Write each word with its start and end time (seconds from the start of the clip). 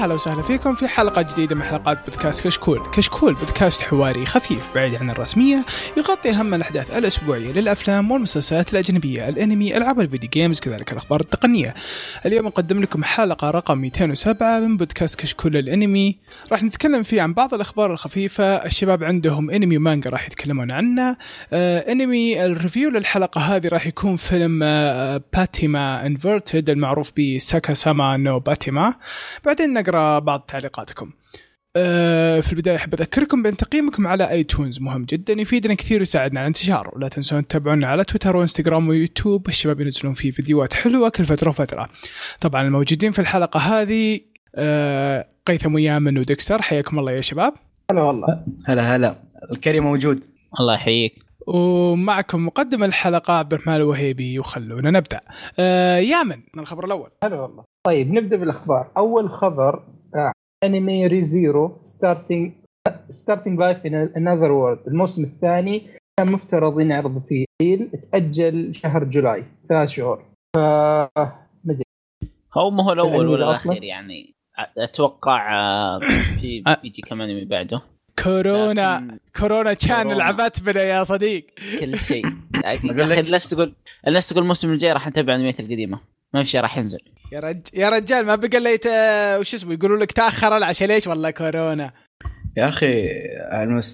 يا 0.00 0.04
هلا 0.04 0.14
وسهلا 0.14 0.42
فيكم 0.42 0.74
في 0.74 0.88
حلقة 0.88 1.22
جديدة 1.22 1.56
من 1.56 1.62
حلقات 1.62 1.98
بودكاست 2.06 2.46
كشكول. 2.46 2.78
كشكول 2.92 3.34
بودكاست 3.34 3.82
حواري 3.82 4.26
خفيف 4.26 4.74
بعيد 4.74 4.94
عن 4.94 5.10
الرسمية 5.10 5.64
يغطي 5.96 6.30
أهم 6.30 6.54
الأحداث 6.54 6.96
الأسبوعية 6.96 7.52
للأفلام 7.52 8.10
والمسلسلات 8.10 8.72
الأجنبية 8.72 9.28
الأنمي 9.28 9.76
ألعاب 9.76 10.00
ال 10.00 10.05
video 10.05 10.30
games 10.30 10.60
كذلك 10.60 10.92
الأخبار 10.92 11.20
التقنية. 11.20 11.74
اليوم 12.26 12.46
نقدم 12.46 12.80
لكم 12.80 13.04
حلقة 13.04 13.50
رقم 13.50 13.78
207 13.78 14.58
من 14.58 14.76
بودكاست 14.76 15.20
كشكول 15.20 15.56
الأنمي. 15.56 16.18
راح 16.52 16.62
نتكلم 16.62 17.02
فيه 17.02 17.22
عن 17.22 17.32
بعض 17.34 17.54
الأخبار 17.54 17.92
الخفيفة. 17.92 18.44
الشباب 18.44 19.04
عندهم 19.04 19.50
أنمي 19.50 19.78
مانجا 19.78 20.10
راح 20.10 20.26
يتكلمون 20.26 20.70
عنه. 20.70 21.16
آه 21.52 21.92
أنمي 21.92 22.44
ال 22.44 22.51
review 22.51 22.90
للحلقة 22.90 23.40
هذه 23.40 23.68
راح 23.68 23.86
يكون 23.86 24.16
فيلم 24.16 24.60
آه 24.62 25.22
Patema 25.32 26.06
Inverted 26.06 26.70
المعروف 26.70 27.12
ب 27.18 27.74
Sakasama 27.74 28.16
no 28.16 28.38
Patema. 28.38 28.94
بعدين 29.44 29.74
نقرا 29.90 30.18
بعض 30.18 30.40
تعليقاتكم. 30.40 31.10
أه 31.76 32.40
في 32.40 32.52
البداية 32.52 32.76
أحب 32.76 32.94
أذكركم 32.94 33.42
بأن 33.42 33.56
تقييمكم 33.56 34.06
على 34.06 34.30
اي 34.30 34.44
تونز 34.44 34.80
مهم 34.80 35.04
جدا 35.04 35.32
يفيدنا 35.32 35.74
كثير 35.74 35.98
ويساعدنا 35.98 36.40
على 36.40 36.44
الانتشار 36.44 36.90
ولا 36.96 37.08
تنسون 37.08 37.46
تتابعونا 37.46 37.86
على 37.86 38.04
تويتر 38.04 38.36
وإنستغرام 38.36 38.88
ويوتيوب 38.88 39.48
الشباب 39.48 39.80
ينزلون 39.80 40.14
فيه 40.14 40.30
فيديوهات 40.30 40.74
حلوة 40.74 41.08
كل 41.08 41.26
فترة 41.26 41.48
وفترة. 41.48 41.88
طبعا 42.40 42.62
الموجودين 42.62 43.12
في 43.12 43.18
الحلقة 43.18 43.60
هذه 43.60 44.20
أه 44.54 45.26
قيثم 45.46 45.74
ويامن 45.74 46.18
وديكستر 46.18 46.62
حياكم 46.62 46.98
الله 46.98 47.12
يا 47.12 47.20
شباب. 47.20 47.54
هلا 47.90 48.02
والله 48.02 48.44
هلا 48.66 48.96
هلا 48.96 49.16
الكريم 49.52 49.84
موجود 49.84 50.20
الله 50.60 50.74
يحييك 50.74 51.14
ومعكم 51.46 52.46
مقدم 52.46 52.84
الحلقة 52.84 53.34
عبد 53.34 53.52
الرحمن 53.52 53.76
الوهيبي 53.76 54.38
وخلونا 54.38 54.90
نبدأ. 54.90 55.20
أه 55.58 55.96
يامن 55.96 56.36
من 56.54 56.62
الخبر 56.62 56.84
الأول. 56.84 57.10
هلا 57.24 57.40
والله 57.40 57.69
طيب 57.86 58.12
نبدأ 58.12 58.36
بالأخبار. 58.36 58.90
أول 58.96 59.30
خبر 59.30 59.82
آه، 60.14 60.32
انمي 60.64 61.06
Re:Zero 61.06 61.78
Starting 61.82 62.52
Starting 63.08 63.58
Life 63.58 63.86
in 63.86 63.94
Another 64.28 64.52
World 64.52 64.78
الموسم 64.86 65.22
الثاني 65.24 65.82
كان 66.18 66.32
مفترض 66.32 66.80
ينعرض 66.80 67.22
في 67.26 67.44
ابريل 67.62 67.90
تأجل 67.90 68.74
شهر 68.74 69.04
July 69.04 69.44
ثلاث 69.68 69.88
شهور. 69.88 70.24
ف 70.56 70.58
مدري 71.64 71.82
هو 72.54 72.70
ما 72.70 72.84
هو 72.84 72.92
الأول 72.92 73.28
ولا؟ 73.28 73.44
الأخير 73.44 73.82
يعني؟ 73.82 74.34
أتوقع 74.78 75.54
آه، 75.54 75.98
في 76.40 76.62
أه. 76.66 76.80
بيجي 76.82 77.02
كمان 77.02 77.36
من 77.36 77.44
بعده. 77.44 77.82
كورونا. 78.24 78.96
لكن 78.96 79.18
كورونا 79.36 79.74
كان. 79.74 80.12
لعبت 80.12 80.62
بنا 80.62 80.82
يا 80.82 81.04
صديق. 81.04 81.46
كل 81.80 81.98
شيء. 81.98 82.26
الناس 83.20 83.48
تقول 83.48 83.74
الناس 84.06 84.28
تقول 84.28 84.42
الموسم 84.42 84.72
الجاي 84.72 84.92
راح 84.92 85.08
نتابع 85.08 85.32
الانميات 85.34 85.60
القديمة. 85.60 86.00
ما 86.34 86.42
في 86.42 86.48
شيء 86.48 86.60
راح 86.60 86.78
ينزل. 86.78 87.00
يا 87.32 87.40
رج... 87.40 87.60
يا 87.74 87.88
رجال 87.88 88.26
ما 88.26 88.34
بقى 88.34 88.58
الا. 88.58 89.38
وش 89.38 89.54
اسمه 89.54 89.72
يقولوا 89.72 89.98
لك 89.98 90.12
تأخر 90.12 90.56
العشاء 90.56 90.88
ليش؟ 90.88 91.06
والله 91.06 91.30
كورونا. 91.30 91.92
يا 92.56 92.68
أخي 92.68 93.08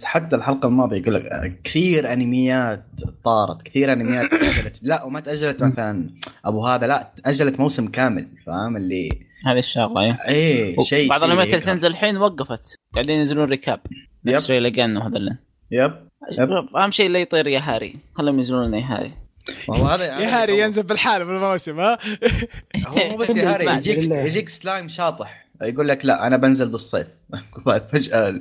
حتى 0.04 0.36
الحلقة 0.36 0.66
الماضية 0.66 0.96
يقول 0.96 1.14
لك 1.14 1.60
كثير 1.64 2.12
أنميات 2.12 2.84
طارت 3.24 3.62
كثير 3.62 3.92
أنميات 3.92 4.30
تاجلت 4.30 4.78
لا 4.82 5.04
وما 5.04 5.20
تأجلت 5.20 5.62
مثلا 5.62 6.10
أبو 6.44 6.66
هذا 6.66 6.86
لا 6.86 7.12
تاجلت 7.24 7.60
موسم 7.60 7.88
كامل 7.88 8.28
فاهم؟ 8.46 8.76
اللي 8.76 9.08
هذه 9.46 9.58
الشغلة 9.58 10.00
إيه. 10.00 10.16
إيه 10.28 10.76
شيء 10.78 11.08
بعض 11.08 11.22
الأنميات 11.22 11.48
اللي. 11.48 11.60
تنزل 11.60 11.90
الحين 11.90 12.16
وقفت. 12.16 12.76
قاعدين 12.94 13.18
ينزلون 13.18 13.48
ريكاب. 13.48 13.80
yep. 14.24 14.34
نفس 14.34 14.50
Railgun 14.50 14.96
وهذا 14.96 15.18
yep. 15.70 15.92
yep. 16.38 16.76
أهم 16.76 16.90
شيء 16.90 17.06
اللي 17.06 17.20
يطير 17.20 17.46
أوريغايرو. 17.46 17.96
خلهم 18.14 18.38
ينزلون 18.38 18.74
يا 18.74 18.84
هاري. 18.84 19.08
هذا 19.08 19.25
يا 20.20 20.42
هاري 20.42 20.58
ينزل 20.58 20.82
بالحال 20.82 21.24
بالموسم 21.24 21.80
ها 21.80 21.98
هو 22.86 23.10
مو 23.10 23.16
بس 23.16 23.36
يا 23.36 23.48
هاري 23.54 23.66
يجيك. 23.76 23.98
يجيك 24.10 24.48
سلايم 24.48 24.88
شاطح 24.88 25.46
يقول 25.62 25.88
لك 25.88 26.04
لا 26.04 26.26
أنا 26.26 26.36
بنزل 26.36 26.68
بالصيف 26.68 27.06
فجأة 27.92 28.40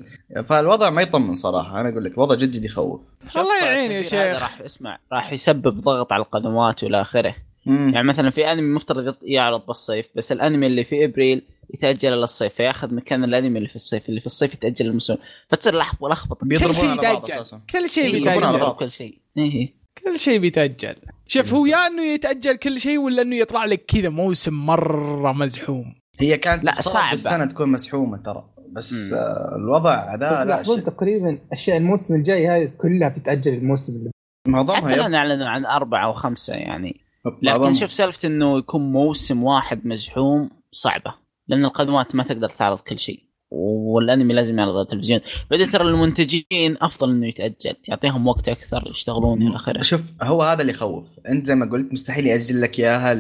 فالوضع 0.49 0.89
ما 0.89 1.01
يطمن 1.01 1.35
صراحة 1.35 1.81
أنا 1.81 1.89
أقول 1.89 2.03
لك 2.05 2.11
الوضع 2.13 2.35
جد 2.35 2.51
جد 2.51 2.63
يخوف 2.63 3.01
الله 3.35 3.65
يعين 3.65 3.91
يا 3.91 4.01
شيخ. 4.01 4.23
راح 4.41 4.61
اسمع 4.61 4.99
راح 5.13 5.33
يسبب 5.33 5.81
ضغط 5.81 6.13
على 6.13 6.23
القنوات 6.23 6.83
والى 6.83 7.01
آخره. 7.01 7.35
يعني 7.65 8.03
مثلا 8.07 8.29
في 8.29 8.51
أنمي 8.51 8.75
مفترض 8.75 9.15
يعرض 9.21 9.65
بالصيف 9.65 10.05
بس 10.15 10.31
الأنمي 10.31 10.67
اللي 10.67 10.83
في 10.83 11.05
إبريل 11.05 11.41
يتأجل 11.73 12.11
للصيف 12.11 12.53
فياخذ 12.53 12.93
مكان 12.93 13.23
الأنمي 13.23 13.57
اللي 13.57 13.69
في 13.69 13.75
الصيف 13.75 14.09
اللي 14.09 14.19
في 14.19 14.25
الصيف 14.25 14.53
يتأجل 14.53 14.85
الموسم 14.85 15.15
فتصير 15.49 15.75
لحظه 15.77 16.09
لخبطة 16.09 16.39
كل 16.41 16.47
بيضربون 16.47 16.73
شيء 16.75 16.89
على 16.89 17.01
بعض 17.01 17.29
يتأجل. 17.29 17.59
كل 17.69 17.89
شيء 17.89 18.11
بيتاجل 18.11 18.59
بعض. 18.59 18.75
كل 18.75 18.91
شيء 18.91 19.17
إيه. 19.37 19.84
كل 20.05 20.19
شيء 20.19 20.39
بيتأجل 20.39 20.95
شوف 21.27 21.53
هو 21.53 21.65
يا 21.65 21.87
إنه 21.87 22.03
يتأجل 22.03 22.55
كل 22.57 22.79
شيء 22.79 22.97
ولا 22.97 23.21
إنه 23.21 23.35
يطلع 23.35 23.65
لك 23.65 23.85
كذا 23.85 24.09
موسم 24.09 24.53
مرة 24.65 25.31
مزحوم 25.31 25.95
هي 26.19 26.37
كانت 26.37 26.63
لا، 26.63 26.71
تفترض 26.71 26.93
صعبة. 26.93 27.11
بالسنة 27.11 27.45
تكون 27.45 27.69
مسحومة 27.71 28.17
ترى 28.17 28.49
بس 28.71 29.11
مم. 29.13 29.17
آه، 29.19 29.55
الوضع 29.55 30.15
ذا 30.15 30.45
لا 30.45 30.63
شيء 30.63 30.79
تقريبا 30.79 31.39
أشياء 31.51 31.77
الموسم 31.77 32.15
الجاي 32.15 32.47
هذه 32.47 32.71
كلها 32.77 33.09
بتأجل 33.09 33.53
الموسم 33.53 33.93
اللي 33.93 34.11
معظمها 34.47 34.75
حتى. 34.75 34.93
الآن 34.93 35.15
أعلنوا 35.15 35.47
عن 35.47 35.65
أربعة 35.65 36.05
أو 36.05 36.13
خمسة 36.13 36.53
يعني 36.53 37.01
لكن. 37.41 37.73
شوف 37.73 37.93
سالفة 37.93 38.27
إنه 38.27 38.57
يكون 38.57 38.91
موسم 38.91 39.43
واحد 39.43 39.87
مزحوم 39.87 40.49
صعبة 40.71 41.13
لأن 41.47 41.65
القنوات 41.65 42.15
ما 42.15 42.23
تقدر 42.23 42.49
تعرض 42.49 42.79
كل 42.79 42.99
شيء 42.99 43.19
والانمي 43.55 44.33
لازم 44.33 44.59
يعرض 44.59 44.73
على 44.73 44.81
التلفزيون. 44.81 45.19
بعدين 45.51 45.69
ترى 45.69 45.83
المنتجين 45.83 46.77
أفضل 46.81 47.09
إنه 47.09 47.27
يتأجل. 47.27 47.75
يعطيهم 47.87 48.27
وقت 48.27 48.49
أكثر 48.49 48.83
يشتغلون 48.91 49.41
إلى 49.41 49.55
آخره. 49.55 49.81
شوف 49.81 50.01
هو 50.21 50.43
هذا 50.43 50.61
اللي 50.61 50.71
يخوف. 50.71 51.05
أنت 51.29 51.45
زي 51.45 51.55
ما 51.55 51.71
قلت 51.71 51.93
مستحيل 51.93 52.27
يأجل 52.27 52.61
لك 52.61 52.79
إياها 52.79 53.17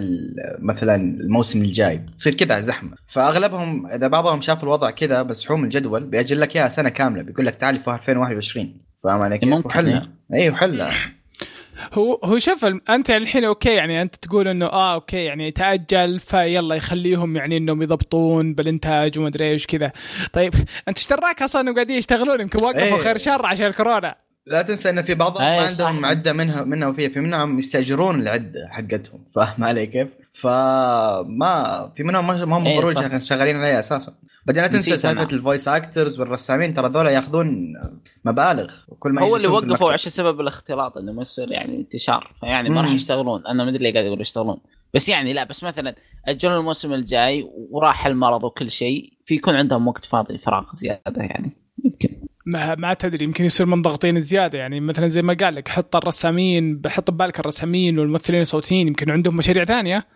مثلا 0.59 0.95
الموسم 0.95 1.61
الجاي. 1.61 2.05
تصير 2.17 2.33
كذا 2.33 2.61
زحمة. 2.61 2.91
فأغلبهم 3.07 3.87
إذا 3.87 4.07
بعضهم 4.07 4.41
شاف 4.41 4.63
الوضع 4.63 4.89
كذا 4.89 5.21
بسحوم 5.21 5.63
الجدول 5.63 6.03
بيأجل 6.03 6.41
لك 6.41 6.55
إياها 6.55 6.69
سنة 6.69 6.89
كاملة. 6.89 7.21
بيقول 7.21 7.45
لك 7.45 7.55
تعال 7.55 7.77
في 7.77 7.91
2021 7.91 8.77
فاهم 9.03 9.21
علي 9.21 9.37
كيف؟ 9.37 9.49
ممكن، 9.49 9.67
وحلها. 9.67 10.09
اي 10.33 10.49
وحلها. 10.49 10.91
هو 11.93 12.19
هو 12.23 12.39
شوف 12.39 12.65
أنت 12.89 13.09
الحين 13.09 13.43
okay 13.43 13.73
يعني 13.73 14.01
أنت 14.01 14.15
تقول 14.15 14.47
إنه 14.47 14.65
آه 14.65 14.93
okay 14.93 15.23
يعني 15.23 15.51
تأجل 15.51 16.19
فيلا 16.19 16.75
يخليهم 16.75 17.35
يعني 17.35 17.57
إنهم 17.57 17.81
يضبطون 17.81 18.53
بالإنتاج 18.53 19.19
وما 19.19 19.27
أدري 19.27 19.51
إيش 19.51 19.67
كذا. 19.67 19.91
طيب 20.33 20.53
أنت 20.87 20.97
إيش 20.97 21.09
دراك 21.09 21.41
أصلا 21.41 21.61
انهم 21.61 21.75
قاعدين 21.75 21.97
يشتغلون؟ 21.97 22.41
يمكن 22.41 22.63
وقفوا 22.63 22.97
إيه. 22.97 23.01
خير 23.01 23.17
شر 23.17 23.45
عشان 23.45 23.65
الكورونا. 23.65 24.24
لا 24.47 24.61
تنسى 24.61 24.89
إن 24.89 25.01
في 25.01 25.13
بعضهم 25.15 25.43
أي 25.43 25.59
ما 25.59 25.67
صح. 25.67 25.85
عندهم 25.85 26.05
عدة 26.05 26.33
منها 26.33 26.63
منها 26.63 26.87
وفيها 26.87 27.09
في 27.09 27.19
منهم 27.19 27.59
يستأجرون 27.59 28.21
العدة 28.21 28.67
حقتهم 28.71 29.19
فاهم 29.35 29.63
علي 29.63 29.85
كيف؟ 29.87 30.07
فما 30.33 31.91
في 31.95 32.03
منهم 32.03 32.27
ما 32.27 32.57
هم 32.57 32.65
إيه، 32.65 32.85
صح. 32.85 33.01
شغ- 33.07 33.19
شغالين 33.19 33.55
عليها 33.55 33.79
أساسا 33.79 34.13
بعدين 34.45 34.61
لا 34.63 34.67
تنسى 34.67 34.97
سالفة. 34.97 35.27
ال 35.33 35.39
voice 35.39 35.67
actors 35.67 36.19
والرسامين 36.19 36.73
ترى 36.73 36.89
ذولا 36.89 37.09
ياخذون 37.11 37.73
مبالغ 38.25 38.73
وكل 38.87 39.11
ما 39.11 39.21
هو 39.21 39.35
اللي 39.35 39.47
وقفوا. 39.47 39.93
عشان 39.93 40.11
سبب 40.11 40.41
الاختلاط 40.41 40.97
إنه 40.97 41.11
ما 41.11 41.21
يصير 41.21 41.51
يعني 41.51 41.75
انتشار 41.77 42.33
فيعني 42.39 42.69
ما. 42.69 42.81
راح 42.81 42.91
يشتغلون 42.91 43.47
أنا 43.47 43.63
ما 43.63 43.69
أدري 43.69 43.83
ليه 43.83 43.93
قاعد 43.93 44.05
يقولوا 44.05 44.21
يشتغلون 44.21 44.57
بس 44.93 45.09
يعني 45.09 45.33
لا 45.33 45.43
بس 45.43 45.63
مثلا 45.63 45.95
أجلوا 46.27 46.59
الموسم 46.59 46.93
الجاي 46.93 47.49
وراح 47.71 48.05
المرض 48.05 48.43
وكل 48.43 48.71
شيء 48.71 49.13
في 49.25 49.35
يكون 49.35 49.55
عندهم 49.55 49.87
وقت 49.87 50.05
فاضي 50.05 50.37
فراغ 50.37 50.63
زيادة 50.73 51.21
يعني 51.21 51.51
يمكن 51.85 52.09
ما, 52.45 52.75
ما 52.75 52.93
تدري 52.93 53.23
يمكن 53.25 53.45
يصير 53.45 53.65
من 53.65 53.81
ضغطين 53.81 54.19
زيادة. 54.19 54.57
يعني 54.57 54.79
مثلا 54.79 55.07
زي 55.07 55.21
ما 55.21 55.33
قال 55.33 55.55
لك 55.55 55.67
حط 55.67 55.95
الرسامين 55.95 56.77
بحط 56.77 57.11
ببالك 57.11 57.39
الرسامين 57.39 57.99
والممثلين 57.99 58.41
الصوتيين 58.41 58.87
يمكن 58.87 59.09
عندهم 59.11 59.37
مشاريع 59.37 59.63
ثانية. 59.63 60.07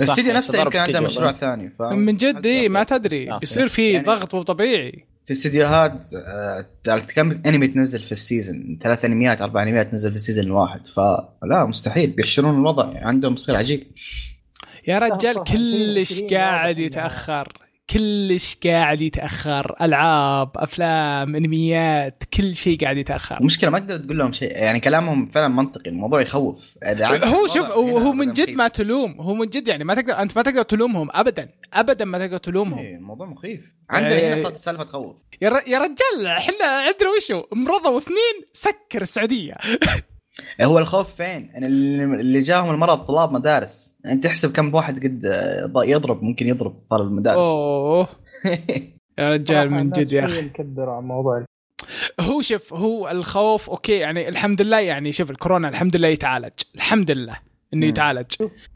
الاستديو 0.00 0.30
صح، 0.30 0.36
نفسه 0.36 0.60
يمكن 0.60 0.78
عنده. 0.78 1.00
مشروع 1.00 1.32
ثاني 1.32 1.70
فاهم؟ 1.78 1.98
من 1.98 2.16
جد 2.16 2.46
إيه 2.46 2.68
ما 2.68 2.84
تدري. 2.84 3.26
صح. 3.30 3.38
بيصير 3.38 3.68
في 3.68 3.90
يعني- 3.92 4.06
ضغط 4.06 4.34
مو 4.34 4.42
طبيعي. 4.42 5.04
في 5.26 5.32
استديوهات 5.32 6.04
آه، 6.26 6.66
كم 6.98 7.40
أنمي 7.46 7.68
تنزل 7.68 7.98
في 8.00 8.12
ال 8.12 8.21
season 8.21 8.78
ثلاث 8.82 9.04
انميات 9.04 9.40
أربع 9.40 9.62
انميات 9.62 9.90
تنزل 9.90 10.10
في 10.10 10.16
ال 10.16 10.20
season 10.20 10.44
الواحد 10.44 10.86
فلا 10.86 11.64
مستحيل 11.68 12.10
بيحشرون 12.10 12.54
الوضع. 12.54 12.92
عندهم 13.06 13.32
مصير 13.32 13.56
عجيب 13.56 13.86
يا 14.88 14.98
رجال 14.98 15.34
كلش 15.34 15.52
2020 15.52 16.30
قاعد 16.30 16.78
يتأخر. 16.78 17.65
كلش 17.90 18.56
قاعد 18.66 19.00
يتأخر 19.00 19.74
ألعاب 19.80 20.50
أفلام 20.56 21.36
أنميات 21.36 22.24
كل 22.34 22.54
شيء 22.56 22.80
قاعد 22.80 22.96
يتأخر. 22.96 23.40
المشكلة 23.40 23.70
ما 23.70 23.78
تقدر 23.78 23.98
تقول 23.98 24.18
لهم 24.18 24.32
شيء 24.32 24.50
يعني 24.50 24.80
كلامهم 24.80 25.28
فعلا 25.28 25.48
منطقي 25.48 25.90
الموضوع 25.90 26.20
يخوف. 26.20 26.56
هو 27.24 27.46
شوف 27.46 27.70
هو, 27.70 28.12
من 28.12 28.32
جد 28.32 28.50
ما 28.50 28.68
تلوم 28.68 29.20
هو 29.20 29.34
من 29.34 29.46
جد 29.46 29.68
يعني 29.68 29.84
ما 29.84 29.94
تقدر 29.94 30.22
أنت 30.22 30.36
ما 30.36 30.42
تقدر 30.42 30.62
تلومهم 30.62 31.08
ابدا 31.12 31.48
ابدا 31.72 32.04
ما 32.04 32.18
تقدر 32.18 32.36
تلومهم. 32.36 32.78
إيه، 32.78 32.96
الموضوع 32.96 33.26
مخيف. 33.26 33.60
عندنا 33.90 34.14
إيه. 34.14 34.28
هنا 34.28 34.36
صارت 34.36 34.54
السالفة 34.54 34.84
تخوف. 34.84 35.16
يا 35.42 35.48
رجال 35.78 36.26
إحنا 36.26 36.64
عندنا 36.66 37.10
وشو؟ 37.16 37.42
مرضوا 37.52 37.98
اثنين 37.98 38.44
سكر 38.52 39.02
السعودية. 39.02 39.54
هو 40.62 40.78
الخوف 40.78 41.14
فين؟ 41.14 41.50
أنا 41.56 41.66
اللي 41.66 42.04
اللي 42.04 42.40
جاهم 42.40 42.70
المرض 42.70 42.98
طلاب 42.98 43.32
مدارس. 43.32 43.96
انت 44.06 44.24
تحسب 44.24 44.52
كم 44.52 44.74
واحد 44.74 45.04
قد 45.04 45.24
يضرب 45.76 46.22
ممكن 46.22 46.48
يضرب 46.48 46.82
طالب 46.90 47.06
المدارس. 47.06 47.38
أوه. 47.38 48.08
يا 49.18 49.30
رجال 49.30 49.70
من 49.70 49.90
جد 49.90 50.12
يا 50.12 50.24
أخي. 50.24 50.42
مكبر 50.42 50.90
على 50.90 50.98
الموضوع. 50.98 51.44
هو 52.20 52.40
شوف 52.40 52.74
هو 52.74 53.08
الخوف 53.08 53.70
أوكي 53.70 53.92
يعني 53.92 54.28
الحمد 54.28 54.62
لله 54.62 54.80
يعني 54.80 55.12
شوف 55.12 55.30
الكورونا 55.30 55.68
الحمد 55.68 55.96
لله 55.96 56.08
يتعالج. 56.08 56.52
الحمد 56.74 57.10
لله 57.10 57.36
إنه. 57.74 57.86
يتعالج. 57.86 58.32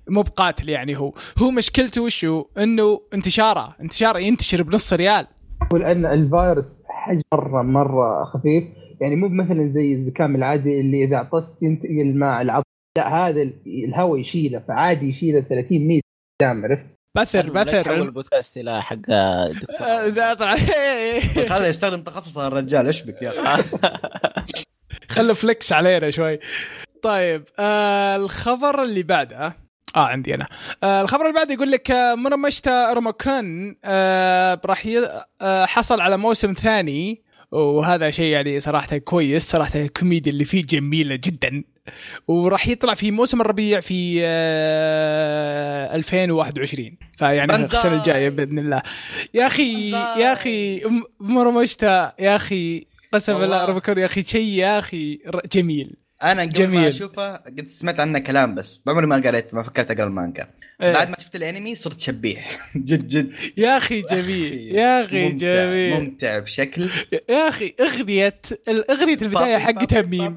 مو 0.09 0.23
بقاتل 0.23 0.69
يعني 0.69 0.99
هو. 0.99 1.15
هو 1.39 1.51
مشكلته 1.51 2.03
وشو؟ 2.03 2.45
إنه 2.59 3.01
انتشاره. 3.15 3.77
انتشاره 3.81 4.19
ينتشر 4.19 4.63
بنص 4.63 4.93
ريال. 4.93 5.27
ولان 5.73 6.07
الفيروس 6.07 6.83
حجم 6.89 7.23
مره 7.33 7.63
مرة 7.63 8.25
خفيف. 8.25 8.65
يعني 9.01 9.17
مو 9.17 9.29
مثلا 9.29 9.69
زي 9.69 9.93
الزكام 9.95 10.37
العادي 10.37 10.81
اللي 10.81 11.05
إذا 11.05 11.17
عطست 11.17 11.63
ينتقل 11.63 12.15
مع 12.15 12.41
العطس. 12.43 12.65
لا 12.99 13.09
هذا 13.29 13.43
ال- 13.43 13.85
الهواء 13.85 14.21
يشيله 14.21 14.59
فعادي 14.69 15.09
يشيله 15.09 15.41
30 15.41 15.87
100 15.89 16.01
قدام 16.41 16.65
عرفت؟ 16.65 16.87
بثر 17.17 17.43
حول 17.43 17.65
بثر. 17.65 17.95
البودكاست 18.03 18.57
إلى 18.57 18.83
حق 18.83 18.97
آه، 19.11 19.53
دكتور 19.53 19.87
لا، 20.09 20.35
طلع- 20.35 20.57
خله 21.49 21.67
يستخدم 21.67 22.03
تخصص 22.03 22.39
الرجال 22.39 22.87
إيش 22.87 23.03
بك؟ 23.03 23.23
يا 23.23 23.33
خله 25.11 25.35
فليكس 25.35 25.73
علينا 25.73 26.11
شوي. 26.11 26.39
طيب 27.03 27.45
آه 27.59 28.17
الخبر 28.17 28.83
اللي 28.83 29.03
بعده. 29.03 29.47
آه 29.97 30.07
عندي 30.07 30.35
أنا. 30.35 30.47
آه 30.83 31.01
الخبر 31.03 31.23
اللي 31.23 31.35
بعده 31.35 31.55
يقول 31.55 31.71
لك 31.71 31.91
آه 31.91 32.15
مرمشتا 32.15 32.93
روموكون 32.93 33.77
آه 33.85 34.61
راح 34.65 34.87
ي... 34.87 34.99
آه 35.41 35.65
حصل 35.65 36.01
على 36.01 36.17
موسم 36.17 36.53
ثاني 36.53 37.23
وهذا 37.53 38.11
شيء 38.11 38.33
يعني 38.33 38.61
صراحة 38.61 38.99
كويس 38.99 39.51
صراحة 39.51 39.81
الكوميديا 39.81 40.33
اللي 40.33 40.45
فيه 40.45 40.63
جميلة 40.65 41.17
جدا 41.17 41.65
وراح 42.29 42.69
يطلع 42.69 42.95
في 42.95 43.11
موسم 43.11 43.41
الربيع 43.41 43.81
في 43.81 44.21
آه 44.25 45.95
2021 45.97 46.97
فيعني 47.19 47.53
بنزاي. 47.53 47.79
السنة 47.79 47.97
الجاية 47.97 48.29
بإذن 48.29 48.59
الله 48.59 48.83
يا 49.35 49.47
أخي. 49.47 49.91
يا 49.91 50.33
أخي 50.33 50.83
مرمشتا 51.21 52.13
يا 52.19 52.37
أخي 52.37 52.87
قسم 53.13 53.39
بالله. 53.39 53.65
روبوكون 53.65 53.99
يا 53.99 54.05
أخي 54.07 54.23
شيء 54.23 54.49
يا 54.49 54.79
أخي 54.79 55.19
جميل 55.53 55.97
أنا 56.23 56.43
قبل 56.43 56.53
جميل. 56.53 56.81
ما 56.81 56.89
أشوفه 56.89 57.37
قد 57.37 57.67
سمعت 57.69 58.01
عنه 58.01 58.19
كلام 58.19 58.55
بس 58.55 58.83
بعمري 58.87 59.07
ما 59.07 59.17
قريت 59.17 59.55
ما 59.55 59.63
فكرت 59.63 59.91
أقرأ 59.91 60.05
المانجا 60.05 60.49
إيه. 60.83 60.93
بعد 60.93 61.11
ما 61.11 61.17
شفت 61.19 61.37
الانمي 61.37 61.75
صرت 61.75 62.01
شبيح 62.01 62.59
جد 62.77 63.09
جد. 63.09 63.33
يا 63.57 63.77
أخي 63.77 64.03
جميل 64.03 64.77
يا 64.77 65.05
أخي 65.05 65.29
ممتع- 65.29 65.37
جميل. 65.37 66.01
ممتع 66.01 66.39
بشكل. 66.39 66.91
يا 67.29 67.49
أخي 67.49 67.75
اغنيه 67.81 68.41
أغنية 68.91 69.19
البداية 69.23 69.57
حقتها 69.59 70.03
meme. 70.03 70.37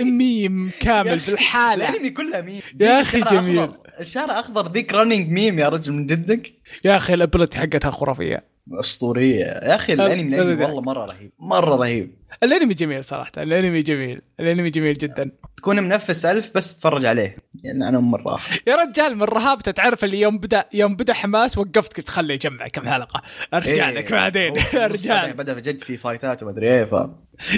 meme 0.18 0.70
كامل 0.80 1.08
أخي، 1.14 1.30
بالحالة. 1.30 1.88
الأنمي 1.88 2.10
كلها 2.10 2.40
ميم. 2.40 2.60
يا 2.80 3.00
الشارع 3.00 3.40
جميل. 3.42 3.58
أخضر. 3.58 3.76
الشارع 4.00 4.40
أخضر 4.40 4.72
ذيك 4.72 4.94
running 4.94 5.28
meme 5.30 5.58
يا 5.58 5.68
رجل 5.68 5.92
من 5.92 6.06
جدك. 6.06 6.52
يا 6.84 6.96
أخي 6.96 7.14
ال 7.14 7.20
ability 7.20 7.58
حقتها 7.58 7.90
خرافية. 7.90 8.44
أسطورية. 8.72 9.44
يا 9.44 9.74
أخي 9.74 9.92
الأنمي 9.92 10.40
والله 10.40 10.80
مرة 10.80 11.04
رهيب. 11.06 11.32
مرة 11.38 11.76
رهيب. 11.76 12.18
الأنمي 12.42 12.74
جميل 12.74 13.04
صراحة. 13.04 13.32
الأنمي 13.38 13.82
جميل. 13.82 14.20
الأنمي 14.40 14.70
جميل 14.70 14.98
جدا. 14.98 15.30
تكون 15.56 15.80
منفس 15.82 16.24
ألف 16.24 16.50
بس 16.54 16.76
تتفرج 16.76 17.04
عليه. 17.04 17.36
يعني 17.64 17.88
أنا 17.88 18.00
مرة 18.00 18.38
يا 18.66 18.76
رجال 18.76 19.16
من 19.16 19.22
رهابته 19.22 19.70
تعرف 19.70 20.04
اللي 20.04 20.20
يوم 20.20 20.38
بدا 20.38 20.64
يوم 20.72 20.96
بدأ 20.96 21.12
حماس 21.12 21.58
وقفت 21.58 21.96
قلت 21.96 22.08
خليه 22.10 22.34
يجمع 22.34 22.68
كم 22.68 22.88
حلقة. 22.88 23.22
ارجع 23.54 23.88
إيه، 23.88 23.94
لك 23.94 24.12
بعدين 24.12 24.54
رجال. 24.74 25.32
بدأ 25.32 25.52
بدا 25.52 25.60
جد 25.60 25.80
في 25.80 25.96
فايتات 25.96 26.42
ومدري 26.42 26.68
إيه 26.74 26.84
ف 26.84 26.92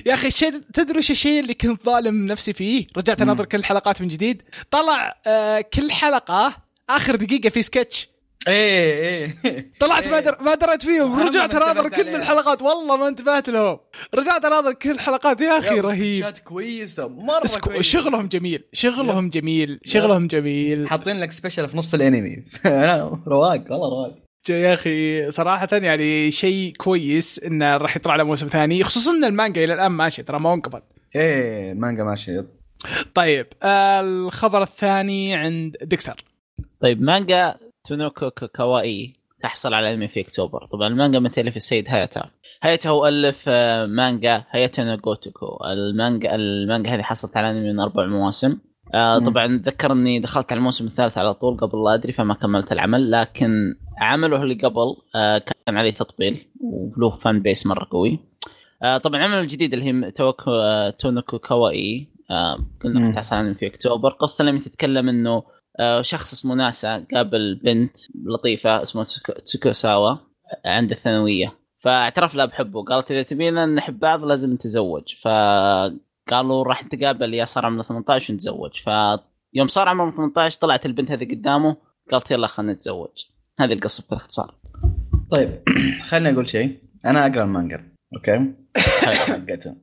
يا 0.07 0.15
أخي 0.15 0.27
الشيء 0.29 0.51
تدري 0.75 0.97
إيش 0.99 1.11
الشيء 1.11 1.41
اللي 1.41 1.55
كنت 1.55 1.85
ظالم 1.87 2.27
نفسي 2.27 2.53
فيه؟ 2.53 2.87
رجعت. 2.97 3.23
أناظر 3.23 3.45
كل 3.45 3.59
الحلقات 3.59 4.03
من 4.03 4.09
جديد. 4.09 4.43
طلع 4.71 5.21
آه 5.27 5.61
كل 5.61 5.91
حلقة 5.93 6.57
آخر 6.91 7.17
دقيقة 7.17 7.49
في 7.49 7.63
سكتش. 7.63 8.09
إيه 8.49 9.35
إيه. 9.45 9.71
طلعت 9.81 10.09
ما 10.09 10.17
إيه. 10.19 10.25
در... 10.25 10.37
ما 10.43 10.55
دريت 10.55 10.83
فيهم 10.83 11.21
رجعت 11.29 11.55
ما 11.55 11.73
أناظر 11.73 11.89
كل 11.89 12.01
عليها. 12.01 12.17
الحلقات. 12.17 12.63
والله 12.63 12.97
ما 12.97 13.09
انتبهت 13.09 13.49
لهم. 13.49 13.79
رجعت 14.15 14.45
أناظر 14.45 14.73
كل 14.73 14.91
الحلقات. 14.91 15.41
يا 15.41 15.59
أخي 15.59 15.77
يا 15.77 15.83
رهيب. 15.83 16.25
كويسة 16.45 17.09
مرة 17.09 17.41
اسكو- 17.47 17.61
كويسة. 17.61 17.83
شغلهم 17.83 18.29
جميل 18.29 18.65
شغلهم 18.73 19.29
جميل 19.31 19.81
شغلهم 19.85 20.27
جميل. 20.27 20.89
حاطين 20.89 21.21
لك 21.21 21.33
special 21.33 21.69
في 21.69 21.77
نص 21.77 21.95
الانمي. 21.95 22.45
رواق 23.29 23.65
والله 23.71 23.89
رواق. 23.89 24.19
يا 24.49 24.75
أخي 24.75 25.31
صراحة 25.31 25.69
يعني 25.73 26.31
شيء 26.31 26.73
كويس 26.79 27.39
إنه 27.39 27.77
راح 27.77 27.97
يطلع 27.97 28.17
له 28.17 28.25
موسم 28.25 28.47
ثاني. 28.47 28.85
خصوصا 28.85 29.11
إن 29.11 29.25
المانجا 29.25 29.65
إلى 29.65 29.75
الآن 29.75 29.93
ماشي 29.93 30.23
ترى 30.23 30.41
ما 30.41 30.55
انقبض. 30.55 30.83
إيه 31.17 31.75
مانجا 31.75 32.05
ماشي. 32.05 32.41
طيب 33.15 33.47
آه 33.63 34.01
الخبر 34.01 34.63
الثاني 34.63 35.35
عند 35.35 35.77
ديكستر. 35.83 36.25
طيب 36.81 37.03
مانجا 37.03 37.55
Tonikaku 37.85 38.31
Kawaii 38.31 39.13
تحصل 39.43 39.75
على 39.75 39.95
انمي 39.95 40.09
في 40.09 40.21
أكتوبر. 40.21 40.67
طبعا 40.67 40.89
المانجا 40.89 41.19
من 41.19 41.31
تأليف 41.31 41.57
السيد 41.57 41.89
هايتا 41.89 42.31
هايتا 42.63 42.91
هو 42.91 43.07
ألف 43.09 43.45
آه، 43.49 43.87
مانجا 43.87 44.45
هايتا 44.51 44.85
نو 44.85 44.97
جوتوكو 44.97 45.59
المانجا 45.65 46.35
المانجا 46.35 46.95
هذه 46.95 47.03
حصلت 47.03 47.37
على 47.37 47.51
انمي 47.51 47.73
من 47.73 47.81
أربع 47.81 48.07
مواسم. 48.07 48.59
آه. 48.95 49.19
طبعا 49.19 49.57
اتذكر 49.57 49.93
اني 49.93 50.21
دخلت 50.21 50.53
على 50.53 50.59
الموسم 50.59 50.87
الثالث 50.87 51.19
على 51.19 51.35
طول 51.35 51.57
قبل 51.57 51.85
لا 51.85 51.95
أدري 51.95 52.13
فما 52.13 52.35
كملت 52.35 52.73
العمل 52.73 53.11
لكن 53.11 53.75
عمله 54.01 54.43
اللي 54.43 54.55
قبل 54.55 54.97
آه 55.15 55.39
كان 55.39 55.77
عليه 55.77 55.91
تطبيل 55.91 56.47
وله 56.61 57.17
fan 57.17 57.41
base 57.43 57.67
مرة 57.67 57.89
قوي. 57.91 58.19
آه 58.83 58.99
طبعا 58.99 59.23
عمله 59.23 59.41
الجديد 59.41 59.73
اللي 59.73 59.85
هي 59.85 60.11
توكو 60.11 60.53
تونوكو 60.99 61.39
كاوائي 61.39 62.09
آه 62.31 62.59
قلنا 62.85 63.13
تحصل 63.13 63.37
على 63.37 63.45
انمي 63.47 63.55
في 63.55 63.67
أكتوبر. 63.67 64.11
قصة 64.11 64.45
لم 64.45 64.59
تتكلم 64.59 65.09
إنه 65.09 65.43
شخص 66.01 66.33
اسمه 66.33 66.55
ناسا 66.55 67.07
قابل 67.15 67.61
بنت 67.65 67.97
لطيفة 68.25 68.83
اسمها 68.83 69.05
تسوكو- 69.05 69.43
تسوكوساوا 69.45 70.17
عند 70.65 70.91
الثانوية. 70.91 71.53
فاعترف 71.85 72.35
لها 72.35 72.45
بحبه. 72.47 72.85
قالت 72.85 73.11
إذا 73.11 73.23
تبينا 73.23 73.67
نحب 73.67 73.99
بعض 73.99 74.25
لازم 74.25 74.53
نتزوج. 74.53 75.15
فقالوا 75.23 76.65
راح 76.65 76.85
نتقابل. 76.85 77.35
يا 77.35 77.45
صار 77.45 77.67
عمره 77.67 77.83
18 77.83 78.33
ونتزوج. 78.33 78.71
فيوم 78.85 79.69
صار 79.69 79.89
عمره 79.89 80.11
18 80.11 80.59
طلعت 80.61 80.87
البنت 80.87 81.11
هذه 81.11 81.25
قدامه. 81.35 81.77
قالت 82.13 82.31
يلا 82.31 82.47
خلينا 82.47 82.73
نتزوج. 82.73 83.25
هذه 83.61 83.73
القصة 83.73 84.05
باختصار. 84.11 84.55
طيب 85.31 85.51
خليني 86.09 86.31
أقول 86.35 86.49
شيء. 86.49 86.79
أنا 87.07 87.27
أقرأ 87.27 87.43
المانجا. 87.45 87.91
okay؟ 88.17 88.53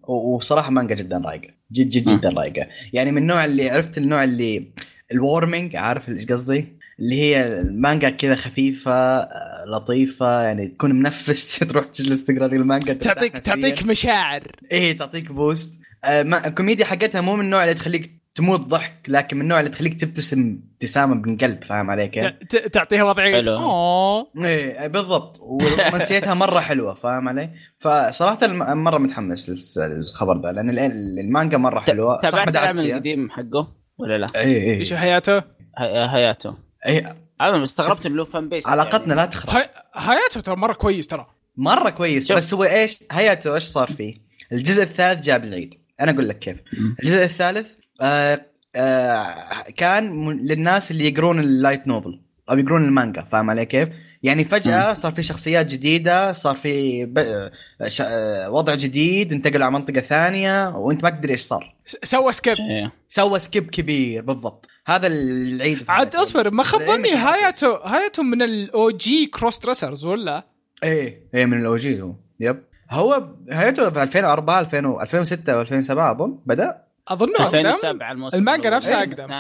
وبصراحه 0.08 0.72
مانجا 0.76 0.96
جدا 0.96 1.18
رايقة. 1.18 1.54
جد 1.72 1.90
جد 1.90 2.06
جدا 2.18 2.30
رايقة. 2.30 2.68
يعني 2.94 3.12
من 3.12 3.18
النوع 3.22 3.46
اللي 3.46 3.70
عرفت 3.70 3.98
النوع 3.98 4.24
اللي 4.24 4.74
ال 5.12 5.20
warming 5.20 5.76
عارف 5.76 6.10
إيش 6.10 6.26
قصدي؟ 6.26 6.78
اللي 7.00 7.22
هي 7.22 7.48
المانجا 7.60 8.10
كذا 8.10 8.36
خفيفة 8.36 8.92
آه، 8.92 9.66
لطيفة 9.68 10.42
يعني 10.42 10.68
تكون 10.68 10.92
منفس 10.96 11.60
تروح 11.70 11.86
تجلس 11.86 12.24
تقرأ 12.26 12.46
المانجا 12.46 12.94
تعطيك. 12.94 13.38
تعطيك 13.38 13.86
مشاعر. 13.86 14.52
إيه 14.72 14.98
تعطيك 14.98 15.32
boost 15.32 15.80
آه 16.06 16.24
ما 16.24 16.48
الكوميديا 16.48 16.86
حقتها 16.86 17.22
مو 17.22 17.36
من 17.36 17.46
النوع 17.46 17.64
اللي 17.64 17.74
تخليك 17.74 18.12
تموت 18.36 18.60
ضحك 18.60 18.94
لكن 19.08 19.38
من 19.38 19.44
النوع 19.44 19.60
اللي 19.60 19.72
تخليك 19.72 20.02
تبتسم 20.02 20.60
ابتسامة 20.74 21.16
من 21.16 21.38
قلب 21.38 21.64
فاهم 21.64 21.90
علي 21.92 22.08
كيف؟ 22.08 22.26
ت- 22.50 22.56
تعطيها 22.56 23.04
وضعية. 23.04 23.44
أوه. 23.58 24.28
إيه 24.46 24.88
بالضبط. 24.88 25.40
ورومانسيتها 25.42 26.34
مرة 26.34 26.60
حلوة 26.60 26.94
فاهم 26.94 27.28
علي؟ 27.30 27.50
فصراحة 27.80 28.46
الم- 28.46 28.84
مرة 28.84 28.98
متحمس 28.98 29.78
للخبر 29.78 30.38
ده 30.38 30.52
لأن 30.52 30.70
ال- 30.70 30.80
المانجا 31.20 31.58
مرة 31.58 31.80
حلوة. 31.80 32.22
تابعت 32.22 32.48
العمل 32.48 32.92
القديم 32.92 33.30
حقه؟ 33.30 33.87
ولا 33.98 34.18
لا؟ 34.18 34.28
إيه 34.36 34.80
إيش 34.80 34.92
إيه 34.94 35.00
حياته؟ 35.00 35.38
هي- 35.78 36.08
هياتو 36.10 36.54
إيه 36.86 37.16
أنا 37.42 37.64
استغربت 37.64 38.06
إنه 38.06 38.16
له 38.16 38.26
fan 38.26 38.50
base 38.50 38.68
علاقتنا 38.68 39.08
يعني. 39.08 39.16
لا 39.22 39.26
تخرب 39.26 39.64
حياته 39.94 40.40
ترى 40.42 40.56
مرة 40.56 40.74
كويس 40.74 41.08
ترى 41.08 41.28
مرة 41.58 41.90
كويس 41.90 42.28
شوف. 42.28 42.38
بس 42.38 42.54
هو 42.54 42.64
إيش 42.64 43.04
هياته 43.12 43.56
إيش 43.56 43.64
صار 43.64 43.88
فيه؟ 43.92 44.16
الجزء 44.52 44.84
الثالث 44.84 45.22
جاب 45.22 45.44
العيد 45.44 45.74
أنا 46.02 46.12
أقول 46.12 46.30
لك 46.30 46.40
كيف. 46.40 46.58
الجزء 47.00 47.24
الثالث 47.24 47.74
آه 48.02 48.46
آه 48.76 49.62
كان 49.76 50.10
م- 50.10 50.32
للناس 50.32 50.92
اللي 50.92 51.08
يقرون 51.08 51.40
ال 51.40 51.48
light 51.48 51.88
novel 51.88 52.22
أو 52.50 52.58
يقرون 52.58 52.86
المانجا 52.86 53.22
فاهم 53.22 53.50
علي 53.50 53.66
كيف؟ 53.66 53.90
يعني 54.28 54.44
فجأة 54.44 54.94
صار 54.94 55.12
في 55.12 55.24
شخصيات 55.24 55.66
جديدة 55.66 56.34
صار 56.34 56.56
في 56.56 57.06
ب... 57.06 57.18
آه، 57.18 57.52
ش... 57.88 58.02
آه، 58.02 58.52
وضع 58.52 58.76
جديد 58.76 59.32
انتقلوا 59.32 59.66
على 59.66 59.74
منطقة 59.74 60.00
ثانية 60.00 60.70
وانت 60.70 61.04
ما 61.04 61.10
تدري 61.10 61.32
إيش 61.34 61.42
صار. 61.42 61.76
سوى 62.04 62.34
skip 62.34 62.58
إيه. 62.58 62.92
سوى 63.08 63.40
skip 63.40 63.70
كبير 63.70 64.22
بالضبط. 64.22 64.68
هذا 64.88 65.08
العيد 65.08 65.84
عاد. 65.90 66.16
اصبر 66.16 66.52
ما 66.52 66.64
خاب 66.64 66.82
ظني 66.82 67.10
كان 67.10 67.18
هاياتو 67.18 67.74
هاياتو 67.74 68.24
من 68.24 68.42
ال 68.42 68.90
OG 68.90 69.26
cross 69.26 69.60
dressers 69.60 70.06
ولا؟ 70.06 70.44
إيه 70.84 71.30
إيه 71.34 71.46
من 71.46 71.62
ال 71.62 71.75
OG 71.75 72.02
هو. 72.02 72.14
yep. 72.40 72.64
هو 72.92 73.28
هيته 73.50 73.90
في 73.90 74.04
2004 74.04 74.60
2000 74.60 75.02
2006 75.02 75.64
و2007 75.64 75.90
أظن. 75.98 76.40
بدأ؟ 76.46 76.84
أقدم. 77.08 77.34
2007 77.40 78.12
الموسم 78.12 78.38
المانجا. 78.38 78.70
نفسها. 78.70 79.00
أقدم. 79.00 79.32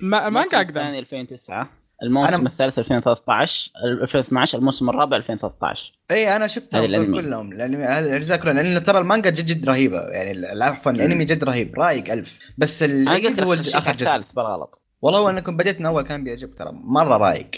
المانجا 0.00 0.56
أقدم. 0.56 0.68
الثاني 0.68 0.98
2009 0.98 1.81
الموسم 2.02 2.42
أنا- 2.42 2.46
الثالث 2.46 2.78
2013 2.78 3.70
2012 4.02 4.58
الموسم 4.58 4.90
الرابع 4.90 5.16
2013 5.16 5.92
إي 6.10 6.36
أنا 6.36 6.46
شفتهم. 6.46 7.14
كلهم 7.14 7.52
الانمي 7.52 7.84
هذه 7.84 7.98
الاجزاء 8.10 8.38
كلها 8.38 8.52
لأن 8.52 8.82
ترى 8.82 8.98
المانجا 8.98 9.30
جد 9.30 9.46
جد 9.46 9.68
رهيبة. 9.68 9.98
يعني 10.00 10.64
عفوا 10.64 10.92
الأنمي 10.92 11.24
جد 11.24 11.44
رهيب. 11.44 11.74
رايق 11.78 12.12
ألف. 12.12 12.38
بس 12.58 12.82
أنا 12.82 13.14
قلت 13.14 13.40
هو 13.42 13.52
آخر 13.52 13.92
جزء. 13.92 14.06
الثالث 14.06 14.32
بالغلط 14.36 14.82
والله 15.02 15.18
هو 15.20 15.30
أنكم 15.30 15.56
بديت 15.56 15.80
من 15.80 15.86
أول 15.86 16.02
كان 16.02 16.24
بيعجبك 16.24 16.54
ترى. 16.58 16.70
مرة 16.72 17.16
رايق 17.16 17.50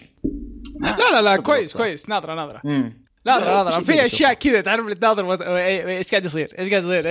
لا 0.81 0.97
لا 0.97 1.23
لا 1.23 1.31
بالضبط. 1.31 1.47
كويس 1.47 1.77
كويس. 1.77 2.09
ناظره 2.09 2.35
ناظره 2.35 2.61
ناظره 3.27 3.45
لا، 3.45 3.63
ناظره 3.63 3.83
في 3.83 4.07
أشياء 4.07 4.33
كذا 4.35 4.61
تعرف 4.61 4.85
اللي 4.85 4.95
تناظر 4.95 5.33
إيش 5.57 6.11
قاعد 6.11 6.25
يصير؟ 6.25 6.55
إيش 6.59 6.71
قاعد 6.71 6.85
يصير. 6.85 7.07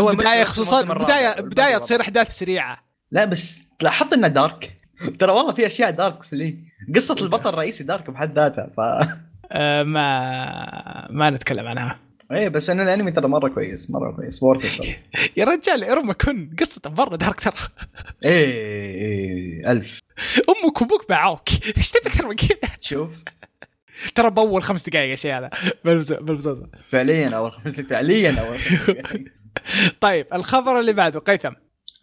هو 0.00 0.06
بداية 0.06 0.10
المشكلة 0.12 0.44
في 0.44 0.50
خصوصا 0.50 0.82
بدايه 0.82 1.40
بداية. 1.40 1.78
تصير 1.78 2.00
أحداث 2.00 2.38
سريعة. 2.38 2.78
لا 3.10 3.24
بس 3.24 3.58
لاحظت 3.82 4.12
إنه 4.12 4.28
دارك. 4.28 4.77
ترى 5.18 5.32
والله 5.32 5.52
في 5.54 5.66
أشياء 5.66 5.90
دارك 5.90 6.22
في 6.22 6.36
لي. 6.36 6.58
قصة 6.94 7.16
البطل 7.22 7.48
الرئيسي 7.48 7.84
دارك 7.84 8.10
بحد 8.10 8.38
ذاتها 8.38 8.70
ف 8.76 8.80
آه 9.52 9.82
ما 9.82 11.08
ما 11.10 11.30
نتكلم 11.30 11.66
عنها. 11.66 11.98
إيه 12.32 12.48
بس 12.48 12.70
أن 12.70 12.80
الأنمي 12.80 13.12
ترى 13.12 13.28
مرة 13.28 13.48
كويس 13.48 13.90
مرة 13.90 14.12
كويس 14.12 14.42
وورث 14.42 14.80
يا 15.36 15.44
رجال 15.44 15.84
ارمى 15.84 16.14
كن 16.14 16.50
قصته 16.60 16.90
مره 16.90 17.16
دارك 17.16 17.40
ترى. 17.40 17.54
إيه 18.24 18.44
إيه 18.94 19.72
ألف. 19.72 20.00
أمك 20.64 20.82
وابوك 20.82 21.08
باعوك 21.08 21.48
إيش 21.76 21.90
تبي 21.90 22.06
أكثر 22.08 22.26
من 22.28 22.36
كذا؟ 22.36 22.58
تشوف 22.80 23.22
ترى 24.14 24.30
بأول 24.30 24.62
خمس 24.62 24.88
دقائق 24.88 25.12
الشيء 25.12 25.38
هذا. 25.38 25.50
بالمس- 25.84 26.12
بالمسلسل 26.12 26.66
فعليا 26.90 27.28
أول 27.28 27.52
خمس 27.52 27.80
فعليا 27.80 28.40
أول 28.40 28.58
خمس 28.58 28.90
دقايق. 28.90 29.24
طيب 30.00 30.26
الخبر 30.32 30.80
اللي 30.80 30.92
بعده 30.92 31.20
قيثم. 31.20 31.52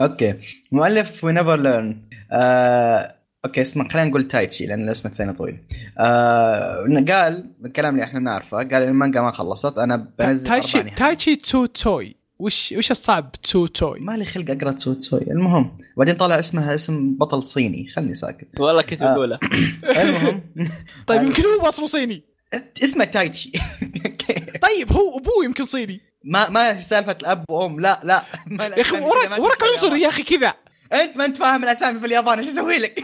okay. 0.01 0.33
مؤلف 0.71 1.23
We 1.23 1.33
Never 1.33 1.55
Learn 1.55 2.01
آه، 2.31 3.15
okay 3.45 3.61
اسمه 3.61 3.89
خلينا 3.89 4.09
نقول 4.09 4.27
تايتشي 4.27 4.65
لأن 4.65 4.83
الاسم 4.83 5.09
الثاني 5.09 5.33
طويل. 5.33 5.57
آه، 5.99 7.03
قال 7.11 7.51
الكلام 7.65 7.93
اللي 7.93 8.03
إحنا 8.03 8.19
نعرفه 8.19 8.57
قال 8.57 8.73
المانجا 8.73 9.21
ما 9.21 9.31
خلصت 9.31 9.77
أنا 9.77 10.07
بنزل 10.19 10.49
نهايات. 10.49 10.97
تايشي 10.97 11.35
تو 11.35 11.65
توي. 11.65 12.15
وش 12.39 12.73
وش 12.77 12.91
الصعب 12.91 13.31
تو 13.31 13.67
توي؟ 13.67 13.99
ما 13.99 14.17
لي 14.17 14.25
خلق 14.25 14.51
أقرأ 14.51 14.71
تسوتسوي 14.71 15.21
المهم 15.21 15.77
بعدين 15.97 16.15
طلع 16.15 16.39
اسمها 16.39 16.75
اسم 16.75 17.17
بطل 17.17 17.45
صيني. 17.45 17.87
خلني 17.87 18.13
ساكت. 18.13 18.59
والله 18.59 18.81
كنت 18.81 19.01
آه. 19.01 19.13
اقوله 19.13 19.39
المهم. 20.01 20.41
طيب 21.07 21.21
يمكن 21.21 21.43
هو 21.43 21.67
اصله 21.67 21.87
صيني. 21.87 22.23
اسمه 22.83 23.05
تايتشي. 23.05 23.51
طيب 24.67 24.91
هو 24.93 25.17
أبوه 25.17 25.45
يمكن 25.45 25.63
صيني. 25.63 26.01
ما 26.25 26.49
ما 26.49 26.77
هي 26.77 26.81
سالفة 26.81 27.15
الأب 27.21 27.45
وأم. 27.49 27.79
لا 27.79 27.99
لا. 28.03 28.23
يا 28.77 28.81
أخي 28.81 28.99
وراك 28.99 29.39
وراك 29.39 29.63
عنصر 29.73 29.95
يا 29.95 30.07
أخي 30.07 30.23
كذا. 30.23 30.53
أنت 30.93 31.17
ما 31.17 31.25
أنت 31.25 31.37
فاهم 31.37 31.63
الأسامي 31.63 31.99
في 31.99 32.05
اليابان 32.05 32.39
إيش 32.39 32.47
أسوي 32.47 32.77
لك؟ 32.77 32.99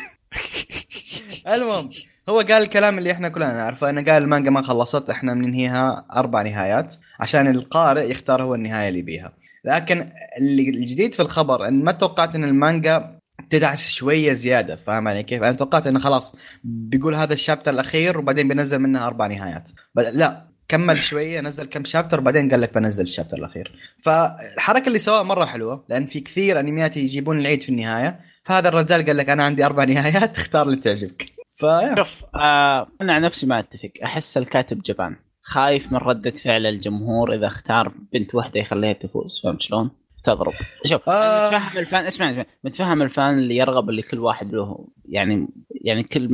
المهم 1.54 1.90
هو 2.30 2.38
قال 2.38 2.52
الكلام 2.64 2.98
اللي 2.98 3.12
إحنا 3.12 3.30
كلنا 3.30 3.54
نعرفه. 3.54 3.90
إنه 3.90 4.12
قال 4.12 4.24
المانجا 4.24 4.50
ما 4.50 4.62
خلصت 4.62 5.10
إحنا 5.10 5.34
بننهيها 5.34 6.06
أربع 6.16 6.42
نهايات 6.42 6.96
عشان 7.20 7.48
القارئ 7.48 8.12
يختار 8.12 8.44
هو 8.44 8.56
النهاية 8.56 8.90
اللي 8.90 9.02
بيها 9.02 9.34
لكن 9.66 10.10
اللي 10.38 10.70
الجديد 10.70 11.14
في 11.14 11.22
الخبر 11.22 11.68
إن 11.68 11.84
ما 11.84 11.92
توقعت 11.92 12.36
إن 12.36 12.44
المانجا 12.44 13.20
تدعس 13.50 13.92
شوية 13.92 14.34
زيادة 14.34 14.76
فاهم 14.76 15.08
علي 15.08 15.24
كيف؟ 15.24 15.44
أنا 15.44 15.52
توقعت 15.52 15.88
إنه 15.88 16.00
خلاص 16.00 16.36
بيقول 16.64 17.16
هذا 17.16 17.34
الشابتر 17.34 17.72
الأخير 17.72 18.18
وبعدين 18.18 18.48
بينزل 18.48 18.80
منها 18.80 19.08
أربع 19.08 19.28
نهايات. 19.28 19.70
لا. 19.96 20.51
كمل 20.72 21.04
شوية 21.04 21.42
نزل 21.42 21.66
كم 21.66 21.84
شابتر 21.84 22.20
بعدين 22.20 22.50
قال 22.50 22.62
لك 22.62 22.74
بنزل 22.74 23.04
الشابتر 23.04 23.38
الأخير. 23.38 23.72
فالحركة 24.04 24.88
اللي 24.88 25.00
سواها 25.00 25.24
مرة 25.24 25.46
حلوة 25.46 25.86
لأن 25.90 26.06
في 26.06 26.20
كثير 26.20 26.60
أنميات 26.60 26.98
يجيبون 26.98 27.40
العيد 27.40 27.62
في 27.62 27.70
النهاية. 27.70 28.20
فهذا 28.44 28.70
الرجال 28.70 29.06
قال 29.06 29.18
لك 29.18 29.30
أنا 29.30 29.44
عندي 29.44 29.66
أربع 29.66 29.84
نهايات 29.94 30.38
اختار 30.38 30.66
اللي 30.66 30.76
تعجبك. 30.76 31.26
ف 31.56 31.66
شوف 31.98 32.24
آه 32.36 32.88
أنا 33.02 33.14
عن 33.14 33.22
نفسي 33.22 33.46
ما 33.46 33.60
أتفق. 33.60 33.92
أحس 34.04 34.38
الكاتب 34.38 34.82
جبان. 34.82 35.16
خايف 35.42 35.92
من 35.92 35.98
ردة 35.98 36.32
فعل 36.32 36.66
الجمهور 36.66 37.34
إذا 37.34 37.48
اختار 37.48 37.94
بنت 38.14 38.36
واحدة 38.36 38.60
يخليها 38.60 38.94
تفوز 38.94 39.42
فهمت 39.44 39.62
شلون؟ 39.62 39.92
تضرب. 40.24 40.54
شوف 40.86 41.10
آه. 41.10 41.48
متفهم 41.48 41.78
الفان 41.78 42.06
اسمعني 42.06 42.32
اسمعني 42.32 42.48
متفهم 42.64 43.02
الفان 43.02 43.40
اللي 43.40 43.56
يرغب 43.56 43.90
اللي 43.90 44.02
كل 44.02 44.20
واحد 44.20 44.54
له. 44.54 44.88
يعني 45.06 45.48
يعني 45.86 46.04
كل 46.04 46.28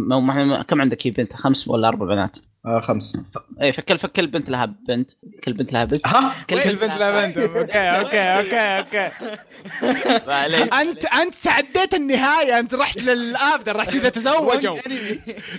كم 0.68 0.82
عندك 0.82 1.08
بنت 1.08 1.34
خمس 1.34 1.68
ولا 1.68 1.88
أربع 1.88 2.06
بنات؟ 2.06 2.38
آه 2.68 2.80
خمس 2.80 3.18
اي 3.62 3.74
فكل 3.74 3.98
فكل 3.98 4.28
بنت 4.28 4.50
لها 4.50 4.66
بنت. 4.66 5.12
كل 5.44 5.54
بنت 5.54 5.74
لها 5.74 5.86
بنت. 5.86 6.08
ها؟ 6.08 6.34
كل 6.50 6.64
كل 6.64 6.76
بنت 6.76 6.94
لا 6.94 7.26
بنت. 7.26 7.38
okay 7.38 7.80
okay 7.80 8.20
okay 8.20 8.60
okay. 8.60 9.12
انت 10.82 11.06
أنت 11.06 11.34
تعديت 11.34 11.94
النهاية. 11.94 12.60
أنت 12.60 12.74
رحت 12.74 12.98
للابدر 12.98 13.76
رحت 13.76 13.96
إذا 13.96 14.10
تزوجوا 14.10 14.78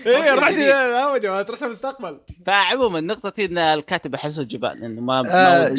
إيه 0.07 0.35
رحت 0.35 0.53
اذا 0.53 0.87
تزوجوا 0.87 1.41
انت 1.41 1.51
رحت 1.51 1.63
المستقبل 1.63 2.21
فعموما 2.47 3.01
نقطتي 3.01 3.45
إن 3.45 3.59
الكاتب 3.59 4.15
احسه 4.15 4.43
جبان 4.43 4.85
إنه 4.85 5.01
ما 5.01 5.23
ما 5.23 5.67
آه،. 5.67 5.77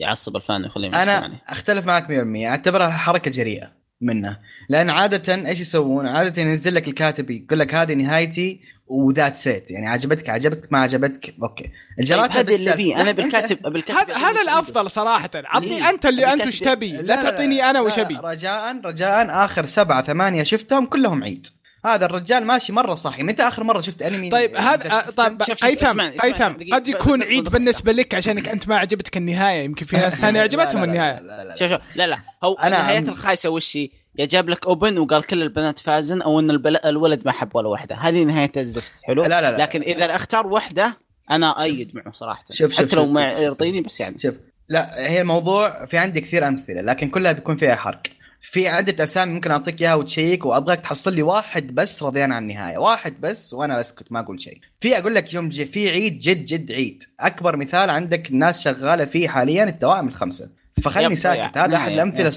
يعصب 0.00 0.36
ال 0.36 0.42
fan 0.42 0.62
ويخليهم 0.62 0.94
أنا 0.94 1.16
يشتغلوا. 1.16 1.36
أختلف 1.48 1.86
معك 1.86 2.06
100% 2.06 2.10
أعتبرها 2.46 2.90
حركه 2.90 3.30
جريئه 3.30 3.70
منه. 4.00 4.38
لأن 4.68 4.90
عادة 4.90 5.48
إيش 5.48 5.60
يسوون؟ 5.60 6.06
عادة 6.08 6.42
ينزل 6.42 6.74
لك 6.74 6.88
الكاتب 6.88 7.30
يقول 7.30 7.58
لك 7.58 7.74
هذه 7.74 7.94
نهايتي 7.94 8.60
و 8.86 9.36
that's 9.36 9.62
it 9.62 9.70
يعني 9.70 9.88
عجبتك 9.88 10.28
عجبتك 10.28 10.72
ما 10.72 10.80
عجبتك 10.80 11.34
okay. 11.42 11.64
طيب 11.64 11.72
الجرائد 11.98 12.30
هذا 12.30 12.72
اللي 12.72 12.96
أنا 12.96 13.12
بالكاتب 13.12 13.62
بالكاتب 13.72 14.10
هذا 14.10 14.16
هذا 14.16 14.42
الأفضل 14.42 14.90
صراحة. 14.90 15.30
عطني؟ 15.34 15.88
أنت 15.88 16.06
اللي 16.06 16.32
أنت 16.32 16.46
وش 16.46 16.60
تبي. 16.60 16.92
لا 16.92 17.22
تعطيني 17.22 17.70
أنا 17.70 17.80
وش 17.80 17.98
أبي. 17.98 18.18
رجاء 18.24 18.80
رجاء 18.84 19.44
آخر 19.44 19.66
سبعة 19.66 20.02
ثمانية 20.04 20.42
شفتهم 20.42 20.86
كلهم 20.86 21.24
عيد. 21.24 21.46
هذا 21.86 22.06
الرجال 22.06 22.44
ماشي 22.44 22.72
مرة 22.72 22.94
صحي 22.94 23.22
متى 23.22 23.42
آخر 23.42 23.64
مرة 23.64 23.80
شفت 23.80 24.02
أنمي؟ 24.02 24.28
طيب 24.28 24.56
هذا 24.56 24.88
ذا 24.88 25.00
طيب 25.16 25.42
هيثم 25.62 26.00
هيثم 26.00 26.48
دقيقة. 26.48 26.76
قد 26.76 26.88
يكون 26.88 27.22
عيد 27.22 27.48
بالنسبة 27.48 27.92
لك 27.92 28.14
عشانك 28.14 28.48
أنت 28.48 28.68
ما 28.68 28.76
عجبتك 28.76 29.16
النهاية. 29.16 29.64
يمكن 29.64 29.86
في 29.86 29.96
ناس 29.96 30.14
ثانية 30.20 30.38
لا، 30.38 30.42
عجبتهم 30.42 30.80
لا، 30.80 30.86
لا، 30.86 30.92
النهاية. 30.92 31.20
لا، 31.20 31.42
لا، 31.42 31.48
لا. 31.48 31.56
شوف 31.56 31.70
شوف 31.70 31.96
لا 31.96 32.06
لا. 32.06 32.18
هو 32.44 32.56
النهايات 32.64 33.08
الخايسة 33.08 33.50
وش 33.50 33.76
هي؟ 33.76 33.88
يا 34.18 34.26
جاب 34.26 34.48
لك 34.48 34.66
open 34.66 34.98
وقال 34.98 35.22
كل 35.22 35.42
البنات 35.42 35.78
فازن 35.78 36.22
أو 36.22 36.40
إن 36.40 36.50
البل... 36.50 36.76
الولد 36.76 37.22
ما 37.24 37.32
حب 37.32 37.56
ولا 37.56 37.68
واحدة 37.68 37.96
هذه 37.96 38.24
نهاية 38.24 38.52
الزفت. 38.56 38.92
حلو؟ 39.04 39.22
لا، 39.22 39.40
لا، 39.40 39.50
لا. 39.50 39.62
لكن 39.62 39.80
إذا 39.82 40.16
أختار 40.16 40.46
واحدة 40.46 40.96
أنا 41.30 41.62
أيد 41.62 41.90
معه 41.94 42.12
صراحة. 42.12 42.44
شوف- 42.50 42.72
شوف- 42.72 42.86
حتى 42.86 42.96
لو. 42.96 43.06
ما 43.06 43.32
يرضيني 43.32 43.80
بس 43.80 44.00
يعني. 44.00 44.18
شوف. 44.18 44.34
لا 44.68 45.10
هي 45.10 45.20
الموضوع 45.20 45.86
في 45.86 45.98
عندي 45.98 46.20
كثير 46.20 46.48
أمثلة 46.48 46.80
لكن 46.80 47.08
كلها 47.10 47.32
بيكون 47.32 47.56
فيها 47.56 47.74
حرق. 47.74 48.02
في 48.40 48.68
عدة 48.68 49.04
أسامي 49.04 49.32
ممكن 49.32 49.50
أعطيك 49.50 49.82
إياها 49.82 49.94
وتشيك 49.94 50.46
وأبغاك 50.46 50.80
تحصل 50.80 51.14
لي 51.14 51.22
واحد 51.22 51.74
بس 51.74 52.02
رضيان 52.02 52.32
عن 52.32 52.42
النهاية، 52.42 52.78
واحد 52.78 53.20
بس 53.20 53.54
وأنا 53.54 53.80
أسكت 53.80 54.12
ما 54.12 54.20
أقول 54.20 54.40
شيء. 54.40 54.58
في 54.80 54.98
أقول 54.98 55.14
لك 55.14 55.34
يوم 55.34 55.48
جي 55.48 55.64
في 55.64 55.90
عيد 55.90 56.18
جد 56.18 56.44
جد 56.44 56.72
عيد، 56.72 57.02
أكبر 57.20 57.56
مثال 57.56 57.90
عندك 57.90 58.30
الناس 58.30 58.62
شغالة 58.62 59.04
فيه 59.04 59.28
حاليا 59.28 59.64
التوائم 59.64 60.08
الخمسة. 60.08 60.50
فخلني 60.82 61.16
ساكت 61.16 61.58
هذا 61.58 61.76
أحد 61.76 61.90
yep، 61.90 61.94
الأمثلة 61.96 62.28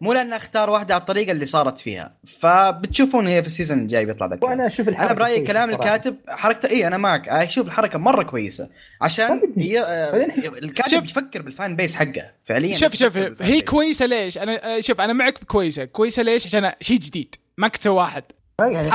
مو 0.00 0.12
لأن 0.12 0.32
أختار 0.32 0.70
واحدة 0.70 0.94
على 0.94 1.00
الطريقة 1.00 1.32
اللي 1.32 1.46
صارت 1.46 1.78
فيها 1.78 2.14
فبتشوفون 2.40 3.26
هي 3.26 3.42
في 3.42 3.48
ال 3.48 3.52
season 3.52 3.78
الجاي 3.78 4.04
بيطلع 4.04 4.26
ذا 4.26 4.34
الكلام. 4.34 4.52
وأنا 4.52 4.66
أشوف 4.66 4.88
الحركة 4.88 5.06
أنا 5.10 5.14
برأيي 5.18 5.40
كلام. 5.46 5.70
الكاتب 5.70 6.16
حركته 6.28 6.68
اي 6.70 6.86
أنا 6.86 6.96
معك 6.96 7.28
أشوف 7.28 7.66
الحركة 7.66 7.98
مرة 7.98 8.22
كويسة 8.22 8.68
عشان. 9.00 9.40
هي 9.58 9.80
آه، 9.80 10.10
بعدين- 10.10 10.54
الكاتب 10.64 10.90
شوف. 10.90 11.04
يفكر 11.04 11.42
بال 11.42 11.56
fan 11.56 11.76
base 11.76 11.94
حقه 11.96 12.30
فعليا 12.48 12.76
شوف 12.76 12.96
شوف 12.96 13.16
هي 13.16 13.30
بيس. 13.30 13.62
كويسة 13.62 14.06
ليش؟ 14.06 14.38
أنا 14.38 14.76
آه، 14.76 14.80
شوف 14.80 15.00
أنا 15.00 15.12
معك 15.12 15.44
كويسه، 15.44 15.84
كويسة 15.84 16.22
ليش؟ 16.22 16.46
عشان 16.46 16.72
شيء 16.80 16.98
جديد 16.98 17.34
ما 17.58 17.68
كنت 17.68 17.86
واحد 17.86 18.22
يعني 18.60 18.92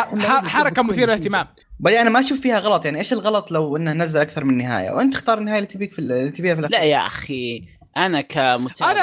حركة 0.50 0.82
مثيرة. 0.84 1.05
للاهتمام 1.05 1.48
بعدين 1.79 2.00
أنا 2.00 2.10
ما 2.10 2.20
أشوف 2.20 2.41
فيها 2.41 2.60
غلط 2.60 2.86
يعني 2.86 2.98
إيش 2.98 3.13
الغلط 3.13 3.51
لو 3.51 3.77
إنه 3.77 3.93
نزل 3.93 4.20
أكثر 4.22 4.43
من 4.43 4.58
نهاية 4.58 4.91
وأنت 4.91 5.13
اختار 5.13 5.38
النهاية 5.38 5.58
اللي 5.58 5.67
تبيك 5.67 5.93
في 5.93 6.00
اللي 6.00 6.32
تبيها 6.32 6.53
في 6.55 6.60
الأخير. 6.60 6.77
لا 6.79 6.84
يا 6.84 7.08
أخي 7.08 7.63
أنا 7.97 8.21
كمتابع 8.21 8.91
أنا 8.91 9.01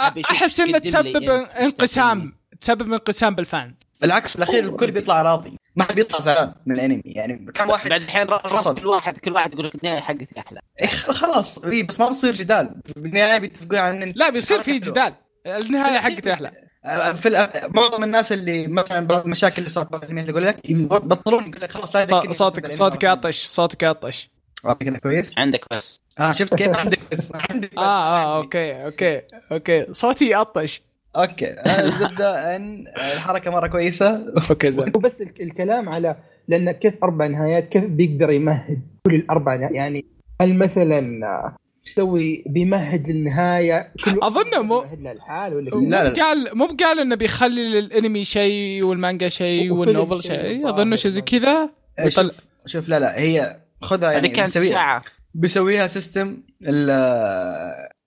آه، 0.00 0.14
أحس 0.30 0.60
انها 0.60 0.72
لي 0.72 0.80
تسبب 0.80 1.30
انقسام 1.60 2.32
تسبب 2.60 2.92
انقسام 2.92 3.34
بالفان. 3.34 3.74
بالعكس 4.00 4.36
الأخير 4.36 4.64
الكل 4.64 4.90
بيطلع 4.90 5.22
راضي. 5.22 5.56
ما 5.76 5.84
حد 5.84 5.94
بيطلع 5.94 6.18
زعلان 6.20 6.54
من 6.66 6.74
الأنمي 6.74 7.02
يعني 7.04 7.52
كم 7.54 7.70
واحد 7.70 7.90
بعد 7.90 8.02
الحين 8.02 8.26
ر- 8.26 8.48
فصل. 8.48 8.74
كل 8.80 8.86
واحد 8.86 9.18
كل 9.18 9.32
واحد 9.32 9.52
يقول 9.52 9.66
لك 9.66 9.74
النهايه 9.74 10.00
حقتي 10.00 10.28
أحلى. 10.38 10.60
إيه 10.80 10.86
خلاص 10.88 11.58
إيه 11.64 11.86
بس 11.86 12.00
ما 12.00 12.08
بصير 12.08 12.34
جدال. 12.34 12.80
بالنهايه 12.96 13.38
بيتفقون 13.38 13.78
عن 13.78 14.02
إن 14.02 14.12
لا 14.16 14.30
بيصير 14.30 14.62
في. 14.62 14.78
جدال. 14.78 15.14
النهاية 15.46 15.98
حقتي 15.98 16.32
أحلى. 16.32 16.50
آه، 16.84 17.12
في 17.12 17.30
الأ- 17.30 17.74
معظم 17.76 18.04
الناس 18.04 18.32
اللي 18.32 18.66
مثلا 18.66 19.06
بعض 19.06 19.22
المشاكل 19.24 19.58
اللي 19.58 19.68
صارت 19.70 19.90
بعض 19.92 20.02
الأنميات 20.04 20.28
يقول 20.28 20.46
لك 20.46 20.70
يبطلون 20.70 21.48
يقول 21.48 21.60
لك 21.62 21.72
خلاص 21.72 21.96
لا 21.96 22.04
صوتك 22.32 22.32
صوتك. 22.66 23.04
يطش 23.04 23.44
صوتك 23.46 23.82
يطش. 23.82 24.30
آه، 24.66 24.72
كذا 24.72 24.98
كويس؟ 24.98 25.32
عندك 25.36 25.60
بس. 25.72 26.00
آه 26.20 26.32
شفت 26.32 26.54
كيف؟ 26.54 26.76
عندك 26.76 26.98
بس 27.12 27.32
عندك 27.50 27.70
بس. 27.72 27.78
آه 27.78 27.82
آه. 27.82 28.36
okay 28.36 28.84
okay 28.84 29.20
okay. 29.52 29.86
صوتي 29.92 30.30
يطش 30.30 30.82
okay. 31.16 31.46
آه، 31.50 31.84
الزبدة 31.88 32.56
إن 32.56 32.84
الحركة 32.96 33.50
مرة 33.50 33.66
كويسة. 33.66 34.24
okay 34.50 34.72
زين. 34.72 34.92
وبس 34.96 35.22
الك- 35.22 35.40
الكلام 35.40 35.88
على 35.88 36.16
لأن 36.48 36.70
كيف 36.70 36.94
أربع 37.04 37.26
نهايات 37.26 37.68
كيف 37.68 37.84
بيقدر 37.84 38.30
يمهد 38.30 38.80
كل 39.06 39.14
الأربع 39.14 39.54
يعني 39.54 40.04
هل 40.40 40.54
مثلا 40.54 41.26
آه، 41.26 41.56
يسوي 41.92 42.44
بيمهد 42.46 43.08
للنهاية 43.08 43.92
أظن 44.06 44.66
مو- 44.66 44.82
يمهد 44.82 45.00
لها 45.02 45.12
الحال 45.12 45.54
ولا؟ 45.54 45.70
لا، 45.70 46.08
لا. 46.08 46.22
قال 46.24 46.58
مو 46.58 46.66
قال 46.66 47.00
إنه 47.00 47.14
بيخلي 47.14 47.68
للأنمي 47.80 48.24
شيء 48.24 48.82
والمانجا 48.84 49.28
شيء 49.28 49.72
وفيلم 49.72 49.98
وال 49.98 50.05
novel 50.05 50.22
شيء. 50.22 50.32
شيء. 50.42 50.58
وظاهر 50.58 50.74
أظن 50.74 50.96
شيء 50.96 51.10
زي 51.10 51.20
كذا. 51.20 51.70
آه، 51.98 52.30
شوف 52.66 52.88
لا 52.88 52.98
لا 52.98 53.18
هي 53.20 53.56
خذها 53.80 54.12
يعني 54.12 54.28
كانت 54.28 54.40
بيسويها. 54.40 54.72
ساعه 54.72 55.02
بيسويها 55.34 55.86
system 55.86 56.36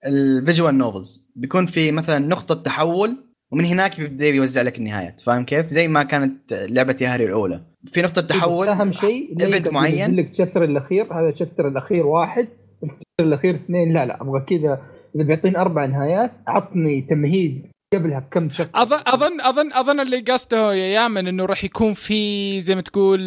ال 0.06 0.16
visual 0.16 0.78
novels 0.78 1.30
بيكون 1.36 1.66
في 1.66 1.92
مثلا 1.92 2.18
نقطة 2.18 2.54
تحول 2.54 3.16
ومن 3.52 3.64
هناك 3.64 4.00
بيبدأ 4.00 4.26
يوزع 4.26 4.62
لك 4.62 4.78
النهايات. 4.78 5.20
فاهم 5.20 5.44
كيف؟ 5.44 5.66
زي 5.66 5.88
ما 5.88 6.02
كانت 6.02 6.52
لعبة 6.52 6.96
ياهري 7.00 7.24
الأولى. 7.24 7.60
في 7.86 8.02
نقطة 8.02 8.20
تحول 8.20 8.50
تحول 8.50 8.68
أهم 8.68 8.92
شيء 8.92 9.36
يقدر 9.40 9.72
معين. 9.72 10.16
لك 10.16 10.30
ال 10.30 10.34
chapter 10.34 10.64
الأخير. 10.64 11.12
هذا 11.12 11.28
ال 11.28 11.33
chapter 11.33 11.68
الأخير 11.68 12.06
واحد 12.06 12.48
ال 12.82 12.85
chapter 12.85 13.04
الأخير 13.20 13.54
اثنين. 13.54 13.92
لا 13.92 14.06
لا 14.06 14.22
أبغى 14.22 14.40
كذا. 14.40 14.82
إذا 15.16 15.24
بيعطيني 15.24 15.58
أربع 15.58 15.86
نهايات 15.86 16.32
عطني 16.46 17.02
تمهيد 17.02 17.70
قبلها 17.94 18.18
بكم 18.18 18.50
chapter 18.50 18.82
أظن 18.82 19.00
أظن 19.06 19.40
أظن 19.40 19.72
أظن 19.72 20.00
اللي 20.00 20.20
قصده 20.20 20.74
يا 20.74 20.86
يامن 20.86 21.26
إنه 21.26 21.44
راح 21.44 21.64
يكون 21.64 21.92
في 21.92 22.60
زي 22.60 22.74
ما 22.74 22.80
تقول 22.80 23.20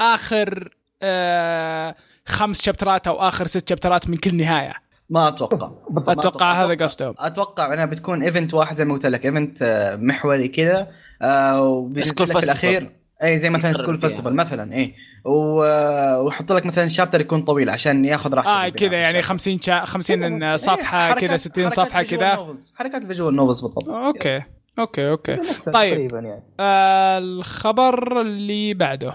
آخر 0.00 0.77
آه 1.02 1.94
خمس 2.26 2.62
شابترات 2.62 3.06
أو 3.06 3.16
آخر 3.16 3.46
ست 3.46 3.68
شابترات 3.68 4.08
من 4.10 4.16
كل 4.16 4.34
نهاية. 4.36 4.74
ما 5.10 5.28
أتوقع. 5.28 5.70
بالضبط. 5.90 6.06
ما 6.08 6.12
أتوقع 6.20 6.52
هذا 6.64 6.84
قصدهم. 6.84 7.14
أتوقع 7.18 7.72
إنها 7.74 7.84
بتكون 7.86 8.22
event 8.22 8.54
واحد 8.54 8.76
زي 8.76 8.84
ما 8.84 8.94
قلت 8.94 9.06
لك 9.06 9.26
event 9.26 9.62
آه، 9.62 9.96
محوري 9.96 10.48
كذا. 10.48 10.88
آه، 11.22 11.62
وبينزل 11.62 12.24
لك. 12.24 12.36
الأخير. 12.36 12.90
اي 13.22 13.38
زي 13.38 13.50
مثلا 13.50 13.72
school. 13.72 14.00
festival 14.00 14.36
مثلا 14.36 14.74
اي 14.74 14.94
و- 15.24 16.20
ويحط 16.24 16.52
لك 16.52 16.66
مثلا 16.66 16.88
chapter 16.88 17.20
يكون 17.20 17.42
طويل 17.42 17.70
عشان 17.70 18.04
ياخذ 18.04 18.34
راحته 18.34 18.50
آه 18.66 18.68
كذا 18.68 18.92
يعني 18.92 19.04
بالشابتر. 19.04 19.28
50 19.28 19.60
شا... 19.60 19.84
50 19.84 20.42
إيه، 20.42 20.56
صفحة 20.56 21.14
كذا 21.14 21.36
60 21.36 21.64
حركات 21.64 21.80
صفحة 21.86 22.00
ال 22.00 22.03
visual 22.03 22.20
كذا 22.28 22.34
novels. 22.36 22.74
حركات 22.76 23.02
ال 23.02 23.07
visual 23.07 23.36
novels 23.36 23.60
بالضبط. 23.60 23.88
okay. 23.88 24.42
okay 24.78 25.10
okay. 25.10 25.36
طيب. 25.74 26.14
يعني. 26.14 26.42
آه 26.60 27.18
الخبر 27.18 28.20
اللي 28.20 28.74
بعده. 28.74 29.14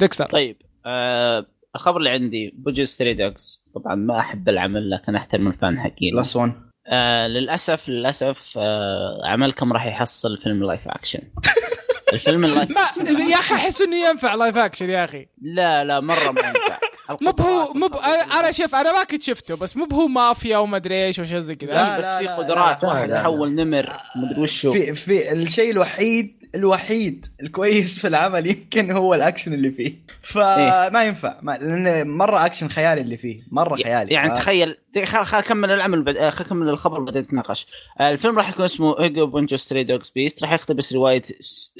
ديكستر. 0.00 0.26
طيب. 0.30 0.56
آه 0.86 1.46
الخبر 1.76 1.96
اللي 1.96 2.10
عندي 2.10 2.54
Bungo 2.58 2.84
Stray 2.84 3.14
Dogs. 3.14 3.64
طبعا 3.74 3.94
ما 3.94 4.20
أحب 4.20 4.48
العمل 4.48 4.90
لكن 4.90 5.14
أحترم 5.16 5.48
ال 5.48 5.56
fan 5.56 5.80
حقين 5.80 6.16
plus 6.16 6.36
1 6.36 6.52
آه 6.86 7.26
للأسف 7.26 7.88
للأسف 7.88 8.58
آه 8.58 9.20
عملكم 9.24 9.72
راح 9.72 9.86
يحصل 9.86 10.38
فيلم 10.38 10.64
live 10.64 10.88
action 10.88 11.20
الفيلم 12.12 12.44
ال 12.44 12.49
live 12.49 12.70
ما 12.70 13.10
يا 13.30 13.36
أخي 13.36 13.54
أحس 13.54 13.82
إنه 13.82 13.96
ينفع 14.08 14.34
live 14.34 14.58
action 14.58 14.90
يا 14.90 15.04
أخي. 15.04 15.26
لا 15.42 15.84
لا 15.84 16.00
مرة 16.00 16.30
ما 16.32 16.40
ينفع. 16.40 16.78
مو 17.22 17.30
بهو 17.32 17.72
مو. 17.72 17.86
أنا 17.86 18.40
أنا 18.40 18.52
شوف 18.52 18.74
أنا 18.74 18.92
ما 18.92 19.04
كنت 19.04 19.22
شفته 19.22 19.56
بس 19.56 19.76
مو 19.76 19.84
بهو 19.84 20.06
مافيا 20.08 20.58
وما 20.58 20.76
أدري 20.76 21.04
إيش 21.06 21.18
وشيء 21.18 21.38
زي 21.38 21.54
كذا. 21.54 21.70
لا، 21.70 21.98
بس 21.98 22.06
في 22.06 22.26
قدرات. 22.26 22.84
واحد. 22.84 23.10
يحول 23.10 23.54
نمر 23.54 23.88
مدري 24.16 24.40
وشو. 24.40 24.72
في 24.72 24.94
في 24.94 25.32
الشيء 25.32 25.70
الوحيد 25.70 26.43
الوحيد 26.54 27.26
الكويس 27.42 27.98
في 27.98 28.08
العمل 28.08 28.46
يمكن 28.46 28.90
هو 28.90 29.14
الأكشن 29.14 29.52
اللي 29.54 29.70
فيه. 29.70 29.92
فما 30.22 31.04
ينفع. 31.04 31.36
ما 31.42 31.52
لأن 31.52 32.08
مرة 32.10 32.46
أكشن 32.46 32.68
خيالي 32.68 33.00
اللي 33.00 33.16
فيه. 33.16 33.42
مرة 33.52 33.76
خيالي. 33.76 34.14
يعني 34.14 34.34
ف- 34.34 34.38
تخيل 34.38 34.76
خل 35.04 35.24
خل 35.24 35.38
أكمل 35.38 35.70
العمل 35.70 36.02
بعد 36.04 36.16
آه، 36.16 36.30
خل 36.30 36.44
أكمل 36.44 36.68
الخبر 36.68 37.00
بعدين 37.00 37.22
نتناقش. 37.22 37.66
آه، 38.00 38.10
الفيلم 38.12 38.38
راح 38.38 38.48
يكون 38.50 38.64
اسمه 38.64 39.00
ايجو 39.00 39.26
Bungo 39.26 39.56
Stray 39.56 39.84
Dogs 39.84 40.10
Beast 40.10 40.42
راح 40.42 40.52
يقتبس 40.52 40.92
رواية 40.92 41.22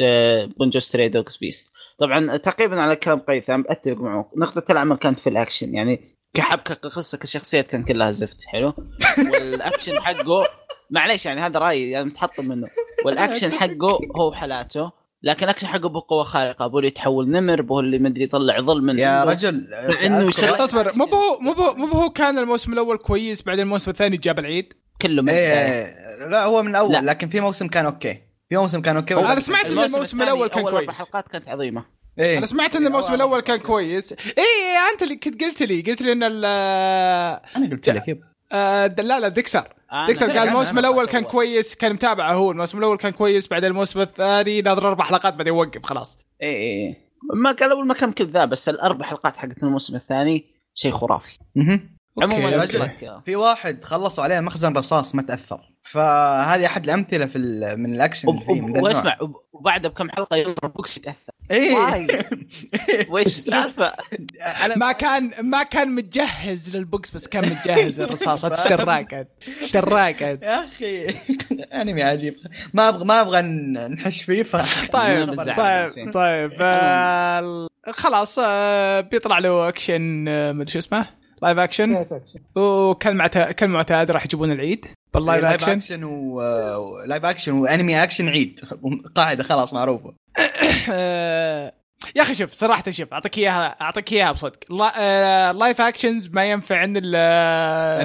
آه، 0.00 0.48
Bungo 0.58 0.78
Stray 0.78 1.08
Dogs 1.08 1.36
Beast 1.36 1.72
طبعا 1.98 2.36
تقريبا 2.36 2.80
على 2.80 2.96
كلام 2.96 3.18
قيثم 3.18 3.62
أتفق 3.68 3.96
معه. 4.00 4.30
نقطة 4.36 4.72
العمل 4.72 4.96
كانت 4.96 5.18
في 5.18 5.28
الأكشن. 5.28 5.74
يعني 5.74 6.13
كحبكة 6.34 6.74
كقصه 6.74 7.18
كشخصيات 7.18 7.66
كان 7.66 7.84
كلها 7.84 8.12
زفت 8.12 8.44
حلو 8.46 8.72
والاكشن 9.40 10.00
حقه 10.00 10.46
معليش 10.90 11.26
يعني 11.26 11.40
هذا 11.40 11.58
رأيي 11.58 11.90
يعني 11.90 12.04
متحطم 12.06 12.48
منه 12.48 12.66
والاكشن 13.04 13.52
حقه 13.52 13.98
هو 14.16 14.32
حالاته 14.32 14.90
لكن 15.22 15.44
الاكشن 15.44 15.66
حقه 15.66 15.88
بقوة 15.88 16.22
خارقة 16.22 16.64
ابو 16.64 16.78
اللي 16.78 16.88
يتحول 16.88 17.30
نمر 17.30 17.60
ابو 17.60 17.80
اللي 17.80 17.98
مدري 17.98 18.24
يطلع 18.24 18.60
ظل 18.60 18.82
من 18.82 18.98
يا. 18.98 19.24
رجل 19.24 19.66
يسرق- 20.28 20.60
أصبر 20.60 20.92
مو 20.96 21.04
بهو 21.04 21.38
مو 21.40 21.52
مو 21.76 21.86
بهو 21.92 22.10
كان 22.10 22.38
الموسم 22.38 22.72
الأول 22.72 22.96
كويس 22.98 23.42
بعدين 23.42 23.62
الموسم 23.64 23.90
الثاني 23.90 24.16
جاب 24.16 24.38
العيد 24.38 24.72
كله 25.02 25.22
من. 25.22 25.28
إيه 25.28 25.94
لا 26.28 26.44
هو 26.44 26.62
من 26.62 26.70
الأول 26.70 26.92
لا. 26.92 27.00
لكن 27.00 27.28
في 27.28 27.40
موسم 27.40 27.68
كان 27.68 27.84
أوكي 27.84 28.18
في 28.48 28.56
موسم 28.56 28.80
كان 28.82 28.96
أوكي 28.96 29.14
أنا 29.14 29.28
ولا- 29.30 29.40
سمعت 29.40 29.64
إن 29.64 29.70
الموسم 29.78 30.00
الثاني 30.00 30.22
الأول 30.22 30.48
كان 30.48 30.64
كويس. 30.70 30.98
حلقات 30.98 31.28
كانت 31.28 31.48
عظيمة 31.48 31.84
إيه. 32.18 32.38
أنا 32.38 32.46
سمعت 32.46 32.76
إن 32.76 32.86
الموسم 32.86 33.14
الأول 33.14 33.40
كان 33.40 33.56
كويس 33.58 34.12
اي 34.12 34.92
أنت 34.92 35.02
اللي 35.02 35.16
كنت 35.16 35.42
قلت 35.44 35.62
لي 35.62 35.80
قلت 35.80 36.02
لي 36.02 36.12
إن 36.12 36.22
ال 36.22 36.44
أنا 37.56 37.70
قلت 37.70 37.88
لك 37.88 38.08
yep. 38.08 38.20
آه، 38.52 38.86
لا 38.86 39.20
لا 39.20 39.28
ديكستر 39.28 39.68
ديكستر 40.06 40.26
قال 40.38 40.48
الموسم 40.48 40.78
الأول. 40.78 41.06
كان 41.06 41.24
كويس 41.24 41.74
كان 41.74 41.92
متابعه 41.92 42.34
هو 42.34 42.50
الموسم 42.50 42.78
الأول 42.78 42.96
كان 42.96 43.12
كويس 43.12 43.48
بعدين 43.48 43.70
الموسم 43.70 44.00
الثاني 44.00 44.60
ناظر 44.62 44.88
أربع 44.88 45.04
حلقات 45.04 45.34
بعدين 45.34 45.54
يوقف 45.54 45.82
خلاص 45.82 46.18
اي 46.42 46.48
اي 46.48 46.88
إي. 46.88 46.96
ما 47.34 47.52
قال 47.52 47.70
أول 47.70 47.86
ما 47.86 47.94
كان 47.94 48.12
كذاب 48.12 48.50
بس 48.50 48.68
الأربع 48.68 49.06
حلقات 49.06 49.36
حقت 49.36 49.62
الموسم 49.62 49.96
الثاني 49.96 50.44
شيء 50.74 50.92
خرافي. 50.92 51.38
عموما 52.22 52.66
في 53.24 53.36
واحد 53.36 53.84
خلصوا 53.84 54.24
عليه 54.24 54.40
مخزن 54.40 54.72
رصاص 54.72 55.14
ما 55.14 55.22
تأثر 55.22 55.73
فهذه 55.84 56.66
أحد 56.66 56.84
الأمثلة 56.84 57.26
في 57.26 57.36
ال- 57.38 57.80
من 57.80 57.94
الأكشن 57.94 58.28
اللي 58.28 58.44
فيه. 58.44 58.62
وأسمع 58.82 59.16
وب- 59.20 59.36
وبعدها 59.52 59.90
بكم 59.90 60.10
حلقة 60.10 60.36
يضرب 60.36 60.72
بوكس 60.74 60.96
يتأثر 60.96 61.16
إيه 61.50 61.74
واي. 61.74 62.06
ويش 63.10 63.26
السالفة؟ 63.26 63.92
أنا- 64.40 64.76
ما 64.76 64.92
كان 64.92 65.30
ما 65.40 65.62
كان 65.62 65.88
متجهز 65.94 66.76
للبوكس 66.76 67.10
بس 67.10 67.28
كان 67.28 67.48
متجهز 67.50 68.00
الرصاصات 68.00 68.52
إيش 68.58 68.68
دراك 68.68 69.14
أنت؟ 69.14 69.28
إيش 69.62 69.72
دراك 69.72 70.22
أنت؟ 70.22 70.42
يا 70.42 70.64
أخي 70.64 71.06
أنمي 71.74 72.02
عجيب 72.02 72.34
ما 72.74 72.88
أبغى 72.88 73.04
ما 73.04 73.20
أبغى 73.20 73.42
ن- 73.42 73.92
نحش 73.92 74.22
فيه 74.22 74.42
ف 74.42 74.56
طيب 74.92 75.34
طيب. 75.56 76.12
طيب 76.14 76.52
آه، 76.60 77.68
خلاص 77.90 78.38
آه، 78.44 79.00
بيطلع 79.00 79.38
له 79.38 79.68
أكشن 79.68 80.28
آه، 80.28 80.52
مدري 80.52 80.72
شو 80.72 80.78
اسمه 80.78 81.06
live 81.44 81.58
action. 81.58 82.04
وكالمعتاد 82.56 83.52
كالمعتاد 83.52 84.10
راح 84.10 84.24
يجيبون 84.24 84.52
العيد. 84.52 84.86
بال 85.14 85.23
live 85.23 85.42
live 85.42 85.54
action 85.54 85.72
action 85.72 86.04
و 86.04 86.42
live 87.06 87.24
action 87.24 87.52
وانمي 87.52 88.02
اكشن 88.02 88.28
عيد. 88.28 88.60
قاعدة 89.14 89.44
خلاص 89.44 89.74
معروفة. 89.74 90.14
آه، 90.92 91.74
يا 92.16 92.22
أخي 92.22 92.34
شوف 92.34 92.52
صراحة 92.52 92.90
شوف 92.90 93.12
أعطيك 93.12 93.38
اياها 93.38 93.76
أعطيك 93.80 94.12
إياها 94.12 94.32
بصدق. 94.32 94.72
لا- 94.72 94.92
آه، 94.96 95.52
live 95.52 95.80
actions 95.80 96.28
ما 96.28 96.50
ينفع 96.50 96.78
عند 96.78 96.96
ال 96.96 97.16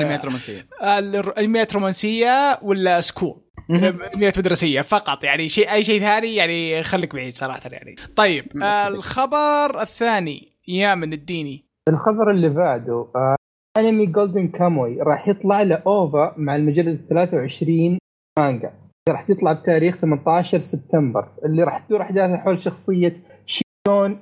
انميات 0.02 0.26
رومانسية. 0.26 0.68
الانميات 0.84 1.74
رومانسية 1.74 2.60
ولا 2.62 3.02
school 3.02 3.42
انميات 3.70 4.40
مدرسية 4.40 4.82
فقط 4.82 5.24
يعني 5.24 5.50
شيء 5.50 5.72
أي 5.74 5.84
شيء 5.84 6.00
ثاني 6.00 6.36
يعني 6.36 6.84
خليك 6.84 7.16
بعيد 7.16 7.38
صراحة 7.38 7.62
يعني. 7.66 7.96
طيب 8.16 8.64
آه، 8.64 8.88
الخبر 8.88 9.82
الثاني 9.82 10.58
يا 10.68 10.96
من 10.96 11.14
الديني. 11.14 11.69
الخبر 11.90 12.32
اللي 12.32 12.50
بعده 12.50 13.08
آه 13.16 13.36
انمي 13.78 14.06
Golden 14.06 14.48
Kamuy 14.48 15.02
راح 15.02 15.28
يطلع 15.28 15.62
له 15.62 15.76
OVA 15.88 16.34
مع 16.38 16.56
المجله 16.56 16.96
23 16.96 17.98
مانجا. 18.40 18.74
راح 19.10 19.22
تطلع 19.28 19.54
بتاريخ 19.54 19.96
18 19.96 20.60
سبتمبر. 20.60 21.28
اللي 21.46 21.64
راح 21.64 21.80
تدور 21.80 22.02
احداثها 22.02 22.38
حول 22.38 22.60
شخصية 22.62 23.14
شيتون 23.46 24.20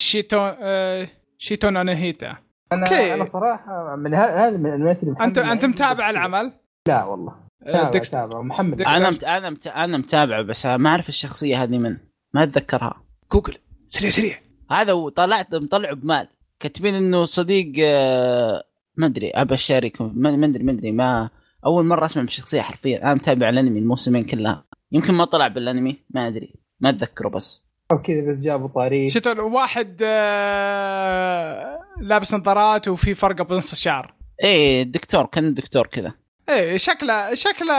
شيتون 0.00 0.52
آه، 0.60 1.08
شيتون 1.38 1.76
اناهيتا 1.76 2.36
أنا 2.72 2.82
okay. 2.86 3.14
أنا 3.14 3.24
صراحة 3.24 3.96
من 3.96 4.14
ه- 4.14 4.18
هذا 4.18 4.56
من 4.56 4.66
الأنميات 4.66 5.02
اللي 5.02 5.12
انت 5.12 5.20
أنت 5.22 5.38
عندي، 5.38 5.66
متابع 5.66 5.92
بس- 5.92 6.00
العمل؟ 6.10 6.52
لا 6.88 7.04
والله. 7.04 7.34
آه، 7.66 7.72
تابع 7.72 7.90
ديكستر. 7.90 8.18
تابع. 8.18 8.40
محمد. 8.42 8.82
أنا 8.82 9.10
مت... 9.10 9.24
أنا 9.24 9.50
مت... 9.50 9.66
أنا 9.66 9.98
متابعه 9.98 10.42
بس 10.42 10.66
ما 10.66 10.90
أعرف 10.90 11.08
الشخصية 11.08 11.62
هذه 11.62 11.78
من. 11.78 11.96
ما 12.34 12.44
أتذكرها. 12.44 13.02
جوجل. 13.32 13.58
سريع 13.86 14.10
سريع. 14.10 14.36
هذا 14.70 14.92
وطلعت 14.92 15.54
مطلعه 15.54 15.94
ب 15.94 16.01
MAL. 16.01 16.28
كاتبين 16.60 16.94
إنه 16.94 17.24
صديق 17.24 17.72
آه، 17.80 18.64
ما 18.96 19.06
أدري 19.06 19.30
أبى 19.30 19.54
أشاركه. 19.54 20.10
ما 20.14 20.28
ادري 20.28 20.62
ما 20.62 20.72
أدري 20.72 20.92
ما 20.92 21.30
أول 21.66 21.84
مرة 21.84 22.06
أسمع 22.06 22.22
بالشخصيه 22.22 22.60
حرفيا. 22.60 23.02
أنا 23.02 23.14
متابع 23.14 23.48
الأنمي 23.48 23.78
الموسمين 23.78 24.24
كلها. 24.24 24.64
يمكن 24.92 25.14
ما 25.14 25.24
طلع 25.24 25.48
بالأنمي 25.48 25.96
ما 26.10 26.28
أدري. 26.28 26.54
ما 26.80 26.90
أتذكره 26.90 27.28
بس. 27.28 27.64
أو 27.92 28.02
كذا 28.02 28.20
بس 28.28 28.44
جابوا 28.44 28.68
طاري 28.68 29.08
شيتون 29.08 29.38
واحد 29.38 30.00
آه، 30.02 31.80
لابس 32.00 32.34
نظارات 32.34 32.88
وفي 32.88 33.14
فرقه 33.14 33.44
بنص 33.44 33.72
الشعر. 33.72 34.14
إيه 34.44 34.82
دكتور 34.82 35.26
كان 35.26 35.54
دكتور 35.54 35.86
كذا. 35.86 36.12
إيه 36.48 36.76
شكله 36.76 37.34
شكله 37.34 37.74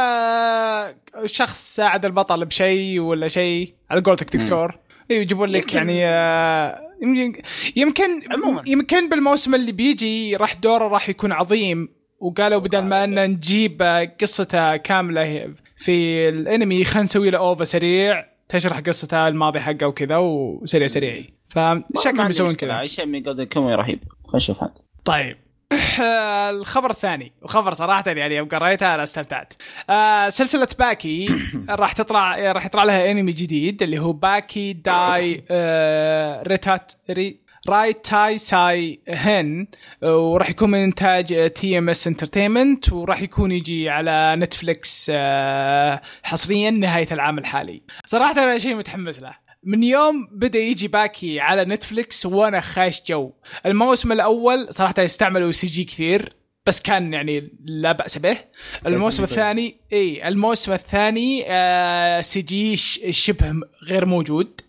شخص 1.25 1.75
ساعد 1.75 2.05
البطل 2.05 2.45
بشيء 2.45 2.99
ولا 2.99 3.27
شيء. 3.27 3.73
على 3.89 4.01
قولتك 4.01 4.37
دكتور. 4.37 4.79
يجيبون 5.09 5.49
لك 5.49 5.61
يمكن- 5.63 5.77
يعني 5.77 6.05
آه، 6.05 6.81
يمكن 7.01 7.41
يمكن 7.75 8.21
عموماً. 8.31 8.63
يمكن 8.67 9.09
بالموسم 9.09 9.55
اللي 9.55 9.71
بيجي 9.71 10.35
راح 10.35 10.55
دوره 10.55 10.87
راح 10.87 11.09
يكون 11.09 11.31
عظيم. 11.31 11.89
وقالوا 12.19 12.59
بدل 12.59 12.79
ما 12.81 13.03
ان 13.03 13.29
نجيب 13.29 13.81
آه، 13.81 14.15
قصته 14.21 14.75
كاملة 14.77 15.53
في 15.77 16.29
الأنمي 16.29 16.83
خلينا 16.83 17.03
نسوي 17.03 17.29
له 17.29 17.37
OVA 17.37 17.63
سريع 17.63 18.25
تشرح 18.49 18.79
قصته 18.79 19.27
الماضي 19.27 19.59
حقه 19.59 19.87
وكذا 19.87 20.17
وسريع 20.17 20.87
سريع. 20.87 21.23
فشكلهم 21.49 22.27
بيسوون 22.27 22.53
كذا. 22.53 22.85
شيء 22.85 23.05
من 23.05 23.23
Golden 23.23 23.43
Kamuy 23.43 23.75
رهيب. 23.75 23.99
خلينا 24.23 24.35
نشوف 24.37 24.63
هذا 24.63 24.73
طيب. 25.05 25.37
الخبر 26.49 26.89
الثاني 26.89 27.31
وخبر 27.41 27.73
صراحة 27.73 28.03
يعني 28.07 28.35
يوم 28.35 28.47
قريتها 28.47 28.95
أنا 28.95 29.03
استمتعت. 29.03 29.53
آه 29.89 30.29
سلسلة 30.29 30.67
باكي 30.79 31.29
راح 31.69 31.93
تطلع 31.93 32.51
راح 32.51 32.65
يطلع 32.65 32.83
لها 32.83 33.11
انمي 33.11 33.31
جديد 33.31 33.83
اللي 33.83 33.99
هو 33.99 34.13
باكي 34.13 34.73
داي 34.73 35.43
آه 35.51 36.43
ريتات 36.43 36.91
ري 37.09 37.39
Raitaisai-hen 37.69 39.67
وراح 40.03 40.49
يكون 40.49 40.69
من 40.69 40.79
إنتاج 40.79 41.51
TMS 41.53 42.07
Entertainment 42.07 42.91
وراح 42.93 43.21
يكون 43.21 43.51
يجي 43.51 43.89
على 43.89 44.35
نتفلكس 44.37 45.11
آه 45.15 46.01
حصريا 46.23 46.71
نهاية 46.71 47.07
العام 47.11 47.37
الحالي. 47.37 47.81
صراحة 48.05 48.31
أنا 48.43 48.57
شيء 48.57 48.75
متحمس 48.75 49.19
له. 49.19 49.48
من 49.63 49.83
يوم 49.83 50.27
بدأ 50.31 50.59
يجي 50.59 50.87
باكي 50.87 51.39
على 51.39 51.65
نتفلكس 51.65 52.25
وأنا 52.25 52.61
عايش 52.61 53.01
جو. 53.07 53.31
الموسم 53.65 54.11
الأول 54.11 54.73
صراحة 54.73 54.93
استعملوا 54.97 55.51
CG 55.51 55.83
كثير 55.83 56.33
بس 56.65 56.81
كان 56.81 57.13
يعني 57.13 57.51
لا 57.65 57.91
بأس 57.91 58.17
به. 58.17 58.37
الموسم. 58.85 59.23
الثاني 59.23 59.75
إي 59.93 60.27
الموسم 60.27 60.71
الثاني 60.71 61.45
آه 61.47 62.21
CG 62.21 62.75
شبه 63.11 63.53
غير 63.83 64.05
موجود. 64.05 64.61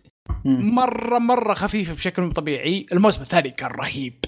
مرة 0.44 1.18
مرة 1.18 1.55
خفيف 1.55 1.96
بشكل 1.96 2.22
مو 2.22 2.33
طبيعي. 2.33 2.87
الموسم 2.92 3.22
الثاني 3.22 3.50
كان 3.50 3.70
رهيب. 3.70 4.24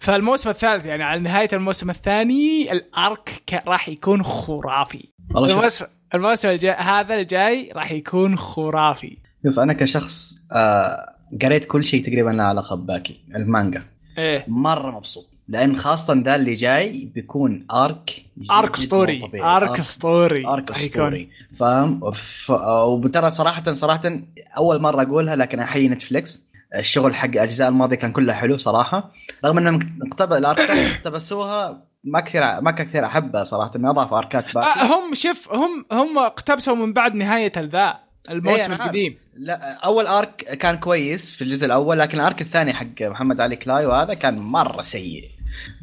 فالموسم 0.00 0.50
الثالث 0.50 0.86
يعني 0.86 1.04
على 1.04 1.20
نهاية 1.20 1.48
الموسم 1.52 1.90
الثاني 1.90 2.72
الأرك 2.72 3.62
راح 3.66 3.88
يكون 3.88 4.22
خرافي. 4.22 5.08
الموسم 5.36 5.86
الموسم 6.14 6.48
الجاي 6.48 6.74
هذا 6.74 7.14
الجاي 7.14 7.70
راح 7.74 7.92
يكون 7.92 8.38
خرافي. 8.38 9.25
شوف 9.46 9.58
أنا 9.58 9.72
كشخص 9.72 10.38
آه 10.52 11.14
قريت 11.42 11.64
كل 11.64 11.84
شيء 11.84 12.04
تقريبا 12.04 12.30
له 12.30 12.42
علاقة 12.42 12.76
بباكي 12.76 13.20
المانجا. 13.34 13.82
إيه. 14.18 14.44
مرة 14.48 14.90
مبسوط 14.90 15.26
لأن 15.48 15.76
خاصة 15.76 16.14
ذا 16.14 16.36
اللي 16.36 16.52
جاي 16.52 17.10
بيكون 17.14 17.66
ارك 17.72 18.24
arc 18.50 18.78
اسطوري 18.78 19.20
طبيعي. 19.20 19.56
arc 19.56 19.80
اسطوري 19.80 20.46
arc. 20.46 20.70
اسطوري 20.70 21.28
فاهم؟ 21.56 22.10
ف... 22.10 22.50
وترى 22.86 23.30
صراحة 23.30 23.72
صراحة 23.72 24.20
أول 24.56 24.80
مرة 24.82 25.02
أقولها 25.02 25.36
لكن 25.36 25.60
احيي 25.60 25.88
نتفليكس 25.88 26.46
الشغل 26.76 27.14
حق 27.14 27.28
الأجزاء 27.28 27.68
الماضية 27.68 27.96
كان 27.96 28.12
كله 28.12 28.32
حلو 28.32 28.58
صراحة. 28.58 29.12
رغم 29.44 29.58
إنهم 29.58 29.78
اقتب... 30.02 30.32
اللي 30.32 30.48
اقتبسوها 30.48 31.86
ما 32.04 32.20
كثير 32.20 32.60
ما 32.60 32.70
كثير 32.70 33.04
أحبها 33.04 33.44
صراحة 33.44 33.70
انه 33.76 33.90
اضاف 33.90 34.12
أركات 34.12 34.54
باكي 34.54 34.80
آه 34.80 34.84
هم 34.84 35.14
شوف 35.14 35.52
هم 35.52 35.86
هم 35.92 36.18
اقتبسوا 36.18 36.74
من 36.74 36.92
بعد 36.92 37.14
نهاية 37.14 37.52
ذا 37.58 37.88
إيه، 37.88 38.05
الموسم 38.30 38.62
أنا 38.64 38.72
عارف. 38.74 38.82
القديم 38.82 39.18
لا 39.36 39.72
أول 39.84 40.06
arc 40.06 40.36
كان 40.36 40.76
كويس 40.76 41.30
في 41.32 41.42
الجزء 41.42 41.66
الأول 41.66 41.98
لكن 41.98 42.20
ال 42.20 42.25
arc 42.25 42.40
الثاني 42.42 42.74
حق 42.74 43.02
محمد 43.02 43.40
علي 43.40 43.56
كلاي 43.56 43.86
وهذا 43.86 44.14
كان 44.14 44.38
مرة 44.38 44.82
سيء 44.82 45.30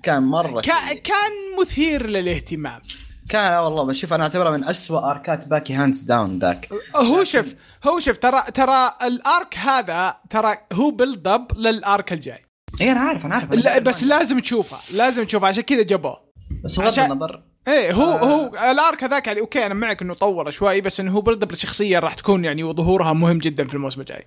كان 0.03 0.23
مرة 0.23 0.61
كا 0.61 0.73
سيء. 0.89 0.99
كان 1.01 1.31
مثير 1.61 2.07
للاهتمام 2.07 2.81
كان 3.29 3.53
والله 3.63 3.83
بشوف 3.85 4.13
أنا 4.13 4.23
أعتبره 4.23 4.49
من 4.49 4.63
أسوأ 4.63 5.11
أركات 5.11 5.47
باكي 5.47 5.73
hands 5.73 6.01
down 6.01 6.39
ذاك 6.39 6.69
هو 6.95 7.23
شوف 7.23 7.55
هو 7.87 7.99
شوف 7.99 8.17
ترى 8.17 8.41
ترى 8.53 8.93
ال 9.03 9.17
arc 9.17 9.57
هذا 9.57 10.15
ترى 10.29 10.57
هو 10.73 10.91
build 10.91 11.27
up 11.27 11.47
لل 11.57 11.80
arc 11.80 12.13
الجاي 12.13 12.45
اي 12.81 12.91
أنا 12.91 12.99
عارف 12.99 13.25
أنا 13.25 13.35
عارف 13.35 13.53
أنا 13.53 13.59
لا. 13.61 13.79
بس 13.79 14.03
لازم 14.03 14.39
تشوفه 14.39 14.95
لازم 14.97 15.23
تشوفه 15.23 15.47
عشان 15.47 15.63
كذا 15.63 15.83
جابوه 15.83 16.17
بس 16.63 16.75
بغض 16.79 16.87
عشان- 16.87 17.11
النظر 17.11 17.43
إيه 17.67 17.93
هو 17.93 18.03
آه. 18.03 18.19
هو 18.19 18.71
ال 18.71 18.79
arc 18.79 19.03
هذاك 19.03 19.27
يعني 19.27 19.39
okay 19.39 19.65
أنا 19.65 19.73
معك 19.73 20.01
إنه 20.01 20.13
طول 20.13 20.53
شوي 20.53 20.81
بس 20.81 20.99
إنه 20.99 21.11
هو 21.11 21.21
build 21.21 21.43
up 21.43 21.51
لشخصية 21.51 21.99
راح 21.99 22.13
تكون 22.13 22.45
يعني 22.45 22.63
وظهورها 22.63 23.13
مهم 23.13 23.37
جدا 23.37 23.67
في 23.67 23.73
الموسم 23.73 24.01
الجاي 24.01 24.25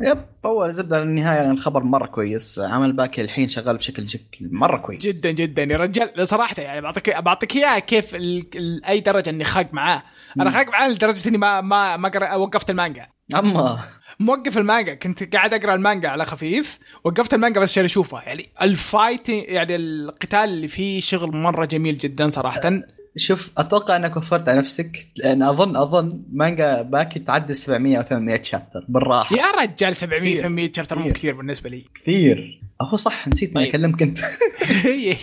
yep 0.00 0.18
هو 0.46 0.70
زبدة 0.70 1.02
النهايه 1.02 1.36
يعني 1.36 1.50
الخبر 1.50 1.82
مرة 1.82 2.06
كويس 2.06 2.58
عمل 2.58 2.92
باكي 2.92 3.20
الحين 3.20 3.48
شغال 3.48 3.76
بشكل 3.76 4.06
جك 4.06 4.38
مرة 4.40 4.76
كويس 4.76 5.06
جدا 5.06 5.30
جدا 5.30 5.62
يا 5.62 5.76
رجال 5.76 6.28
صراحة 6.28 6.54
يعني 6.58 6.80
بعطيك 6.80 7.18
بعطيك 7.18 7.56
إياها 7.56 7.78
كيف 7.78 8.14
ال... 8.14 8.46
ال... 8.56 8.84
أي 8.84 9.00
درجة 9.00 9.30
إني 9.30 9.44
خاق 9.44 9.68
معاه 9.72 10.02
أنا. 10.40 10.50
خاق 10.50 10.68
معاه 10.68 10.88
لدرجة 10.88 11.28
إني 11.28 11.38
ما 11.38 11.60
ما 11.60 11.96
ما. 11.96 12.34
وقفت 12.34 12.70
المانجا 12.70 13.06
أما 13.34 13.78
موقف 14.20 14.58
المانجا 14.58 14.94
كنت 14.94 15.34
قاعد 15.36 15.54
أقرأ 15.54 15.74
المانجا 15.74 16.08
على 16.08 16.24
خفيف 16.26 16.78
وقفت 17.04 17.34
المانجا 17.34 17.60
بس 17.60 17.70
عشان 17.70 17.84
اشوفها 17.84 18.22
يعني 18.22 18.48
ال 18.62 18.73
fight 18.73 19.28
يعني 19.28 19.76
القتال 19.76 20.38
اللي 20.38 20.68
فيه 20.68 21.00
شغل 21.00 21.36
مرة 21.36 21.64
جميل 21.64 21.98
جدا 21.98 22.28
صراحة. 22.28 22.80
شوف 23.18 23.50
أتوقع 23.58 23.96
أنك 23.96 24.16
وفرت 24.16 24.48
على 24.48 24.58
نفسك 24.58 25.08
لأن 25.16 25.42
أظن 25.42 25.76
أظن 25.76 26.22
مانجا 26.32 26.82
باكي 26.82 27.18
تعدي 27.18 27.54
700 27.54 27.98
أو 27.98 28.02
800 28.02 28.42
chapter 28.42 28.84
بالراحة. 28.88 29.36
يا 29.36 29.62
رجال 29.62 29.96
700 29.96 30.20
كثير. 30.20 30.42
800 30.42 30.72
chapter 30.76 30.98
مو 30.98 31.12
كثير. 31.12 31.34
بالنسبة 31.34 31.70
لي. 31.70 31.84
كثير. 32.02 32.60
هو 32.82 32.96
صح 32.96 33.28
نسيت 33.28 33.56
إني 33.56 33.64
طيب. 33.64 33.74
أكلمك 33.74 34.02
انت 34.02 34.18
آه، 34.24 35.16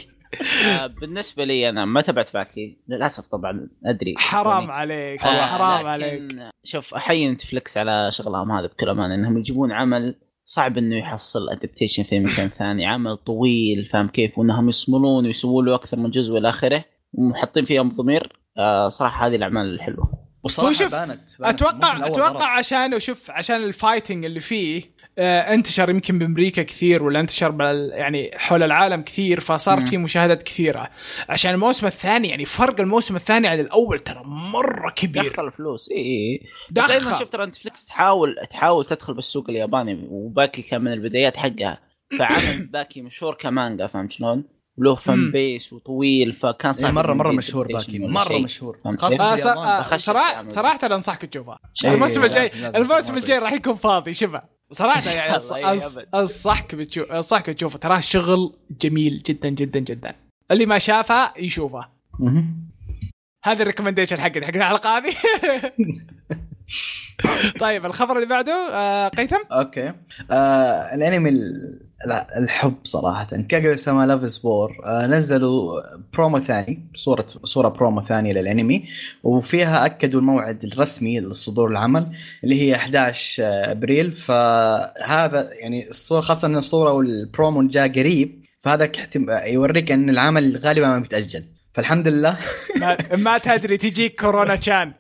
بالنسبة 1.02 1.44
لي 1.44 1.70
أنا 1.70 1.86
ما 1.86 2.02
تابعت 2.02 2.34
باكي. 2.34 2.78
للأسف 2.88 3.28
طبعا 3.28 3.70
أدري. 3.86 4.16
حرام 4.18 4.62
يعني 4.62 4.72
عليك. 4.72 5.22
آه، 5.24 5.42
حرام 5.42 5.80
لكن 5.80 5.88
عليك. 5.88 6.52
شوف 6.64 6.94
احيي 6.94 7.32
نتفلكس 7.32 7.78
على 7.78 8.10
شغلهم 8.12 8.52
هذا 8.52 8.68
بكل 8.68 8.90
أمانة 8.90 9.16
إنهم 9.16 9.38
يجيبون 9.38 9.72
عمل 9.72 10.16
صعب 10.46 10.78
إنه 10.78 10.96
يحصل 10.96 11.50
adaptation 11.50 12.04
في 12.04 12.20
مكان 12.20 12.50
ثاني 12.60 12.86
عمل 12.86 13.18
طويل 13.18 13.90
فاهم 13.94 14.08
كيف؟ 14.08 14.38
وإنهم 14.38 14.70
يصملون 14.70 15.26
ويسوون 15.26 15.66
له 15.66 15.76
أكثر 15.76 15.98
من 15.98 16.12
جزء 16.12 16.34
والى 16.34 16.50
آخره 16.50 16.86
ومحطين 17.14 17.66
فيهم 17.66 17.90
ضمير. 17.90 18.40
آه 18.58 18.90
صراحة 18.90 19.28
هذه 19.28 19.36
الأعمال 19.36 19.74
الحلوة. 19.74 20.24
وصراحة 20.44 20.92
بانت, 20.92 21.20
بانت 21.40 21.62
أتوقع 21.62 22.08
أتوقع. 22.08 22.58
عشان 22.58 22.94
وشوف 22.94 23.32
عشان 23.32 23.56
ال 23.56 23.63
fighting 23.63 24.26
اللي 24.26 24.40
فيه 24.40 24.84
آه 24.84 25.03
انتشر 25.20 25.90
يمكن 25.90 26.20
بأمريكا 26.20 26.64
كثير 26.64 27.04
ولا 27.04 27.20
انتشر 27.20 27.52
بال 27.52 27.90
يعني 27.94 28.32
حول 28.36 28.64
العالم 28.64 29.02
كثير 29.02 29.40
فصار. 29.40 29.82
في 29.82 29.98
مشاهدات 29.98 30.44
كثيرة 30.44 30.90
عشان 31.30 31.54
الموسم 31.54 31.88
الثاني 31.88 32.28
يعني 32.28 32.46
فرق 32.46 32.82
الموسم 32.82 33.16
الثاني 33.16 33.48
عن 33.48 33.60
الأول 33.60 34.00
ترى 34.00 34.22
مرة 34.26 34.90
كبير 34.90 35.34
دخل 35.34 35.52
فلوس 35.52 35.92
إي 35.92 35.98
إي 35.98 36.42
بس. 36.72 36.90
أيضا 36.90 37.14
شفت 37.14 37.34
ترى 37.34 37.46
نتفلكس 37.46 37.86
تحاول 37.86 38.36
تحاول 38.50 38.86
تدخل 38.86 39.14
بالسوق 39.14 39.50
الياباني 39.50 40.08
وباكي 40.10 40.62
كان 40.62 40.82
من 40.82 40.94
البدايات 40.94 41.38
حقها 41.38 41.80
فعمل 42.20 42.66
باكي 42.74 43.02
مشهور 43.02 43.34
كمانجا 43.34 43.88
فهمت 43.88 44.12
شلون؟ 44.12 44.44
وله 44.78 44.92
مم. 44.92 44.96
fan 44.96 45.32
base 45.32 45.74
وطويل 45.74 46.34
فكان 46.34 46.74
صعب 46.74 46.94
مره 46.94 47.14
مرة 47.14 47.32
مشهور 47.32 47.68
باكي 47.68 48.00
مرة. 48.00 48.38
مشهور 48.38 48.80
خاصة؟ 48.98 49.54
آه 49.54 49.94
آه 49.94 49.98
صراحة. 49.98 50.50
صراحة 50.50 50.80
أنصحك 50.86 51.26
تشوفها 51.26 51.60
الموسم 51.86 52.24
الجاي 52.24 52.50
الموسم 52.76 53.18
الجاي. 53.18 53.40
راح 53.40 53.54
يكون 53.54 53.76
فاضي 53.76 54.14
شوفه 54.14 54.42
صراحة 54.74 55.12
يعني 55.12 55.38
إيه، 55.56 55.82
أنصحك 56.16 56.76
بتشوف 56.76 57.12
أنصحك 57.12 57.46
تشوفه. 57.46 57.80
تراه 57.80 58.00
شغل 58.00 58.54
جميل 58.82 59.24
جدا 59.26 59.50
جدا 59.50 59.80
جدا. 59.80 60.16
اللي 60.52 60.66
ما 60.66 60.78
شافه 60.80 61.34
يشوفه. 61.38 61.86
هذا 63.46 63.62
ال 63.62 63.66
recommendation 63.66 64.20
حقنا 64.22 64.46
حق 64.46 64.56
الحلقة 64.56 64.98
هذه. 64.98 65.14
طيب 67.60 67.86
الخبر 67.86 68.16
اللي 68.16 68.28
بعده 68.28 68.54
آه 68.74 69.08
قيثم؟ 69.08 69.38
okay. 69.52 69.94
آه 70.32 70.94
الأنمي 70.96 71.30
ال- 71.30 71.88
لا 72.06 72.38
الحب 72.38 72.74
صراحة. 72.84 73.28
كاغو 73.50 73.76
سما 73.76 74.06
Love 74.06 74.30
is 74.30 74.47
War 74.47 74.72
نزلوا 74.88 75.82
برومو 76.14 76.40
ثاني 76.40 76.90
صورة 76.94 77.26
صورة 77.44 77.68
برومو 77.70 78.02
ثانية 78.02 78.34
للأنمي 78.34 78.86
وفيها 79.24 79.86
أكدوا 79.86 80.20
الموعد 80.20 80.64
الرسمي 80.64 81.20
لصدور 81.20 81.72
العمل 81.72 82.08
اللي 82.44 82.62
هي 82.62 82.76
11 82.76 83.44
أبريل. 83.44 84.12
فهذا 84.12 85.50
يعني 85.54 85.90
الصورة 85.90 86.22
خاصة 86.22 86.48
إن 86.48 86.56
الصورة 86.56 86.92
والبرومو 86.92 87.68
جاء 87.68 87.88
قريب 87.88 88.44
فهذا 88.62 88.86
كحتم- 88.86 89.30
يوريك 89.46 89.92
إن 89.92 90.10
العمل 90.10 90.58
غالبا 90.64 90.88
ما 90.88 91.00
بيتأجل. 91.00 91.44
فالحمد 91.74 92.08
لله. 92.08 92.38
ما, 92.80 92.98
ما 93.18 93.38
تدري 93.38 93.78
تجيك 93.78 94.22
كورونا 94.22 94.60
chan 94.60 94.94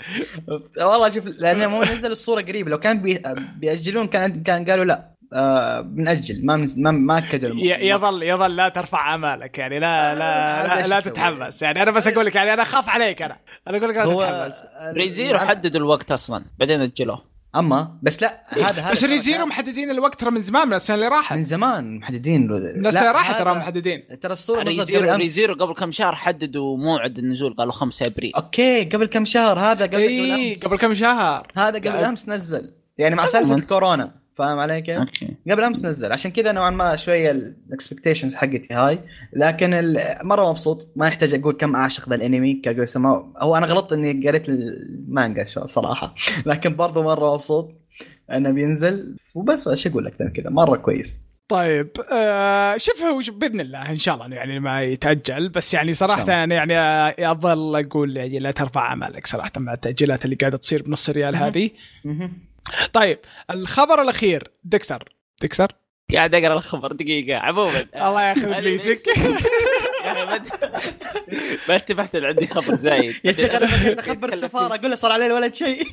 والله 0.81 1.09
شوف 1.09 1.25
لأن 1.27 1.67
مو 1.67 1.81
نزل 1.83 2.11
الصورة 2.11 2.41
قريب. 2.41 2.67
لو 2.69 2.79
كان 2.79 2.99
بي 3.01 3.21
بيأجلون 3.59 4.07
كان 4.07 4.43
كان 4.43 4.69
قالوا 4.69 4.85
لا. 4.85 5.12
آه 5.33 5.81
بنأجل 5.81 6.45
ما 6.45 6.67
ما 6.77 6.91
ما 6.91 7.23
ي- 7.33 7.89
يظل 7.89 8.23
يظل 8.23 8.55
لا 8.55 8.69
ترفع 8.69 9.15
امالك 9.15 9.57
يعني 9.57 9.79
لا 9.79 10.15
لا 10.15 10.61
هذا 10.61 10.81
لا, 10.81 10.87
لا 10.87 10.99
أسوي؟ 10.99 11.11
تتحمس. 11.11 11.61
يعني 11.61 11.83
أنا 11.83 11.91
بس 11.91 12.07
أقول 12.07 12.25
لك 12.25 12.35
يعني 12.35 12.53
أنا 12.53 12.61
اخاف 12.61 12.89
عليك 12.89 13.21
أنا. 13.21 13.37
أنا 13.67 13.77
أقول 13.77 13.89
لك 13.89 13.97
لا 13.97 14.05
تتحمس. 14.05 14.63
ريزيرو 14.97 15.39
حددوا 15.39 15.79
الوقت 15.79 16.11
أصلا 16.11 16.45
بعدين 16.59 16.81
اجلوه 16.81 17.33
أما 17.55 17.97
بس 18.01 18.21
لا 18.21 18.43
هذا 18.49 18.81
هذا 18.81 18.91
بس 18.91 19.03
ريزيرو 19.03 19.45
محددين 19.45 19.91
الوقت 19.91 20.19
ترى 20.19 20.31
من 20.31 20.41
زمان 20.41 20.67
من 20.67 20.73
السنة 20.73 20.95
اللي 20.95 21.07
راحت. 21.07 21.33
من 21.35 21.43
زمان 21.43 21.97
محددين. 21.97 22.47
من 22.47 22.57
السنة 22.57 22.81
لا، 22.81 22.99
اللي 22.99 23.11
راحت 23.11 23.39
ترى 23.41 23.53
محددين. 23.53 24.03
ترى 24.21 24.33
الصورة 24.33 24.59
قبل 24.59 24.67
ريزيرو 24.69 25.15
ريزيرو 25.15 25.53
قبل 25.53 25.73
كم 25.73 25.91
شهر 25.91 26.15
حددوا 26.15 26.77
موعد 26.77 27.17
النزول 27.17 27.53
قالوا 27.53 27.73
5 27.73 28.05
أبريل. 28.05 28.31
okay 28.35 28.83
قبل 28.83 29.05
كم 29.05 29.25
شهر؟ 29.25 29.59
هذا 29.59 29.85
قبل 29.85 29.87
قبل 29.87 29.97
اي 29.97 30.49
أمس. 30.49 30.65
قبل 30.65 30.77
كم 30.77 30.93
شهر؟ 30.93 31.47
هذا 31.57 31.77
قبل 31.77 32.03
أمس 32.03 32.29
نزل. 32.29 32.73
يعني 32.97 33.15
مع 33.15 33.25
سالفة. 33.25 33.53
الكورونا. 33.53 34.22
فاهم 34.35 34.59
علي 34.59 34.81
كيف؟ 34.81 34.97
okay. 34.99 35.27
قبل 35.51 35.63
أمس 35.63 35.85
نزل. 35.85 36.11
عشان 36.11 36.31
كذا 36.31 36.51
نوعا 36.51 36.69
ما 36.69 36.95
شوية 36.95 37.31
ال 37.31 37.39
expectations 37.39 38.35
حقتي 38.35 38.67
high. 38.73 38.99
لكن 39.33 39.73
ال- 39.73 39.99
مرة 40.23 40.49
مبسوط. 40.49 40.87
ما 40.95 41.07
يحتاج 41.07 41.33
أقول 41.33 41.53
كم 41.53 41.75
اعشق 41.75 42.09
ذا 42.09 42.15
الأنمي 42.15 42.53
كاغو 42.53 42.85
سما 42.85 43.33
هو 43.37 43.57
أنا 43.57 43.65
غلطت 43.67 43.93
إني 43.93 44.27
قريت 44.27 44.49
المانجا 44.49 45.45
شو- 45.45 45.65
صراحة. 45.65 46.15
لكن 46.45 46.75
برضو 46.75 47.03
مرة 47.03 47.33
مبسوط 47.33 47.71
إنه 48.31 48.49
بينزل. 48.51 49.15
وبس 49.35 49.67
إيش 49.67 49.87
أقول 49.87 50.11
من 50.19 50.29
كذا؟ 50.29 50.49
مرة 50.49 50.77
كويس. 50.77 51.17
طيب 51.47 51.89
آه 52.11 52.77
شوف 52.77 53.03
بإذن 53.29 53.59
الله 53.59 53.91
إن 53.91 53.97
شاء 53.97 54.15
الله 54.15 54.35
يعني 54.35 54.59
ما 54.59 54.81
يتأجل. 54.81 55.49
بس 55.49 55.73
يعني 55.73 55.93
صراحة 55.93 56.43
أنا 56.43 56.55
يعني 56.55 56.77
آه، 56.77 57.31
أظل 57.31 57.75
أقول 57.85 58.17
يعني 58.17 58.39
لا 58.39 58.51
ترفع 58.51 58.93
امالك 58.93 59.27
صراحة 59.27 59.51
مع 59.57 59.73
التأجيلات 59.73 60.25
اللي 60.25 60.35
قاعدة 60.35 60.57
تصير 60.57 60.81
بنص 60.83 61.09
ريال. 61.09 61.35
هذه. 61.35 61.69
طيب 62.93 63.19
الخبر 63.51 64.01
الأخير 64.01 64.51
ديكستر. 64.63 65.13
ديكستر؟ 65.41 65.71
قاعد 66.13 66.35
أقرأ 66.35 66.53
الخبر 66.53 66.91
دقيقة 66.91 67.37
عموما. 67.37 67.85
الله 67.95 68.21
ياخذ 68.23 68.51
ابليسك 68.53 69.01
يعني 70.05 70.25
ما 71.69 71.75
انتبهت 71.75 72.15
إن 72.15 72.25
عندي 72.25 72.47
خبر 72.47 72.75
زايد 72.75 73.15
يا 73.23 73.31
شيخ 73.31 73.55
أنا 73.55 73.99
أخبر 73.99 74.29
السفارة 74.33 74.75
أقول 74.75 74.89
له 74.89 74.95
صار 74.95 75.11
عليه 75.11 75.25
الولد 75.25 75.53
شيء. 75.55 75.83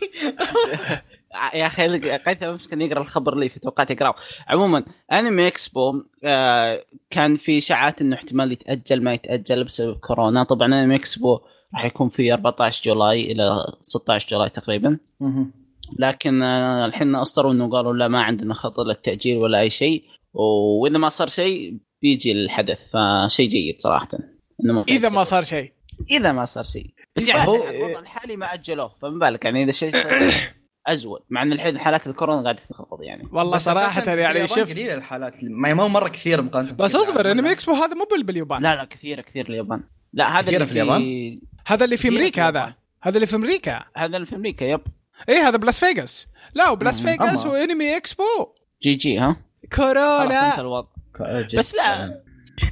يا 1.55 1.67
أخي 1.67 1.99
قيثم 2.17 2.45
امس 2.47 2.67
كان 2.67 2.81
يقرأ 2.81 3.01
الخبر 3.01 3.35
لي 3.35 3.49
فتوقعت 3.49 3.91
يقرأه. 3.91 4.15
عموما 4.49 4.85
أنمي 5.13 5.47
إكسبو 5.47 6.03
آه 6.25 6.85
كان 7.11 7.37
في 7.37 7.59
إشاعات 7.59 8.01
إنه 8.01 8.17
احتمال 8.17 8.53
يتأجل 8.53 9.03
ما 9.03 9.13
يتأجل 9.13 9.65
بسبب 9.65 9.97
كورونا. 9.97 10.45
طبعا 10.45 10.67
أنمي 10.67 10.97
إكسبو 10.97 11.41
راح 11.75 11.85
يكون 11.85 12.09
في 12.09 12.33
14 12.33 12.85
July 12.85 13.33
إلى 13.33 13.73
16 13.83 14.29
July 14.31 14.49
تقريبا. 14.49 14.99
لكن 15.99 16.43
آه، 16.43 16.87
الحين 16.87 17.15
أصدروا 17.15 17.53
إنه 17.53 17.71
قالوا 17.71 17.93
لا 17.93 18.09
ما 18.09 18.23
عندنا 18.23 18.55
خطة 18.55 18.83
للتأجيل 18.85 19.37
ولا 19.39 19.61
أي 19.61 19.71
شيء 19.71 20.05
وإذا 20.35 20.99
ما 20.99 21.09
صار 21.09 21.29
شيء 21.29 21.79
بيجي 22.03 22.33
الحدث 22.33 22.79
فشيء 22.93 23.49
جيد 23.49 23.77
صراحة. 23.79 24.09
إنه 24.65 24.73
ما 24.73 24.85
إذا 24.89 25.09
ما 25.09 25.25
صار 25.25 25.43
شيء. 25.45 25.73
إذا 26.11 26.33
ما 26.33 26.45
صار 26.45 26.65
شيء. 26.65 26.87
بس 27.17 27.29
يعني 27.29 27.49
هو- 27.49 27.69
الوضع 27.69 27.99
الحالي 28.01 28.37
ما 28.37 28.55
أجلوه 28.55 28.93
فما 29.03 29.19
بالك؟ 29.19 29.45
يعني 29.45 29.63
إذا 29.65 29.73
شيء 29.73 29.93
أزود 30.87 31.21
مع 31.31 31.43
إن 31.43 31.53
الحين 31.53 31.79
حالات 31.79 32.07
الكورونا 32.07 32.43
قاعدة 32.43 32.59
تنخفض 32.69 33.03
يعني. 33.03 33.29
والله 33.33 33.59
صراحة 33.59 34.11
يعني 34.15 34.47
شوف 34.47 34.71
قليلة 34.71 34.95
الحالات 34.95 35.35
ما 35.43 35.75
مو 35.75 35.89
مرة 35.89 36.09
كثيره 36.09 36.43
مقارنة 36.43 36.73
بس 36.73 36.97
اصبر 36.97 37.31
انمي 37.31 37.53
اكسبو 37.53 37.73
هذا 37.73 37.95
مو 37.95 38.05
بال- 38.11 38.23
باليابان. 38.25 38.63
لا 38.63 38.77
لا 38.77 38.85
كثيره 38.85 39.21
كثير 39.21 39.49
اليابان. 39.49 39.83
لا 40.13 40.39
هذا 40.39 40.43
كثيرة 40.43 40.57
اللي 40.57 40.67
في 40.67 40.73
اليابان؟ 40.73 41.41
هذا 41.67 41.85
اللي 41.85 41.97
في 41.97 42.09
أمريكا 42.09 42.49
هذا. 42.49 42.75
هذا 43.03 43.15
اللي 43.17 43.27
في 43.27 43.37
أمريكا. 43.37 43.85
هذا 43.97 44.17
اللي 44.17 44.27
في 44.27 44.37
أمريكا 44.37 44.65
yep. 44.65 44.81
إيه 45.29 45.49
هذا 45.49 45.57
بلاس 45.57 45.85
فيغاس 45.85 46.29
لا 46.55 46.71
وبلاس 46.71 47.01
مم. 47.05 47.07
فيغاس. 47.07 47.47
وانمي 47.47 47.97
إكسبو. 47.97 48.25
GG 48.83 49.19
ها؟ 49.19 49.37
كورونا. 49.77 50.61
الوضع. 50.61 50.89
بس 51.59 51.75
لا. 51.75 52.21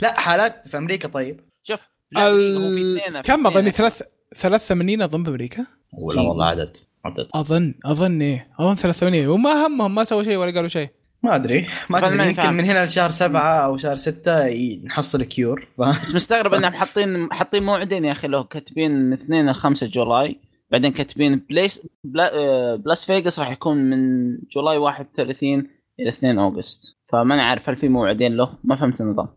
لا 0.03 0.21
حالات 0.21 0.69
في 0.69 0.77
أمريكا 0.77 1.09
طيب. 1.09 1.41
شوف 1.63 1.81
ال- 2.17 3.21
كم 3.25 3.47
اظني 3.47 3.69
اثنين. 3.69 3.91
ثلاث 4.37 4.63
83 4.67 5.03
أظن 5.03 5.23
بأمريكا. 5.23 5.67
ولا 5.93 6.21
والله 6.21 6.45
عدد 6.47 6.73
عدد. 7.05 7.29
أظن 7.35 7.75
أظن 7.85 8.21
إيه. 8.23 8.49
أظن 8.61 8.75
83 8.75 9.27
وما 9.29 9.67
همهم 9.67 9.95
ما 9.95 10.05
سووا 10.05 10.23
شيء 10.23 10.37
ولا 10.37 10.51
قالوا 10.55 10.69
شيء. 10.69 10.89
ما 11.23 11.35
أدري 11.35 11.67
ما 11.91 12.07
أدري. 12.09 12.29
يمكن. 12.29 12.53
من 12.53 12.65
هنا 12.65 12.85
لشهر 12.87 13.11
سبعة 13.11 13.65
أو 13.65 13.77
شهر 13.77 13.97
ستة 13.97 14.49
نحصل 14.85 15.23
cure 15.25 15.67
ف... 15.79 15.81
بس 15.81 16.15
مستغرب 16.15 16.55
إنهم 16.55 16.73
حاطين 16.75 17.33
حاطين 17.33 17.63
موعدين 17.63 18.05
يا 18.05 18.13
أخي 18.13 18.29
لو 18.29 18.45
كاتبين 18.45 18.91
من 18.91 19.13
2 19.13 19.51
ل 19.51 19.55
5 19.55 19.87
July. 19.87 20.41
بعدين 20.71 20.93
كاتبين 20.93 21.37
بليس 21.51 21.89
بلا 22.05 22.35
آه، 22.35 22.77
بلاس 22.77 23.07
فيغاس 23.07 23.41
راح 23.41 23.51
يكون 23.51 23.77
من 23.77 24.29
July 24.55 24.77
31 24.77 25.67
إلى 26.01 26.09
2 26.09 26.39
August. 26.39 26.99
فما 27.13 27.37
نعرف 27.37 27.69
هل 27.69 27.77
في 27.77 27.89
موعدين 27.89 28.37
له؟ 28.37 28.51
ما 28.65 28.77
فهمت 28.77 29.01
النظام. 29.01 29.29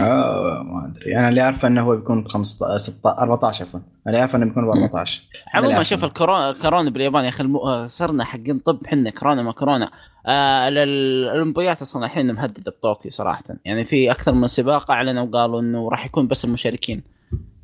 آه 0.00 0.62
ما 0.62 0.90
أدري. 0.92 1.16
أنا 1.18 1.28
اللي 1.28 1.40
أعرفه 1.40 1.68
إنه 1.68 1.82
هو 1.82 1.96
بيكون 1.96 2.22
ب 2.22 2.28
15 2.28 2.76
16 2.78 3.18
14 3.22 3.64
عفوا. 3.64 3.80
أنا 3.80 3.88
اللي 4.06 4.18
أعرفه 4.18 4.36
إنه 4.38 4.46
بيكون 4.46 4.66
ب 4.66 4.70
14 4.70 5.22
هذا 5.50 5.58
اللي 5.58 5.68
عموما. 5.68 5.82
شوف 5.82 6.04
الكورونا 6.04 6.52
كورونا 6.52 6.90
باليابان 6.90 7.24
يا 7.24 7.28
أخي 7.28 7.42
الم... 7.42 7.56
آه، 7.56 7.88
صرنا 7.88 8.24
حقين 8.24 8.58
طب 8.58 8.86
حنا 8.86 9.10
كورونا 9.10 9.42
ما 9.42 9.52
كورونا. 9.52 9.90
آه 10.26 10.68
ال- 10.68 10.78
الأولمبيات 10.78 11.82
أصلا 11.82 12.04
الحين 12.06 12.32
مهددة 12.34 12.70
بطوكيو 12.72 13.10
صراحة. 13.10 13.44
يعني 13.64 13.84
في 13.84 14.10
أكثر 14.10 14.32
من 14.32 14.46
سباق 14.46 14.90
أعلنوا 14.90 15.22
وقالوا 15.26 15.60
إنه 15.60 15.88
راح 15.88 16.06
يكون 16.06 16.28
بس 16.28 16.44
المشاركين. 16.44 17.02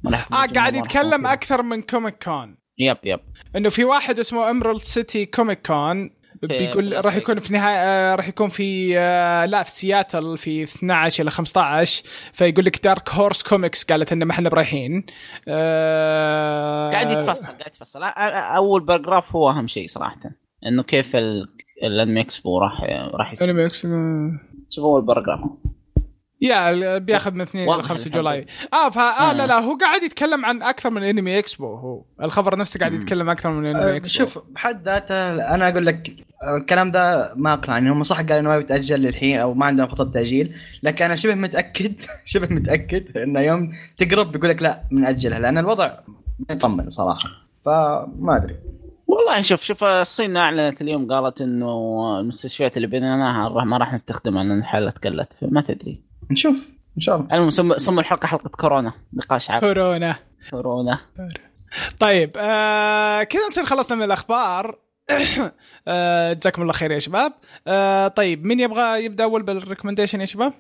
آه 0.07 0.47
قاعد 0.55 0.75
يتكلم. 0.75 1.27
أكثر 1.27 1.63
من 1.63 1.83
كوميك 1.83 2.25
كون 2.25 2.57
yep 2.79 2.97
yep 3.05 3.21
إنه 3.57 3.69
في 3.69 3.85
واحد 3.85 4.19
اسمه 4.19 4.51
امرالد 4.51 4.81
سيتي 4.81 5.27
كوميك 5.27 5.67
كون 5.67 6.11
بيقول 6.43 6.89
بلاس 6.91 7.07
راح 7.07 7.17
يكون 7.17 7.39
في 7.39 7.53
نهاية 7.53 7.77
آه، 7.77 8.15
راح 8.15 8.29
يكون 8.29 8.49
في 8.49 8.99
آه، 8.99 9.45
لا 9.47 9.63
في 9.63 9.71
سياتل 9.71 10.39
في 10.39 10.63
12 10.63 11.23
إلى 11.23 11.31
15 11.31 12.03
فيقول 12.33 12.65
لك 12.65 12.85
دارك 12.85 13.09
هورس 13.11 13.43
كوميكس 13.43 13.85
قالت 13.85 14.13
إنه 14.13 14.25
ما 14.25 14.33
إحنا 14.33 14.49
برايحين. 14.49 15.07
آه، 15.49 16.91
قاعد 16.91 17.11
يتفصل 17.11 17.47
قاعد 17.47 17.61
يتفصل. 17.67 18.03
أول 18.03 18.81
paragraph 18.85 19.37
هو 19.37 19.51
أهم 19.51 19.67
شيء 19.67 19.87
صراحة. 19.87 20.17
إنه 20.67 20.83
كيف 20.83 21.17
ال- 21.17 21.49
الانمي 21.83 22.21
اكسبو 22.21 22.59
راح 22.59 22.81
راح 23.15 23.33
يصير. 23.33 23.51
انمي 23.51 23.67
إكس 23.67 23.85
آه، 23.87 24.31
شوف 24.71 24.85
أول 24.85 25.03
paragraph 25.03 25.41
يا 26.41 26.99
بياخذ 26.99 27.33
من 27.33 27.41
2 27.41 27.65
إلى 27.65 27.71
واضح 27.73 27.85
5 27.85 28.01
الحمد 28.07 28.15
July. 28.15 28.47
آه 28.73 28.91
فا 28.91 29.01
آه 29.01 29.31
آه. 29.31 29.33
لا 29.33 29.47
لا 29.47 29.59
هو 29.59 29.77
قاعد 29.77 30.03
يتكلم 30.03 30.45
عن 30.45 30.63
أكثر 30.63 30.91
من 30.91 31.03
انمي 31.05 31.39
اكسبو 31.39 31.75
هو 31.75 32.03
الخبر 32.23 32.59
نفسه 32.59 32.79
قاعد 32.81 32.93
مم. 32.93 32.99
يتكلم 32.99 33.31
أكثر 33.31 33.51
من 33.51 33.67
انمي 33.67 33.83
آه، 33.93 33.97
اكسبو 33.97 34.25
شوف 34.25 34.39
بحد 34.51 34.83
ذاته 34.85 35.55
أنا 35.55 35.69
أقول 35.69 35.87
لك 35.87 36.17
آه، 36.43 36.57
الكلام 36.57 36.91
ده 36.91 37.33
ما 37.37 37.53
أقنعني. 37.53 37.91
هم 37.91 38.03
صح 38.03 38.21
قالوا 38.21 38.39
إنه 38.39 38.49
ما 38.49 38.59
بيتأجل 38.59 39.01
للحين 39.01 39.41
أو 39.41 39.55
ما 39.55 39.67
عندهم 39.67 39.89
خطة 39.89 40.05
تأجيل 40.13 40.55
لكن 40.83 41.05
أنا 41.05 41.17
شبه 41.17 41.35
متأكد 41.35 41.95
شبه 42.25 42.55
متأكد 42.55 43.19
انه 43.19 43.41
يوم 43.41 43.73
تقرب 43.99 44.33
بيقول 44.33 44.51
لك 44.51 44.63
لا 44.63 44.83
بناجلها 44.91 45.39
لأن 45.39 45.59
الوضع 45.59 45.99
ما 46.39 46.55
يطمن 46.55 46.91
صراحة. 46.91 47.29
فما 47.65 48.37
أدري. 48.37 48.57
والله 49.07 49.43
شوف 49.43 49.63
شوف 49.63 49.85
الصين 49.85 50.37
أعلنت 50.37 50.83
اليوم 50.83 51.13
قالت 51.13 51.41
إنه 51.41 51.71
المستشفيات 52.21 52.77
اللي 52.77 52.87
بنيناها 52.89 53.65
ما 53.65 53.79
راح 53.79 53.93
نستخدمها 53.93 54.45
لأن 54.45 54.59
الحالات 54.59 54.99
قلت 55.07 55.33
فما 55.41 55.61
تدري. 55.63 56.08
نشوف 56.31 56.55
إن 56.97 57.01
شاء 57.01 57.17
الله. 57.17 57.35
المهم 57.35 57.51
سموا 57.51 57.79
سموا 57.79 58.01
الحلقة 58.01 58.27
حلقة 58.27 58.49
كورونا 58.49 58.93
نقاش 59.13 59.51
عام 59.51 59.61
كورونا. 59.61 60.17
كورونا. 60.51 60.99
طيب 62.01 62.31
آه 62.37 63.23
كذا 63.23 63.47
نصير 63.49 63.65
خلصنا 63.65 63.97
من 63.97 64.03
الأخبار. 64.03 64.79
آه، 65.89 66.33
جزاكم 66.33 66.63
الله 66.63 66.73
خير 66.73 66.91
يا 66.91 66.99
شباب. 66.99 67.33
آه 67.67 68.09
طيب 68.09 68.45
مين 68.45 68.61
يبغى 68.61 69.05
يبدأ 69.05 69.25
أول 69.25 69.43
بالريكومنديشن 69.43 70.21
يا 70.21 70.25
شباب؟ 70.27 70.53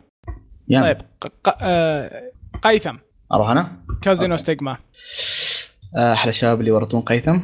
يلا. 0.69 0.83
طيب 0.93 0.99
ق- 1.21 1.33
ق- 1.51 1.59
آه 1.61 2.23
قيثم. 2.63 2.97
أروح 3.33 3.49
أنا؟ 3.51 3.73
كازي 4.03 4.21
نو 4.21 4.33
okay. 4.35 4.43
ستيغما 4.43 4.77
آه، 5.97 6.13
أحلى 6.13 6.33
شباب 6.33 6.61
اللي 6.61 6.71
ورطون 6.71 7.01
قيثم. 7.01 7.39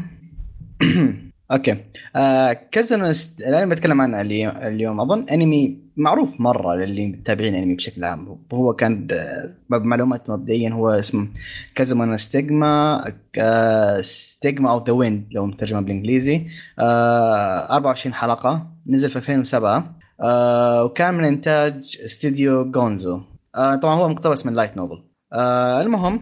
okay. 1.55 1.77
آه 2.17 2.53
كازي 2.53 2.84
نو 2.84 3.05
است... 3.05 3.43
بتكلم 3.43 4.01
عنه 4.01 4.21
اليوم, 4.21 5.01
أظن 5.01 5.29
أنمي 5.29 5.79
معروف 5.97 6.41
مرة 6.41 6.75
للي 6.75 7.07
متابعين 7.07 7.55
أنمي 7.55 7.75
بشكل 7.75 8.05
عام. 8.05 8.39
هو 8.53 8.73
كان 8.73 9.09
آه، 9.11 9.55
بمعلومات 9.71 10.31
مبدئيا 10.31 10.71
هو 10.71 10.91
اسمه 10.91 11.29
كازي 11.75 12.00
نو 12.00 12.17
ستيغما 12.17 13.05
آه 13.39 14.01
stigma 14.01 14.71
of 14.71 14.87
the 14.87 14.93
wind 14.93 15.27
لو 15.33 15.47
مترجمة 15.47 15.81
بالإنجليزي. 15.81 16.47
آه 16.79 17.77
24 17.77 18.15
حلقة 18.15 18.67
نزل 18.87 19.09
في 19.09 19.17
2007 19.17 19.97
آه 20.21 20.85
وكان 20.85 21.15
من 21.15 21.25
إنتاج 21.25 21.99
استديو 22.05 22.71
غونزو 22.71 23.21
آه 23.55 23.77
طبعا 23.77 23.95
هو 23.95 24.09
مقتبس 24.09 24.47
من 24.47 24.55
light 24.55 24.77
novel 24.77 25.03
آه 25.33 25.81
المهم. 25.83 26.21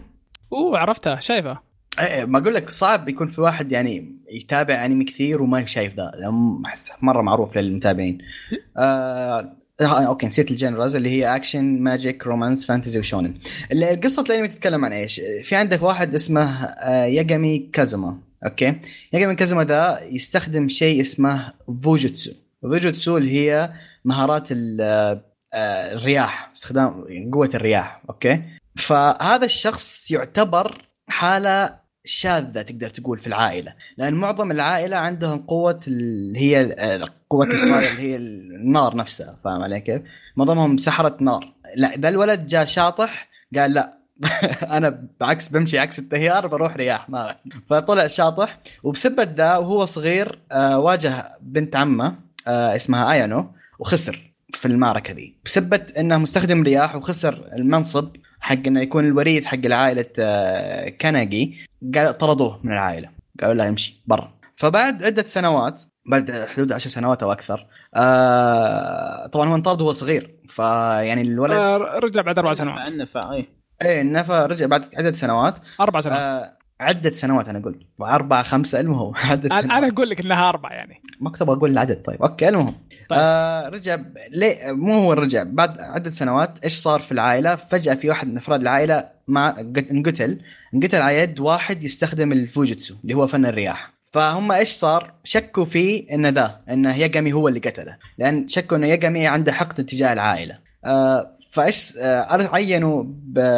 أوه 0.52 0.78
عرفتها 0.78 1.20
شايفه. 1.20 1.71
ما 2.24 2.38
أقول 2.38 2.54
لك 2.54 2.70
صعب 2.70 3.08
يكون 3.08 3.28
في 3.28 3.40
واحد 3.40 3.72
يعني 3.72 4.16
يتابع 4.30 4.84
أنمي 4.84 5.04
كثير 5.04 5.42
وما 5.42 5.66
شايف 5.66 5.96
ذا 5.96 6.12
أحس 6.66 6.92
مرة 7.02 7.22
معروف 7.22 7.56
للمتابعين. 7.56 8.18
آه 8.76 9.56
آه، 9.80 10.04
okay 10.06 10.26
نسيت 10.26 10.50
ال 10.50 10.57
genres 10.57 10.96
اللي 10.96 11.10
هي 11.10 11.36
action 11.36 11.64
magic 11.82 12.26
romance 12.26 12.66
fantasy 12.66 13.00
وشونن. 13.00 13.34
قصه 14.04 14.22
الأنمي 14.22 14.48
تتكلم 14.48 14.84
عن 14.84 14.92
إيش؟ 14.92 15.20
في 15.42 15.56
عندك 15.56 15.82
واحد 15.82 16.14
اسمه 16.14 16.64
آه 16.64 17.04
ياجامي 17.04 17.58
كازوما 17.72 18.18
okay؟ 18.46 18.74
ياجامي 19.12 19.34
كازوما 19.34 19.64
ذا 19.64 19.98
يستخدم 20.10 20.68
شيء 20.68 21.00
اسمه 21.00 21.52
فوجوتسو. 21.82 22.32
فوجوتسو 22.62 23.16
اللي 23.16 23.32
هي 23.32 23.72
مهارات 24.04 24.48
ال- 24.50 24.80
آه، 25.54 25.92
الرياح 25.92 26.50
استخدام 26.56 27.04
قوة 27.32 27.50
الرياح 27.54 28.02
okay؟ 28.10 28.42
فهذا 28.76 29.44
الشخص 29.44 30.10
يعتبر 30.10 30.88
حالة 31.08 31.81
شاذة 32.04 32.62
تقدر 32.62 32.90
تقول 32.90 33.18
في 33.18 33.26
العائلة 33.26 33.74
لأن 33.96 34.14
معظم 34.14 34.50
العائلة 34.50 34.96
عندهم 34.96 35.38
قوة 35.38 35.80
اللي 35.86 36.40
هي 36.40 36.74
قوة 37.30 37.46
اللي 37.46 38.02
هي 38.02 38.16
النار 38.16 38.96
نفسها 38.96 39.38
فاهم 39.44 39.62
علي 39.62 39.80
كيف؟ 39.80 40.02
معظمهم 40.36 40.76
سحرة 40.76 41.16
نار. 41.20 41.54
لا 41.76 41.96
ذا 41.98 42.08
الولد 42.08 42.46
جاء 42.46 42.64
شاطح 42.64 43.28
قال 43.56 43.72
لا 43.72 43.98
أنا 44.76 45.08
بعكس 45.20 45.48
بمشي 45.48 45.78
عكس 45.78 45.98
التيار 45.98 46.46
بروح 46.46 46.76
رياح 46.76 47.10
ما 47.10 47.36
فطلع 47.70 48.06
شاطح 48.06 48.60
وبسبب 48.82 49.34
ذا 49.36 49.56
وهو 49.56 49.84
صغير 49.84 50.38
آه 50.52 50.78
واجه 50.78 51.36
بنت 51.40 51.76
عمه 51.76 52.14
آه 52.46 52.76
اسمها 52.76 53.12
آيانو 53.12 53.46
وخسر 53.78 54.32
في 54.52 54.68
المعركة 54.68 55.12
ذي. 55.14 55.36
بسبب 55.44 55.82
إنه 55.98 56.18
مستخدم 56.18 56.62
رياح 56.62 56.96
وخسر 56.96 57.50
المنصب 57.52 58.16
حق 58.42 58.66
إنه 58.66 58.80
يكون 58.80 59.04
الوريث 59.04 59.44
حق 59.44 59.58
العائلة 59.64 60.06
آه، 60.18 60.88
كاناجي 60.88 61.66
قال 61.94 62.18
طردوه 62.18 62.60
من 62.62 62.72
العائلة. 62.72 63.08
قالوا 63.40 63.54
لا 63.54 63.64
يمشي 63.64 64.02
برا. 64.06 64.34
فبعد 64.56 65.02
عدة 65.02 65.22
سنوات 65.22 65.82
بعد 66.06 66.46
حدود 66.54 66.72
عشر 66.72 66.90
سنوات 66.90 67.22
أو 67.22 67.32
أكثر 67.32 67.66
آه 67.94 69.26
طبعا 69.26 69.48
هو 69.48 69.54
انطرد 69.54 69.80
وهو 69.80 69.92
صغير. 69.92 70.36
فيعني 70.48 71.22
الولد 71.22 71.52
آه 71.52 71.98
رجع 71.98 72.22
بعد 72.22 72.38
أربع 72.38 72.52
سنوات. 72.52 72.88
النفع 72.88 73.20
اي 73.32 73.48
إيه 73.82 74.02
نفى 74.02 74.46
رجع 74.50 74.66
بعد 74.66 74.84
عدة 74.94 75.12
سنوات. 75.12 75.54
أربع 75.80 76.00
سنوات. 76.00 76.18
آه 76.18 76.61
عدة 76.82 77.10
سنوات 77.12 77.48
أنا 77.48 77.58
قلت. 77.58 77.78
اربعة 78.00 78.42
خمسة 78.42 78.80
المهم. 78.80 79.12
عدة 79.30 79.48
سنوات. 79.60 79.64
أنا 79.78 79.88
أقول 79.88 80.10
لك 80.10 80.20
إنها 80.20 80.48
أربع 80.48 80.72
يعني. 80.72 81.02
ما 81.20 81.30
كنت 81.30 81.42
أبغى 81.42 81.56
أقول 81.56 81.70
العدد 81.70 82.02
طيب 82.02 82.22
okay 82.22 82.48
المهم. 82.48 82.74
طيب. 83.08 83.18
آه 83.22 83.68
رجع. 83.68 83.98
ليه؟ 84.30 84.72
مو 84.72 84.94
هو 85.02 85.12
رجع 85.12 85.42
بعد 85.42 85.80
عدة 85.80 86.10
سنوات 86.10 86.54
إيش 86.64 86.72
صار 86.72 87.00
في 87.00 87.12
العائلة؟ 87.12 87.56
فجأة 87.56 87.94
في 87.94 88.08
واحد 88.08 88.28
من 88.28 88.36
أفراد 88.36 88.60
العائلة 88.60 89.04
ما 89.28 89.50
قت- 89.50 89.90
انقتل. 89.90 90.40
انقتل 90.74 91.02
على 91.02 91.18
يد 91.18 91.40
واحد 91.40 91.84
يستخدم 91.84 92.32
الفوجيتسو 92.32 92.94
اللي 93.02 93.14
هو 93.14 93.26
فن 93.26 93.46
الرياح. 93.46 93.92
فهم 94.12 94.52
إيش 94.52 94.68
صار؟ 94.70 95.12
شكوا 95.24 95.64
فيه 95.64 96.14
ان 96.14 96.26
ذا 96.26 96.58
ان 96.70 96.84
ياجامي 96.84 97.32
هو 97.32 97.48
اللي 97.48 97.60
قتله. 97.60 97.96
لأن 98.18 98.48
شكوا 98.48 98.76
إنه 98.76 98.86
ياجامي 98.86 99.26
عنده 99.26 99.52
حقد 99.52 99.86
تجاه 99.86 100.12
العائلة. 100.12 100.58
آه 100.84 101.36
فإيش 101.50 101.96
آه 101.98 102.48
عينوا 102.54 103.04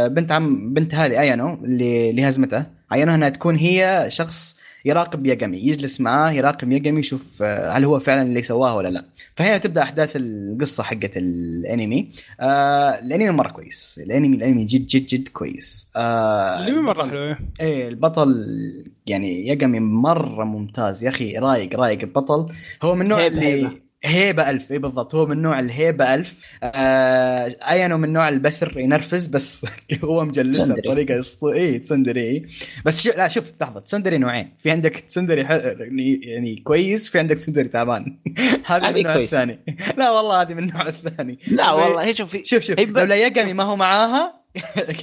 بنت 0.09 0.33
عم 0.33 0.75
بنت 0.75 0.95
هذه 0.95 1.21
ايانو 1.21 1.55
اللي 1.55 2.11
اللي 2.11 2.29
هزمته. 2.29 2.65
عينوها 2.95 3.15
إنها 3.17 3.29
تكون 3.29 3.57
هي 3.57 4.07
شخص 4.09 4.57
يراقب 4.87 5.27
ياجامي 5.27 5.59
يجلس 5.59 6.01
معاه 6.01 6.33
يراقب 6.33 6.73
ياجامي 6.73 7.01
يشوف 7.01 7.43
آه، 7.43 7.71
هل 7.71 7.85
هو 7.85 7.99
فعلا 7.99 8.23
اللي 8.23 8.43
سواه 8.43 8.77
ولا 8.77 8.89
لا. 8.89 9.05
فهنا 9.37 9.59
تبدأ 9.59 9.83
أحداث 9.83 10.13
القصة 10.17 10.83
حقت 10.83 11.11
الأنمي. 11.17 12.09
آه 12.41 12.91
الأنمي 12.99 13.31
مرة 13.31 13.49
كويس. 13.49 14.01
الأنمي 14.07 14.37
الأنمي 14.37 14.65
جد 14.65 14.87
جد 14.87 15.07
جد 15.07 15.29
كويس. 15.29 15.91
آه 15.97 16.67
اللي 16.69 16.81
مرة 16.83 17.07
حلو 17.07 17.19
إيه. 17.25 17.39
إيه 17.61 17.89
البطل 17.89 18.35
يعني 19.07 19.49
يقمي 19.49 19.81
مرة 19.81 20.45
ممتاز. 20.45 21.05
يا 21.05 21.09
أخي 21.09 21.39
رايق 21.39 21.75
رايق 21.81 21.99
البطل. 22.03 22.53
هو 22.83 22.95
من 22.95 23.09
نوع 23.09 23.19
هيبة- 23.19 23.33
اللي 23.33 23.47
هيبة. 23.47 23.84
هيبة 24.05 24.51
ألف. 24.51 24.73
اي 24.73 24.79
بالضبط؟ 24.79 25.15
هو 25.15 25.27
من 25.27 25.43
نوع 25.43 25.59
الهيبة 25.59 26.15
ألف. 26.15 26.35
آه 26.63 27.57
ايانو 27.71 27.99
من 27.99 28.13
نوع 28.13 28.29
البثر 28.29 28.79
ينرفز 28.79 29.27
بس 29.27 29.67
هو 30.05 30.25
مجلسها 30.25 30.77
اسطو 31.21 31.53
اي 31.53 31.79
تسندري. 31.79 32.47
بس 32.85 33.03
شو 33.03 33.11
لا 33.17 33.29
شوف 33.29 33.61
لحظة 33.61 33.81
تسندري 33.81 34.19
نوعين. 34.19 34.57
في 34.59 34.71
عندك 34.71 34.97
تسندري 34.97 35.45
حل... 35.45 35.77
يعني 35.81 36.21
يعني 36.23 36.57
كويس 36.57 37.09
في 37.09 37.19
عندك 37.19 37.37
تسندري 37.37 37.69
تعبان. 37.69 38.19
هذا 38.67 38.79
من 38.79 38.85
هذه 38.85 39.01
النوع. 39.01 39.17
الثاني. 39.17 39.59
لا 39.99 40.11
والله 40.11 40.41
هذه 40.43 40.55
من 40.55 40.63
النوع 40.69 40.89
الثاني. 40.89 41.39
لا 41.49 41.71
والله 41.71 42.05
هي 42.05 42.15
شوف 42.15 42.37
شوف 42.45 42.63
شوف 42.63 42.79
هي 42.79 42.85
ب- 42.85 42.99
لولا 42.99 43.15
يقمي 43.15 43.53
ما 43.53 43.65
هو 43.65 43.77
معاها 43.77 44.41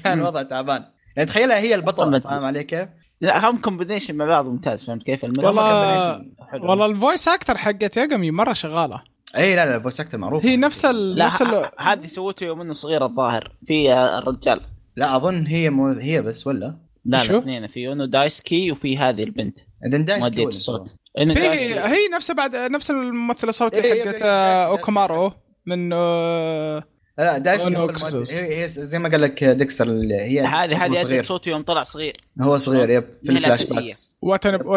كان. 0.04 0.22
وضع 0.22 0.44
تعبان. 0.44 0.84
يعني 1.16 1.30
تخيلها 1.30 1.60
هي 1.60 1.76
البطل 1.76 2.22
فاهم 2.22 2.44
علي 2.46 2.64
كيف؟ 2.64 2.90
لا 3.22 3.50
هم 3.50 3.58
كومبينيشن 3.58 4.16
مع 4.16 4.26
بعض 4.26 4.46
ممتاز 4.46 4.86
فهمت 4.86 5.04
كيف؟ 5.04 5.24
والله-. 5.24 6.22
والله 6.54 6.86
الفويس 6.86 7.28
أكتر 7.28 7.58
حقت 7.58 7.98
ياجامي 7.98 8.32
مرة 8.32 8.54
شغالة 8.54 9.04
إي 9.38 9.56
لا 9.56 9.66
لا 9.66 9.76
الفويس 9.76 10.02
أكتر 10.02 10.18
معروف 10.18 10.46
هي 10.46 10.58
نفس 10.58 10.86
ال... 10.86 11.16
لا 11.16 11.26
نفس 11.26 11.42
ال... 11.42 11.70
هذه 11.80 12.08
سوته 12.08 12.44
يوم 12.44 12.62
إنه 12.62 12.74
صغير 12.74 13.06
الظاهر 13.06 13.52
في 13.68 13.94
الرجال 13.94 14.62
لا 14.96 15.16
أظن 15.16 15.46
هي 15.48 15.70
مو 15.70 15.88
هي 15.88 16.22
بس 16.22 16.48
ولا 16.48 16.60
لا؟ 16.60 16.78
لا 17.06 17.22
اثنين 17.22 17.68
في 17.68 17.80
يونو 17.80 18.06
دايسكي 18.06 18.72
وفي 18.72 18.98
هذه 18.98 19.24
البنت 19.24 19.60
إذا 19.88 19.98
دايس 19.98 20.24
مؤدية 20.24 20.48
الصوت 20.48 20.96
في 21.18 21.26
دايسكي. 21.26 21.80
هي 21.80 22.08
نفس 22.14 22.32
بعد 22.32 22.56
نفس 22.56 22.92
الممثله 22.92 23.50
الصوتيه 23.50 24.04
حقت 24.04 24.22
اوكامارو 24.22 25.34
من 25.66 25.94
آه، 25.94 26.84
لا 27.18 27.38
دايس 27.38 27.62
أنا 27.62 27.80
هو. 27.80 27.90
هي, 28.32 28.64
هي 28.64 28.68
زي 28.68 29.00
ما 29.00 29.10
قال 29.10 29.22
لك 29.22 29.44
ديكستر 29.44 29.88
اللي 29.88 30.16
هي 30.16 30.42
هذه 30.42 30.86
هذه 30.86 30.94
صغير. 30.94 31.24
صوته 31.24 31.50
يوم 31.50 31.62
طلع 31.64 31.84
صغير. 31.84 32.18
هو 32.42 32.58
صغير 32.58 32.90
yep 32.90 33.04
في 33.26 33.32
ال 33.32 33.38
flash. 33.38 33.74
backs 33.74 34.16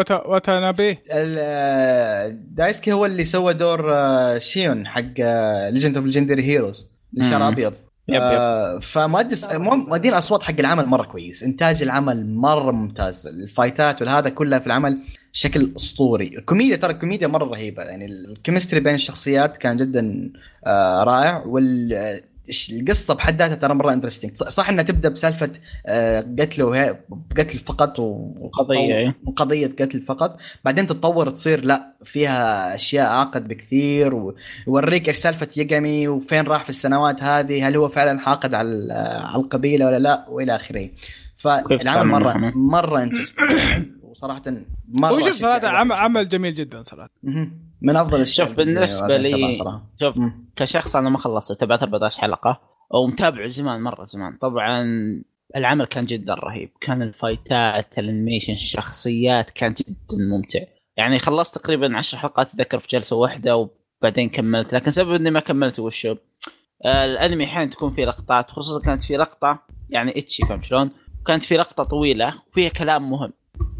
واتانابي 0.05 0.97
ال- 1.11 2.55
دايسكي 2.55 2.91
هو 2.91 3.05
اللي 3.05 3.25
سوى 3.25 3.53
دور 3.53 3.93
آه، 3.93 4.37
شيون 4.37 4.87
حق 4.87 5.01
legend 5.69 5.97
of 5.97 6.05
legendary 6.05 6.43
heroes 6.43 6.89
اللي 7.13 7.29
شعره 7.29 7.43
مم. 7.43 7.51
أبيض. 7.51 7.73
يب 8.07 8.15
يب. 8.15 8.21
آه، 8.21 8.79
فمؤدي 8.79 9.35
مو- 9.53 9.75
مؤدين 9.75 10.13
أصوات 10.13 10.43
حق 10.43 10.53
العمل 10.59 10.85
مرة 10.85 11.03
كويس. 11.05 11.43
إنتاج 11.43 11.83
العمل 11.83 12.27
مرة 12.35 12.71
ممتاز. 12.71 13.27
الفايتات 13.27 14.01
والهذا 14.01 14.29
كلها 14.29 14.59
في 14.59 14.67
العمل 14.67 14.97
شكل 15.35 15.71
أسطوري. 15.77 16.27
الكوميديا 16.37 16.75
ترى 16.75 16.91
الكوميديا 16.93 17.27
مرة 17.27 17.45
رهيبة. 17.45 17.83
يعني 17.83 18.05
ال 18.05 18.12
chemistry 18.12 18.79
بين 18.79 18.93
الشخصيات 18.93 19.57
كان 19.57 19.77
جدا 19.77 20.31
آه، 20.65 21.03
رائع. 21.03 21.43
وال 21.45 22.19
إيش- 22.51 22.73
القصة 22.73 23.13
بحد 23.13 23.41
ذاتها 23.41 23.55
ترى 23.55 23.73
مرة 23.73 23.93
interesting 23.93 24.31
صح 24.35 24.69
إنها 24.69 24.83
تبدأ 24.83 25.09
بسالفة 25.09 25.49
آه، 25.87 26.25
قتل 26.39 26.63
وهي 26.63 26.97
قتل 27.37 27.57
فقط 27.59 27.99
إيه. 27.99 29.15
وقضية 29.25 29.67
قتل 29.67 29.99
فقط. 29.99 30.37
بعدين 30.65 30.87
تتطور 30.87 31.29
تصير 31.29 31.65
لا 31.65 31.93
فيها 32.03 32.75
أشياء 32.75 33.07
اعقد 33.07 33.47
بكثير. 33.47 34.33
ويوريك 34.67 35.07
إيش 35.07 35.17
سالفة 35.17 35.47
يقمي 35.57 36.07
وفين 36.07 36.45
راح 36.45 36.63
في 36.63 36.69
السنوات 36.69 37.23
هذه. 37.23 37.67
هل 37.67 37.75
هو 37.77 37.87
فعلا 37.87 38.19
حاقد 38.19 38.53
على 38.53 38.93
على 39.23 39.41
القبيلة 39.43 39.85
ولا 39.85 39.99
لا 39.99 40.25
وإلى 40.29 40.55
آخره. 40.55 40.89
فالعمل 41.37 42.07
مرة؟ 42.07 42.51
مرة 42.55 43.03
interesting 43.03 43.51
وصراحة 44.15 44.41
مره 44.87 45.11
هو 45.11 45.19
شوف 45.19 45.31
صراحة 45.31 45.57
الواحد 45.57 45.75
عمل. 45.75 45.91
عمل 45.91 46.29
جميل 46.29 46.53
جدا 46.53 46.81
صراحة. 46.81 47.09
من 47.81 47.95
أفضل 47.95 48.17
الاشياء 48.17 48.47
شوف 48.47 48.55
بالنسبة 48.57 49.17
لي 49.17 49.53
شوف. 49.99 50.15
كشخص 50.55 50.95
أنا 50.95 51.09
ما 51.09 51.17
خلصت 51.17 51.59
تبعت 51.59 51.83
14 51.83 52.21
حلقة 52.21 52.61
ومتابعه 52.91 53.47
زمان 53.47 53.81
مرة 53.81 54.05
زمان 54.05 54.37
طبعا 54.41 54.83
العمل 55.55 55.85
كان 55.85 56.05
جدا 56.05 56.33
رهيب 56.33 56.69
كان 56.81 57.01
الفايتات 57.01 57.99
ال 57.99 58.04
animation 58.04 58.53
الشخصيات 58.53 59.49
كان 59.49 59.73
جدا 59.73 59.95
ممتع 60.17 60.59
يعني 60.97 61.19
خلصت 61.19 61.57
تقريبا 61.57 61.97
10 61.97 62.19
حلقات 62.19 62.49
أتذكر 62.53 62.79
في 62.79 62.87
جلسة 62.89 63.15
واحدة 63.15 63.69
وبعدين 64.01 64.29
كملت 64.29 64.73
لكن 64.73 64.91
سبب 64.91 65.11
إني 65.11 65.31
ما 65.31 65.39
كملت 65.39 65.79
وشو 65.79 66.15
الأنمي 66.85 67.43
أحيانا 67.43 67.71
تكون 67.71 67.93
فيه 67.93 68.05
لقطات 68.05 68.51
خصوصا 68.51 68.85
كانت 68.85 69.03
في 69.03 69.17
لقطة 69.17 69.59
يعني 69.89 70.19
إتشي 70.19 70.45
فهمت 70.45 70.63
شلون؟ 70.63 70.91
كانت 71.27 71.43
في 71.43 71.57
لقطة 71.57 71.83
طويلة 71.83 72.33
وفيها 72.51 72.69
كلام 72.69 73.09
مهم 73.09 73.33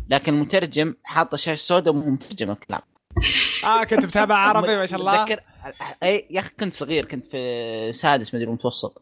لكن 0.09 0.33
المترجم 0.33 0.93
حاط 1.03 1.35
شاشة 1.35 1.61
سوداء 1.61 1.93
ومو 1.93 2.09
مترجم 2.09 2.51
الكلام. 2.51 2.81
آه 3.65 3.83
كنت 3.83 4.05
متابع 4.05 4.35
عربي 4.47 4.75
ما 4.75 4.85
شاء 4.85 4.99
الله. 4.99 5.23
اتذكر 5.23 5.41
اي 6.03 6.27
يا 6.29 6.39
أخي 6.39 6.49
كنت 6.59 6.73
صغير 6.73 7.05
كنت 7.05 7.25
في 7.25 7.91
سادس 7.93 8.35
مدري 8.35 8.47
متوسط. 8.47 9.01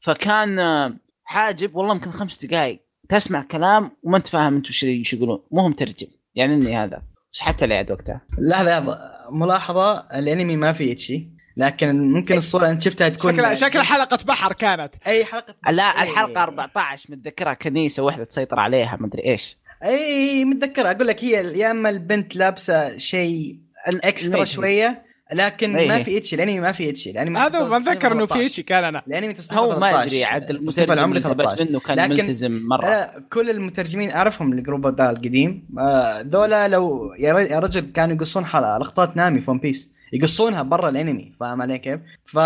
فكان 0.00 0.58
آه، 0.58 0.96
حاجب 1.24 1.76
والله 1.76 1.94
يمكن 1.94 2.10
خمس 2.10 2.44
دقائق 2.44 2.80
تسمع 3.08 3.42
كلام 3.42 3.90
وما 4.02 4.16
أنت 4.16 4.26
فاهم 4.26 4.56
أنتم 4.56 4.70
إيش 4.82 5.12
يقولون. 5.12 5.42
مو 5.52 5.60
هو 5.60 5.68
مترجم 5.68 6.06
يعني 6.34 6.54
إني 6.54 6.76
هذا. 6.76 7.02
سحبت 7.32 7.62
عليه 7.62 7.76
عاد 7.76 7.90
وقتها. 7.90 8.20
لحظه 8.38 8.78
لحظه 8.78 8.98
ملاحظة 9.30 9.98
الأنمي 10.18 10.56
ما 10.56 10.72
فيه 10.72 10.92
اتشي 10.92 11.28
لكن 11.56 12.12
ممكن 12.12 12.36
الصورة 12.36 12.70
أنت 12.70 12.82
شفتها 12.82 13.08
تكون 13.08 13.32
شكلها 13.32 13.54
شكلها 13.54 13.84
حلقة 13.84 14.18
بحر 14.26 14.52
كانت. 14.52 14.94
أي 15.06 15.24
حلقة 15.24 15.54
لا 15.70 15.82
إيه. 15.82 16.02
الحلقة 16.02 16.42
14 16.42 17.12
متذكرها 17.12 17.54
كنيسة 17.54 18.02
واحدة 18.02 18.24
تسيطر 18.24 18.60
عليها 18.60 18.96
ما 19.00 19.06
أدري 19.06 19.24
إيش. 19.24 19.56
اي 19.86 20.44
متذكر 20.44 20.90
أقول 20.90 21.06
لك 21.06 21.24
هي 21.24 21.58
يا 21.58 21.70
أما 21.70 21.88
البنت 21.88 22.36
لابسة 22.36 22.98
شيء 22.98 23.56
اكسترا 24.04 24.38
ماشي. 24.38 24.54
شوية 24.54 25.06
لكن 25.32 25.76
إيه 25.76 25.88
ما 25.88 25.96
إيه. 25.96 26.02
في 26.02 26.18
اتشي 26.18 26.36
الانمي 26.36 26.60
ما 26.60 26.72
في 26.72 26.90
اتشي 26.90 27.10
الانمي 27.10 27.38
هذا 27.38 27.64
ما 27.64 27.76
أتذكر 27.76 28.12
إنه 28.12 28.26
في 28.26 28.32
13. 28.32 28.48
شيء 28.54 28.64
كان 28.64 28.84
أنا 28.84 29.02
الانمي 29.06 29.34
تصنيف 29.34 29.60
هو 29.60 29.68
ما 29.68 29.90
13. 29.90 30.06
ادري 30.06 30.24
عاد 30.24 30.50
المترجم 30.50 30.92
العمري 30.92 31.18
اللي 31.18 31.28
انتبهت 31.28 31.46
13 31.46 31.70
منه 31.70 31.80
كان 31.80 31.96
لكن 31.96 32.24
ملتزم 32.24 32.62
مرة 32.66 32.84
لا 32.84 33.22
كل 33.32 33.50
المترجمين 33.50 34.10
أعرفهم 34.10 34.52
الجروب 34.52 35.00
ذا 35.00 35.10
القديم 35.10 35.68
آه، 35.78 36.20
ذولا 36.20 36.68
لو 36.68 37.14
يا 37.18 37.58
رجل 37.58 37.92
كانوا 37.94 38.16
يقصون 38.16 38.44
حلقة 38.44 38.78
لقطات 38.78 39.16
نامي 39.16 39.40
في 39.40 39.50
ون 39.50 39.58
بيس 39.58 39.96
يقصونها 40.12 40.62
برا 40.62 40.88
الأنمي 40.88 41.32
فاهم 41.40 41.62
علي 41.62 41.78
كيف؟ 41.78 42.00
ف 42.24 42.36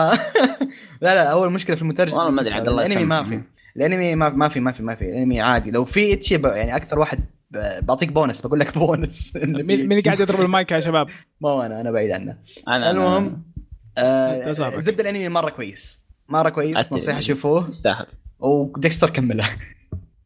لا 1.02 1.14
لا 1.14 1.22
أول 1.22 1.52
مشكلة 1.52 1.76
في 1.76 1.82
المترجم 1.82 2.16
والله 2.16 2.30
ما 2.30 2.40
أدري 2.40 2.54
عاد 2.54 2.68
الله 2.68 2.86
الأنمي 2.86 3.04
ما. 3.04 3.24
في 3.24 3.40
الانمي 3.76 4.14
ما 4.14 4.28
ما 4.28 4.48
في 4.48 4.60
ما 4.60 4.72
في 4.72 4.82
ما 4.82 4.94
في 4.94 5.04
الانمي 5.04 5.40
عادي. 5.40 5.70
لو 5.70 5.84
في 5.84 6.12
اتشي 6.12 6.36
ب- 6.36 6.44
يعني 6.46 6.76
أكثر 6.76 6.98
واحد 6.98 7.18
بعطيك 7.82 8.12
بونس 8.12 8.46
بقول 8.46 8.60
لك 8.60 8.78
بونس. 8.78 9.36
مين 9.42 9.88
مين. 9.88 10.00
قاعد 10.00 10.20
يضرب 10.20 10.40
المايك 10.40 10.72
يا 10.72 10.80
شباب؟ 10.80 11.08
ما 11.40 11.48
هو 11.50 11.62
أنا 11.62 11.80
أنا 11.80 11.90
بعيد 11.90 12.10
عنه. 12.10 12.36
أنا 12.68 12.90
المهم 12.90 13.42
آه. 13.98 14.52
زبده 14.52 15.02
الانمي 15.02 15.28
مرة 15.28 15.50
كويس. 15.50 16.06
مرة 16.28 16.48
كويس. 16.48 16.92
نصيحة 16.92 17.20
شوفوه. 17.20 17.68
يستاهل. 17.68 18.06
وديكستر 18.38 19.10
كمله. 19.10 19.44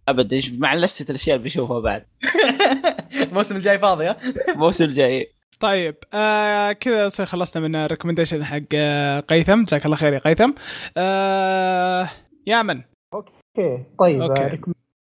ابدا 0.08 0.40
إيش- 0.40 0.52
مع 0.52 0.74
لستة 0.74 1.10
الأشياء 1.10 1.36
اللي 1.36 1.48
بشوفها 1.48 1.80
بعد. 1.80 2.04
الموسم 3.30 3.56
الجاي 3.56 3.78
فاضي 3.78 4.06
ها؟ 4.06 4.16
الموسم 4.54 4.84
الجاي 4.84 5.30
طيب 5.60 5.94
آه 6.14 6.72
كذا 6.72 7.04
يصير 7.06 7.26
خلصنا 7.26 7.62
من 7.68 7.76
ال 7.76 7.81
recommendation 7.81 8.44
حق 8.44 8.60
آه 8.74 9.20
قيثم. 9.20 9.64
جزاك 9.64 9.84
الله 9.86 9.96
خير 9.96 10.12
يا 10.12 10.18
قيثم. 10.18 10.50
آه 10.96 12.08
يامن 12.46 12.82
okay. 13.14 13.84
طيب 13.98 14.22
okay. 14.22 14.42
آه، 14.42 14.54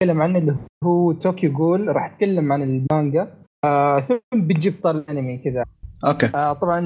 نتكلم 0.04 0.22
عنه 0.22 0.40
اللي 0.40 0.56
هو 0.84 1.12
طوكيو 1.12 1.52
جول 1.52 1.88
راح 1.96 2.06
أتكلم 2.06 2.52
عن 2.54 2.62
المانجا. 2.62 3.34
آه 3.66 4.00
ثم 4.00 4.18
بنجي 4.34 4.70
ابطال 4.70 4.96
الأنمي 4.98 5.38
كذا. 5.38 5.66
okay. 6.06 6.26
آه 6.36 6.54
طبعا 6.54 6.80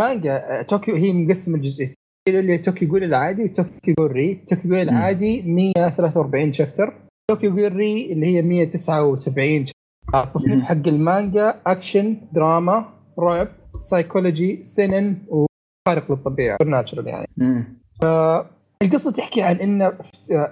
المانجا 0.00 0.60
آه 0.60 0.62
طوكيو 0.62 0.94
هي 0.94 1.12
مقسمة 1.12 1.58
لجزئين 1.58 1.94
اللي 2.28 2.52
هي 2.52 2.58
طوكيو 2.58 2.88
جول 2.88 3.04
العادي 3.04 3.44
وطوكيو 3.44 3.94
جول 3.98 4.12
ري. 4.12 4.34
طوكيو 4.50 4.70
جول 4.70 4.80
العادي 4.80 5.42
143 5.42 6.52
chapter. 6.52 6.94
طوكيو 7.30 7.56
جول 7.56 7.72
ري 7.76 8.12
اللي 8.12 8.26
هي 8.26 8.42
179 8.42 9.66
chapter. 9.66 9.74
آه، 10.14 10.24
التصنيف 10.24 10.58
مم. 10.58 10.64
حق 10.64 10.88
المانجا 10.88 11.54
أكشن 11.66 12.16
دراما 12.32 12.88
رعب 13.18 13.48
سايكولوجي 13.78 14.62
سنن 14.62 15.16
وخارق 15.28 16.10
للطبيعة 16.12 16.58
natural 16.66 17.06
يعني. 17.06 17.26
مم. 17.36 17.78
القصة 18.82 19.12
تحكي 19.12 19.42
عن 19.42 19.56
انه 19.56 19.92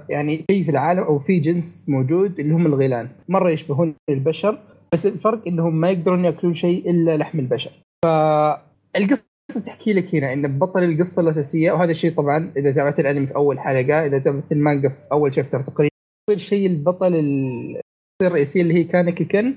يعني 0.09 0.45
في 0.51 0.65
في 0.65 0.71
العالم 0.71 1.03
أو 1.03 1.19
في 1.19 1.39
جنس 1.41 1.89
موجود 1.89 2.41
اللي 2.41 2.55
هم 2.55 2.67
الغيلان 2.67 3.09
مرة 3.29 3.51
يشبهون 3.51 3.95
البشر 4.11 4.59
بس 4.93 5.07
الفرق 5.07 5.49
إنهم 5.49 5.81
ما 5.81 5.91
يقدرون 5.91 6.25
يأكلون 6.25 6.55
شيء 6.55 6.91
إلا 6.91 7.17
لحم 7.17 7.39
البشر. 7.39 7.71
فالقصة 8.05 9.25
تحكي 9.67 9.93
لك 9.93 10.15
هنا 10.15 10.33
إن 10.33 10.59
بطل 10.59 10.83
القصة 10.85 11.23
الاساسيه 11.23 11.73
وهذا 11.73 11.91
الشيء 11.91 12.13
طبعا 12.15 12.53
إذا 12.57 12.73
تابعت 12.73 13.01
الأنمي 13.01 13.27
في 13.27 13.35
أول 13.37 13.61
حلقة 13.61 14.07
إذا 14.07 14.19
تابعت 14.19 14.53
المانجا 14.53 14.89
في 14.89 14.97
أول 15.13 15.35
chapter 15.35 15.63
تقريبا 15.63 15.93
يصير 16.31 16.39
شيء 16.49 16.67
البطل 16.67 17.15
ال- 17.15 17.81
الرئيسيه 18.23 18.63
اللي 18.63 18.75
هي 18.75 18.85
كانكي 18.85 19.25
كن 19.25 19.55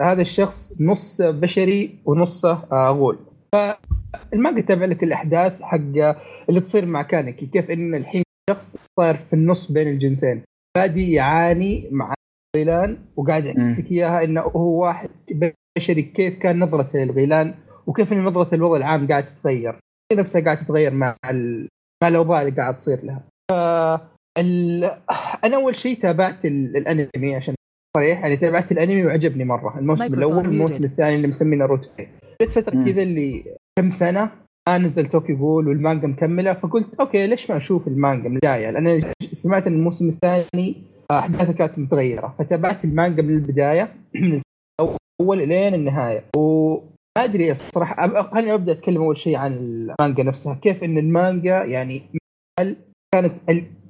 هذا 0.00 0.22
الشخص 0.22 0.72
نص 0.80 1.22
بشري 1.22 1.98
ونصه 2.04 2.64
آه، 2.72 2.90
غول. 2.90 3.18
فالمانجا 3.56 4.60
تابع 4.60 4.84
لك 4.84 5.02
الأحداث 5.02 5.62
حق 5.62 5.78
اللي 6.48 6.60
تصير 6.60 6.86
مع 6.86 7.02
كانكي 7.02 7.46
كيف 7.46 7.70
إن 7.70 7.94
الحين 7.94 8.22
شخص 8.50 8.76
صاير 9.00 9.16
في 9.16 9.32
النص 9.32 9.72
بين 9.72 9.88
الجنسين. 9.88 10.42
بادي 10.76 11.12
يعاني 11.12 11.88
مع 11.90 12.14
الغيلان 12.56 12.98
وقاعد 13.16 13.44
يحكي 13.44 13.82
لك 13.82 13.92
إياها 13.92 14.24
إنه 14.24 14.40
هو 14.40 14.82
واحد 14.82 15.10
بشري 15.78 16.02
كيف 16.02 16.38
كان 16.38 16.58
نظرته 16.58 16.98
للغيلان 16.98 17.54
وكيف 17.86 18.12
إن 18.12 18.24
نظرة 18.24 18.54
الوضع 18.54 18.76
العام 18.76 19.08
قاعد 19.08 19.24
تتغير. 19.24 19.80
هي 20.12 20.18
نفسها 20.18 20.44
قاعد 20.44 20.56
تتغير 20.56 20.94
مع 20.94 21.16
ال... 21.30 21.68
مع 22.02 22.08
الأوضاع 22.08 22.42
اللي 22.42 22.52
قاعد 22.52 22.78
تصير 22.78 23.04
لها. 23.04 23.22
ف 23.50 23.54
ال... 24.38 24.84
أنا 25.44 25.56
أول 25.56 25.76
شيء 25.76 25.98
تابعت 25.98 26.44
ال... 26.44 26.76
الأنمي 26.76 27.36
عشان 27.36 27.54
صريح 27.96 28.20
يعني 28.20 28.36
تابعت 28.36 28.72
الأنمي 28.72 29.06
وعجبني 29.06 29.44
مرة 29.44 29.78
الموسم 29.78 30.14
الأول 30.14 30.36
والموسم. 30.36 30.84
الثاني 30.84 31.16
اللي 31.16 31.28
مسميه 31.28 31.56
ناروتو. 31.56 31.88
جت 32.42 32.50
فترة. 32.50 32.84
كذا 32.84 33.02
إلي 33.02 33.56
كم 33.78 33.90
سنة 33.90 34.30
ما 34.68 34.78
نزل 34.78 35.06
توكيو 35.06 35.36
جول 35.36 35.68
والمانجا 35.68 36.06
مكملة 36.06 36.52
فقلت 36.52 36.94
أوكي 37.00 37.26
ليش 37.26 37.50
ما 37.50 37.56
أشوف 37.56 37.88
المانجا 37.88 38.28
من 38.28 38.34
البداية 38.34 38.70
لأن 38.70 39.12
سمعت 39.32 39.66
إن 39.66 39.72
الموسم 39.72 40.08
الثاني 40.08 40.82
احداثها 41.10 41.52
كانت 41.52 41.78
متغيرة 41.78 42.34
فتابعت 42.38 42.84
المانجا 42.84 43.22
من 43.22 43.34
البداية 43.34 43.94
من 44.14 44.40
الأول 45.20 45.48
لين 45.48 45.74
النهاية 45.74 46.24
وما 46.36 46.80
أدري 47.16 47.50
الصراحة 47.50 48.22
خليني 48.22 48.54
أبدأ 48.54 48.72
أتكلم 48.72 49.02
أول 49.02 49.16
شيء 49.16 49.36
عن 49.36 49.52
المانجا 49.52 50.22
نفسها 50.22 50.54
كيف 50.54 50.84
إن 50.84 50.98
المانجا 50.98 51.64
يعني 51.64 52.02
كانت 53.14 53.32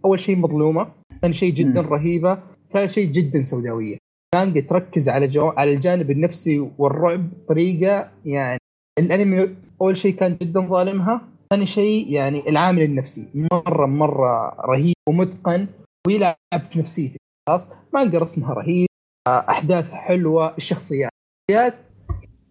أول 0.05 0.21
شيء 0.21 0.39
مظلومة 0.39 0.93
ثاني 1.23 1.35
شيء 1.35 1.53
جدا. 1.53 1.81
رهيبة 1.81 2.39
ثالث 2.71 2.93
شيء 2.93 3.11
جدا 3.11 3.43
سوداوية 3.43 3.99
المانجا 4.35 4.61
تركز 4.61 5.09
على 5.09 5.29
جو... 5.29 5.49
على 5.49 5.73
الجانب 5.75 6.11
النفسي 6.11 6.71
والرعب 6.79 7.31
بطريقه 7.31 8.11
يعني 8.25 8.59
الأنمي 8.99 9.57
أول 9.83 9.97
شيء 9.97 10.15
كان 10.15 10.37
جدا 10.43 10.61
ظالمها 10.61 11.21
ثاني 11.51 11.67
شيء 11.67 12.11
يعني 12.13 12.49
العامل 12.49 12.83
النفسي. 12.83 13.29
مرة 13.53 13.87
مرة 13.87 14.57
رهيب 14.61 14.95
ومتقن 15.09 15.67
ويلعب 16.07 16.37
في 16.71 16.79
نفسيتك 16.79 17.21
خلاص؟ 17.49 17.69
مانجا 17.95 18.19
رسمها 18.19 18.55
رهيب 18.55 18.87
احداثها 19.29 19.97
حلوة 19.97 20.57
الشخصيات 20.57 21.11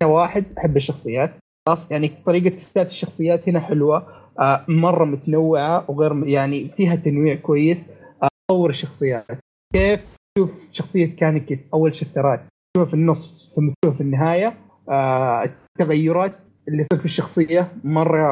أنا 0.01 0.09
واحد 0.11 0.45
أحب 0.57 0.77
الشخصيات. 0.77 1.31
خلاص؟ 1.67 1.91
يعني 1.91 2.07
طريقة 2.25 2.49
كتابه 2.49 2.87
الشخصيات 2.89 3.49
هنا 3.49 3.59
حلوة 3.59 4.07
مرة 4.67 5.05
متنوعة 5.05 5.85
وغير 5.91 6.27
يعني 6.27 6.69
فيها 6.77 6.95
تنويع 6.95 7.35
كويس 7.35 7.89
تطور 8.49 8.69
الشخصيات. 8.69 9.25
كيف؟ 9.73 9.99
تشوف 10.37 10.69
شخصية 10.71 11.05
كانكي 11.15 11.55
في 11.55 11.63
أول 11.73 11.95
شابترات 11.95 12.39
تشوفها 12.73 12.89
في 12.89 12.93
النص 12.93 13.51
ثم 13.55 13.69
تشوفها 13.81 13.97
في 13.97 14.01
النهاية. 14.03 14.57
آه، 14.89 15.43
التغيرات 15.79 16.35
اللي 16.67 16.83
تصير 16.83 16.99
في 16.99 17.05
الشخصية 17.05 17.71
مرة 17.83 18.23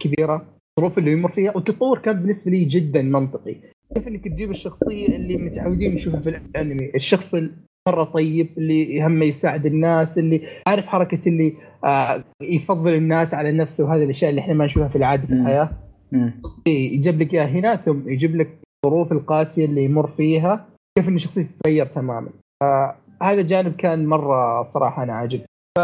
كبيرة. 0.00 0.46
الظروف 0.78 0.98
اللي 0.98 1.12
يمر 1.12 1.32
فيها. 1.32 1.52
والتطور 1.54 1.98
كان 1.98 2.16
بالنسبة 2.20 2.50
لي 2.50 2.64
جدا 2.64 3.02
منطقي. 3.02 3.56
كيف 3.94 4.08
إنك 4.08 4.24
تجيب 4.28 4.50
الشخصية 4.50 5.16
اللي 5.16 5.36
متعودين 5.36 5.94
نشوفها 5.94 6.20
في 6.20 6.28
الأنمي؟ 6.30 6.90
الشخص 6.94 7.34
مرة 7.88 8.04
طيب 8.04 8.48
اللي 8.58 9.06
همه 9.06 9.24
يساعد 9.26 9.66
الناس 9.66 10.18
اللي 10.18 10.42
عارف 10.66 10.86
حركة 10.86 11.28
اللي 11.28 11.52
آه 11.84 12.24
يفضل 12.42 12.94
الناس 12.94 13.34
على 13.34 13.52
نفسه 13.52 13.84
وهذه 13.84 14.04
الأشياء 14.04 14.30
اللي 14.30 14.40
إحنا 14.40 14.54
ما 14.54 14.64
نشوفها 14.64 14.88
في 14.88 14.96
العادة 14.96 15.26
في. 15.26 15.32
الحياة. 15.32 15.70
مم. 16.12 16.42
يجيب 16.66 17.20
لك 17.20 17.34
إياها 17.34 17.46
هنا 17.46 17.76
ثم 17.76 18.08
يجيب 18.08 18.36
لك 18.36 18.58
الظروف 18.84 19.12
القاسية 19.12 19.64
اللي 19.64 19.84
يمر 19.84 20.06
فيها. 20.06 20.69
كيف 21.00 21.08
ان 21.08 21.18
شخصيته 21.18 21.48
تتغير 21.56 21.86
تماما. 21.86 22.28
فهذا 22.62 23.42
جانب 23.42 23.76
كان 23.76 24.06
مرة 24.06 24.62
صراحة 24.62 25.02
أنا 25.02 25.12
عاجبني 25.12 25.46
ف 25.78 25.80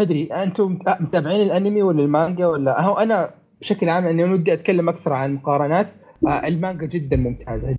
أدري 0.00 0.24
أنتم 0.26 0.72
مت- 0.72 1.00
متابعين 1.00 1.40
الأنمي 1.42 1.82
ولا 1.82 2.02
المانجا 2.02 2.46
ولا؟ 2.46 2.80
هو 2.82 2.94
أنا 2.94 3.30
بشكل 3.60 3.88
عام 3.88 4.06
اني 4.06 4.24
ودي 4.24 4.52
أتكلم 4.52 4.88
أكثر 4.88 5.12
عن 5.12 5.30
المقارنات 5.30 5.92
آه، 6.26 6.46
المانجا 6.48 6.86
جدا 6.86 7.16
ممتازة. 7.16 7.76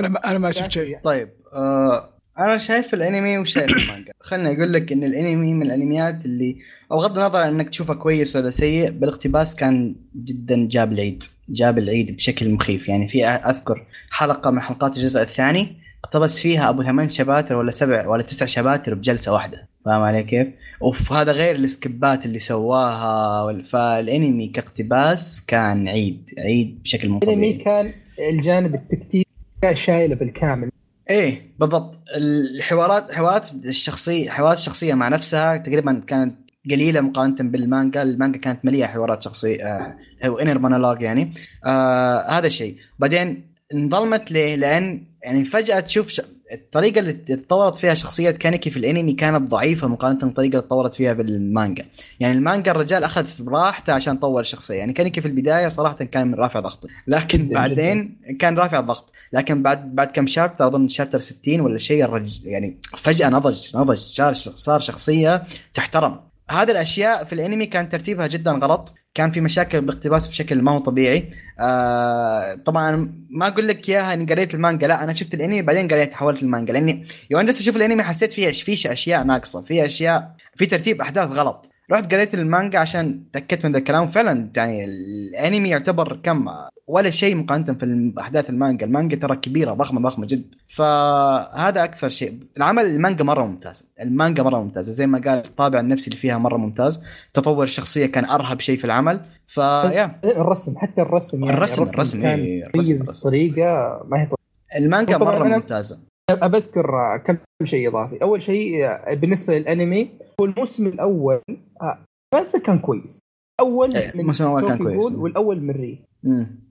أنا 0.00 0.08
ما 0.08 0.30
أنا 0.30 0.38
ما 0.38 0.50
شفت 0.50 0.70
شيء. 0.70 0.98
طيب 1.04 1.28
آه 1.52 2.08
أنا 2.38 2.58
شايف 2.58 2.94
الأنمي 2.94 3.38
وشايف 3.38 3.70
المانجا. 3.82 4.12
خلنا 4.20 4.52
أقول 4.52 4.72
لك 4.72 4.92
إن 4.92 5.04
الأنمي 5.04 5.54
من 5.54 5.62
الأنميات 5.62 6.24
اللي 6.24 6.56
أو 6.92 6.96
بغض 6.96 7.18
النظر 7.18 7.38
عن 7.38 7.54
إنك 7.54 7.68
تشوفه 7.68 7.94
كويس 7.94 8.36
ولا 8.36 8.50
سيء 8.50 8.90
بالاقتباس 8.90 9.56
كان 9.56 9.94
جدا 10.16 10.68
جاب 10.70 10.92
العيد. 10.92 11.22
جاب 11.48 11.78
العيد 11.78 12.16
بشكل 12.16 12.50
مخيف. 12.50 12.88
يعني 12.88 13.08
في 13.08 13.26
أذكر 13.26 13.86
حلقة 14.10 14.50
من 14.50 14.60
حلقات 14.60 14.96
الجزء 14.96 15.22
الثاني 15.22 15.76
اقتبس 16.04 16.40
فيها 16.40 16.68
أبو 16.68 16.82
ثمان 16.82 17.08
شباتر 17.08 17.56
ولا 17.56 17.70
سبع 17.70 18.08
ولا 18.08 18.22
تسع 18.22 18.46
شباتر 18.46 18.94
بجلسة 18.94 19.32
واحدة. 19.32 19.68
فاهم 19.84 20.02
علي 20.02 20.22
كيف؟ 20.22 20.48
وهذا 20.80 21.32
غير 21.32 21.56
ال 21.56 21.68
skip 21.68 22.14
ات 22.14 22.26
اللي 22.26 22.38
سواها 22.38 23.62
فالأنمي 23.62 24.48
كاقتباس 24.48 25.44
كان 25.46 25.88
بعيد. 25.88 26.30
بعيد 26.38 26.82
بشكل 26.82 27.08
مو 27.08 27.18
الأنمي 27.18 27.52
كان 27.52 27.92
الجانب 28.32 28.74
التكتيكي 28.74 29.24
شايله 29.72 30.14
بالكامل. 30.14 30.70
إيه 31.10 31.54
بالضبط. 31.58 31.98
الحوارات 32.16 33.12
حوارات 33.12 33.54
الشخصيه 33.54 34.30
حوارات 34.30 34.58
الشخصية 34.58 34.94
مع 34.94 35.08
نفسها 35.08 35.56
تقريبا 35.56 36.02
كانت 36.06 36.36
قليلة 36.70 37.00
مقارنة 37.00 37.36
بالمانجا. 37.40 38.02
المانجا 38.02 38.38
كانت 38.38 38.64
مليئة 38.64 38.86
حوارات 38.86 39.22
شخصية 39.22 39.96
هو 40.24 40.38
inner 40.38 40.58
monologue 40.58 41.02
يعني. 41.02 41.34
آه 41.64 42.30
هذا 42.30 42.46
الشيء. 42.46 42.76
بعدين 42.98 43.54
انظلمت 43.74 44.32
ليه؟ 44.32 44.56
لأن 44.56 45.06
يعني 45.22 45.44
فجأة 45.44 45.80
تشوف 45.80 46.08
ش... 46.08 46.20
الطريقة 46.54 46.98
اللي 46.98 47.12
تطورت 47.12 47.78
فيها 47.78 47.94
شخصية 47.94 48.30
كانيكي 48.30 48.70
في 48.70 48.76
الأنمي 48.76 49.12
كانت 49.12 49.50
ضعيفة 49.50 49.88
مقارنة 49.88 50.18
بالطريقة 50.18 50.50
اللي 50.50 50.62
تطورت 50.62 50.94
فيها 50.94 51.12
بالمانجا. 51.12 51.86
يعني 52.20 52.38
المانجا 52.38 52.70
الرجال 52.70 53.04
أخذ 53.04 53.26
براحته 53.38 53.92
عشان 53.92 54.16
طور 54.16 54.40
الشخصية. 54.40 54.74
يعني 54.74 54.92
كانيكي 54.92 55.20
في 55.20 55.28
البداية 55.28 55.68
صراحة 55.68 55.94
كان 55.94 56.26
من 56.28 56.34
رافع 56.34 56.60
ضغطه. 56.60 56.88
لكن 57.06 57.46
جداً. 57.46 57.54
بعدين 57.54 58.16
كان 58.38 58.58
رافع 58.58 58.78
الضغط 58.80 59.12
لكن 59.32 59.62
بعد 59.62 59.94
بعد 59.94 60.10
كم 60.10 60.26
شابتر 60.26 60.66
أظن 60.66 60.88
شابتر 60.88 61.20
60 61.20 61.60
ولا 61.60 61.78
شيء 61.78 62.04
الرج 62.04 62.40
يعني 62.44 62.78
فجأة 62.96 63.28
نضج 63.28 63.76
نضج 63.76 63.98
صار 63.98 64.32
صار 64.34 64.80
شخصية 64.80 65.44
تحترم. 65.74 66.20
هذه 66.50 66.70
الأشياء 66.70 67.24
في 67.24 67.32
الأنمي 67.32 67.66
كان 67.66 67.88
ترتيبها 67.88 68.26
جدا 68.26 68.52
غلط. 68.52 68.94
كان 69.14 69.30
في 69.32 69.40
مشاكل 69.40 69.80
باقتباس 69.80 70.26
بشكل 70.26 70.62
ما 70.62 70.72
هو 70.72 70.78
طبيعي. 70.78 71.30
آه 71.60 72.54
طبعا 72.54 73.14
ما 73.30 73.48
أقول 73.48 73.68
لك 73.68 73.88
إياها 73.88 74.14
إني 74.14 74.32
قريت 74.32 74.54
المانجا 74.54 74.86
لا 74.86 75.04
أنا 75.04 75.12
شفت 75.12 75.34
الأنمي 75.34 75.62
بعدين 75.62 75.88
قريت 75.88 76.14
حولت 76.14 76.42
المانجا 76.42 76.72
لأني 76.72 77.06
يوم 77.30 77.42
جلست 77.42 77.60
أشوف 77.60 77.76
الأنمي 77.76 78.02
حسيت 78.02 78.32
فيها 78.32 78.52
في 78.52 78.92
أشياء 78.92 79.24
ناقصة 79.24 79.62
في 79.62 79.86
أشياء 79.86 80.36
في 80.56 80.66
ترتيب 80.66 81.00
أحداث 81.00 81.28
غلط. 81.28 81.73
رحت 81.92 82.14
قريت 82.14 82.34
المانجا 82.34 82.78
عشان 82.78 83.22
تأكدت 83.32 83.64
من 83.64 83.72
ذا 83.72 83.78
الكلام. 83.78 84.08
فعلا 84.08 84.50
يعني 84.56 84.84
الأنمي 84.84 85.68
يعتبر 85.68 86.20
كم 86.22 86.48
ولا 86.86 87.10
شيء 87.10 87.36
مقارنة 87.36 87.74
في 87.74 88.12
أحداث 88.20 88.50
المانجا. 88.50 88.86
المانجا 88.86 89.16
ترى 89.16 89.36
كبيرة 89.36 89.72
ضخمة 89.72 90.00
ضخمة 90.00 90.26
جدا 90.26 90.44
فهذا 90.68 91.84
أكثر 91.84 92.08
شيء. 92.08 92.38
العمل 92.56 92.84
المانجا 92.84 93.24
مرة 93.24 93.46
ممتاز. 93.46 93.90
المانجا 94.00 94.42
مرة 94.42 94.58
ممتازه 94.58 94.92
زي 94.92 95.06
ما 95.06 95.18
قال 95.18 95.38
الطابع 95.38 95.80
النفسي 95.80 96.06
اللي 96.10 96.20
فيها 96.20 96.38
مرة 96.38 96.56
ممتاز. 96.56 97.04
تطور 97.34 97.64
الشخصية 97.64 98.06
كان 98.06 98.24
أرهب 98.24 98.60
شيء 98.60 98.76
في 98.76 98.84
العمل. 98.84 99.20
فيا 99.46 100.20
الرسم 100.24 100.78
حتى 100.78 101.02
الرسم 101.02 101.44
يعني 101.44 101.56
الرسم 101.56 101.82
الرسم 101.82 102.22
كان 102.22 102.38
إيه، 102.38 102.70
مميز 102.74 102.90
الرسم. 102.90 103.04
الرسم 103.04 103.28
بطريقة 103.28 104.02
ما 104.08 104.22
هي. 104.22 104.28
المانجا 104.76 105.18
مرة 105.18 105.44
ممتازة. 105.44 105.98
بذكر 106.30 107.16
كم 107.24 107.36
شيء 107.64 107.88
إضافي. 107.88 108.16
أول 108.22 108.42
شيء 108.42 108.86
بالنسبة 109.14 109.58
للأنمي 109.58 110.10
هو 110.40 110.44
الموسم 110.44 110.86
الأول 110.86 111.40
آه، 111.82 111.98
بس 112.34 112.56
كان 112.56 112.78
كويس. 112.78 113.20
أول 113.60 113.96
إيه، 113.96 114.12
من 114.14 114.20
الموسم 114.20 114.44
الأول 114.44 114.68
كان 114.68 114.78
كويس. 114.78 115.12
والأول 115.12 115.60
من 115.60 115.70
ري. 115.70 116.04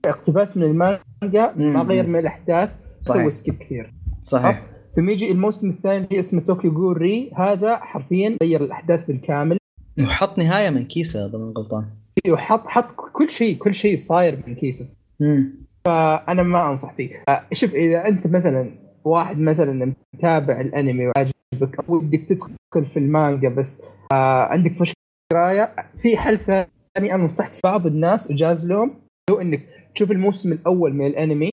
اقتباس 0.06 0.58
من 0.58 0.64
المانجا 0.64 1.54
ما. 1.56 1.84
غير 1.84 2.08
من 2.08 2.20
الأحداث. 2.20 2.70
سوى 3.02 3.30
skip 3.30 3.56
كثير. 3.56 3.94
صحيح. 4.24 4.62
ثم 4.96 5.10
يجي 5.10 5.32
الموسم 5.32 5.70
الثاني 5.70 6.06
اللي 6.06 6.20
اسمه 6.20 6.42
توكيو 6.42 6.72
جول 6.74 6.98
ري 6.98 7.32
هذا 7.36 7.78
حرفيا 7.78 8.38
غير 8.44 8.64
الأحداث 8.64 9.06
بالكامل. 9.06 9.58
وحط 10.02 10.38
نهاية 10.38 10.70
من 10.70 10.86
كيسة 10.86 11.26
إذا 11.26 11.38
ماني 11.38 11.54
غلطان. 11.58 11.86
وحط 12.30 12.68
حط 12.68 12.92
كل 13.14 13.30
شيء 13.30 13.58
كل 13.58 13.74
شيء 13.74 13.98
صاير 13.98 14.44
من 14.48 14.56
كيسة. 14.56 14.86
مم. 15.20 15.66
فأنا 15.86 16.44
ما 16.44 16.70
أنصح 16.70 16.94
فيه. 16.94 17.24
آه، 17.30 17.46
شوف 17.52 17.74
إذا 17.74 18.08
أنت 18.08 18.28
مثلا 18.28 18.83
واحد 19.06 19.40
مثلا 19.40 19.94
متابع 20.14 20.62
الأنمي 20.62 21.08
وعاجبك 21.08 21.80
أو 21.90 21.96
ودك 21.96 22.26
تدخل 22.26 22.86
في 22.86 22.98
المانجا 22.98 23.50
بس 23.50 23.82
آه 24.12 24.44
عندك 24.44 24.82
مشكلة 24.82 25.04
قرايه 25.34 25.76
في 25.98 26.18
حل 26.18 26.38
ثاني 26.38 26.68
أنا 27.16 27.24
نصحت 27.24 27.60
بعض 27.64 27.88
الناس 27.88 28.32
وجاز 28.32 28.66
لهم 28.66 28.94
هو 29.32 29.42
إنك 29.42 29.66
تشوف 29.96 30.12
الموسم 30.12 30.52
الأول 30.52 30.94
من 30.94 31.08
الأنمي. 31.08 31.50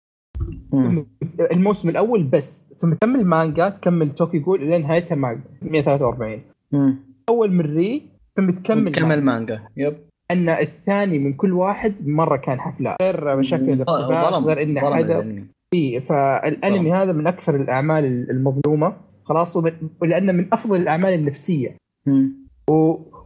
مم. 0.73 1.07
الموسم 1.53 1.89
الأول 1.89 2.23
بس 2.23 2.75
ثم 2.79 2.95
تكمل 2.95 3.25
مانجا 3.25 3.69
تكمل 3.69 4.15
توكي 4.15 4.39
جول 4.39 4.63
إلى 4.63 4.79
نهايتها 4.79 5.15
مانجا 5.15 5.43
143 5.63 6.41
مم. 6.73 6.97
أول 7.29 7.53
من 7.53 7.61
ري 7.61 8.03
ثم 8.37 8.51
تكمل 8.51 8.93
كمل 8.93 9.23
مانجا. 9.23 9.63
يب. 9.77 9.97
أن 10.31 10.49
الثاني 10.49 11.19
من 11.19 11.33
كل 11.33 11.53
واحد 11.53 11.95
مرة 12.09 12.37
كان 12.37 12.61
حفلات 12.61 12.97
غير 13.03 13.37
مشاكل 13.37 13.71
الاقتباس 13.71 14.45
غير 14.45 14.63
ان 14.63 14.75
ظلم 14.81 14.95
حدا. 14.95 15.47
فيه 15.75 15.99
فالأنمي 15.99 16.93
هذا 16.93 17.13
من 17.13 17.27
أكثر 17.27 17.57
الأعمال 17.57 18.31
المظلومة. 18.31 18.97
خلاص 19.25 19.57
ولأنه 20.01 20.33
من 20.33 20.47
أفضل 20.53 20.81
الأعمال 20.81 21.15
النفسية. 21.15 21.77
مم. 22.07 22.33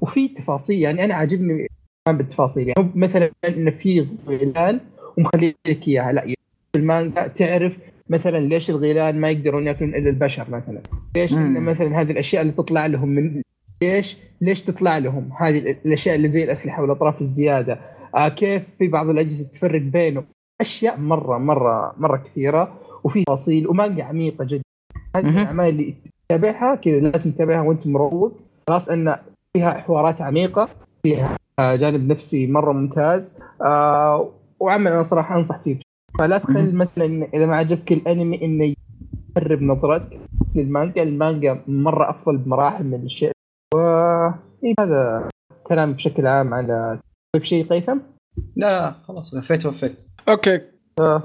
وفي 0.01 0.29
تفاصيل 0.29 0.81
يعني 0.81 1.05
أنا 1.05 1.15
عاجبني 1.15 1.67
بالتفاصيل. 2.09 2.69
يعني 2.69 2.91
مثلا 2.95 3.31
انه 3.49 3.71
في 3.71 4.07
غيلان 4.29 4.81
ومخلي 5.19 5.55
لك 5.69 5.89
إياها. 5.89 6.13
لا 6.13 6.23
يعني 6.23 6.39
في 6.73 6.79
المانجا 6.79 7.27
تعرف 7.27 7.79
مثلا 8.09 8.39
ليش 8.39 8.71
الغيلان 8.71 9.21
ما 9.21 9.31
يقدرون 9.31 9.67
يأكلون 9.67 9.95
إلا 9.95 10.11
البشر 10.11 10.51
مثلا. 10.51 10.81
ليش. 11.17 11.33
إن 11.33 11.63
مثلا 11.63 12.01
هذه 12.01 12.11
الأشياء 12.11 12.43
اللي 12.43 12.53
تطلع 12.53 12.87
لهم 12.87 13.09
من 13.09 13.43
ليش 13.83 14.19
ليش 14.41 14.63
تطلع 14.63 14.99
لهم؟ 14.99 15.31
هذه 15.39 15.59
الأشياء 15.59 16.17
اللي 16.17 16.29
زي 16.29 16.45
الأسلحة 16.45 16.83
والأطراف 16.83 17.21
الزيادة. 17.21 17.81
آه 18.17 18.29
كيف 18.29 18.63
في 18.79 18.89
بعض 18.89 19.09
الأجهزة 19.09 19.49
تفرق 19.49 19.81
بينهم؟ 19.81 20.25
أشياء 20.65 20.97
مره 21.01 21.39
مره 21.39 21.95
مرة 21.97 22.17
كثيرة 22.17 22.63
وفي 23.05 23.25
تفاصيل 23.25 23.69
ومانجا 23.69 24.05
عميقة 24.05 24.45
جدا. 24.45 24.63
هذه. 25.17 25.43
الأعمال 25.43 25.69
اللي 25.69 25.97
تتابعها 26.29 26.75
كذا 26.75 27.01
لازم 27.01 27.33
تتابعها 27.33 27.61
وأنت 27.61 27.87
مروق. 27.87 28.33
خلاص 28.69 28.89
أن 28.89 29.17
فيها 29.53 29.73
حوارات 29.73 30.21
عميقة 30.21 30.69
فيها 31.03 31.37
جانب 31.61 32.13
نفسي 32.13 32.47
مرة 32.47 32.73
ممتاز. 32.73 33.33
آه 33.63 34.31
وعمل 34.61 34.93
أنا 34.93 35.03
صراحة 35.03 35.37
أنصح 35.37 35.63
فيه. 35.63 35.79
فلا 36.19 36.39
تخلي 36.39 36.63
مهم. 36.63 36.79
مثلا 36.79 37.29
إذا 37.35 37.47
ما 37.47 37.57
عجبك 37.57 37.93
الأنمي 37.93 38.45
إنه 38.45 38.75
يقرب 39.37 39.63
نظرتك 39.63 40.21
للمانجا. 40.55 41.03
المانجا 41.03 41.61
مرة 41.69 42.11
أفضل 42.11 42.37
بمراحل 42.39 42.85
من 42.85 43.03
الشيء. 43.05 43.33
و 43.75 43.79
إيه 44.65 44.75
هذا 44.81 45.29
كلام 45.67 45.93
بشكل 45.93 46.27
عام 46.27 46.55
على 46.55 47.01
شيء 47.39 47.67
قيثم؟ 47.67 47.99
لا 48.57 48.81
لا 48.81 48.91
خلاص 48.91 49.35
وفيت 49.35 49.67
وفيت. 49.67 49.95
أوكي. 50.29 50.61
آه. 51.01 51.23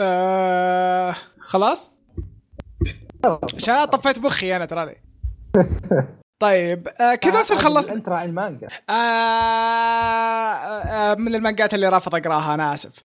آه 0.00 1.14
خلاص. 1.40 1.90
عشان 3.56 3.84
طفيت 3.84 4.18
مخي 4.18 4.56
أنا 4.56 4.64
تراني 4.64 5.02
طيب 6.42 6.88
آه 7.00 7.14
كذا 7.14 7.40
نصير 7.40 7.56
آه، 7.56 7.60
خلصنا؟ 7.60 7.94
أنت 7.94 8.08
راعي 8.08 8.26
المانجا. 8.26 8.68
آه 8.90 8.92
آه 8.92 11.14
من 11.14 11.34
المانجات 11.34 11.74
اللي 11.74 11.88
رافض 11.88 12.14
أقراها 12.14 12.54
أنا 12.54 12.74
آسف. 12.74 12.98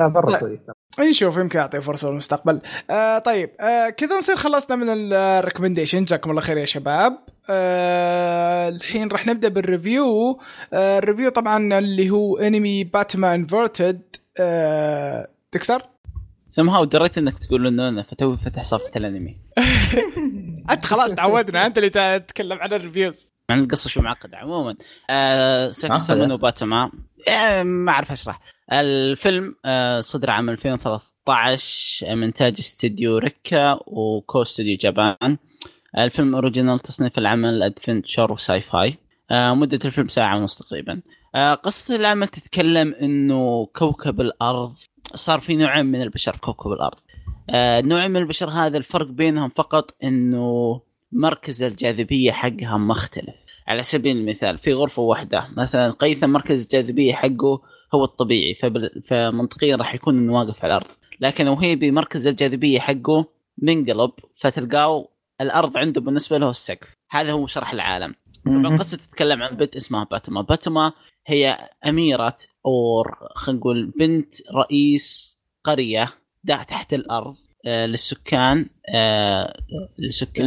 آه، 0.00 0.08
مرة 0.08 0.30
طيب. 0.30 0.40
كويس. 0.40 0.66
نشوف 1.00 1.36
يمكن 1.36 1.58
اعطيه 1.58 1.78
فرصة 1.78 2.08
بالمستقبل 2.08 2.60
آه 2.90 3.18
طيب 3.18 3.50
آه 3.60 3.88
كذا 3.90 4.18
نصير 4.18 4.36
خلصنا 4.36 4.76
من 4.76 5.12
ال 5.12 5.18
recommendation 5.18 6.04
جزاكم 6.04 6.30
الله 6.30 6.42
خير 6.42 6.56
يا 6.56 6.64
شباب. 6.64 7.18
آه 7.50 8.63
الحين 8.74 9.08
راح 9.08 9.26
نبدأ 9.26 9.48
بال 9.48 9.68
review. 9.68 10.40
آه 10.72 10.98
ال 10.98 11.03
review 11.03 11.30
طبعا 11.30 11.78
اللي 11.78 12.10
هو 12.10 12.36
انمي 12.38 12.84
باتما 12.84 13.40
inverted 13.40 14.02
آه 14.40 15.28
ديكستر؟ 15.52 15.82
سم 16.48 16.70
هاو 16.70 16.84
دريت 16.84 17.18
إنك 17.18 17.38
تقول 17.38 17.66
إنه 17.66 17.88
أنا 17.88 18.02
فتوي 18.02 18.36
فتح 18.36 18.64
صفحة 18.64 18.90
الأنمي. 18.96 19.36
أنت 20.70 20.84
خلاص 20.84 21.14
تعودنا. 21.14 21.66
أنت 21.66 21.78
اللي 21.78 21.90
تتكلم 21.90 22.58
عن 22.58 22.72
ال 22.72 22.78
reviews. 22.78 23.28
مع 23.50 23.56
القصة 23.56 23.90
شو 23.90 24.02
معقدة 24.02 24.38
عموما. 24.38 24.76
آه 25.10 25.68
ديكستر 25.68 25.88
معقدة. 25.88 26.26
منو 26.26 26.36
باتما. 26.36 26.90
آه 27.28 27.62
ما 27.62 27.92
أعرف 27.92 28.12
اشرح 28.12 28.40
الفيلم 28.72 29.54
آه 29.64 30.00
صدر 30.00 30.30
عام 30.30 30.50
2013 30.50 32.14
من 32.14 32.22
انتاج 32.22 32.54
استديو 32.58 33.18
ريكا 33.18 33.78
وكو 33.86 34.42
استوديو 34.42 34.76
جابان. 34.80 35.38
الفيلم 35.98 36.34
original 36.34 36.78
تصنيف 36.78 37.18
العمل 37.18 37.62
adventure 37.62 38.32
و 38.32 38.60
sci-fi 38.60 38.98
آه 39.30 39.54
مدة 39.54 39.78
الفيلم 39.84 40.08
ساعة 40.08 40.36
ونص 40.36 40.58
تقريبا. 40.58 41.00
آه 41.34 41.54
قصة 41.54 41.96
العمل 41.96 42.28
تتكلم 42.28 42.94
إنه 42.94 43.66
كوكب 43.66 44.20
الأرض 44.20 44.74
صار 45.14 45.38
في 45.38 45.56
نوعين 45.56 45.86
من 45.86 46.02
البشر 46.02 46.32
في 46.32 46.40
كوكب 46.40 46.72
الأرض. 46.72 46.98
آه 47.50 47.80
نوعين 47.80 48.10
من 48.10 48.16
البشر 48.16 48.48
هذا 48.48 48.78
الفرق 48.78 49.06
بينهم 49.06 49.48
فقط 49.48 49.94
إنه 50.04 50.80
مركز 51.12 51.62
الجاذبية 51.62 52.32
حقها 52.32 52.76
مختلف. 52.78 53.34
على 53.68 53.82
سبيل 53.82 54.16
المثال 54.16 54.58
في 54.58 54.72
غرفة 54.72 55.02
واحدة 55.02 55.48
مثلا 55.56 55.90
قيثم 55.90 56.30
مركز 56.30 56.62
الجاذبية 56.62 57.14
حقه 57.14 57.62
هو 57.94 58.04
الطبيعي. 58.04 58.54
فمنطقيا 59.06 59.76
راح 59.76 59.94
يكون 59.94 60.18
إنه 60.18 60.32
واقف 60.32 60.64
على 60.64 60.76
الأرض. 60.76 60.90
لكن 61.20 61.48
وهيبي 61.48 61.90
مركز 61.90 62.26
الجاذبية 62.26 62.80
حقه 62.80 63.26
منقلب 63.58 64.10
فتلقاه 64.36 65.08
الأرض 65.40 65.76
عنده 65.76 66.00
بالنسبة 66.00 66.38
له 66.38 66.50
السقف. 66.50 66.88
هذا 67.10 67.32
هو 67.32 67.46
شرح 67.46 67.72
العالم. 67.72 68.14
طبعا 68.44 68.56
مهم. 68.56 68.74
القصة 68.74 68.96
تتكلم 68.96 69.42
عن 69.42 69.56
بنت 69.56 69.76
اسمها 69.76 70.04
باتما. 70.04 70.42
باتما 70.42 70.92
هي 71.26 71.68
أميرة 71.86 72.36
أو 72.66 73.02
خلينا 73.34 73.60
نقول 73.60 73.92
بنت 73.98 74.34
رئيس 74.54 75.38
قرية 75.64 76.12
دا 76.44 76.62
تحت 76.62 76.94
الأرض 76.94 77.36
آه، 77.66 77.86
للسكان 77.86 78.66
آه، 78.94 79.60
للسكان 79.98 80.46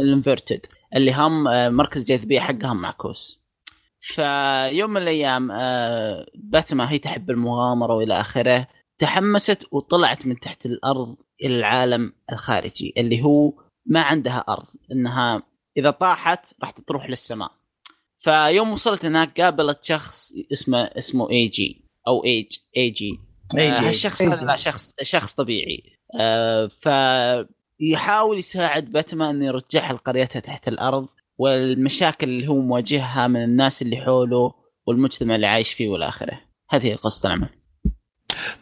ال 0.00 0.07
inverted. 0.07 0.66
آه، 0.66 0.96
اللي 0.96 1.12
هم 1.14 1.44
مركز 1.76 2.00
الجاذبية 2.00 2.40
حقهم 2.40 2.76
معكوس 2.82 3.44
فيوم 4.00 4.90
من 4.90 5.02
الأيام 5.02 5.50
آه، 5.50 6.26
باتما 6.34 6.90
هي 6.90 6.98
تحب 6.98 7.30
المغامرة 7.30 7.94
وإلى 7.94 8.20
آخره 8.20 8.68
تحمست 8.98 9.66
وطلعت 9.70 10.26
من 10.26 10.40
تحت 10.40 10.66
الأرض 10.66 11.16
إلى 11.42 11.56
العالم 11.56 12.12
الخارجي 12.32 12.94
اللي 12.96 13.22
هو 13.22 13.52
ما 13.86 14.02
عندها 14.02 14.44
أرض 14.48 14.66
إنها 14.92 15.42
إذا 15.76 15.90
طاحت 15.90 16.54
راح 16.62 16.70
تروح 16.70 17.10
للسماء. 17.10 17.50
فيوم 18.18 18.72
وصلت 18.72 19.04
هناك 19.04 19.40
قابلت 19.40 19.84
شخص 19.84 20.32
اسمه 20.52 20.78
اسمه 20.78 21.30
اي 21.30 21.48
جي 21.48 21.84
أو 22.08 22.24
ايج 22.24 22.46
اي 22.76 22.90
جي. 22.90 23.20
هالشخص 23.56 24.22
هذا 24.22 24.56
شخص 24.56 24.94
شخص 25.02 25.34
طبيعي. 25.34 25.82
آه، 26.20 26.70
فيحاول 26.80 28.38
يساعد 28.38 28.84
باتمان 28.84 29.36
إنه 29.36 29.46
يرجعها 29.46 29.92
لقريتها 29.92 30.40
تحت 30.40 30.68
الأرض 30.68 31.08
والمشاكل 31.38 32.28
اللي 32.28 32.48
هو 32.48 32.60
مواجهها 32.60 33.26
من 33.26 33.44
الناس 33.44 33.82
اللي 33.82 33.96
حوله 33.96 34.54
والمجتمع 34.86 35.34
اللي 35.34 35.46
عايش 35.46 35.72
فيه 35.72 35.88
والى 35.88 36.08
اخره 36.08 36.40
هذه 36.70 36.86
هي 36.86 36.94
قصة 36.94 37.26
العمل. 37.26 37.48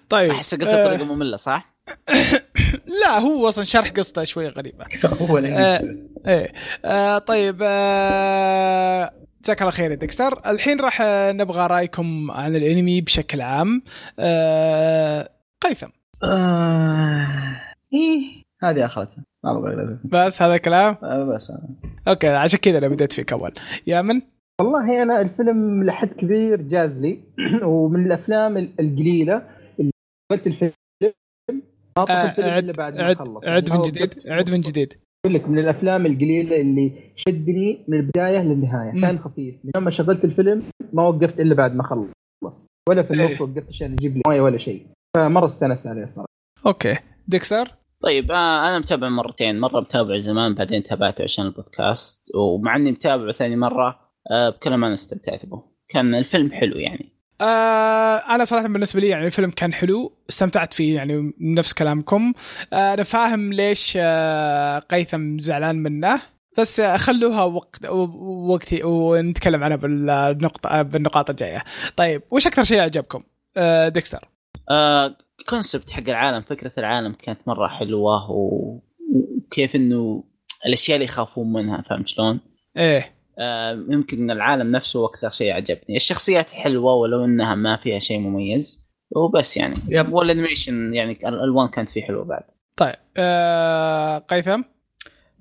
طيب 0.09 0.31
احس 0.31 0.55
آه 0.55 0.57
بطريقه 0.57 1.05
مملة 1.05 1.37
صح؟ 1.37 1.73
لا 3.05 3.19
هو 3.19 3.49
أصلا 3.49 3.65
شرح 3.65 3.91
قصته 3.91 4.25
شوي 4.25 4.49
غريبة. 4.49 4.85
هو 5.31 5.39
الانجليزي. 5.39 5.99
إيه. 6.27 6.53
آه 6.85 7.19
طيب 7.19 7.59
آه 7.63 9.13
جزاك 9.45 9.61
الله 9.63 9.73
خير 9.73 9.91
يا 9.91 9.97
ديكستر. 9.97 10.41
الحين 10.47 10.81
راح 10.81 11.01
آه، 11.03 11.33
نبغى 11.33 11.67
رأيكم 11.67 12.31
عن 12.31 12.57
الأنمي 12.57 13.01
بشكل 13.01 13.41
عام. 13.41 13.83
آه 14.19 15.29
قيثم. 15.61 15.89
آه، 16.25 17.61
إيه 17.93 18.43
هذه 18.63 18.87
اخرتها 18.87 19.25
ما. 19.45 19.99
بس 20.05 20.43
هذا 20.43 20.55
الكلام؟ 20.55 20.97
آه، 21.03 21.25
بس. 21.25 21.51
آه. 21.51 21.69
أوكي 22.09 22.29
عشان 22.29 22.59
كذا 22.59 22.79
أنا 22.79 22.89
بديت 22.89 23.13
فيك 23.13 23.33
أول. 23.33 23.53
يا 23.87 24.03
من 24.03 24.21
والله 24.61 25.03
أنا 25.03 25.21
الفيلم 25.21 25.85
لحد 25.85 26.09
كبير 26.09 26.63
جاز 26.63 27.03
لي. 27.03 27.19
ومن 27.63 28.07
الأفلام 28.07 28.57
القليلة 28.57 29.43
قبلت 30.33 30.47
الفيلم 30.47 30.73
آه، 31.99 32.03
الفيلم 32.03 32.49
عد 32.49 32.65
إلا 32.65 32.73
بعد 32.73 32.95
ما 32.95 33.03
عد 33.03 33.17
خلص. 33.17 33.45
عد 33.47 33.69
يعني 33.69 33.79
من 33.79 33.83
جديد 33.83 34.15
عد 34.27 34.51
من 34.51 34.61
جديد. 34.61 34.95
أقول 35.27 35.35
لك 35.35 35.49
من 35.49 35.59
الأفلام 35.59 36.07
القليلة 36.07 36.61
اللي 36.61 36.93
شدني 37.17 37.85
من 37.89 37.99
البداية 37.99 38.39
للنهاية. 38.39 39.01
كان 39.01 39.19
خفيف. 39.19 39.55
من 39.65 39.71
يوم 39.77 39.85
ما 39.85 39.91
شغلت 39.91 40.25
الفيلم 40.25 40.63
ما 40.93 41.03
وقفت 41.09 41.41
إلا 41.41 41.55
بعد 41.55 41.75
ما 41.75 41.83
خلص. 41.83 42.67
ولا 42.89 43.03
في 43.03 43.15
النص 43.15 43.31
إيه. 43.31 43.43
وقفت 43.43 43.69
عشان 43.69 43.93
أجيب 43.93 44.17
لي 44.17 44.23
مويه 44.27 44.41
ولا 44.41 44.59
شيء. 44.59 44.87
فمره 45.17 45.47
استانست 45.47 45.87
عليه 45.87 46.07
صراحة. 46.07 46.27
أوكي. 46.67 46.97
ديكستر؟ 47.29 47.69
طيب 48.03 48.31
آه 48.31 48.69
أنا 48.69 48.79
متابع 48.79 49.09
مرتين. 49.09 49.61
مرة 49.61 49.81
متابع 49.81 50.19
زمان 50.19 50.55
بعدين 50.55 50.83
تابعته 50.83 51.23
عشان 51.23 51.47
البودكاست. 51.47 52.31
ومع 52.35 52.77
إني 52.77 52.93
متابعه 52.93 53.33
ثاني 53.33 53.57
مرة 53.57 54.01
آه 54.31 54.51
بكل 54.51 54.75
ما 54.75 54.87
أنا 54.87 54.95
استمتعت 54.95 55.47
به. 55.47 55.63
كان 55.89 56.15
الفيلم 56.15 56.51
حلو 56.53 56.77
يعني. 56.77 57.12
آه 57.43 58.35
أنا 58.35 58.45
صراحة 58.45 58.69
بالنسبة 58.69 59.01
لي 59.01 59.09
يعني 59.09 59.27
الفيلم 59.27 59.51
كان 59.51 59.73
حلو 59.73 60.13
استمتعت 60.31 60.75
فيه 60.75 60.95
يعني 60.97 61.33
نفس 61.41 61.73
كلامكم. 61.73 62.33
آه 62.73 62.95
أنا 62.95 63.03
فاهم 63.03 63.53
ليش 63.53 63.99
آه 64.01 64.79
قيثم 64.79 65.39
زعلان 65.39 65.77
منه 65.77 66.23
بس 66.59 66.81
خلوها 66.81 67.45
وقت 67.45 67.87
وقتي 68.51 68.83
ونتكلم 68.85 69.65
عنها 69.65 69.77
بالنقطة 69.77 70.83
بالنقاط 70.83 71.31
الجاية. 71.31 71.65
طيب 71.97 72.23
وش 72.31 72.47
أكثر 72.47 72.63
شيء 72.63 72.81
عجبكم 72.81 73.23
آه 73.57 73.89
ديكستر. 73.89 74.29
آه 74.71 75.17
concept 75.49 75.91
حق 75.91 76.09
العالم 76.09 76.43
فكرة 76.43 76.73
العالم 76.79 77.13
كانت 77.13 77.39
مرة 77.47 77.69
حلوة 77.69 78.31
وكيف 78.31 79.77
إنه 79.77 80.25
الأشياء 80.67 80.97
اللي 80.97 81.05
يخافون 81.05 81.53
منها 81.53 81.83
فهمت 81.91 82.09
شلون؟ 82.09 82.41
إيه. 82.77 83.22
يمكن 83.89 84.19
إن 84.23 84.31
العالم 84.31 84.71
نفسه 84.77 85.01
هو 85.01 85.07
أكثر 85.07 85.31
شيء 85.31 85.53
عجبني. 85.53 85.97
الشخصيات 85.97 86.47
حلوة 86.51 86.95
ولو 86.95 87.25
إنها 87.25 87.55
ما 87.55 87.77
فيها 87.77 87.99
شيء 87.99 88.19
مميز 88.19 88.89
وبس 89.11 89.57
يعني. 89.57 89.75
yep. 89.89 90.13
وال 90.13 90.28
animation 90.28 90.95
يعني 90.95 91.19
الألوان 91.29 91.69
كانت 91.69 91.91
فيه 91.91 92.03
حلوة 92.03 92.25
بعد. 92.25 92.43
طيب 92.77 92.95
آه 93.17 94.19
قيثم؟ 94.19 94.63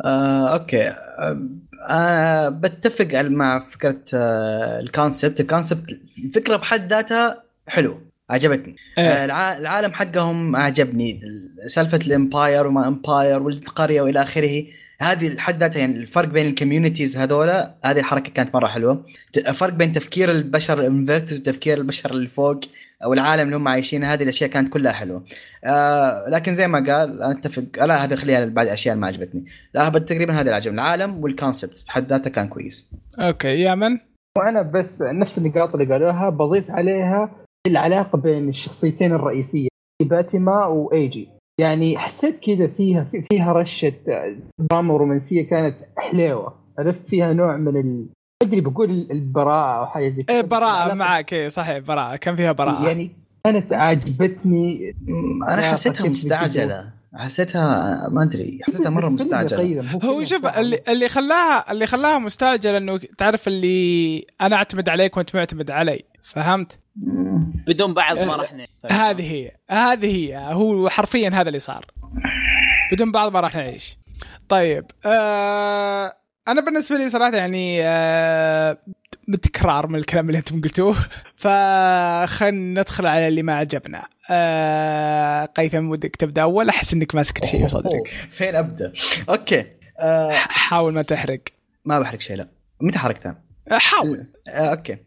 آه، 0.06 0.48
أوكي. 0.54 0.88
آه، 0.90 1.48
أنا 1.90 2.50
بتفق 2.50 3.08
مع 3.22 3.70
فكرة 3.70 4.00
آه، 4.14 4.80
ال 4.80 4.87
concept 4.87 5.40
ال 5.40 5.46
concept 5.46 5.90
الفكرة 6.26 6.56
بحد 6.56 6.94
ذاتها 6.94 7.44
حلو 7.68 7.98
عجبتني. 8.30 8.76
إيه. 8.98 9.04
آه، 9.04 9.26
الع- 9.26 9.58
العالم 9.58 9.94
حقهم 9.94 10.56
عجبني. 10.56 11.22
سالفة 11.68 12.00
ال 12.08 12.16
empire 12.16 12.68
وما 12.68 12.88
empire 12.88 13.44
والقرية 13.44 14.02
وإلى 14.02 14.22
آخره. 14.22 14.64
هذه 15.02 15.28
الحد 15.28 15.60
ذاتها 15.60 15.80
يعني 15.80 15.96
الفرق 15.96 16.28
بين 16.28 16.46
ال 16.46 16.52
communities 16.52 17.18
هذولا 17.18 17.76
هذه 17.86 18.00
الحركة 18.00 18.32
كانت 18.32 18.56
مرة 18.56 18.68
حلوة. 18.68 19.06
الفرق 19.38 19.74
بين 19.74 19.94
تفكير 19.94 20.32
البشر 20.32 20.80
ال 20.80 20.86
inverted 20.86 21.40
وتفكير 21.40 21.78
البشر 21.78 22.12
اللي 22.12 22.28
فوق 22.28 22.60
أو 23.04 23.14
العالم 23.14 23.42
اللي 23.44 23.56
هم 23.56 23.68
عايشينه 23.68 24.14
هذه 24.14 24.24
الأشياء 24.24 24.50
كانت 24.50 24.70
كلها 24.70 24.92
حلوة. 24.92 25.24
آه 25.64 26.26
لكن 26.30 26.56
زي 26.56 26.68
ما 26.68 26.78
قال 26.78 27.22
أنا 27.22 27.32
أتفق 27.32 27.64
لا 27.86 28.04
هذا 28.04 28.16
خليها 28.16 28.46
بعد 28.46 28.66
الأشياء 28.66 28.94
اللي 28.94 29.02
ما 29.02 29.08
عجبتني. 29.08 29.46
لا 29.74 29.90
تقريبا 29.90 30.34
هذا 30.34 30.42
اللي 30.42 30.56
عجبني 30.56 30.82
العالم 30.82 31.24
وال 31.24 31.36
concept 31.36 31.78
في 31.78 31.92
حد 31.92 32.10
ذاته 32.10 32.30
كان 32.30 32.48
كويس. 32.48 32.92
okay 33.20 33.62
يامن؟ 33.62 33.98
وأنا 34.38 34.62
بس 34.62 35.02
نفس 35.02 35.38
النقاط 35.38 35.76
اللي 35.76 35.94
قالوها 35.94 36.30
بضيف 36.30 36.72
عليها 36.72 37.32
العلاقة 37.68 38.18
بين 38.18 38.50
الشخصيتين 38.50 39.14
الرئيسية 39.14 39.68
باتما 40.02 40.66
وإيجي. 40.66 41.30
يعني 41.62 41.98
حسيت 41.98 42.40
كذا 42.40 42.68
فيها 42.68 43.04
في- 43.04 43.22
فيها 43.32 43.54
رشة 43.54 43.94
دراما 44.72 44.94
ورومانسيه 44.94 45.48
كانت 45.50 45.78
حليوه 45.98 46.54
عرفت؟ 46.80 47.08
فيها 47.08 47.34
نوع 47.34 47.58
من 47.58 47.78
ال 47.78 47.86
ما 48.44 48.48
أدري 48.48 48.62
بقول 48.62 49.08
البراءة 49.12 49.80
أو 49.80 49.86
حاجة 49.86 50.10
زي 50.10 50.24
كذا. 50.24 50.36
إيه 50.36 50.44
العلاقة- 50.44 50.94
معك. 50.94 51.34
إيه 51.34 51.48
صحيح 51.48 51.78
براءة. 51.78 52.16
كان 52.16 52.36
فيها 52.36 52.52
براءة. 52.52 52.88
يعني 52.88 53.12
كانت 53.44 53.74
عجبتني 53.74 54.96
أنا 55.50 55.72
حسيتها 55.72 56.10
مستعجلة. 56.10 56.90
حسيتها 57.16 58.08
ما 58.12 58.24
أدري. 58.24 58.60
حسيتها 58.64 58.90
مرة 58.90 59.10
مستعجلة. 59.10 59.84
هو 60.06 60.24
شوف 60.26 60.46
اللي. 60.58 60.80
اللي 60.90 61.10
خلاها 61.10 61.72
اللي 61.72 61.88
خلاها 61.88 62.20
مستعجل 62.20 62.76
إنه 62.76 63.00
تعرف 63.18 63.48
اللي 63.48 64.26
أنا 64.42 64.56
أعتمد 64.56 64.90
عليك 64.90 65.18
وأنت 65.18 65.36
معتمد 65.36 65.72
علي. 65.72 66.04
فهمت؟ 66.24 66.80
بدون 67.68 67.94
بعض 67.94 68.18
ما 68.18 68.34
آه، 68.34 68.38
راح 68.38 68.54
نعيش. 68.54 68.70
هذه 68.92 69.32
هي 69.32 69.52
هذه 69.70 70.16
هي. 70.16 70.38
هو 70.54 70.90
حرفيا 70.90 71.30
هذا 71.34 71.48
اللي 71.48 71.60
صار. 71.60 71.86
بدون 72.92 73.12
بعض 73.12 73.34
ما 73.34 73.40
راح 73.40 73.56
نعيش. 73.56 73.98
طيب 74.50 74.86
آه 75.06 76.14
أنا 76.48 76.62
بالنسبة 76.62 76.98
لي 76.98 77.10
صراحة 77.10 77.36
يعني 77.36 77.80
آه 77.84 78.78
بتكرار 79.28 79.88
من 79.88 80.00
الكلام 80.00 80.28
اللي 80.28 80.38
أنتم 80.38 80.62
قلتوه. 80.62 80.96
فخلنا 81.44 82.82
ندخل 82.82 83.08
على 83.08 83.28
اللي 83.28 83.44
ما 83.44 83.54
عجبنا. 83.54 84.08
آه 84.30 85.46
هيثم 85.46 85.90
ودك 85.90 86.16
تبدأ؟ 86.16 86.42
اول 86.42 86.70
أحس 86.70 86.94
إنك 86.94 87.16
ماسك 87.16 87.46
شيء 87.46 87.68
صدرك؟ 87.68 88.08
فين 88.32 88.56
أبدأ؟ 88.56 88.94
okay. 89.30 89.66
آه 90.00 90.32
حاول 90.34 90.94
ما 90.94 91.02
تحرق. 91.02 91.42
ما 91.86 92.00
بحرق 92.00 92.22
شيء 92.22 92.36
لا. 92.38 92.48
متى 92.82 93.00
حرقتها؟ 93.00 93.42
آه، 93.72 93.78
حاول. 93.78 94.28
آه 94.48 94.70
okay. 94.72 94.98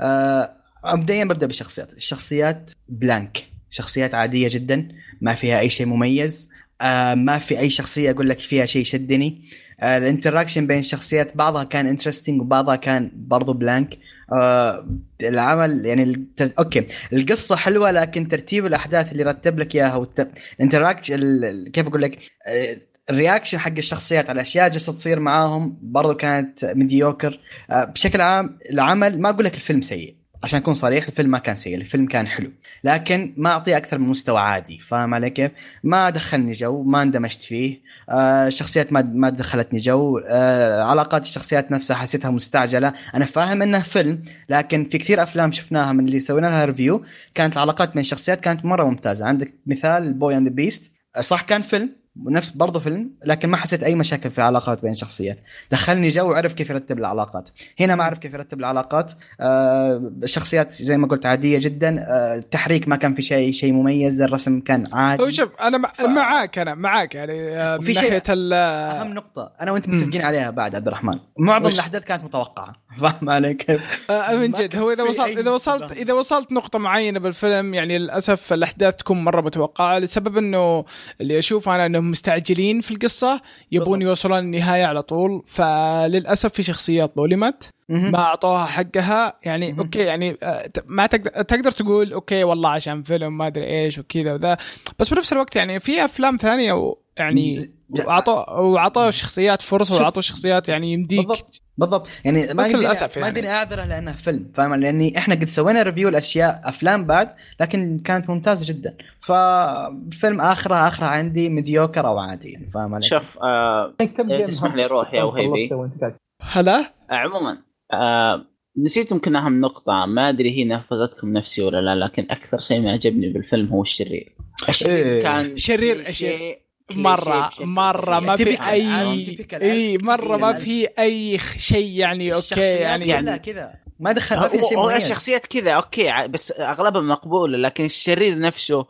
آه 0.00 0.55
مبدئيا 0.94 1.24
ببدأ 1.24 1.46
بالشخصيات 1.46 1.92
الشخصيات 1.92 2.72
blank 2.88 3.44
شخصيات 3.70 4.14
عادية 4.14 4.48
جدا. 4.50 4.88
ما 5.20 5.34
فيها 5.34 5.60
أي 5.60 5.68
شيء 5.70 5.86
مميز. 5.86 6.50
آه 6.80 7.14
ما 7.14 7.38
في 7.38 7.58
أي 7.58 7.70
شخصية 7.70 8.10
أقول 8.10 8.28
لك 8.28 8.38
فيها 8.38 8.66
شيء 8.66 8.84
شدني 8.84 9.42
آه 9.80 9.96
ال 9.96 10.02
interaction 10.02 10.66
بين 10.66 10.78
الشخصيات 10.78 11.36
بعضها 11.36 11.64
كان 11.64 11.86
interesting 11.86 12.40
وبعضها 12.40 12.76
كان 12.76 13.10
برضو 13.14 13.52
blank 13.52 13.98
آه 14.32 14.88
العمل 15.22 15.86
يعني. 15.86 16.26
okay. 16.58 16.86
القصة 17.12 17.56
حلوة 17.56 17.90
لكن 17.90 18.28
ترتيب 18.28 18.66
الأحداث 18.66 19.12
اللي 19.12 19.22
رتب 19.22 19.58
لك 19.58 19.74
إياها 19.74 19.96
والت... 19.96 20.28
ال 20.56 20.61
interaction 20.61 21.14
ال... 21.14 21.44
ال- 21.44 21.72
كيف 21.72 21.86
أقول 21.86 22.02
لك؟ 22.02 22.18
آه، 22.48 22.76
ال 23.10 23.15
reaction 23.15 23.58
حق 23.58 23.72
الشخصيات 23.78 24.30
على 24.30 24.40
أشياء 24.40 24.68
جالسه 24.68 24.92
تصير 24.92 25.20
معاهم 25.20 25.78
برضو 25.82 26.14
كانت 26.14 26.64
mediocre 26.64 27.40
آه، 27.70 27.84
بشكل 27.84 28.20
عام 28.20 28.58
العمل 28.70 29.20
ما 29.20 29.28
أقول 29.30 29.44
لك 29.44 29.54
الفيلم 29.54 29.80
سيء. 29.80 30.16
عشان 30.42 30.58
اكون 30.58 30.74
صريح 30.74 31.06
الفيلم 31.06 31.30
ما 31.30 31.38
كان 31.38 31.54
سيء 31.54 31.74
الفيلم 31.74 32.06
كان 32.06 32.26
حلو. 32.26 32.52
لكن 32.84 33.34
ما 33.36 33.50
أعطيه 33.50 33.76
أكثر 33.76 33.98
من 33.98 34.08
مستوى 34.08 34.40
عادي 34.40 34.78
فاهم 34.78 35.14
علي 35.14 35.30
كيف؟ 35.30 35.50
ما 35.84 36.10
دخلني 36.10 36.52
جو 36.52 36.82
ما 36.82 37.02
اندمجت 37.02 37.42
فيه. 37.42 37.80
آه 38.10 38.46
الشخصيات 38.46 38.92
ما 38.92 39.02
ما 39.02 39.30
دخلتني 39.30 39.78
جو. 39.78 40.18
آه 40.18 40.82
علاقات 40.82 41.22
الشخصيات 41.22 41.72
نفسها 41.72 41.96
حسيتها 41.96 42.30
مستعجلة. 42.30 42.92
أنا 43.14 43.24
فاهم 43.24 43.62
إنه 43.62 43.82
فيلم 43.82 44.22
لكن 44.48 44.84
في 44.84 44.98
كثير 44.98 45.22
أفلام 45.22 45.52
شفناها 45.52 45.92
من 45.92 46.06
اللي 46.06 46.20
سوينا 46.20 46.46
لها 46.46 46.64
review 46.64 47.04
كانت 47.34 47.54
العلاقات 47.54 47.92
بين 47.92 48.00
الشخصيات 48.00 48.40
كانت 48.40 48.64
مرة 48.64 48.84
ممتازة. 48.84 49.26
عندك 49.26 49.54
مثال 49.66 50.12
Boy 50.14 50.36
and 50.36 50.48
the 50.48 50.54
Beast 50.54 50.92
صح 51.20 51.42
كان 51.42 51.62
فيلم؟ 51.62 52.05
ونفس 52.24 52.50
برضه 52.50 52.80
فيلم 52.80 53.10
لكن 53.24 53.48
ما 53.48 53.56
حسيت 53.56 53.82
أي 53.82 53.94
مشاكل 53.94 54.30
في 54.30 54.38
العلاقات 54.38 54.82
بين 54.82 54.92
الشخصيات 54.92 55.38
دخلني 55.70 56.08
جو 56.08 56.30
وعرف 56.30 56.52
كيف 56.52 56.70
يرتب 56.70 56.98
العلاقات. 56.98 57.48
هنا 57.80 57.96
ما 57.96 58.02
أعرف 58.02 58.18
كيف 58.18 58.34
يرتب 58.34 58.60
العلاقات. 58.60 59.12
آه 59.40 60.10
الشخصيات 60.22 60.72
زي 60.72 60.96
ما 60.96 61.06
قلت 61.06 61.26
عادية 61.26 61.58
جدا. 61.58 62.04
آه 62.08 62.34
التحريك 62.36 62.88
ما 62.88 62.96
كان 62.96 63.14
في 63.14 63.22
شيء 63.22 63.52
شيء 63.52 63.72
مميز. 63.72 64.22
الرسم 64.22 64.60
كان 64.60 64.84
عادي. 64.92 65.22
هو 65.22 65.30
شوف 65.30 65.48
أنا 65.60 65.78
مع... 65.78 65.92
معاك 66.00 66.58
أنا 66.58 66.74
معاك 66.74 67.14
يعني 67.14 67.32
آه، 67.58 67.76
من 67.76 67.82
وفي 67.82 67.94
شيء- 67.94 68.02
ناحية 68.02 68.22
ال 68.28 68.52
أهم 68.52 69.12
نقطة 69.14 69.52
أنا 69.60 69.72
وأنت 69.72 69.88
مم. 69.88 69.96
متفقين 69.96 70.22
عليها 70.22 70.50
بعد 70.50 70.74
عبد 70.74 70.86
الرحمن، 70.86 71.18
معظم 71.38 71.66
وش؟ 71.66 71.74
الأحداث 71.74 72.04
كانت 72.04 72.24
متوقعة، 72.24 72.72
فاهم 73.00 73.30
علي 73.30 73.54
كيف؟ 73.54 74.10
آه 74.10 74.34
من 74.34 74.50
ما 74.50 74.58
جد. 74.58 74.76
هو 74.76 74.92
إذا 74.92 75.02
في 75.04 75.08
وصلت 75.10 75.38
إذا 75.38 75.50
وصلت. 75.50 75.92
إذا 75.92 76.12
وصلت 76.12 76.52
نقطة 76.52 76.78
معينة 76.78 77.18
بالفيلم 77.18 77.74
يعني 77.74 77.98
للأسف 77.98 78.52
الأحداث 78.52 78.96
تكون 78.96 79.24
مرة 79.24 79.40
متوقعة 79.40 79.98
لسبب 79.98 80.36
إنه 80.38 80.84
اللي 81.20 81.38
أشوف 81.38 81.68
أنا 81.68 81.88
انهم 82.06 82.10
مستعجلين 82.10 82.80
في 82.80 82.90
القصة 82.90 83.40
يبون. 83.72 84.02
يوصلون 84.02 84.38
النهايه 84.38 84.84
على 84.84 85.02
طول 85.02 85.42
فللأسف 85.46 86.52
في 86.52 86.62
شخصيات 86.62 87.12
ظلمت 87.18 87.70
ما 87.88 88.18
أعطوها 88.18 88.64
حقها 88.64 89.38
يعني. 89.42 89.78
okay 89.78 89.98
يعني 89.98 90.36
آه، 90.42 90.70
ما 90.86 91.06
تقدر 91.06 91.42
تقدر 91.42 91.70
تقول 91.70 92.12
okay 92.12 92.44
والله 92.44 92.68
عشان 92.68 93.02
فيلم 93.02 93.38
ما 93.38 93.46
أدري 93.46 93.66
إيش 93.66 93.98
وكذا 93.98 94.32
وذا 94.32 94.56
بس 94.98 95.14
بنفس 95.14 95.32
الوقت 95.32 95.56
يعني 95.56 95.80
في 95.80 96.04
أفلام 96.04 96.36
ثانية 96.36 96.94
يعني 97.18 97.75
واعطوا 97.90 98.50
واعطوا 98.50 99.08
الشخصيات 99.08 99.62
فرصة. 99.62 100.00
واعطوا 100.02 100.18
الشخصيات 100.18 100.68
يعني 100.68 100.92
يمديك 100.92 101.26
بالضبط 101.26 101.62
بالضبط 101.78 102.08
يعني 102.24 102.46
ما 102.46 102.52
بس 102.52 102.66
يمديني- 102.70 102.80
للأسف 102.80 103.18
ما 103.18 103.26
يعني. 103.26 103.28
يمديني 103.38 103.54
اعذره 103.54 103.84
لأنه 103.84 104.12
فيلم 104.12 104.50
فاهم 104.54 104.74
لأني 104.74 105.18
إحنا 105.18 105.34
قد 105.34 105.44
سوينا 105.44 105.82
review 105.82 106.08
الأشياء 106.08 106.60
أفلام 106.64 107.04
بعد 107.04 107.34
لكن 107.60 107.98
كانت 107.98 108.30
ممتازة 108.30 108.74
جدا 108.74 108.96
ففيلم 109.20 110.40
اخره 110.40 110.88
اخره 110.88 111.06
عندي 111.06 111.48
mediocre 111.48 112.06
أو 112.06 112.18
عادي 112.18 112.50
يعني 112.52 112.70
فاهم 112.70 112.94
علي؟ 112.94 113.02
شوف 113.02 113.38
آه 113.42 113.94
كم 114.16 114.30
إيه، 114.30 114.46
هم 114.62 114.76
لي 114.76 114.84
أروح 114.84 115.14
يا 115.14 115.22
خلصته 115.30 115.76
وهيبي؟ 115.76 116.14
هلا 116.42 116.92
عموما 117.10 117.58
آه 117.92 118.44
نسيت 118.78 119.12
يمكن 119.12 119.36
أهم 119.36 119.60
نقطة 119.60 120.06
ما 120.06 120.28
أدري 120.28 120.50
هي 120.58 120.64
نفذتكم 120.64 121.32
نفسي 121.32 121.62
ولا 121.62 121.80
لا 121.80 122.04
لكن 122.04 122.26
أكثر 122.30 122.58
شيء 122.58 122.80
ما 122.80 122.92
عجبني 122.92 123.28
بالفيلم 123.28 123.68
هو 123.68 123.82
الشرير. 123.82 124.32
الشرير 124.68 125.06
إيه. 125.06 125.22
كان 125.22 125.56
شرير-. 125.56 126.02
كليشيه 126.02 126.65
مرة 126.90 127.50
مرة 127.60 128.20
ما. 128.20 128.36
في 128.36 128.50
اي 128.70 128.86
عارف، 128.86 129.28
typical. 129.28 129.62
إي 129.62 129.98
مرة 129.98 130.36
ما 130.36 130.52
في 130.52 130.88
أي 130.98 131.38
شيء 131.56 131.90
يعني 131.98 132.34
okay 132.34 132.60
يعني 132.60 133.06
كلها 133.20 133.36
كذا. 133.36 133.74
ما 134.00 134.12
دخل 134.12 134.36
ما 134.36 134.48
فيها 134.48 134.64
شيء 134.64 134.78
هو- 134.78 134.90
الشخصيات 134.90 135.46
كذا 135.46 135.70
okay 135.72 136.28
بس 136.28 136.52
أغلبها 136.60 137.00
مقبولة 137.02 137.58
لكن 137.58 137.84
الشرير 137.84 138.38
نفسه 138.38 138.86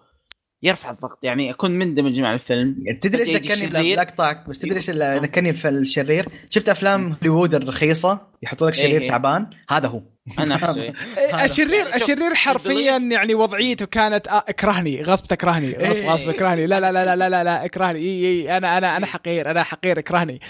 يرفع 0.67 0.91
الضغط. 0.91 1.19
يعني 1.23 1.51
أكون 1.51 1.71
مندمج 1.71 2.21
مع 2.21 2.35
الفيلم. 2.35 2.99
تدري 3.01 3.23
إيش 3.23 3.31
ذكرني 3.31 4.01
اقطعك 4.01 4.49
بس 4.49 4.59
تدري 4.59 4.77
إيش 4.77 4.91
اللي 4.91 5.21
ذكرني 5.23 5.55
الشرير 5.65 6.29
شفت 6.51 6.69
أفلام 6.69 7.13
هوليوود 7.13 7.55
الرخيصة؟ 7.55 8.21
يحطوا 8.43 8.67
لك 8.67 8.75
شرير 8.75 9.03
إيه. 9.03 9.09
تعبان؟ 9.09 9.47
هذا 9.71 9.89
هو. 9.89 10.03
أنا 10.39 10.55
نفسه 10.55 10.83
إيه. 10.83 11.45
الشرير 11.45 11.95
الشرير 11.95 12.35
حرفيا 12.35 12.97
يعني 12.97 13.35
وضعيته 13.35 13.87
كانت 13.87 14.29
آه 14.29 14.45
اكرهني 14.49 15.03
غصب 15.03 15.27
تكرهني 15.27 15.73
غصب 15.73 16.03
إيه. 16.03 16.11
غصب 16.11 16.29
اكرهني 16.29 16.67
لا 16.67 16.81
لا 16.81 16.93
لا 16.93 17.05
لا 17.05 17.17
لا 17.17 17.29
لا, 17.29 17.45
لا 17.45 17.65
اكرهني 17.65 17.99
إي 17.99 18.25
إي 18.25 18.57
أنا 18.57 18.79
أنا 18.79 18.97
أنا 18.97 19.07
حقير 19.07 19.51
أنا 19.51 19.63
حقير 19.63 19.99
اكرهني 19.99 20.41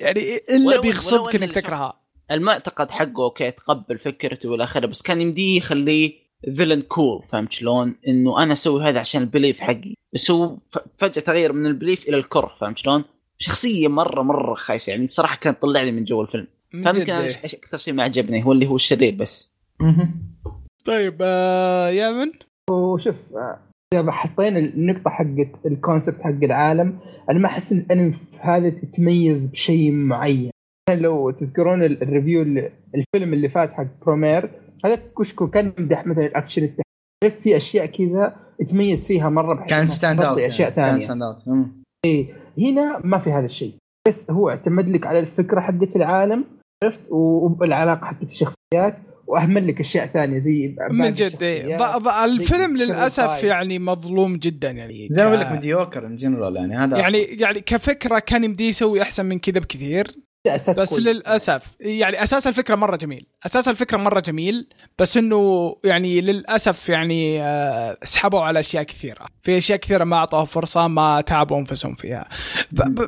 يعني 0.00 0.40
إلا 0.50 0.80
بيغصبك 0.80 1.34
إنك 1.34 1.52
تكرهها 1.52 2.00
المعتقد 2.30 2.90
حقه 2.90 3.24
okay 3.24 3.50
تقبل 3.50 3.98
فكرته 3.98 4.48
والى 4.48 4.64
اخره 4.64 4.86
بس 4.86 5.02
كان 5.02 5.20
يمديه 5.20 5.56
يخليه 5.56 6.29
villain 6.56 6.82
cool 6.82 7.22
فهمت 7.28 7.52
شلون؟ 7.52 7.94
إنه 8.08 8.42
أنا 8.42 8.52
أسوي 8.52 8.82
هذا 8.84 8.98
عشان 9.00 9.22
ال 9.22 9.27
belief 9.27 9.60
حقي. 9.60 9.94
بس 10.14 10.30
هو 10.30 10.56
فجأة 10.98 11.22
تغير 11.22 11.52
من 11.52 11.66
ال 11.66 11.72
belief 11.72 12.08
إلى 12.08 12.16
الكره 12.16 12.52
فهمت 12.60 12.78
شلون؟ 12.78 13.04
شخصية 13.38 13.88
مرة 13.88 14.22
مرة 14.22 14.54
خايسة 14.54 14.90
يعني 14.90 15.08
صراحة 15.08 15.36
كانت 15.36 15.58
تطلع 15.58 15.82
لي 15.82 15.92
من 15.92 16.04
جو 16.04 16.22
الفيلم. 16.22 16.46
فيمكن 16.70 17.12
أكثر 17.12 17.76
شيء 17.76 17.94
ما 17.94 18.02
عجبني 18.02 18.44
هو 18.44 18.52
اللي 18.52 18.66
هو 18.66 18.76
الشرير 18.76 19.14
بس. 19.14 19.54
طيب 20.84 21.16
آه 21.20 21.88
يامن 21.88 22.32
وشوف 22.70 23.16
آه، 23.34 23.60
إذا 23.94 24.12
حطينا 24.12 24.58
النقطة 24.58 25.10
حقت 25.10 25.66
ال 25.66 25.73
concept 25.73 26.22
حق 26.22 26.30
العالم 26.44 26.98
أنا 27.30 27.38
ما 27.38 27.46
أحس 27.46 27.72
إن 27.72 27.78
الانمي 27.78 28.12
في 28.12 28.36
هذا 28.40 28.70
تتميز 28.70 29.44
بشيء 29.44 29.92
معين. 29.92 30.50
يعني 30.88 31.00
لو 31.02 31.30
تذكرون 31.30 31.82
ال- 31.82 32.02
ال 32.02 32.08
review 32.08 32.42
الفيلم 32.94 33.32
اللي 33.34 33.48
فات 33.48 33.72
حق 33.72 33.86
برومير 34.06 34.50
هذا 34.84 34.98
كشكو 35.18 35.50
كان 35.50 35.72
يمدح 35.78 36.06
مثلا 36.06 36.26
الأكشن 36.26 36.74
عرفت 37.24 37.40
في 37.40 37.56
أشياء 37.56 37.86
كذا 37.86 38.36
تميز 38.68 39.06
فيها 39.06 39.28
مرة 39.28 39.54
بحيث 39.54 39.70
كان 39.70 39.86
stand 39.86 40.20
out 40.20 40.28
تغطي 40.28 40.46
أشياء 40.46 40.70
كان 40.70 40.84
ثانية. 40.84 41.00
stand 41.00 41.22
out 41.22 41.38
هنا 42.58 43.00
ما 43.04 43.18
في 43.18 43.30
هذا 43.30 43.44
الشيء 43.44 43.74
بس 44.08 44.30
هو 44.30 44.50
اعتمد 44.50 44.88
لك 44.88 45.06
على 45.06 45.18
الفكرة 45.18 45.60
حقت 45.60 45.96
العالم 45.96 46.44
عرفت؟ 46.84 47.00
والعلاقة 47.10 48.04
حقت 48.06 48.22
الشخصيات 48.22 48.98
وأهمل 49.26 49.68
لك 49.68 49.80
أشياء 49.80 50.06
ثانية 50.06 50.38
زي 50.38 50.76
من 50.90 51.12
جد. 51.12 51.42
إيه. 51.42 52.24
الفيلم 52.24 52.76
للأسف 52.76 53.44
يعني 53.44 53.78
مظلوم 53.78 54.36
جدا 54.36 54.70
يعني. 54.70 55.08
زي 55.10 55.22
ما 55.22 55.28
أقول 55.28 55.40
لك 55.40 55.52
مديوكر 55.52 56.06
ان 56.06 56.16
جنرال 56.16 56.56
يعني 56.56 56.76
هذا 56.76 56.98
يعني 56.98 57.22
يعني 57.22 57.60
كفكرة 57.60 58.18
كان 58.18 58.44
يمديه 58.44 58.68
يسوي 58.68 59.02
أحسن 59.02 59.26
من 59.26 59.38
كذا 59.38 59.58
بكثير. 59.60 60.16
أساس 60.46 60.80
بس 60.80 60.90
كويس. 60.90 61.02
للأسف 61.06 61.62
يعني 61.80 62.22
أساس 62.22 62.46
الفكرة 62.46 62.74
مرة 62.74 62.96
جميل. 62.96 63.26
أساس 63.46 63.68
الفكرة 63.68 63.96
مرة 63.96 64.20
جميل 64.20 64.68
بس 64.98 65.16
إنه 65.16 65.76
يعني 65.84 66.20
للأسف 66.20 66.88
يعني 66.88 67.42
آه، 67.42 67.96
سحبوا 68.04 68.40
على 68.40 68.60
أشياء 68.60 68.82
كثيرة. 68.82 69.26
في 69.42 69.56
أشياء 69.56 69.78
كثيرة 69.78 70.04
ما 70.04 70.16
أعطوها 70.16 70.44
فرصة 70.44 70.88
ما 70.88 71.20
تعبوا 71.20 71.58
أنفسهم 71.58 71.94
فيها. 71.94 72.28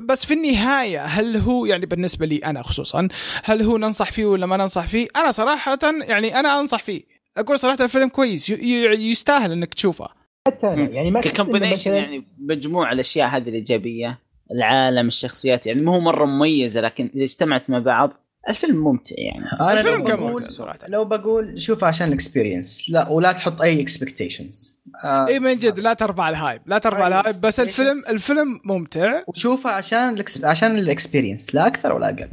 بس 0.09 0.27
في 0.27 0.35
النهاية 0.35 1.05
هل 1.05 1.37
هو 1.37 1.67
يعني 1.67 1.87
بالنسبة 1.87 2.27
لي 2.27 2.37
أنا 2.39 2.63
خصوصا 2.63 3.09
هل 3.45 3.63
هو 3.63 3.79
ننصح 3.79 4.13
فيه 4.13 4.25
ولا 4.25 4.47
ما 4.47 4.57
ننصح 4.57 4.87
فيه؟ 4.87 5.09
أنا 5.17 5.31
صراحة 5.31 5.79
يعني 6.09 6.41
أنا 6.41 6.61
أنصح 6.61 6.83
فيه. 6.83 7.03
أقول 7.37 7.59
صراحة 7.59 7.85
الفيلم 7.85 8.09
كويس 8.09 8.51
يستاهل 8.51 9.53
إنك 9.53 9.75
تشوفه. 9.75 10.09
حتى 10.49 10.67
يعني 10.67 11.11
ما 11.11 11.21
مثلاً- 11.23 11.87
يعني 11.87 12.25
مجموع 12.39 12.93
الأشياء 12.93 13.29
هذه 13.29 13.49
الإيجابية. 13.49 14.19
العالم 14.55 15.09
الشخصيات 15.09 15.67
يعني 15.67 15.81
ما 15.81 15.95
هو 15.95 16.01
مرة 16.01 16.25
مميزة 16.25 16.81
لكن 16.81 17.11
إذا 17.15 17.25
اجتمعت 17.25 17.71
مع 17.71 17.79
بعض 17.79 18.11
الفيلم 18.49 18.77
ممتع 18.77 19.15
يعني 19.19 19.45
أنا 19.61 19.73
الفيلم 19.73 19.99
لو 19.99 20.05
كان 20.05 20.17
بقول. 20.17 20.45
لو 20.89 21.05
بقول 21.05 21.61
شوف 21.61 21.85
عشان 21.85 22.09
ال 22.09 22.16
experience 22.16 22.91
لا 22.91 23.09
ولا 23.09 23.33
تحط 23.33 23.63
أي 23.63 23.81
expectations 23.81 24.83
آه 25.05 25.27
إي 25.27 25.41
من 25.41 25.59
جد 25.59 25.81
لا 25.81 25.93
ترفع 25.95 26.29
ال 26.29 26.36
hype 26.36 26.63
لا 26.67 26.79
ترفع 26.79 27.07
ال 27.07 27.14
hype 27.14 27.41
بس. 27.41 27.61
الفيلم 27.61 28.05
الفيلم 28.09 28.61
ممتع 28.65 29.23
وشوفها 29.27 29.73
عشان. 29.73 30.25
عشان 30.45 30.79
ال 30.79 30.86
experience 30.86 31.55
لا 31.55 31.67
أكثر 31.67 31.93
ولا 31.93 32.09
أقل 32.09 32.29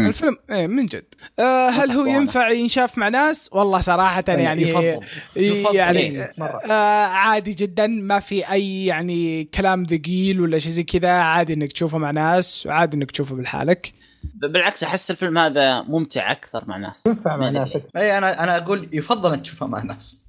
مم. 0.00 0.06
الفيلم 0.08 0.36
إيه 0.50 0.66
من 0.66 0.86
جد 0.86 1.04
آه 1.38 1.68
هل 1.68 1.90
هو. 1.90 2.06
ينفع 2.06 2.48
ينشاف 2.50 2.98
مع 2.98 3.08
ناس 3.08 3.48
والله 3.52 3.80
صراحة 3.80 4.24
يعني 4.28 4.62
يفضل 4.62 4.98
يفضل. 5.36 5.76
يعني 5.76 6.00
إيه، 6.00 6.32
مرة. 6.38 6.60
آه 6.70 7.06
عادي 7.06 7.52
جدا 7.54 7.86
ما 7.86 8.20
في 8.20 8.52
أي 8.52 8.86
يعني 8.86 9.44
كلام 9.44 9.86
ثقيل 9.86 10.40
ولا 10.40 10.58
شيء 10.58 10.72
زي 10.72 10.82
كذا 10.82 11.10
عادي 11.10 11.54
إنك 11.54 11.72
تشوفه 11.72 11.98
مع 11.98 12.10
ناس 12.10 12.66
وعادي 12.66 12.96
إنك 12.96 13.10
تشوفه 13.10 13.34
بالحالك 13.34 13.92
بالعكس 14.34 14.82
أحس 14.84 15.10
الفيلم 15.10 15.38
هذا 15.38 15.82
ممتع 15.82 16.32
أكثر 16.32 16.64
مع 16.68 16.76
ناس 16.76 17.06
ينفع 17.06 17.36
مع 17.36 17.50
ما 17.50 17.50
ناس. 17.50 17.78
اي 17.96 18.18
أنا 18.18 18.44
أنا 18.44 18.56
أقول 18.56 18.88
يفضل 18.92 19.32
ان 19.32 19.42
تشوفها 19.42 19.68
مع 19.68 19.82
ناس 19.82 20.26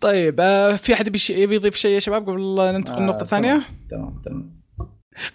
طيب 0.00 0.36
آه 0.40 0.72
في 0.72 0.94
أحد 0.94 1.06
يبي 1.30 1.54
يضيف 1.54 1.76
شيء 1.76 1.90
يا 1.90 2.00
شباب 2.00 2.28
قبل 2.30 2.54
لا 2.56 2.72
ننتقل 2.72 3.00
للنقطه 3.00 3.20
آه، 3.20 3.22
الثانية 3.22 3.62
تمام 3.90 4.22
تمام 4.24 4.60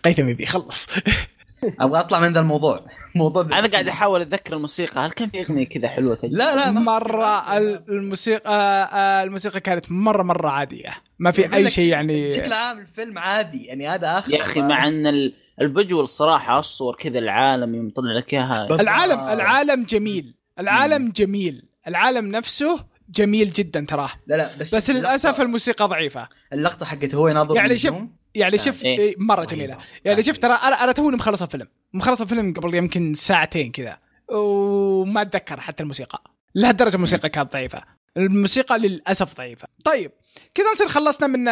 قيثم 0.03 0.29
يبي 0.29 0.45
خلص 0.45 0.87
أبغى 1.79 1.99
أطلع 1.99 2.19
من 2.19 2.33
ذا 2.33 2.39
الموضوع. 2.39 2.85
موضوع 3.15 3.43
أنا 3.43 3.67
قاعد 3.67 3.87
أحاول 3.87 4.21
أتذكر 4.21 4.53
الموسيقى. 4.53 5.01
هل 5.05 5.11
كان 5.11 5.29
في 5.29 5.41
أغنية 5.41 5.65
كذا 5.67 5.87
حلوة 5.87 6.15
تجي؟ 6.15 6.35
لا 6.35 6.55
لا 6.55 6.71
مرة 6.71 7.57
الموسيقى 7.89 8.89
آه 8.93 9.23
الموسيقى 9.23 9.59
كانت 9.59 9.91
مرة 9.91 10.23
مرة 10.23 10.49
عادية. 10.49 10.89
ما 11.19 11.31
في 11.31 11.53
أي 11.55 11.69
شيء 11.69 11.85
يعني 11.89 12.27
بشكل 12.27 12.53
عام 12.53 12.79
الفيلم 12.79 13.17
عادي. 13.17 13.63
يعني 13.65 13.87
هذا 13.87 14.17
آخر 14.17 14.33
يا 14.33 14.41
أخي 14.41 14.61
مع 14.61 14.87
إن 14.87 15.07
ال- 15.07 15.33
الفيجوال 15.61 16.03
الصراحه 16.03 16.59
الصور 16.59 16.95
كذا 16.95 17.19
العالم 17.19 17.75
يوم 17.75 17.87
يطلع 17.87 18.17
لك 18.17 18.33
إياها. 18.33 18.67
العالم 18.81 19.19
آه. 19.19 19.33
العالم 19.33 19.83
جميل. 19.83 20.33
العالم 20.59 21.09
جميل. 21.11 21.63
العالم 21.87 22.25
نفسه 22.31 22.85
جميل 23.09 23.51
جدا 23.51 23.85
تراه. 23.89 24.09
لا 24.27 24.35
لا 24.35 24.57
بس 24.57 24.75
بس 24.75 24.89
للأسف 24.89 25.41
الموسيقى 25.41 25.87
ضعيفة. 25.87 26.29
اللقطة 26.53 26.85
حقت 26.85 27.15
هو 27.15 27.27
يناظر 27.27 27.55
يعني 27.55 27.67
النجوم 27.67 28.15
يعني. 28.35 28.57
شوف 28.57 28.85
إيه. 28.85 28.99
إيه 28.99 29.15
مرة 29.17 29.35
رهيبة. 29.35 29.55
جميلة. 29.55 29.77
يعني 30.05 30.23
شوف 30.23 30.37
ترى 30.37 30.53
أنا 30.53 30.83
أنا 30.83 30.91
توني 30.91 31.17
مخلص 31.17 31.41
الفيلم 31.41 31.67
مخلص 31.93 32.21
الفيلم 32.21 32.53
قبل 32.53 32.73
يمكن 32.73 33.13
ساعتين 33.13 33.71
كذا. 33.71 33.97
وما 34.31 35.21
أتذكر 35.21 35.59
حتى 35.59 35.83
الموسيقى. 35.83 36.23
لهالدرجه 36.55 36.95
الموسيقى 36.95 37.29
كانت 37.29 37.53
ضعيفة. 37.53 37.83
الموسيقى 38.17 38.79
للأسف 38.79 39.37
ضعيفة. 39.37 39.67
طيب 39.83 40.11
كذا 40.53 40.71
نصير 40.71 40.87
خلصنا 40.87 41.27
من 41.27 41.47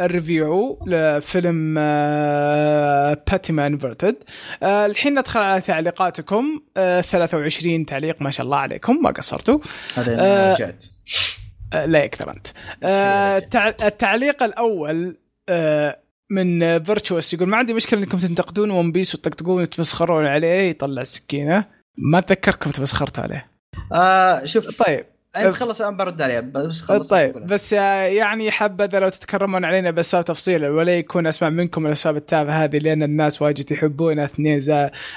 آه، 0.00 0.02
ال- 0.02 0.02
آه، 0.02 0.06
الريفيو 0.06 0.78
لفيلم 0.86 1.74
باتمان 3.30 3.72
انفرتد 3.72 4.16
الحين 4.62 5.18
ندخل 5.18 5.40
على 5.40 5.60
تعليقاتكم. 5.60 6.60
آه، 6.76 7.00
23 7.00 7.86
تعليق 7.86 8.22
ما 8.22 8.30
شاء 8.30 8.44
الله 8.46 8.56
عليكم 8.56 9.02
ما 9.02 9.10
قصرتوا. 9.10 9.58
هذا 9.96 10.16
آه. 10.18 10.54
جات 10.54 10.84
آه، 11.72 11.86
لا 11.86 12.04
يكثر 12.04 12.30
أنت. 12.30 12.46
آه، 12.82 13.38
التع- 13.38 13.84
التعليق 13.84 14.42
الأول 14.42 15.16
آه، 15.48 15.98
من 16.30 16.82
فيرتشوس 16.82 17.34
يقول 17.34 17.48
ما 17.48 17.56
عندي 17.56 17.74
مشكلة 17.74 18.00
إنكم 18.00 18.18
تنتقدون 18.18 18.70
One 18.70 18.92
Piece 18.92 19.14
وتطقطقون 19.14 19.62
وتمسخرون 19.62 20.26
عليه 20.26 20.70
يطلع 20.70 21.02
السكينة. 21.02 21.64
ما 21.98 22.18
أتذكركم 22.18 22.70
تمسخرتوا 22.70 23.22
عليه. 23.24 23.46
آه 23.92 24.44
شوف. 24.44 24.82
طيب. 24.82 25.04
أنت 25.36 25.54
خلص 25.54 25.80
أنا 25.80 25.96
برد 25.96 26.22
عليها 26.22 26.40
بس 26.40 26.82
خلص 26.82 27.08
طيب 27.08 27.46
بس 27.46 27.74
آه، 27.74 28.02
يعني 28.02 28.50
حبذا 28.50 29.00
لو 29.00 29.08
تتكرمون 29.08 29.64
علينا 29.64 29.90
باسباب 29.90 30.24
تفصيلا 30.24 30.68
ولا 30.68 30.98
يكون 30.98 31.26
اسمع 31.26 31.48
منكم 31.48 31.86
الأسباب 31.86 32.16
التافهة 32.16 32.64
هذه 32.64 32.78
لأن 32.78 33.02
الناس 33.02 33.42
واجد 33.42 33.72
يحبون 33.72 34.18
اثنين 34.18 34.60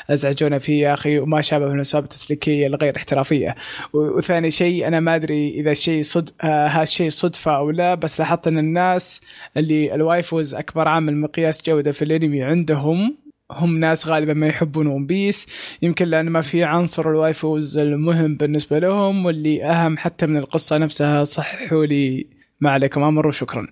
أزعجونا 0.09 0.59
فيه 0.59 0.81
يا 0.81 0.93
أخي 0.93 1.19
وما 1.19 1.41
شابه 1.41 1.65
من 1.65 1.75
الأسباب 1.75 2.03
التسليكية 2.03 2.67
الغير 2.67 2.97
احترافية. 2.97 3.55
وثاني 3.93 4.51
شيء 4.51 4.87
أنا 4.87 4.99
ما 4.99 5.15
أدري 5.15 5.49
إذا 5.49 5.71
الشيء 5.71 6.01
صد 6.01 6.29
آه 6.41 6.67
هالشيء 6.67 7.09
صدفة 7.09 7.55
أو 7.55 7.71
لا 7.71 7.95
بس 7.95 8.19
لاحظت 8.19 8.47
أن 8.47 8.57
الناس 8.57 9.21
اللي 9.57 9.95
ال 9.95 10.04
waifus 10.04 10.55
أكبر 10.55 10.87
عامل 10.87 11.17
مقياس 11.17 11.61
جودة 11.63 11.91
في 11.91 12.01
الأنمي 12.01 12.43
عندهم 12.43 13.26
هم 13.51 13.79
ناس 13.79 14.07
غالبا 14.07 14.33
ما 14.33 14.47
يحبون 14.47 14.87
One 14.87 15.05
Piece 15.05 15.47
يمكن 15.81 16.07
لأن 16.07 16.29
ما 16.29 16.41
في 16.41 16.63
عنصر 16.63 17.09
ال 17.09 17.19
waifus 17.19 17.77
المهم 17.77 18.35
بالنسبة 18.35 18.79
لهم 18.79 19.25
واللي 19.25 19.65
أهم 19.65 19.97
حتى 19.97 20.25
من 20.25 20.37
القصة 20.37 20.77
نفسها 20.77 21.23
صححوا 21.23 21.85
لي 21.85 22.27
ما 22.61 22.71
عليكم 22.71 23.03
أمر 23.03 23.27
وشكرا 23.27 23.67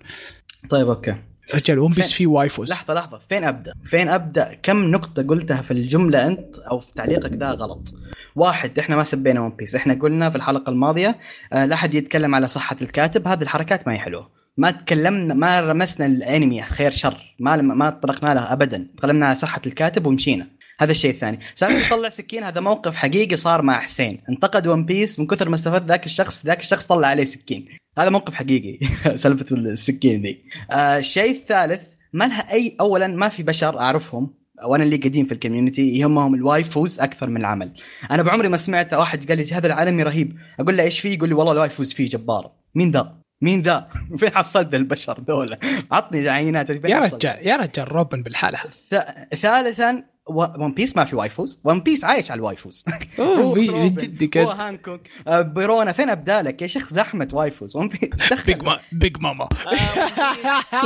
طيب 0.70 0.88
okay 0.88 1.14
رجال 1.54 1.78
One 1.78 1.92
Piece 1.92 2.12
فيه 2.12 2.26
waifus 2.26 2.70
لحظة 2.70 2.94
لحظة 2.94 3.20
فين 3.28 3.44
أبدأ؟ 3.44 3.72
فين 3.84 4.08
أبدأ؟ 4.08 4.58
كم 4.62 4.76
نقطة 4.90 5.22
قلتها 5.22 5.62
في 5.62 5.70
الجملة 5.70 6.26
أنت 6.26 6.58
أو 6.58 6.78
في 6.78 6.94
تعليقك 6.94 7.34
ده 7.34 7.50
غلط؟ 7.50 7.94
واحد 8.36 8.78
إحنا 8.78 8.96
ما 8.96 9.04
سبينا 9.04 9.40
One 9.40 9.50
Piece، 9.50 9.74
إحنا 9.74 9.94
قلنا 9.94 10.30
في 10.30 10.36
الحلقة 10.36 10.70
الماضية 10.70 11.18
آه 11.52 11.66
لا 11.66 11.74
أحد 11.74 11.94
يتكلم 11.94 12.34
على 12.34 12.48
صحة 12.48 12.76
الكاتب، 12.82 13.28
هذه 13.28 13.42
الحركات 13.42 13.88
ما 13.88 13.94
هي 13.94 13.98
حلوة. 13.98 14.30
ما 14.56 14.70
تكلمنا 14.70 15.34
ما 15.34 15.60
رمسنا 15.60 16.06
الانمي 16.06 16.62
خير 16.62 16.90
شر، 16.90 17.34
ما 17.40 17.56
ما 17.56 17.90
طرقنا 17.90 18.34
لها 18.34 18.52
ابدا، 18.52 18.86
تكلمنا 18.96 19.26
على 19.26 19.34
صحة 19.34 19.60
الكاتب 19.66 20.06
ومشينا. 20.06 20.46
هذا 20.80 20.92
الشيء 20.92 21.10
الثاني، 21.10 21.38
سالفة 21.54 21.96
طلع 21.96 22.08
سكين 22.08 22.42
هذا 22.42 22.60
موقف 22.60 22.96
حقيقي 22.96 23.36
صار 23.36 23.62
مع 23.62 23.80
حسين، 23.80 24.22
انتقد 24.28 24.66
One 24.66 24.84
Piece 24.84 25.18
من 25.18 25.26
كثر 25.26 25.48
ما 25.48 25.54
استفاد 25.54 25.88
ذاك 25.88 26.06
الشخص، 26.06 26.46
ذاك 26.46 26.60
الشخص 26.60 26.86
طلع 26.86 27.08
عليه 27.08 27.24
سكين. 27.24 27.66
هذا 27.98 28.10
موقف 28.10 28.34
حقيقي 28.34 28.78
سالفة 29.16 29.56
السكين 29.56 30.22
دي. 30.22 30.44
آه 30.70 30.98
الشيء 30.98 31.30
الثالث 31.30 31.80
ما 32.12 32.24
لها 32.24 32.52
أي 32.52 32.76
اولا 32.80 33.06
ما 33.06 33.28
في 33.28 33.42
بشر 33.42 33.80
أعرفهم 33.80 34.34
وأنا 34.64 34.84
اللي 34.84 34.96
قديم 34.96 35.26
في 35.26 35.34
ال 35.34 35.40
community 35.40 35.98
يهمهم 35.98 36.34
ال 36.34 36.43
waifus 36.43 37.00
أكثر 37.00 37.30
من 37.30 37.36
العمل. 37.36 37.72
أنا 38.10 38.22
بعمري 38.22 38.48
ما 38.48 38.56
سمعت 38.56 38.94
واحد 38.94 39.28
قال 39.28 39.38
لي 39.38 39.52
هذا 39.52 39.66
الأنمي 39.66 40.02
رهيب. 40.02 40.36
أقول 40.60 40.76
له 40.76 40.82
إيش 40.82 41.00
فيه؟ 41.00 41.14
يقول 41.14 41.28
لي 41.28 41.34
والله 41.34 41.52
ال 41.52 41.58
waifus 41.58 41.92
فيه 41.92 42.08
جبار. 42.08 42.52
مين 42.74 42.90
ذا؟ 42.90 43.25
مين 43.42 43.62
ذا؟ 43.62 43.88
فين 44.18 44.30
حصلت 44.34 44.74
البشر 44.74 45.12
دول 45.18 45.56
عطني 45.92 46.28
عينات. 46.28 46.70
يا؟ 46.70 46.98
رجال 47.16 47.46
يا 47.46 47.56
رجال 47.56 47.92
روبن 47.92 48.22
بالحالة 48.22 48.58
ث- 48.94 49.34
ثالثا 49.34 50.04
One 50.26 50.72
Piece 50.72 50.96
ما 50.96 51.04
في 51.04 51.16
waifus. 51.16 51.60
One 51.64 51.80
Piece 51.80 52.04
عايش 52.04 52.30
على 52.30 52.38
ال 52.38 52.44
waifus. 52.44 52.84
من 53.18 53.94
جد 53.94 54.38
بوا 54.38 54.50
هانكوك. 54.50 55.00
آه، 55.28 55.40
بيرونا 55.40 55.92
فين 55.92 56.10
ابدالك 56.10 56.62
يا 56.62 56.66
شيخ؟ 56.66 56.92
زحمة 56.92 57.28
waifus. 57.32 57.76
One 57.76 57.88
Piece. 57.88 58.32
Big 58.46 58.62
Ma 58.62 58.78
Big 58.92 59.18
Mama 59.20 59.48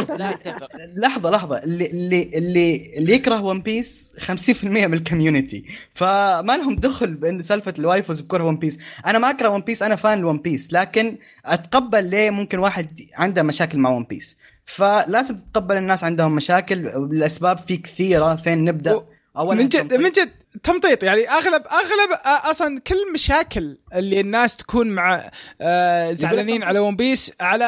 لا 0.08 0.30
اتفق 0.30 0.68
لحظة 0.96 1.30
لحظة. 1.30 1.58
اللي 1.58 1.86
اللي 1.86 2.30
اللي 2.34 2.92
اللي 2.96 3.12
يكره 3.12 3.42
One 3.42 3.62
Piece 3.62 4.12
50% 4.18 4.64
من 4.64 4.94
ال 4.94 5.01
community 5.01 5.64
فما 5.94 6.56
لهم 6.56 6.76
دخل 6.76 7.14
بان 7.14 7.42
سالفة 7.42 7.74
ال 7.78 7.84
waifus 7.84 8.20
بكره 8.20 8.44
One 8.44 8.56
Piece 8.56 8.78
أنا 9.06 9.18
ما 9.18 9.30
أكره 9.30 9.48
One 9.48 9.60
Piece 9.60 9.82
أنا 9.82 9.96
fan 9.96 10.18
ل 10.18 10.23
One 10.23 10.38
Piece 10.38 10.72
لكن 10.72 11.18
أتقبل 11.46 12.10
ليه 12.10 12.30
ممكن 12.30 12.58
واحد 12.58 13.00
عنده 13.14 13.42
مشاكل 13.42 13.78
مع 13.78 13.90
One 13.90 14.04
Piece 14.04 14.38
فلازم 14.64 15.36
تتقبل 15.36 15.76
الناس 15.76 16.04
عندهم 16.04 16.34
مشاكل. 16.34 16.86
الأسباب 16.86 17.58
في 17.58 17.76
كثيرة. 17.76 18.36
فين 18.36 18.64
نبدأ؟ 18.64 19.02
و- 19.38 19.52
من 19.54 19.68
جد 19.68 19.94
من 19.94 20.10
جد 20.10 20.30
تمطيط 20.62 21.02
يعني 21.02 21.28
اغلب 21.30 21.62
أغلب 21.66 22.12
آه، 22.26 22.50
أصلا 22.50 22.80
كل 22.80 22.94
المشاكل 23.08 23.78
اللي 23.94 24.20
الناس 24.20 24.56
تكون 24.56 24.86
مع 24.88 25.30
آه، 25.60 26.12
زعلانين 26.12 26.62
على 26.62 26.78
One 26.78 26.96
Piece 26.96 27.32
على 27.40 27.64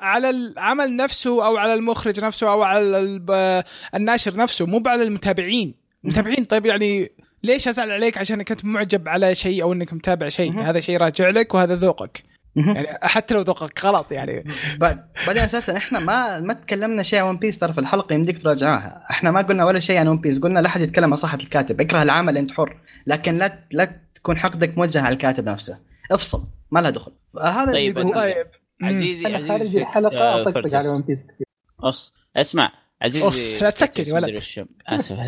على 0.00 0.30
العمل 0.30 0.96
نفسه 0.96 1.46
أو 1.46 1.56
على 1.56 1.74
المخرج 1.74 2.24
نفسه 2.24 2.52
أو 2.52 2.62
على 2.62 2.80
ال- 3.00 3.64
الناشر 3.94 4.36
نفسه 4.36 4.66
مو 4.66 4.82
على 4.86 5.02
المتابعين. 5.02 5.74
المتابعين 6.04 6.44
طيب 6.44 6.66
يعني 6.66 7.12
ليش 7.42 7.68
أزعل 7.68 7.90
عليك 7.90 8.18
عشانك 8.18 8.50
أنت 8.50 8.64
معجب 8.64 9.08
على 9.08 9.34
شيء 9.34 9.62
أو 9.62 9.72
إنك 9.72 9.92
متابع 9.92 10.28
شيء. 10.28 10.60
هذا 10.60 10.80
شيء 10.80 10.96
راجع 10.96 11.28
لك 11.30 11.54
وهذا 11.54 11.74
ذوقك. 11.76 12.22
يعني 12.56 12.98
حتى 13.02 13.34
لو 13.34 13.40
ذوقك 13.40 13.84
غلط 13.84 14.12
يعني. 14.12 14.44
بعد- 14.78 15.06
بعدين 15.26 15.42
أساسا 15.42 15.76
إحنا 15.76 15.98
ما 15.98 16.40
ما 16.40 16.54
تكلمنا 16.54 17.02
شيء 17.02 17.18
عن 17.20 17.28
One 17.28 17.36
Piece 17.36 17.58
ترى 17.58 17.72
في 17.72 17.80
الحلقة 17.80 18.12
يمديك 18.14 18.42
تراجعها. 18.42 19.02
إحنا 19.10 19.30
ما 19.30 19.42
قلنا 19.42 19.64
ولا 19.64 19.80
شيء 19.80 19.98
عن 19.98 20.08
One 20.08 20.18
Piece 20.18 20.40
قلنا 20.40 20.60
لا 20.60 20.66
أحد 20.66 20.80
يتكلم 20.80 21.10
عن 21.10 21.16
صحه 21.16 21.36
الكاتب. 21.38 21.80
اكره 21.80 22.02
العمل 22.02 22.38
أنت 22.38 22.50
حر. 22.52 22.76
لكن 23.06 23.38
لا 23.38 23.58
لا 23.70 24.00
يكون 24.16 24.38
حقدك 24.38 24.78
موجه 24.78 25.02
على 25.02 25.12
الكاتب 25.12 25.48
نفسه. 25.48 25.78
افصل 26.10 26.44
ما 26.70 26.80
لها 26.80 26.90
دخل. 26.90 27.12
هذا 27.42 27.72
طيب، 27.72 27.98
اللي. 27.98 28.12
طيب. 28.14 28.46
مم. 28.80 28.88
عزيزي 28.88 29.26
أنا 29.26 29.36
عزيزي 29.36 29.48
خارج 29.58 29.76
الحلقة 29.76 30.18
آه، 30.18 30.42
أطقطق. 30.42 30.74
على 30.76 30.88
One 30.88 31.02
Piece 31.02 31.24
كثير. 31.24 31.46
أص 31.80 32.12
اسمع. 32.36 32.72
عزيزي 33.02 33.28
أص، 33.28 33.62
لا 33.62 33.70
تسكر 33.70 34.08
يا 34.08 34.14
ولد. 34.14 34.22
مدري 34.24 34.36
وش- 34.36 34.60
آسف 34.88 35.18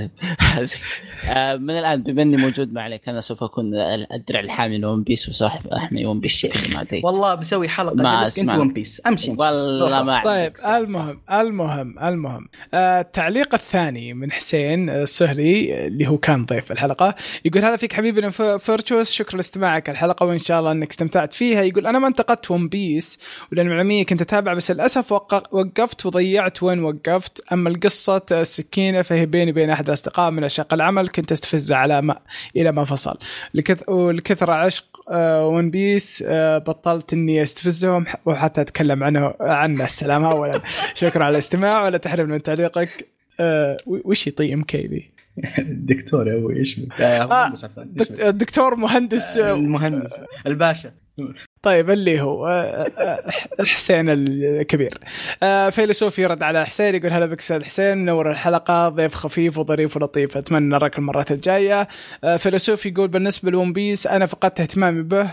آسف 0.58 1.02
آه، 1.28 1.56
من 1.56 1.78
الآن 1.78 2.02
بما 2.02 2.22
إني 2.22 2.36
موجود 2.36 2.72
ما 2.72 2.82
عليك 2.82 3.08
أنا 3.08 3.20
سوف 3.20 3.42
أكون 3.42 3.70
الدرع 4.14 4.40
الحامي 4.40 4.78
ل 4.78 4.84
One 4.84 5.02
Piece 5.02 5.28
وصاحب 5.28 5.66
أحمي 5.66 6.06
One 6.06 6.20
Piece 6.20 6.46
ما 6.74 6.82
اتيت 6.82 7.04
والله 7.04 7.34
بسوي 7.34 7.68
حلقة 7.68 7.94
ما 7.94 8.26
أنت. 8.38 8.54
One 8.54 8.72
Piece 8.72 9.02
أمشي 9.06 9.30
أمشي. 9.30 9.40
والله 9.42 10.02
ما 10.02 10.22
طيب. 10.24 10.52
المهم 10.66 11.20
المهم 11.32 11.98
المهم 11.98 12.48
آه، 12.74 13.00
التعليق 13.00 13.54
الثاني 13.54 14.14
من 14.14 14.32
حسين 14.32 14.90
السهلي 14.90 15.86
اللي 15.86 16.06
هو 16.08 16.18
كان 16.18 16.44
ضيف 16.44 16.72
الحلقة 16.72 17.14
يقول 17.44 17.64
هلا 17.64 17.76
فيك 17.76 17.92
حبيبنا 17.92 18.30
Virtuous 18.58 19.12
شكرا 19.12 19.36
لاستماعك 19.36 19.90
الحلقة 19.90 20.26
وإن 20.26 20.38
شاء 20.38 20.60
الله 20.60 20.72
إنك 20.72 20.90
استمتعت 20.90 21.32
فيها 21.32 21.62
يقول 21.62 21.86
أنا 21.86 21.98
ما 21.98 22.08
انتقدت 22.08 22.50
One 22.50 22.68
Piece 22.68 23.18
ولان 23.52 24.02
كنت 24.04 24.20
أتابع 24.22 24.54
بس 24.54 24.70
للأسف 24.70 25.12
وق- 25.12 25.54
وقفت 25.54 26.06
وضيعت 26.06 26.62
وين 26.62 26.82
وقفت 26.84 27.52
أما 27.52 27.63
القصة 27.70 28.22
السكينه 28.32 29.02
فهي 29.02 29.26
بيني 29.26 29.50
وبين 29.50 29.70
أحد 29.70 29.86
الاصدقاء 29.88 30.30
من 30.30 30.44
عشاق 30.44 30.74
العمل 30.74 31.08
كنت 31.08 31.32
استفزه 31.32 31.76
على 31.76 32.02
ما 32.02 32.18
إلى 32.56 32.72
ما 32.72 32.84
فصل. 32.84 33.18
لكث- 33.54 33.88
ولكثر 33.88 34.50
عشق 34.50 34.84
آه، 35.10 35.46
One 35.46 35.70
Piece 35.70 36.24
آه، 36.26 36.58
بطلت 36.58 37.12
إني 37.12 37.42
أستفزهم 37.42 38.04
وحتى 38.26 38.60
أتكلم 38.60 39.04
عنه 39.04 39.34
عنه. 39.40 39.84
السلام 39.84 40.24
اولا. 40.24 40.60
شكرا 40.94 41.24
على 41.24 41.32
الاستماع 41.32 41.84
ولا 41.84 41.98
تحرم 41.98 42.28
من 42.28 42.42
تعليقك. 42.42 43.06
آه، 43.40 43.76
وش 43.86 44.26
يطيم 44.26 44.62
كيدي 44.64 45.10
الدكتور 45.58 46.28
يا 46.28 46.34
أبوي 46.38 46.56
إيش؟ 46.56 46.80
آه،؟ 47.00 47.52
الدكتور 48.28 48.74
مهندس 48.76 49.36
آه، 49.38 49.50
آه، 49.50 49.54
المهندس 49.54 50.20
الباشا. 50.46 50.90
طيب 51.64 51.90
اللي 51.90 52.20
هو 52.20 52.46
آه، 52.46 52.90
آه، 52.98 53.32
حسين 53.60 54.10
الكبير. 54.10 54.98
آه، 55.42 55.70
فيلسوف 55.70 56.18
يرد 56.18 56.42
على 56.42 56.66
حسين 56.66 56.94
يقول 56.94 57.12
هلا 57.12 57.26
بك 57.26 57.38
أستاذ 57.38 57.64
حسين 57.64 58.04
نور 58.04 58.30
الحلقة 58.30 58.88
ضيف 58.88 59.14
خفيف 59.14 59.58
وظريف 59.58 59.96
ولطيف 59.96 60.36
أتمنى 60.36 60.68
نراك 60.68 60.98
المرات 60.98 61.32
الجاية. 61.32 61.88
آه، 62.24 62.36
فيلسوف 62.36 62.86
يقول 62.86 63.08
بالنسبة 63.08 63.50
لون 63.50 63.72
بيس 63.72 64.06
أنا 64.06 64.26
فقدت 64.26 64.60
اهتمامي 64.60 65.02
به 65.02 65.30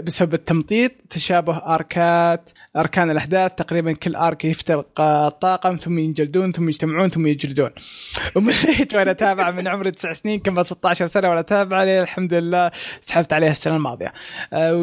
بسبب 0.00 0.34
التمطيط 0.34 0.92
تشابه 1.10 1.56
أركات 1.56 2.50
أركان 2.76 3.10
الأحداث 3.10 3.54
تقريبا 3.54 3.92
كل 3.92 4.16
arc 4.16 4.44
يفترق 4.44 5.00
آه، 5.00 5.28
الطاقم 5.28 5.76
ثم 5.76 5.98
ينجلدون 5.98 6.52
ثم 6.52 6.68
يجتمعون 6.68 7.10
ثم 7.10 7.26
يجلدون. 7.26 7.70
ومليت 8.36 8.94
وأنا 8.94 9.10
أتابع 9.10 9.50
من 9.50 9.68
عمري 9.68 9.90
تسع 9.90 10.12
سنين 10.12 10.40
كمل 10.40 10.66
16 10.66 11.06
سنة 11.06 11.28
وأنا 11.28 11.40
أتابع 11.40 11.76
عليه 11.76 12.02
الحمد 12.02 12.34
لله 12.34 12.70
سحبت 13.00 13.32
عليها 13.32 13.50
السنة 13.50 13.76
الماضية. 13.76 14.12
آه، 14.52 14.74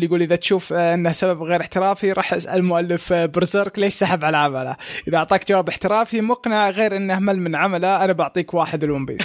ويكمل 0.00 0.02
يقول 0.02 0.22
إذا 0.22 0.36
تشوف 0.36 0.72
آه، 0.72 0.94
أنه 0.94 1.12
سبب 1.12 1.42
غير 1.42 1.60
احترافي 1.60 2.12
راح 2.12 2.34
أسأل 2.34 2.64
مؤلف 2.64 3.12
آه، 3.12 3.26
Berserk 3.26 3.78
ليش 3.78 3.94
سحب 3.94 4.24
على 4.24 4.36
عمله؟ 4.36 4.76
إذا 5.08 5.16
أعطاك 5.16 5.48
جواب 5.48 5.68
احترافي 5.68 6.20
مقنع 6.20 6.70
غير 6.70 6.96
إنه 6.96 7.18
مل 7.18 7.40
من 7.40 7.56
عمله 7.56 8.04
أنا 8.04 8.12
بعطيك 8.12 8.54
واحد 8.54 8.84
ال 8.84 8.89
One 8.89 9.06
Piece. 9.06 9.22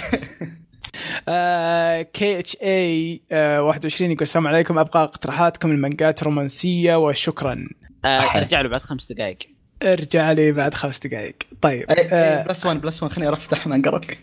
KHA 2.12 3.22
21 3.32 4.10
يقول 4.10 4.22
السلام 4.22 4.46
عليكم 4.46 4.78
أبغى 4.78 5.02
اقتراحاتكم 5.02 5.70
المانجات 5.70 6.22
الرومانسية 6.22 6.96
وشكرا. 6.96 7.68
آه،. 8.04 8.36
ارجع 8.36 8.60
له 8.60 8.68
بعد 8.68 8.82
خمس 8.82 9.12
دقائق. 9.12 9.38
ارجع 9.82 10.32
لي 10.32 10.52
بعد 10.52 10.74
خمس 10.74 11.06
دقائق. 11.06 11.36
طيب. 11.60 11.90
إيه، 11.90 12.08
آه، 12.12 12.38
إيه، 12.38 12.46
بلس 12.46 12.66
1 12.66 12.80
بلس 12.80 13.02
1 13.02 13.12
خليني 13.12 13.32
أفتح 13.32 13.66
ما 13.66 13.76
اقرك 13.76 14.18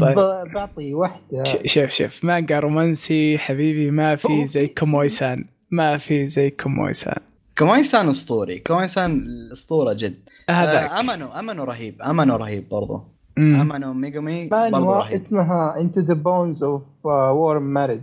طيب. 0.00 0.14
بعطي 0.54 0.94
واحدة. 0.94 1.44
شوف 1.64 1.90
شوف. 1.90 2.24
مانجا 2.24 2.58
رومانسي 2.58 3.38
حبيبي 3.38 3.90
ما 3.90 4.16
في 4.16 4.46
زي 4.46 4.66
كومويسان. 4.66 5.44
ما 5.72 5.98
في 5.98 6.26
زي 6.26 6.50
كومويسان. 6.50 7.20
كوينسان 7.58 8.08
أسطوري. 8.08 8.58
كوينسان 8.58 9.28
أسطورة 9.52 9.92
جد. 9.92 10.28
هذاك. 10.50 10.90
آه، 10.90 11.00
أمانو 11.00 11.26
أمانو 11.26 11.64
رهيب. 11.64 12.02
أمانو 12.02 12.36
رهيب 12.36 12.68
برضو. 12.68 13.00
مم. 13.36 13.60
أمانو 13.60 13.92
ميجومي 13.92 14.48
برضو 14.48 14.70
مانوا 14.70 14.94
رهيب. 14.94 15.12
اسمها 15.12 15.80
انتو 15.80 16.00
ذا 16.00 16.14
بونز 16.14 16.62
اوف 16.62 16.82
وورم 17.04 17.62
مارج 17.62 18.02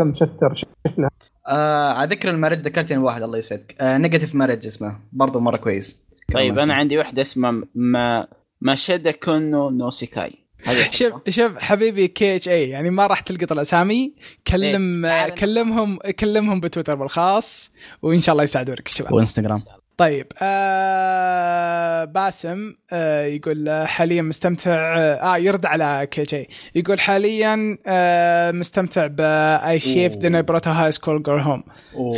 كم 0.00 0.14
chapter 0.14 0.54
شكلها؟ 0.54 1.10
آه 1.48 1.92
على 1.92 2.10
ذكر 2.10 2.30
ال 2.30 2.33
marriage 2.33 2.58
ذكرتني 2.58 2.98
واحد 2.98 3.22
الله 3.22 3.38
يسعدك. 3.38 3.76
آه 3.80 3.98
Negative 3.98 4.34
Marriage 4.34 4.66
اسمه. 4.66 4.98
برضو 5.12 5.40
مرة 5.40 5.56
كويس. 5.56 6.04
طيب. 6.34 6.58
أنا 6.58 6.74
عندي 6.74 6.98
واحدة 6.98 7.22
اسمها 7.22 7.62
ما 7.74 8.26
Machida-kun 8.60 9.10
no 9.10 9.70
Sekai. 9.70 10.41
شوف. 10.90 11.12
شوف 11.28 11.58
حبيبي 11.58 12.08
KHA 12.08 12.68
يعني 12.68 12.90
ما 12.90 13.06
راح 13.06 13.20
تلقط 13.20 13.52
الأسامي. 13.52 14.12
كلم 14.46 15.06
إيه، 15.06 15.28
كلمهم 15.28 15.98
كلمهم 15.98 16.60
بتويتر 16.60 16.94
بالخاص 16.94 17.70
وإن 18.02 18.20
شاء 18.20 18.32
الله 18.32 18.44
يساعدونك 18.44 18.86
الشباب 18.86 19.12
وإنستغرام. 19.12 19.62
طيب 19.96 20.26
آه 20.42 22.04
باسم 22.04 22.74
آه 22.92 23.24
يقول 23.24 23.68
آه، 23.68 23.84
حاليا 23.84 24.22
مستمتع 24.22 24.96
آه 24.96 25.36
يرد 25.36 25.66
على 25.66 26.08
KHA 26.10 26.48
يقول 26.74 27.00
حاليا 27.00 27.78
آه 27.86 28.50
مستمتع 28.50 29.06
ب 29.06 29.43
I 29.43 29.80
Shaved 29.80 30.28
Then 30.28 30.42
I 30.42 30.45
Brought 30.45 30.70
a 30.70 30.92
High 30.92 31.04
School 31.04 31.22
Girl 31.22 31.40
Home 31.40 31.62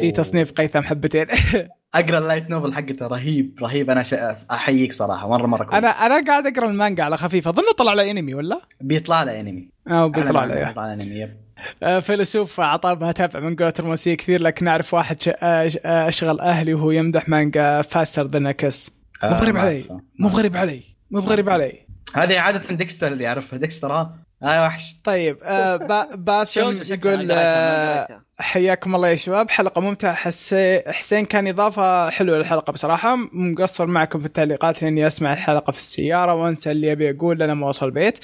في 0.00 0.12
تصنيف 0.12 0.52
قيثم 0.52 0.82
حبتين. 0.82 1.26
أقرأ 1.94 2.18
ال 2.18 2.23
light 2.23 2.50
novel 2.50 2.74
حقته. 2.74 3.06
رهيب 3.06 3.58
رهيب. 3.62 3.90
أنا. 3.90 4.02
أحييك 4.50 4.92
صراحة. 4.92 5.28
مرة 5.28 5.46
مرة 5.46 5.64
كويس. 5.64 5.74
أنا 5.74 5.88
أنا 5.88 6.26
قاعد 6.26 6.46
أقرأ 6.46 6.68
المانجا 6.68 7.02
على 7.02 7.16
خفيف 7.16 7.48
أظن 7.48 7.62
طلع 7.78 7.92
له 7.92 8.10
أنمي 8.10 8.34
ولا؟ 8.34 8.60
بيطلع 8.80 9.22
له 9.22 9.40
أنمي. 9.40 9.68
آه 9.88 10.06
بيطلع 10.06 10.44
له 10.44 10.54
بيطلع 10.54 10.86
له 10.86 10.92
أنمي 10.92 11.14
yep. 11.14 11.44
آه، 11.82 12.00
فيلسوف 12.00 12.60
عطاه 12.60 12.94
ما 12.94 13.12
تابع 13.12 13.40
مانجا 13.40 13.74
رومانسية 13.80 14.14
كثير 14.14 14.42
لكن 14.42 14.68
أعرف 14.68 14.94
واحد. 14.94 15.16
آه، 15.28 15.70
آه، 15.84 16.08
أشغل 16.08 16.40
أهلي 16.40 16.74
وهو 16.74 16.90
يمدح 16.90 17.28
مانجا 17.28 17.82
Faster 17.82 18.26
Than 18.26 18.50
a 18.50 18.58
Kiss 18.58 18.90
مو 19.24 19.30
بغريب 19.30 19.56
علي. 19.56 19.84
مو 20.18 20.28
بغريب 20.28 20.56
علي. 20.56 20.82
مو 21.10 21.20
بغريب 21.20 21.50
علي. 21.50 21.86
هذه 22.14 22.40
عادة 22.40 22.74
ديكستر 22.74 23.06
اللي 23.12 23.24
يعرفها 23.24 23.58
ديكستر 23.58 23.92
ها 23.92 24.23
آه 24.44 24.62
وحش. 24.64 24.96
طيب 25.04 25.38
آه 25.42 25.76
با... 25.76 26.14
باسم 26.14 26.74
يقول 26.94 27.28
آه، 27.30 28.20
حياكم 28.38 28.94
الله 28.94 29.08
يا 29.08 29.16
شباب. 29.16 29.50
حلقة 29.50 29.80
ممتعة. 29.80 30.14
حسي... 30.14 30.82
حسين 30.86 31.24
كان 31.24 31.48
إضافة 31.48 32.10
حلوة 32.10 32.38
للحلقة 32.38 32.70
بصراحة. 32.72 33.16
مقصر 33.32 33.86
معكم 33.86 34.20
في 34.20 34.26
التعليقات 34.26 34.82
لأني 34.82 35.06
أسمع 35.06 35.32
الحلقة 35.32 35.70
في 35.70 35.78
السيارة 35.78 36.34
وأنسى 36.34 36.70
اللي 36.70 36.92
أبي 36.92 37.10
أقول 37.10 37.38
لما 37.40 37.66
أوصل 37.66 37.86
البيت. 37.86 38.18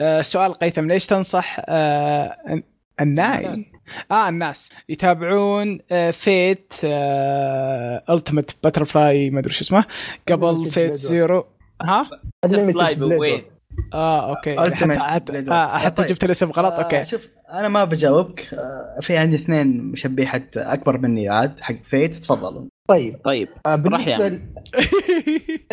آه 0.00 0.22
سؤال 0.22 0.54
قيثم 0.54 0.86
ليش 0.88 1.06
تنصح 1.06 1.56
آه 1.68 2.36
الن- 2.48 2.62
الناس؟ 3.00 3.82
آه 4.10 4.28
الناس 4.28 4.70
يتابعون 4.88 5.78
آه 5.92 6.10
Fate 6.10 6.74
آه 6.84 8.02
Ultimate 8.10 8.56
Butterfly 8.62 9.30
ما 9.30 9.40
أدري 9.40 9.52
شو 9.52 9.60
اسمه 9.64 9.84
قبل 10.28 10.66
Fate 10.70 10.94
Zero. 10.94 11.46
ها؟ 11.82 12.10
Away. 12.46 12.74
Works. 12.80 13.61
آه 13.94 14.30
okay. 14.30 14.56
Ultimate 14.56 14.98
حتى 14.98 15.32
حتى, 15.32 15.50
آه. 15.50 15.66
حتى 15.66 16.02
طيب. 16.02 16.06
جبت 16.06 16.24
الاسم 16.24 16.50
غلط 16.50 16.72
آه 16.72 16.82
okay 16.82 17.04
شوف 17.04 17.28
أنا 17.52 17.68
ما 17.68 17.84
بجاوبك. 17.84 18.54
آه 18.54 18.98
في 19.00 19.16
عندي 19.16 19.36
اثنين 19.36 19.82
شبيحة 19.84 20.40
أكبر 20.56 20.98
مني 20.98 21.28
عاد 21.28 21.60
حق 21.60 21.74
Fate. 21.90 22.14
تفضلوا. 22.14 22.64
طيب. 22.88 23.20
طيب 23.24 23.48
آه، 23.66 23.76
بالنسبة 23.76 24.12
يعني. 24.12 24.54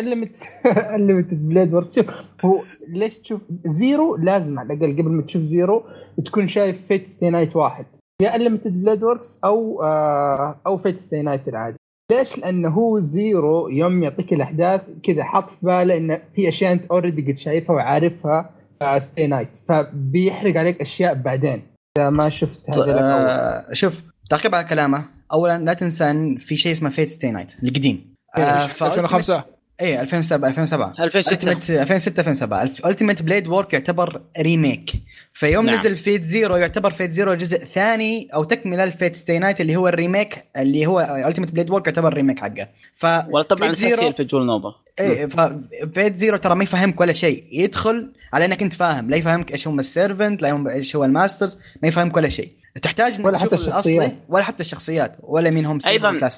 Unlimited 0.94 1.48
Blade 1.48 1.84
شوف 1.84 2.06
هو 2.44 2.62
ليش 2.88 3.18
تشوف 3.18 3.40
Zero؟ 3.64 4.16
لازم 4.16 4.58
على 4.58 4.74
الأقل 4.74 4.92
قبل 4.92 5.10
ما 5.10 5.22
تشوف 5.22 5.42
Zero 5.42 5.84
تكون 6.24 6.46
شايف 6.46 6.86
Fate 6.86 7.08
Stay 7.08 7.30
Night 7.30 7.56
واحد. 7.56 7.86
يا 8.22 8.34
Unlimited 8.36 8.82
Blade 8.84 9.02
Works 9.04 9.40
أو 9.44 9.82
آه 9.82 10.60
أو 10.66 10.76
Fate 10.76 10.98
Stay 10.98 11.22
Night 11.22 11.48
العادي. 11.48 11.76
ليش؟ 12.10 12.38
لأنه 12.38 12.68
هو 12.68 13.00
Zero 13.00 13.68
يوم 13.68 14.02
يعطيك 14.02 14.32
الأحداث 14.32 14.80
كذا 15.02 15.24
حاط 15.24 15.50
في 15.50 15.58
باله 15.66 15.96
انه 15.96 16.20
في 16.34 16.48
أشياء 16.48 16.72
أنت 16.72 16.86
already 16.86 17.32
قد 17.32 17.38
شايفها 17.38 17.76
وعارفها 17.76 18.50
stay 18.98 19.26
night 19.26 19.56
فبيحرق 19.68 20.56
عليك 20.56 20.80
أشياء 20.80 21.14
بعدين. 21.14 21.62
إذا 21.98 22.10
ما 22.10 22.28
شفت 22.28 22.70
هذا 22.70 22.84
الأول. 22.84 23.00
آه 23.00 23.72
شوف 23.72 24.02
تعقيب 24.30 24.54
على 24.54 24.64
كلامه. 24.64 25.04
اولا 25.32 25.58
لا 25.58 25.72
تنسى 25.74 26.10
إن 26.10 26.36
في 26.38 26.56
شيء 26.56 26.72
اسمه 26.72 26.90
Fate 26.90 27.10
stay 27.10 27.30
night 27.30 27.52
القديم. 27.62 28.14
آه، 28.38 28.66
ف- 28.66 28.82
2005 28.82 29.44
إيه 29.80 30.00
2007 30.00 30.48
2007 30.48 30.94
2006 31.00 31.32
Unlimited 31.32 31.70
2006 31.70 32.20
2007 32.20 32.62
Unlimited 32.90 33.22
Blade 33.22 33.48
Works 33.48 33.72
يعتبر 33.72 34.20
remake 34.40 34.92
فيوم 35.32 35.66
نعم. 35.66 35.74
نزل 35.74 35.96
Fate 35.96 36.22
Zero 36.22 36.56
يعتبر 36.56 36.90
Fate 36.90 37.10
Zero 37.10 37.34
جزء 37.34 37.64
ثاني 37.64 38.28
أو 38.34 38.44
تكملة 38.44 38.84
ل 38.84 38.90
Fate 38.90 39.16
stay 39.16 39.38
night 39.38 39.60
اللي 39.60 39.76
هو 39.76 39.88
ال 39.88 39.96
remake 39.96 40.44
اللي 40.56 40.86
هو 40.86 41.00
Unlimited 41.28 41.50
Blade 41.50 41.70
Works 41.70 41.86
يعتبر 41.86 42.14
remake 42.14 42.38
حقه. 42.38 42.68
ف 42.96 43.06
ولا 43.06 43.42
طبعا 43.42 43.72
أساسا 43.72 44.12
visual 44.12 44.46
novel 44.46 44.74
إيه 45.00 45.26
ف 45.26 45.44
Fate 45.44 46.16
Zero 46.16 46.36
ترى 46.36 46.54
ما 46.54 46.64
يفهمك 46.64 47.00
ولا 47.00 47.12
شيء. 47.12 47.44
يدخل 47.52 48.12
على 48.32 48.44
إنك 48.44 48.62
أنت 48.62 48.72
فاهم. 48.72 49.10
لا 49.10 49.16
يفهمك 49.16 49.52
إيش 49.52 49.68
هم 49.68 49.78
ال 49.78 49.86
servant 49.86 50.42
لا 50.42 50.48
يفهم 50.48 50.68
إيش 50.68 50.96
هو 50.96 51.04
ال 51.04 51.11
masters 51.11 51.58
ما 51.82 51.88
يفهمك 51.88 52.16
ولا 52.16 52.28
شيء. 52.28 52.48
تحتاج 52.82 53.20
ولا 53.24 53.38
حتى 53.38 53.54
الشخصيات. 53.54 54.22
ولا 54.28 54.44
حتى 54.44 54.60
الشخصيات 54.60 55.16
ولا 55.22 55.50
مين 55.50 55.66
هم 55.66 55.78
أيضاً. 55.86 56.28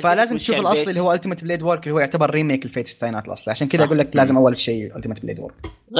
فلازم 0.00 0.36
تشوف 0.36 0.56
الاصلي 0.56 0.90
اللي 0.90 1.00
هو 1.00 1.12
Unlimited 1.12 1.44
Blade 1.44 1.62
Works 1.62 1.82
اللي 1.82 1.94
هو 1.94 1.98
يعتبر 1.98 2.30
remake 2.30 2.64
ال 2.64 2.69
Fate 2.69 2.88
stay 2.88 3.05
night 3.05 3.26
الأصلي. 3.28 3.50
عشان 3.50 3.68
كذا. 3.68 3.84
أقول 3.84 3.98
لك 3.98 4.16
لازم 4.16 4.36
أول 4.36 4.58
شيء 4.58 4.96
Unlimited 4.96 5.22
Blade 5.22 5.38
Works 5.38 5.54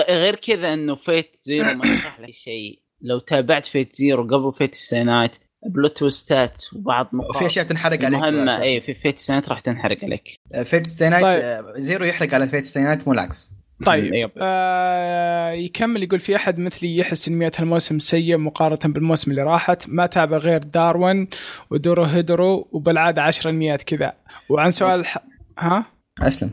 غير 0.09 0.34
كذا 0.34 0.74
إنه 0.74 0.95
Fate 0.95 1.37
Zero 1.41 1.64
ما 1.74 1.86
يشرح 1.86 2.20
لك 2.20 2.34
شيء. 2.34 2.82
لو 3.01 3.18
تابعت 3.18 3.66
Fate 3.66 3.97
Zero 3.97 4.22
قبل 4.22 4.59
Fate 4.59 4.74
stay 4.74 5.30
plot 5.66 5.99
twist 5.99 6.53
ات 6.53 6.64
وبعض 6.72 7.09
في 7.38 7.47
أشياء 7.47 7.66
تنحرق 7.66 8.05
عليك 8.05 8.20
مهمة. 8.20 8.62
اي 8.62 8.80
في 8.80 8.95
Fate 8.95 9.18
stay 9.18 9.43
راح 9.49 9.61
تنحرق 9.61 9.99
عليك. 10.05 10.40
Fate 10.64 11.03
night 11.03 11.22
طيب. 11.22 11.43
آه، 11.43 11.74
Zero 11.76 12.05
يحرق 12.05 12.34
على 12.34 12.49
Fate 12.49 12.78
night 12.78 13.09
مو 13.09 13.14
العكس. 13.14 13.51
طيب 13.85 14.14
yep. 14.14 14.30
آه 14.39 15.51
يكمل 15.51 16.03
يقول 16.03 16.20
في 16.20 16.37
أحد 16.37 16.59
مثلي 16.59 16.97
يحس 16.99 17.28
انميات 17.28 17.61
هالموسم 17.61 17.99
سيء 17.99 18.37
مقارنة 18.37 18.93
بالموسم 18.95 19.30
اللي 19.30 19.43
راحت. 19.43 19.85
ما 19.89 20.07
تابع 20.07 20.37
غير 20.37 20.59
داروين 20.62 21.28
ودورو 21.70 22.05
هيدرو 22.05 22.68
وبالعادة 22.72 23.22
10 23.22 23.51
انميات 23.51 23.83
كذا. 23.83 24.12
وعن 24.49 24.70
سؤال 24.70 25.01
الح... 25.01 25.18
ها؟ 25.59 25.85
أسلم. 26.22 26.51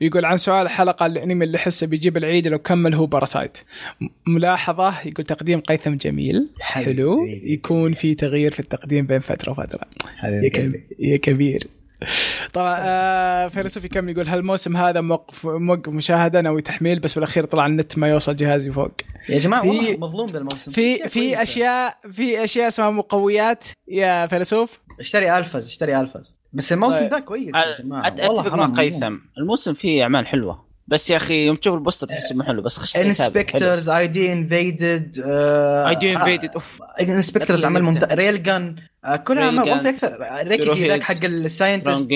يقول 0.00 0.24
عن 0.24 0.36
سؤال 0.36 0.62
الحلقة 0.66 1.06
الانمي 1.06 1.44
اللي 1.44 1.58
حسه 1.58 1.86
بيجيب 1.86 2.16
العيد 2.16 2.48
لو 2.48 2.58
كمل 2.58 2.94
هو 2.94 3.06
Parasyte 3.06 3.58
م- 4.00 4.06
ملاحظة 4.26 5.00
يقول 5.06 5.26
تقديم 5.26 5.60
قيثم 5.60 5.94
جميل. 5.94 6.48
حلو. 6.60 7.24
يكون 7.44 7.92
في 7.92 8.14
تغيير 8.14 8.50
في 8.52 8.60
التقديم 8.60 9.06
بين 9.06 9.20
فترة 9.20 9.50
وفترة. 9.52 9.80
يا, 10.04 10.10
حبيبي 10.16 10.50
كب... 10.50 10.74
يا 10.98 11.16
كبير. 11.16 11.66
طبعا 12.54 12.76
آه 12.80 13.48
فيلسوف 13.48 13.84
يكمل 13.84 14.10
يقول 14.12 14.28
هالموسم 14.28 14.76
هذا 14.76 15.00
موقف 15.00 15.46
موقف 15.46 15.88
مشاهدة 15.92 16.40
ناوي 16.40 16.62
تحميل؟ 16.62 16.98
بس 16.98 17.14
بالأخير 17.14 17.44
طلع 17.44 17.66
النت 17.66 17.98
ما 17.98 18.08
يوصل 18.08 18.36
جهازي 18.36 18.70
فوق. 18.72 18.90
يا 19.28 19.38
جماعة 19.38 19.62
في- 19.62 19.68
والله 19.68 19.96
مظلوم 19.98 20.26
ذا 20.26 20.38
الموسم 20.38 20.72
في 20.72 20.94
أشياء 20.94 21.08
في. 21.08 21.42
اشياء 21.42 21.94
في 22.12 22.44
أشياء 22.44 22.68
اسمها 22.68 22.90
مقويات 22.90 23.64
يا 23.88 24.26
فيلسوف. 24.26 24.80
اشتري 25.00 25.38
ألفاز 25.38 25.66
اشتري 25.66 26.00
ألفاز. 26.00 26.36
بس 26.52 26.72
الموسم 26.72 26.98
طيب. 26.98 27.10
ذا 27.10 27.18
كويس 27.18 27.54
يا 27.54 27.76
جماعة. 27.82 28.02
أت- 28.10 28.20
اتفق 28.20 28.54
مع 28.54 28.66
قيثم. 28.76 29.16
الموسم 29.38 29.74
فيه 29.74 30.02
أعمال 30.02 30.26
حلوة. 30.26 30.71
بس 30.92 31.10
يا 31.10 31.16
أخي 31.16 31.46
يوم 31.46 31.56
تشوف 31.56 31.74
البوستر 31.74 32.06
تحس 32.06 32.32
إنه 32.32 32.44
حلو 32.44 32.62
بس 32.62 32.78
خش 32.78 32.96
انسبكترز 32.96 33.88
اي 33.88 34.06
دي 34.06 34.32
انفيدد 34.32 35.22
اي 35.88 35.94
دي 35.94 36.16
انفيدد 36.16 36.50
أوف. 36.54 36.82
انسبكترز 37.00 37.64
عمل 37.64 37.82
ممتاز 37.82 38.12
ريل 38.12 38.42
جان 38.42 38.76
كلها 39.24 39.50
ما 39.50 39.78
في 39.82 39.88
أكثر 39.88 40.18
ريكيتي 40.48 40.88
ذاك 40.88 41.02
حق 41.02 41.24
الساينتست 41.24 42.12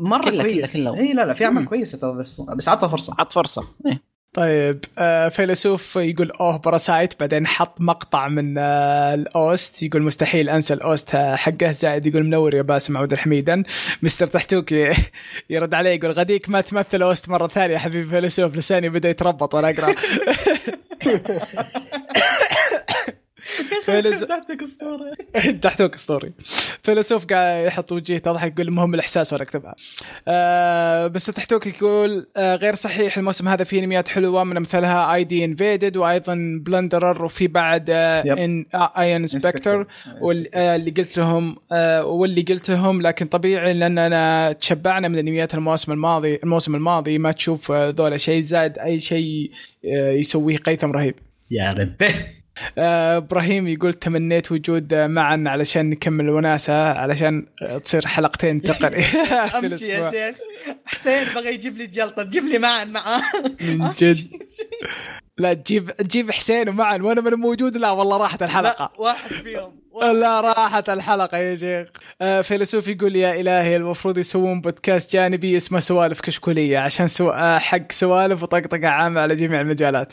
مرة 0.00 0.24
كله- 0.30 0.42
كويس. 0.42 0.76
اي 0.76 1.12
لا 1.12 1.26
لا 1.26 1.34
في 1.34 1.44
أعمال. 1.44 1.64
كويسة 1.64 2.12
بس 2.12 2.40
بس 2.40 2.68
عطها 2.68 2.88
فرصة. 2.88 3.14
عط 3.18 3.32
فرصة. 3.32 3.64
إيه. 3.86 4.09
طيب 4.32 4.84
آه 4.98 5.28
فيلسوف 5.28 5.96
يقول 5.96 6.30
أوه 6.30 6.56
باراسايت. 6.58 7.20
بعدين 7.20 7.46
حط 7.46 7.80
مقطع 7.80 8.28
من 8.28 8.58
آه 8.58 9.14
الأوست. 9.14 9.82
يقول 9.82 10.02
مستحيل 10.02 10.48
أنسى 10.48 10.74
الأوست 10.74 11.16
حقه. 11.16 11.72
زائد 11.72 12.06
يقول 12.06 12.24
منور 12.24 12.54
يا 12.54 12.62
باسم 12.62 12.96
عبد 12.96 13.12
الحميدا 13.12 13.62
مستر 14.02 14.26
تحتوك 14.26 14.72
يرد 15.50 15.74
عليه 15.74 15.90
يقول 15.90 16.10
غديك 16.10 16.48
ما 16.48 16.60
تمثل 16.60 17.02
أوست 17.02 17.28
مرة 17.28 17.48
ثانية 17.48 17.76
حبيبي 17.76 18.10
فيلسوف 18.10 18.56
لساني 18.56 18.88
بدأ 18.88 19.10
يتربط 19.10 19.54
وأنا 19.54 19.70
أقرأ. 19.70 19.94
تحتك 24.28 24.62
اسطورة. 24.62 25.14
تحتوك 25.62 25.94
اسطوري. 25.94 26.32
فيلسوف 26.82 27.26
قاعد 27.26 27.66
يحط 27.66 27.92
وجهه 27.92 28.18
تضحك 28.18 28.52
يقول 28.52 28.68
المهم 28.68 28.94
الإحساس 28.94 29.32
وأنا 29.32 29.44
أكتبها. 29.44 29.74
آه 30.28 31.06
بس 31.06 31.26
تحتوك 31.26 31.66
يقول 31.66 32.26
آه 32.36 32.56
غير 32.56 32.74
صحيح 32.74 33.18
الموسم 33.18 33.48
هذا 33.48 33.64
فيه 33.64 33.80
أنميات 33.80 34.08
حلوة 34.08 34.44
من 34.44 34.56
امثالها 34.56 35.14
ID 35.14 35.44
Invaded 35.44 35.96
وأيضا 35.96 36.60
Plunderer 36.64 37.24
وفي 37.24 37.46
بعد 37.46 37.86
آه. 37.90 38.22
ان 38.44 38.66
اي 38.74 39.16
In/Spectre 39.16 39.86
واللي 40.20 40.90
قلت 40.90 41.16
لهم 41.16 41.56
آه 41.72 42.04
واللي 42.04 42.42
قلت 42.42 42.70
لهم 42.70 43.02
لكن 43.02 43.26
طبيعي 43.26 43.74
لاننا 43.74 44.52
تشبعنا 44.52 45.08
من 45.08 45.18
أنميات 45.18 45.54
الموسم 45.54 45.92
الماضي 45.92 46.40
الموسم 46.44 46.74
الماضي 46.74 47.18
ما 47.18 47.32
تشوف 47.32 47.72
ذولا 47.72 48.16
شيء 48.16 48.42
زاد 48.42 48.78
أي 48.78 48.98
شيء 48.98 49.50
يسويه 49.84 50.56
قيثم 50.56 50.90
رهيب. 50.92 51.14
يا 51.50 51.72
ربي. 51.72 52.39
إبراهيم 52.78 53.68
يقول 53.68 53.92
تمنيت 53.92 54.52
وجود 54.52 54.94
آه، 54.94 55.06
معا 55.06 55.44
علشان 55.46 55.90
نكمل 55.90 56.24
الوناسة 56.24 56.92
علشان 56.98 57.46
آه، 57.62 57.78
تصير 57.78 58.06
حلقتين 58.06 58.62
تقري 58.62 59.02
في 59.02 59.18
امشي 59.58 59.86
يا. 59.94 60.10
شيخ. 60.10 60.36
حسين 60.86 61.24
بغى 61.34 61.54
يجيب 61.54 61.76
لي 61.76 61.84
الجلطه 61.84 62.22
جيب 62.22 62.44
لي 62.44 62.58
معا 62.58 62.84
معاه 62.84 63.22
من 63.60 63.92
جد. 63.98 64.16
لا 65.38 65.52
تجيب 65.54 65.90
تجيب 65.90 66.30
حسين 66.30 66.68
ومعا 66.68 66.98
وأنا 67.02 67.20
من 67.20 67.32
موجود. 67.34 67.76
لا 67.76 67.90
والله 67.90 68.16
راحت 68.16 68.42
الحلقة. 68.42 68.84
لا 68.94 69.00
واحد 69.00 69.30
فيهم 69.30 69.80
لا 70.20 70.40
راحت 70.40 70.90
الحلقة 70.90 71.38
يا 71.38 71.54
شيخ. 71.54 71.88
آه، 72.20 72.40
فيلسوف 72.40 72.88
يقول 72.88 73.16
يا 73.16 73.40
إلهي 73.40 73.76
المفروض 73.76 74.18
يسوون 74.18 74.60
بودكاست 74.60 75.12
جانبي 75.12 75.56
اسمه 75.56 75.80
سوالف 75.80 76.20
كشكولية 76.20 76.78
عشان 76.78 77.08
سو... 77.08 77.30
آه، 77.30 77.58
حق 77.58 77.92
سوالف 77.92 78.42
وطقطقة 78.42 78.88
عامة 78.88 79.20
على 79.20 79.36
جميع 79.36 79.60
المجالات. 79.60 80.12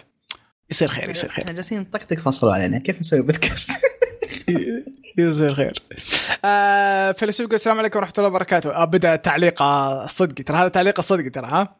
يصير 0.71 0.87
خير 0.87 1.09
يصير 1.09 1.29
خير. 1.29 1.43
إحنا 1.43 1.53
جالسين 1.55 1.79
نطقطق 1.79 2.19
فصلوا 2.19 2.53
علينا. 2.53 2.79
كيف 2.79 2.99
نسوي 2.99 3.21
بودكاست 3.21 3.71
يصير 5.17 5.55
خير. 5.55 5.73
آه 6.45 7.11
فيلسوف 7.11 7.43
يقول 7.45 7.55
السلام 7.55 7.79
عليكم 7.79 7.99
ورحمة 7.99 8.13
الله 8.17 8.29
وبركاته. 8.29 8.75
آه 8.75 8.85
بدأ 8.85 9.15
تعليق 9.15 9.61
آه، 9.61 10.07
صدقي. 10.07 10.43
ترى 10.43 10.57
هذا 10.57 10.67
تعليق 10.67 10.99
الصدقي 10.99 11.29
ترى 11.29 11.47
ها. 11.47 11.75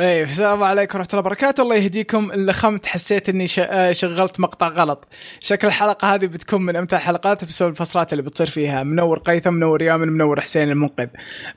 إيه 0.00 0.22
السلام 0.24 0.62
عليكم 0.62 0.98
ورحمة 0.98 1.08
الله 1.12 1.20
وبركاته. 1.20 1.62
الله 1.62 1.76
يهديكم 1.76 2.32
لخمت 2.32 2.86
حسيت 2.86 3.28
إني 3.28 3.46
ش- 3.46 3.58
آه، 3.58 3.92
شغلت 3.92 4.40
مقطع 4.40 4.68
غلط. 4.68 5.08
شكل 5.40 5.66
الحلقة 5.66 6.14
هذه 6.14 6.26
بتكون 6.26 6.62
من 6.62 6.76
أمتع 6.76 6.96
الحلقات 6.96 7.44
بسبب 7.44 7.70
الفصلات 7.70 8.12
اللي 8.12 8.22
بتصير 8.22 8.50
فيها. 8.50 8.82
منور 8.82 9.18
قيثم 9.18 9.52
منور 9.54 9.82
يامن 9.82 10.08
منور 10.08 10.40
حسين 10.40 10.70
المنقذ. 10.70 11.06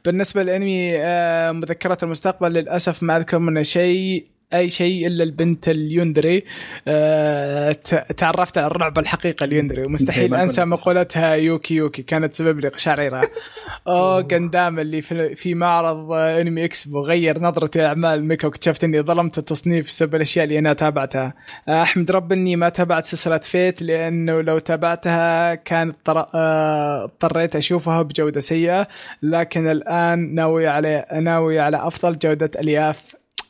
بالنسبة 0.06 0.44
للانمي 0.44 0.94
آه، 0.98 1.52
مذكرات 1.52 2.04
المستقبل 2.04 2.54
للأسف 2.54 3.04
ما 3.04 3.18
أذكر 3.18 3.40
منه 3.40 3.62
شيء. 3.62 4.32
أي 4.54 4.70
شيء 4.70 5.08
إلا 5.08 5.24
البنت 5.24 5.70
اليوندري. 5.70 6.44
آه، 6.88 7.72
تعرفت 8.18 8.58
على 8.58 8.68
الرعب 8.68 9.00
الحقيقي 9.00 9.46
ال 9.46 9.50
yandere. 9.50 9.82
زي 9.82 9.88
ومستحيل 9.88 10.36
أنسى. 10.36 10.66
مقولتها 10.66 11.34
يوكي 11.36 11.76
يوكي 11.76 12.02
كانت 12.02 12.34
سبب 12.34 12.60
لي 12.60 12.68
قشعريره 12.68 13.22
أوه 13.88 14.22
قندام 14.22 14.80
اللي 14.80 15.02
في, 15.02 15.36
في 15.36 15.56
معرض 15.56 16.12
Anime 16.12 16.66
Expo 16.66 17.02
غير 17.02 17.40
نظرتي 17.40 17.80
لاعمال 17.80 18.26
mecha 18.26 18.48
واكتشفت 18.48 18.84
إني 18.84 19.02
ظلمت 19.02 19.38
التصنيف 19.38 19.86
بسبب 19.86 20.16
الأشياء 20.16 20.44
اللي 20.46 20.60
أنا 20.60 20.74
تابعتها. 20.74 21.34
آه، 21.70 21.82
أحمد 21.82 22.12
رب 22.12 22.32
إني 22.32 22.56
ما 22.56 22.70
تابعت 22.70 23.06
سلسلة 23.06 23.38
Fate 23.38 23.82
لأنه 23.82 24.42
لو 24.42 24.60
تابعتها 24.60 25.56
كانت 25.56 25.96
طر- 26.06 26.28
آه، 26.36 27.04
اضطريت 27.04 27.56
أشوفها 27.56 28.02
بجودة 28.02 28.40
سيئة. 28.40 28.88
لكن 29.24 29.70
الآن 29.72 30.36
ناوي 30.36 30.68
على 30.68 31.06
ناوي 31.22 31.60
على 31.60 31.78
أفضل 31.88 32.18
جودة 32.20 32.52
ألياف 32.60 33.02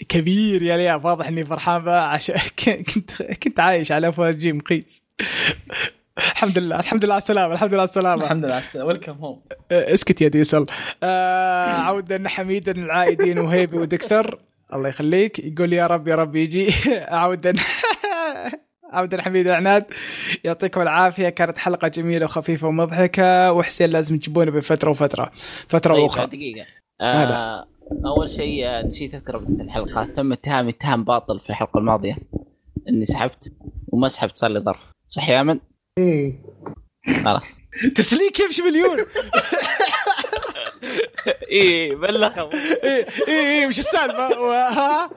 كبير 0.10 0.62
يا 0.62 0.76
الياف 0.76 1.06
واضح 1.06 1.28
إني 1.28 1.46
فرحان 1.46 1.84
بها 1.84 2.02
عشان 2.02 2.36
كنت 2.66 3.24
كنت 3.24 3.60
عايش 3.60 3.92
على 3.92 4.14
فوجي 4.14 4.54
مقيس 4.54 5.04
الحمد 6.18 6.60
لله 6.60 6.80
الحمد 6.80 7.06
لله 7.06 7.14
على 7.14 7.22
السلامة 7.22 7.54
الحمد 7.54 7.70
لله 7.70 7.82
على 7.82 7.88
السلامة. 7.90 8.24
الحمد 8.24 8.46
لله 8.46 8.86
welcome 8.86 9.12
home 9.12 9.42
اسكت 9.72 10.22
يا 10.22 10.28
ديسل. 10.28 10.66
آه 11.04 11.72
عودا 11.72 12.24
حميدا 12.28 12.72
العائدين 12.72 13.40
وهيبي 13.40 13.78
وديكستر 13.78 14.40
الله 14.74 14.90
يخليك. 14.90 15.40
يقول 15.40 15.74
يا 15.74 15.88
رب 15.88 16.08
يا 16.08 16.16
رب 16.16 16.36
يجي. 16.36 16.74
عودا 16.90 17.54
عودا 18.94 19.22
حميدا 19.22 19.56
عناد 19.56 19.86
يعطيكم 20.44 20.82
العافية. 20.82 21.30
كانت 21.30 21.58
حلقة 21.58 21.88
جميلة 21.88 22.26
وخفيفة 22.26 22.68
ومضحكة. 22.68 23.52
وحسين 23.52 23.90
لازم 23.90 24.18
تجيبونه 24.18 24.52
بفترة 24.52 24.90
وفترة. 24.90 25.32
فترة 25.70 25.94
طيب 25.94 26.06
أخرى. 26.06 26.26
دقيقة. 26.26 26.66
هلا. 27.02 27.36
آه 27.36 27.71
أول 28.06 28.30
شيء 28.30 28.68
آه، 28.68 28.82
نسيت 28.82 29.14
أذكر 29.16 29.38
بدايه 29.38 29.62
الحلقة 29.66 30.06
تم 30.06 30.32
اتهامي 30.32 30.70
اتهام 30.70 31.04
باطل 31.04 31.40
في 31.40 31.50
الحلقة 31.50 31.78
الماضية. 31.78 32.18
إني 32.90 33.06
سحبت 33.06 33.54
وما 33.88 34.08
سحبت 34.08 34.38
صار 34.38 34.52
لي 34.52 34.60
ظرف. 34.60 34.80
صح 35.08 35.30
يا 35.30 35.42
امن؟ 35.42 35.60
إيه. 35.98 36.34
خلاص. 37.24 37.58
تسليك 37.96 38.40
يمشي 38.40 38.62
مليون. 38.62 38.98
إيه 41.52 41.96
بلغ. 41.96 42.50
إيه 42.84 43.06
إيه 43.28 43.60
إيه 43.60 43.68
مش 43.68 43.80
السالفة. 43.80 44.28
ها؟ 44.70 45.10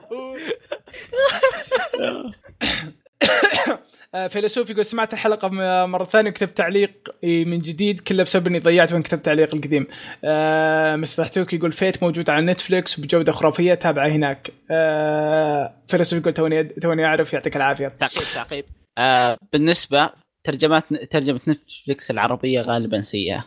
فيلسوف 4.29 4.69
يقول 4.69 4.85
سمعت 4.85 5.13
الحلقة 5.13 5.49
م- 5.49 5.89
مرة 5.91 6.05
ثانية 6.05 6.29
وكتبت 6.29 6.57
تعليق 6.57 6.91
من 7.23 7.59
جديد 7.61 7.99
كله 7.99 8.23
بسبب 8.23 8.47
إني 8.47 8.59
ضيعت 8.59 8.93
وين 8.93 9.01
كتبت 9.01 9.25
تعليق 9.25 9.55
القديم. 9.55 9.87
آه، 10.23 10.95
مستحتوك 10.95 11.53
يقول 11.53 11.71
Fate 11.71 12.03
موجود 12.03 12.29
على 12.29 12.45
نتفلكس 12.45 12.99
بجودة 12.99 13.31
خرافية 13.31 13.73
تابعة 13.73 14.07
هناك. 14.07 14.51
آه، 14.71 15.73
فيلسوف 15.87 16.19
يقول 16.19 16.33
توني 16.33 16.63
توني 16.63 17.05
أعرف 17.05 17.33
يعطيك 17.33 17.55
العافية. 17.55 17.87
تعقيب 17.87 18.23
تعقيب. 18.33 18.65
آه 18.97 19.37
بالنسبة 19.53 20.09
ترجمات 20.43 20.83
ترجمة 20.93 21.39
نتفلكس 21.47 22.11
العربية 22.11 22.61
غالبا 22.61 23.01
سيئة. 23.01 23.45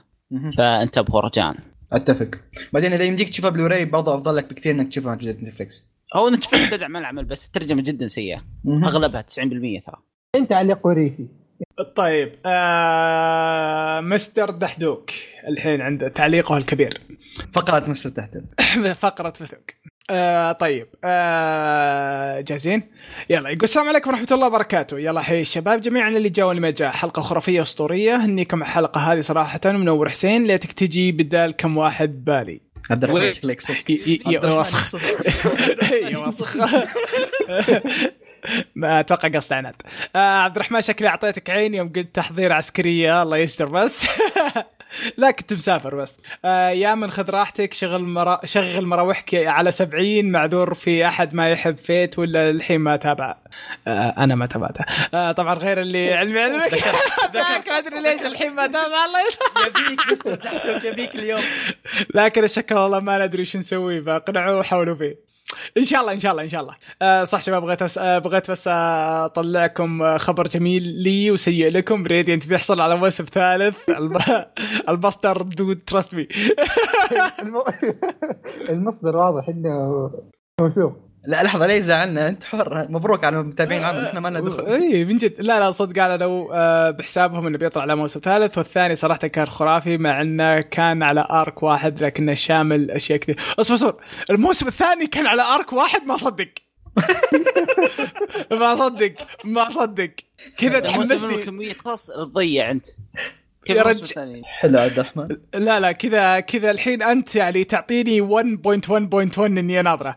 فانتبهوا 0.59 1.21
رجاء. 1.21 1.55
أتفق. 1.93 2.29
بعدين 2.73 2.93
إذا 2.93 3.05
يمديك 3.05 3.29
تشوفها 3.29 3.51
بلوراي 3.51 3.85
برضه 3.85 4.15
أفضل 4.15 4.37
لك 4.37 4.51
بكثير 4.51 4.73
إنك 4.75 4.89
تشوفها 4.89 5.11
على 5.13 5.33
نتفلكس 5.33 5.93
هو 6.17 6.29
نتفلكس 6.31 6.71
تدعم 6.71 6.97
العمل 6.97 7.25
بس 7.25 7.47
الترجمه 7.47 7.83
جدا 7.83 8.07
سيئة. 8.07 8.45
أغلبها 8.85 9.23
90% 9.23 9.81
ترى. 9.87 9.97
أنت 10.35 10.51
تعليق 10.51 10.87
وريثي 10.87 11.29
طيب 11.97 12.33
آه، 12.47 14.01
مستر 14.01 14.51
دحدوك 14.51 15.11
الحين 15.49 15.81
عنده 15.81 16.09
تعليقه 16.09 16.57
الكبير. 16.57 17.01
فقرة 17.53 17.91
مستر 17.91 18.11
تحت 18.11 18.39
فقرة 19.03 19.33
مستر 19.41 19.59
آه 20.11 20.53
طيب 20.53 20.87
آه 21.05 22.41
جاهزين؟ 22.41 22.83
يلا 23.31 23.49
يقول 23.49 23.63
السلام 23.63 23.89
عليكم 23.89 24.11
ورحمة 24.11 24.29
الله 24.33 24.47
وبركاته. 24.47 24.99
يلا 24.99 25.21
حي 25.21 25.41
الشباب 25.41 25.81
جميعا 25.81 26.11
اللي 26.11 26.29
جاء 26.29 26.47
واللي 26.47 26.63
ما 26.63 26.71
جاء 26.71 26.91
حلقة 26.91 27.23
خرافية 27.23 27.63
أسطورية. 27.63 28.17
هنيكم 28.17 28.63
الحلقة 28.63 29.01
هذه 29.01 29.21
صراحة 29.21 29.61
منور 29.65 30.09
حسين. 30.09 30.45
ليتك 30.45 30.73
تجي 30.73 31.13
بدال 31.13 31.51
كم 31.57 31.77
واحد 31.77 32.25
بالي. 32.25 32.61
عبد 32.91 33.05
الرحمن؟ 33.05 33.33
شكلك 33.33 33.61
صدق. 33.61 33.91
يا 34.27 34.51
وسخ. 34.53 34.95
يا 35.93 36.19
وسخ 36.19 36.57
ما 38.75 39.01
أتوقع 39.01 39.29
قصد 39.29 39.53
عناد. 39.53 39.75
آه 40.17 40.19
عبد 40.19 40.57
الرحمن 40.57 40.81
شكلي 40.81 41.09
أعطيتك 41.09 41.51
عين 41.51 41.75
يوم 41.75 41.93
قلت 41.97 42.15
تحضير 42.15 42.53
عسكرية 42.53 43.23
الله 43.23 43.37
يستر 43.37 43.67
بس. 43.67 44.07
لا 45.17 45.31
كنت 45.31 45.53
مسافر 45.53 45.95
بس. 45.95 46.21
آه 46.45 46.69
يا 46.69 46.95
من 46.95 47.11
خذ 47.11 47.31
راحتك 47.31 47.75
شغل 47.75 48.03
مرا... 48.03 48.41
شغل 48.45 48.87
مراوحك 48.87 49.35
على 49.35 49.71
70 49.73 50.25
معذور 50.25 50.75
في 50.75 51.07
أحد 51.07 51.35
ما 51.35 51.51
يحب 51.51 51.77
فيت 51.79 52.19
ولا 52.19 52.51
الحين 52.51 52.81
ما 52.81 52.97
تابع. 52.97 53.37
آه 53.87 54.15
أنا 54.19 54.35
ما 54.35 54.47
تابعته. 54.47 54.85
آه 55.15 55.33
طبعا 55.33 55.55
غير 55.55 55.81
اللي 55.81 56.15
علمي 56.19 56.41
علمك 56.41 56.73
ما 57.35 57.79
أدري 57.79 58.01
ليش 58.03 58.23
الحين 58.23 58.55
ما 58.55 58.67
تابع 58.67 59.05
الله 59.05 59.21
يستر. 59.29 59.81
يبيك 59.83 60.01
بس 60.13 60.85
يبيك 60.85 61.15
اليوم. 61.15 61.41
لكن 62.15 62.45
الشكل 62.45 62.75
والله 62.75 63.01
ما 63.01 63.27
ندري 63.27 63.45
شو 63.45 63.59
نسوي 63.59 64.03
فاقنعوا 64.03 64.61
وحاولوا 64.61 64.95
فيه. 64.95 65.29
إن 65.79 65.85
شاء 65.85 66.01
الله 66.01 66.13
إن 66.13 66.19
شاء 66.19 66.33
الله 66.33 66.43
إن 66.43 66.49
شاء 66.49 66.61
الله. 66.61 66.75
آه 67.03 67.25
صح 67.25 67.43
شباب 67.43 67.63
بغيت 67.63 67.83
أس... 67.83 67.99
آه 67.99 68.19
بغيت 68.19 68.51
بس 68.51 68.69
أطلعكم 68.69 70.03
آه، 70.03 70.17
خبر 70.19 70.45
جميل 70.47 70.83
لي 70.83 71.31
وسيء 71.31 71.71
لكم. 71.73 72.07
Radiant 72.07 72.49
بيحصل 72.49 72.81
على 72.81 72.97
موسم 72.97 73.25
ثالث. 73.25 73.77
الب... 73.89 74.19
ال 74.89 74.97
source 74.97 75.43
dude 75.43 75.81
trust 75.87 76.15
me 76.15 76.29
الم- 77.43 77.63
المصدر 78.71 79.17
واضح 79.17 79.49
إنه 79.49 80.11
موثوق. 80.61 81.08
لا 81.27 81.43
لحظة 81.43 81.67
ليه 81.67 81.81
زعلنا 81.81 82.29
انت 82.29 82.45
حر. 82.45 82.87
مبروك 82.91 83.25
على 83.25 83.41
المتابعين 83.41 83.81
العام 83.81 83.97
إحنا 84.05 84.21
ما 84.21 84.29
لنا 84.29 84.41
دخل. 84.41 84.67
اي 84.67 85.05
من 85.05 85.17
جد. 85.19 85.35
لا 85.39 85.61
لا 85.61 85.71
صدق. 85.71 86.03
قالوا 86.03 86.49
آه 86.55 86.91
بحسابهم 86.91 87.47
إنه 87.47 87.59
بيطلع 87.59 87.83
على 87.83 87.97
موسم 87.97 88.21
ثالث. 88.21 88.59
والثاني 88.59 88.95
صراحة 88.95 89.27
كان 89.27 89.47
خرافي 89.47 89.99
مع 89.99 90.21
إنه 90.23 90.61
كان 90.61 91.03
على 91.03 91.27
arc 91.31 91.63
واحد 91.63 92.03
لكنه 92.03 92.35
شامل 92.35 92.91
أشياء 92.91 93.19
كثير. 93.19 93.41
أصبر 93.61 93.75
أصبر. 93.75 93.97
الموسم 94.31 94.69
الثاني 94.69 95.07
كان 95.07 95.27
على 95.27 95.43
arc 95.43 95.73
واحد؟ 95.73 96.07
ما 96.07 96.17
صدق. 96.17 96.49
ما 98.61 98.75
صدق. 98.75 99.15
ما 99.45 99.71
صدق. 99.71 100.11
كذا 100.59 100.79
الموسم 100.79 101.17
تحمسني 101.17 101.43
كمية 101.43 101.75
خاص 101.75 102.07
تضيع 102.07 102.71
أنت. 102.71 102.87
يا؟ 103.69 103.83
حلو 104.45 104.79
عبد 104.79 104.99
الرحمن. 104.99 105.29
لا 105.55 105.81
لا 105.81 105.93
كذا 105.93 106.41
كذا 106.41 106.71
الحين 106.71 107.03
أنت 107.03 107.37
يعني 107.37 107.65
تعطيني 107.65 108.21
1.1.1 108.21 109.39
إني 109.39 109.83
ناظره 109.83 110.17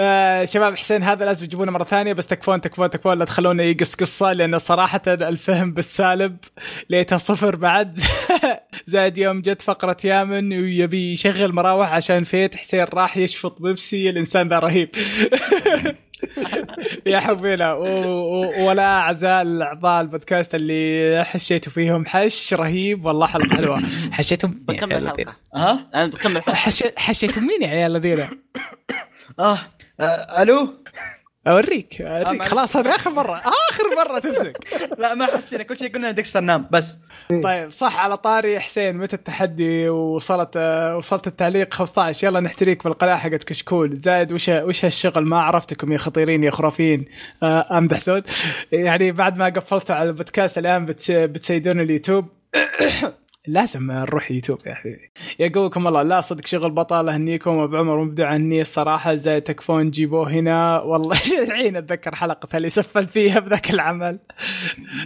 آه 0.00 0.44
شباب 0.44 0.76
حسين 0.76 1.02
هذا 1.02 1.24
لازم 1.24 1.46
تجيبونه 1.46 1.72
مرة 1.72 1.84
ثانية 1.84 2.12
بس 2.12 2.26
تكفون 2.26 2.60
تكفون 2.60 2.90
تكفون 2.90 3.18
لا 3.18 3.24
تخلونه 3.24 3.62
يقص 3.62 3.94
قصة 3.94 4.32
لأن 4.32 4.58
صراحة 4.58 5.02
الفهم 5.06 5.72
بالسالب 5.72 6.36
ليته 6.90 7.16
صفر 7.16 7.56
بعد. 7.56 7.96
زائد 8.86 9.18
يوم 9.18 9.40
جت 9.40 9.62
فقرة 9.62 9.96
يامن 10.04 10.52
ويبي 10.52 11.12
يشغل 11.12 11.52
مراوح 11.52 11.92
عشان 11.92 12.24
فيت 12.24 12.54
حسين 12.54 12.84
راح 12.94 13.16
يشفط 13.16 13.62
بيبسي 13.62 14.10
الإنسان 14.10 14.48
ذا 14.48 14.58
رهيب. 14.58 14.90
يا 17.06 17.18
حبينا 17.20 17.72
و- 17.72 17.84
و- 17.84 18.68
ولا 18.68 18.82
أعزاء 18.98 19.42
الأعضاء 19.42 20.00
البودكاست 20.00 20.54
اللي 20.54 21.24
حشيتوا 21.24 21.72
فيهم 21.72 22.06
حش 22.06 22.54
رهيب 22.54 23.04
والله 23.04 23.26
حلقة 23.26 23.56
حلوة. 23.56 23.82
حشيتهم 24.12 24.50
مين 24.68 24.78
يا 24.78 24.86
بكمل؟ 24.86 24.96
الحلقة. 25.06 25.36
ها؟ 25.54 25.86
أنا 25.94 26.06
بكمل 26.06 26.36
الحلقة. 26.36 26.54
حشي- 26.54 26.92
حشيتهم 26.98 27.46
مين 27.46 27.62
يا 27.62 27.68
عيال 27.68 27.96
الذين؟ 27.96 28.26
آه 29.40 29.58
آه، 30.00 30.42
ألو؟ 30.42 30.74
أوريك 31.46 32.02
آه، 32.02 32.08
اوريك 32.24 32.38
معلش. 32.40 32.50
خلاص 32.50 32.76
هذه 32.76 32.94
آخر 32.94 33.10
مرة 33.10 33.36
آخر 33.70 33.84
مرة 33.96 34.18
تمسك. 34.18 34.58
لا 35.00 35.14
ما 35.14 35.26
حسينا 35.26 35.62
كل 35.62 35.76
شيء 35.76 35.94
قلنا 35.94 36.10
ديكستر 36.10 36.40
نام 36.40 36.68
بس. 36.70 36.98
طيب 37.30 37.70
صح 37.70 37.96
على 37.96 38.16
طاري 38.16 38.60
حسين 38.60 38.96
متى 38.96 39.16
التحدي 39.16 39.88
وصلت 39.88 40.50
آه، 40.56 40.96
وصلت 40.96 41.26
التعليق 41.26 41.74
15 41.74 42.26
يلا 42.26 42.40
نحتريك 42.40 42.84
بالقناه 42.84 43.16
حقت 43.16 43.44
كشكول. 43.44 43.96
زائد 43.96 44.32
وش 44.32 44.48
وش 44.48 44.84
هالشغل؟ 44.84 45.24
ما 45.24 45.40
عرفتكم 45.40 45.92
يا 45.92 45.98
خطيرين 45.98 46.44
يا 46.44 46.50
خرافيين. 46.50 47.04
آه، 47.42 47.78
امدح 47.78 47.98
سود 47.98 48.22
يعني 48.72 49.12
بعد 49.12 49.36
ما 49.36 49.48
قفلتوا 49.48 49.96
على 49.96 50.08
البودكاست 50.08 50.58
الآن 50.58 50.86
بتس 50.86 51.10
بتسيدون 51.10 51.80
اليوتيوب. 51.80 52.26
لازم 53.52 53.92
نروح 53.92 54.30
يوتيوب 54.30 54.58
يا 54.66 54.72
أخي. 54.72 54.96
يقولكم 55.38 55.88
الله 55.88 56.02
لا 56.02 56.20
صدق 56.20 56.46
شغل 56.46 56.70
بطل 56.70 57.08
اهنيكم 57.08 57.50
ابو 57.58 57.76
عمر 57.76 58.04
مبدع 58.04 58.36
هني 58.36 58.60
الصراحة 58.60 59.14
زي 59.14 59.40
تكفون 59.40 59.90
جيبوه 59.90 60.30
هنا. 60.30 60.80
والله 60.80 61.16
الحين 61.46 61.76
أتذكر 61.76 62.14
حلقة 62.14 62.56
اللي 62.56 62.68
سفل 62.68 63.06
فيها 63.06 63.40
بذاك 63.40 63.70
العمل. 63.70 64.18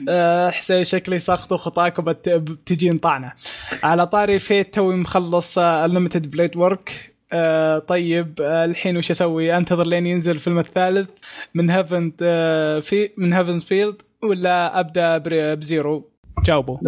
آه، 0.09 0.51
حسين 0.51 0.85
شكلي 0.85 1.19
سقطوا 1.19 1.57
خطاكم 1.57 2.05
بت- 2.05 2.29
بتجين 2.29 2.99
طعنة. 2.99 3.33
على 3.83 4.07
طاري 4.07 4.39
Fate 4.39 4.75
توي 4.75 4.97
مخلص 4.97 5.59
Unlimited 5.59 6.31
Blade 6.31 6.57
Works 6.57 7.15
طيب 7.89 8.39
آه 8.41 8.65
الحين 8.65 8.97
وش 8.97 9.11
أسوي؟ 9.11 9.57
أنتظر 9.57 9.87
لين 9.87 10.07
ينزل 10.07 10.33
الفيلم 10.35 10.59
الثالث. 10.59 11.09
من 11.55 11.71
Heaven 11.71 12.13
آه 12.23 12.81
في 12.81 13.11
من 13.17 13.33
Heaven's 13.33 13.65
Feel 13.65 13.97
ولا 14.23 14.81
أبدأ 14.81 15.19
ب 15.55 15.65
Zero؟ 15.65 16.14
جاوبوا. 16.45 16.79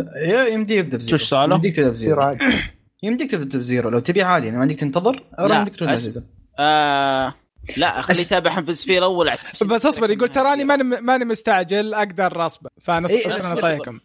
يمديك 0.52 0.78
تبدأ 0.80 0.96
ب 0.96 1.00
Zero. 1.00 1.18
شو 1.18 1.24
السؤال؟ 1.24 1.52
يمديك 1.52 1.76
تبدأ 1.76 1.90
ب 1.90 1.97
Zero. 1.97 2.30
يمديك 3.02 3.30
تبدأ 3.30 3.58
ب 3.58 3.63
Zero. 3.63 3.90
لو 3.90 3.98
تبي 3.98 4.22
عادي 4.22 4.44
يعني 4.46 4.56
ما 4.56 4.62
عندك 4.62 4.76
تنتظر 4.80 5.22
أو 5.38 5.46
لا، 5.46 5.56
عندك 5.56 5.76
تروح 5.76 5.90
أس-. 5.96 6.18
آه 6.58 7.34
لا 7.76 8.02
خليه 8.02 8.16
أس- 8.16 8.20
يتابع 8.20 8.62
Heaven's 8.62 8.70
Feel 8.70 8.98
الأول 8.98 9.30
بس 9.66 9.86
اصبر 9.86 10.10
يقول 10.10 10.28
تراني 10.28 10.64
ماني 10.64 10.82
ماني 10.82 11.24
مستعجل 11.24 11.94
أقدر 11.94 12.46
أصبر. 12.46 12.70
إيه، 12.78 12.84
فنص 12.84 13.10
أصبر. 13.26 13.50
نصايحكم 13.50 14.00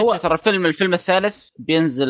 هو- 0.00 0.16
ترى 0.16 0.34
الفيلم 0.34 0.66
الفيلم 0.66 0.94
الثالث 0.94 1.36
بينزل 1.58 2.08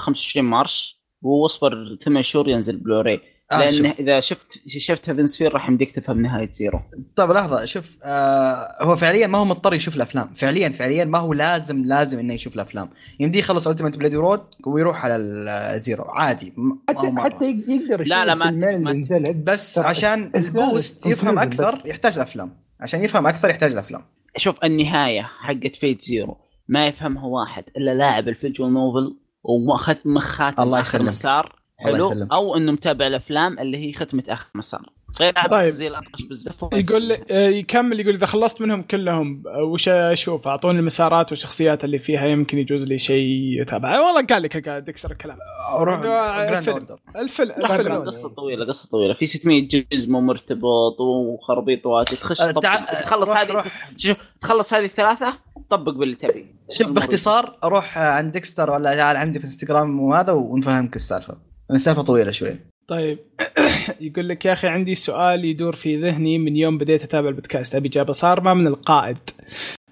25 0.00 0.46
March 0.46 1.00
وأصبر 1.22 1.96
ثمان 2.04 2.22
شهور 2.22 2.48
ينزل 2.48 2.76
بلوراي. 2.76 3.20
آه، 3.52 3.58
لأن 3.58 3.70
شوف. 3.72 4.00
إذا 4.00 4.20
شفت 4.20 4.60
شفت 4.68 5.08
Heaven's 5.10 5.26
Feel 5.26 5.52
راح 5.52 5.68
يمديك 5.68 5.90
تفهم 5.90 6.22
نهاية 6.22 6.52
Zero 6.52 6.80
طيب 7.16 7.30
لحظة 7.30 7.64
شوف 7.64 7.84
آه 8.02 8.82
هو 8.84 8.96
فعليا 8.96 9.26
ما 9.26 9.38
هو 9.38 9.44
مضطر 9.44 9.74
يشوف 9.74 9.96
الأفلام 9.96 10.34
فعليا 10.36 10.68
فعليا 10.68 11.04
ما 11.04 11.18
هو 11.18 11.32
لازم 11.32 11.84
لازم 11.84 12.18
إنه 12.18 12.34
يشوف 12.34 12.54
الأفلام 12.54 12.90
يمديه 13.20 13.38
يخلص 13.38 13.68
Unlimited 13.68 13.96
Blade 13.98 14.16
Works 14.16 14.44
ويروح 14.66 15.04
على 15.04 15.16
ال 15.16 15.34
Zero 15.34 16.04
عادي 16.04 16.52
م- 16.56 16.62
ما 16.68 16.74
هو 16.90 16.98
حتى 16.98 17.10
مرة. 17.10 17.22
حتى 17.22 17.44
يق- 17.44 17.70
يقدر 17.70 18.00
يشوف 18.00 18.06
لا، 18.12 18.34
ما- 18.34 18.50
ما- 18.50 19.32
بس 19.44 19.78
عشان 19.90 20.30
البوست 20.36 21.06
يفهم 21.06 21.38
أكثر 21.38 21.72
بس. 21.74 21.86
يحتاج 21.86 22.14
الافلام 22.14 22.56
عشان 22.80 23.04
يفهم 23.04 23.26
أكثر 23.26 23.50
يحتاج 23.50 23.72
الافلام 23.72 24.02
شوف 24.36 24.64
النهاية 24.64 25.22
حقت 25.22 25.76
Fate 25.76 26.02
Zero 26.02 26.36
ما 26.68 26.86
يفهمها 26.86 27.24
واحد 27.26 27.64
إلا 27.76 27.94
لاعب 27.94 28.28
الفيجوال 28.28 28.72
نوفل 28.72 29.16
وختم 29.44 30.18
خاتم 30.18 30.62
الله 30.62 30.80
يسلمك. 30.80 31.08
مسار 31.08 31.63
حلو. 31.84 32.26
أو 32.32 32.56
إنه 32.56 32.72
متابع 32.72 33.06
الأفلام 33.06 33.58
اللي 33.58 33.78
هي 33.78 33.92
ختمة 33.92 34.24
آخر 34.28 34.46
مسار. 34.54 34.90
غير 35.20 35.32
طيب. 35.50 35.74
زي 35.74 35.88
الاطرش 35.88 36.22
بالزفه 36.28 36.70
يقول 36.72 37.02
لي 37.02 37.24
آه، 37.30 37.48
يكمل 37.48 38.00
يقول 38.00 38.14
إذا 38.14 38.26
خلصت 38.26 38.60
منهم 38.60 38.82
كلهم 38.82 39.42
آه، 39.46 39.62
وش 39.62 39.88
أشوف؟ 39.88 40.48
أعطوني 40.48 40.78
المسارات 40.78 41.30
والشخصيات 41.32 41.84
اللي 41.84 41.98
فيها 41.98 42.26
يمكن 42.26 42.58
يجوز 42.58 42.82
لي 42.82 42.98
شيء 42.98 43.62
اتابعه 43.62 44.06
والله 44.06 44.26
قال 44.26 44.42
لك 44.42 44.68
قاعد 44.68 44.88
يكسر 44.88 45.10
الكلام. 45.10 45.38
روح 45.74 46.00
آه، 46.04 46.58
الفيلم. 46.58 46.86
الفيلم. 47.16 47.66
فيلم 47.66 48.04
قصة 48.04 48.28
طويلة 48.28 48.66
قصة 48.66 48.88
طويلة. 48.90 49.14
في 49.14 49.26
600 49.26 49.68
جزء 49.68 50.10
مو 50.10 50.20
مرتبط 50.20 51.00
وخربيط 51.00 51.86
واجد. 51.86 52.16
تخش 52.16 52.38
تخلص 53.04 53.30
هذه. 53.30 53.64
شوف 53.96 54.16
تخلص 54.40 54.74
هذه 54.74 54.84
الثلاثة 54.84 55.34
طبق 55.70 55.92
باللي 55.92 56.16
تبي. 56.16 56.46
شوف 56.70 56.90
باختصار 56.90 57.58
روح 57.64 57.98
عند 57.98 58.32
ديكستر 58.32 58.70
ولا 58.70 58.96
تعال 58.96 59.16
عندي 59.16 59.38
في 59.38 59.44
إنستغرام 59.44 60.00
وهذا 60.00 60.32
ونفهمك 60.32 60.96
السالفة. 60.96 61.53
السالفه 61.70 62.02
طويلة 62.02 62.30
شوي. 62.30 62.56
طيب 62.88 63.18
يقول 64.00 64.28
لك 64.28 64.44
يا 64.44 64.52
أخي 64.52 64.68
عندي 64.68 64.94
سؤال 64.94 65.44
يدور 65.44 65.74
في 65.74 66.00
ذهني 66.00 66.38
من 66.38 66.56
يوم 66.56 66.78
بديت 66.78 67.02
أتابع 67.02 67.28
البودكاست. 67.28 67.74
أبي 67.74 67.88
إجابة. 67.88 68.12
صارمه 68.12 68.54
من 68.54 68.66
القائد. 68.66 69.18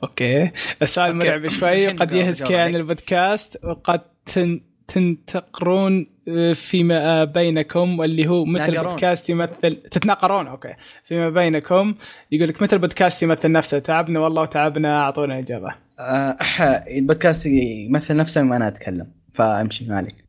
okay. 0.03 0.51
السؤال. 0.83 1.17
مرعب 1.17 1.49
شوي. 1.49 1.89
قد 1.89 2.13
يهزك 2.13 2.53
عن 2.53 2.59
عليك. 2.59 2.77
البودكاست. 2.77 3.65
وقد 3.65 4.01
تن 4.27 4.61
تنتقرون 4.89 6.07
آه، 6.29 6.53
فيما 6.53 7.25
بينكم 7.25 7.99
واللي 7.99 8.27
هو 8.27 8.45
مثل. 8.45 8.77
البودكاست 8.77 9.31
يمثل 9.31 9.83
تتناقرون. 9.91 10.47
okay. 10.47 10.75
فيما 11.05 11.31
بينكم. 11.31 11.95
يقول 12.33 12.49
لك 12.49 12.63
مثل 12.63 12.77
البودكاست 12.77 13.23
يمثل 13.23 13.53
نفسه؟ 13.53 13.79
تعبنا 13.79 14.21
والله 14.21 14.43
وتعبنا 14.43 15.01
أعطونا 15.01 15.39
إجابة. 15.39 15.75
آه، 15.99 16.37
البودكاست 16.99 17.47
يمثل 17.47 18.17
نفسه 18.17 18.51
وأنا 18.51 18.69
أتكلم. 18.69 19.07
فأمشي 19.35 19.85
ما 19.89 19.97
عليك. 19.97 20.22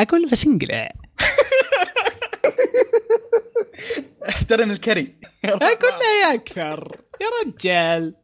أقول 0.00 0.26
بس 0.32 0.46
انقلع 0.46 0.92
احترم 4.28 4.70
الكري. 4.70 5.14
أقول 5.44 5.90
له 5.92 6.28
يا 6.28 6.34
أكثر. 6.34 6.96
يا 7.20 7.26
رجال. 7.46 8.14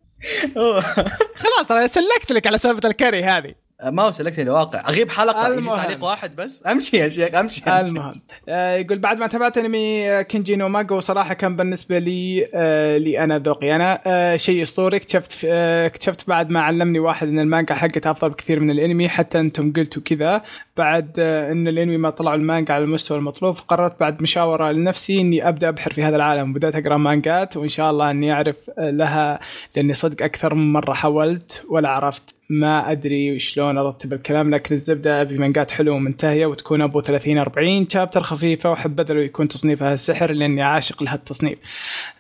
خلاص 1.35 1.70
أنا 1.70 1.86
سلكت 1.86 2.32
لك 2.32 2.47
على 2.47 2.59
سالفة 2.59 2.89
الكري 2.89 3.24
هذه. 3.24 3.55
ما 3.85 4.05
وصلت 4.05 4.39
الواقع 4.39 4.89
أغيب 4.89 5.10
حلقة 5.10 5.55
يجي. 5.55 5.66
تعليق 5.66 6.05
واحد 6.05 6.36
بس. 6.36 6.66
أمشي 6.66 6.97
يا 6.97 7.09
شيخ 7.09 7.35
أمشي, 7.35 7.62
أمشي. 7.64 7.90
المهم. 7.90 8.22
آه، 8.48 8.77
يقول 8.77 8.98
بعد 8.98 9.18
ما 9.18 9.27
تابعت 9.27 9.59
انمي 9.59 10.24
Kenja 10.24 10.57
no 10.57 10.69
Mago 10.69 10.97
وصراحة 10.97 11.35
كان 11.35 11.56
بالنسبة 11.56 11.98
لي 11.98 12.48
آه، 12.55 12.98
لي 12.98 13.24
أنا 13.24 13.39
ذوقي. 13.39 13.77
أنا 13.77 14.01
آه، 14.06 14.36
شيء 14.36 14.62
أسطوري. 14.62 14.97
اكتشفت 14.97 15.39
آه، 15.44 15.86
اكتشفت 15.86 16.28
بعد 16.28 16.51
ما 16.51 16.60
علمني 16.60 16.98
واحد 16.98 17.28
إن 17.28 17.39
المانجا 17.39 17.74
حقته 17.74 18.10
أفضل 18.10 18.31
بكثير 18.31 18.60
من 18.60 18.70
الأنمي 18.70 19.09
حتى 19.09 19.40
أنتم 19.40 19.72
قلتوا 19.72 20.02
كذا. 20.02 20.43
بعد 20.81 21.16
آه، 21.19 21.52
إن 21.52 21.69
الأنمي 21.69 21.97
ما 21.97 22.11
طلعوا 22.11 22.36
المانجا 22.36 22.74
على 22.74 22.85
المستوى 22.85 23.19
المطلوب 23.19 23.55
فقررت 23.55 24.01
بعد 24.01 24.23
مشاورة 24.23 24.73
لنفسي 24.73 25.20
إني 25.20 25.48
أبدأ 25.48 25.69
أبحر 25.69 25.93
في 25.93 26.02
هذا 26.02 26.16
العالم. 26.16 26.51
وبدات 26.51 26.74
أقرأ 26.74 26.97
مانجات 26.97 27.57
وإن 27.57 27.69
شاء 27.69 27.90
الله 27.90 28.11
إني 28.11 28.32
أعرف 28.32 28.57
آه، 28.78 28.90
لها 28.90 29.40
لأني 29.77 29.94
صدق 29.94 30.24
أكثر 30.24 30.55
من 30.55 30.73
مرة 30.73 30.93
حاولت 30.93 31.65
ولا 31.69 31.89
عرفت. 31.89 32.35
ما 32.51 32.93
أدري 32.93 33.39
شلون 33.39 33.78
أرتب 33.78 34.12
الكلام 34.12 34.55
لكن 34.55 34.74
الزبدة 34.74 35.23
ابي 35.23 35.39
مانجات 35.39 35.70
حلوة 35.70 35.94
ومنتهية 35.94 36.47
وتكون 36.47 36.82
أبو 36.82 37.01
30 37.01 37.39
40 37.39 37.89
chapter 37.89 38.23
خفيفة 38.23 38.70
وأحب 38.70 39.01
لو 39.01 39.20
يكون 39.20 39.48
تصنيفها 39.48 39.94
السحر 39.94 40.32
لأني 40.32 40.62
عاشق 40.62 41.02
لهالتصنيف. 41.02 41.59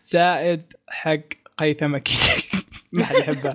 زائد 0.02 0.62
حق 0.88 1.20
قيثم 1.58 1.94
أكيد. 1.94 2.16
ما 2.92 3.04
حد 3.04 3.14
يحبها. 3.14 3.50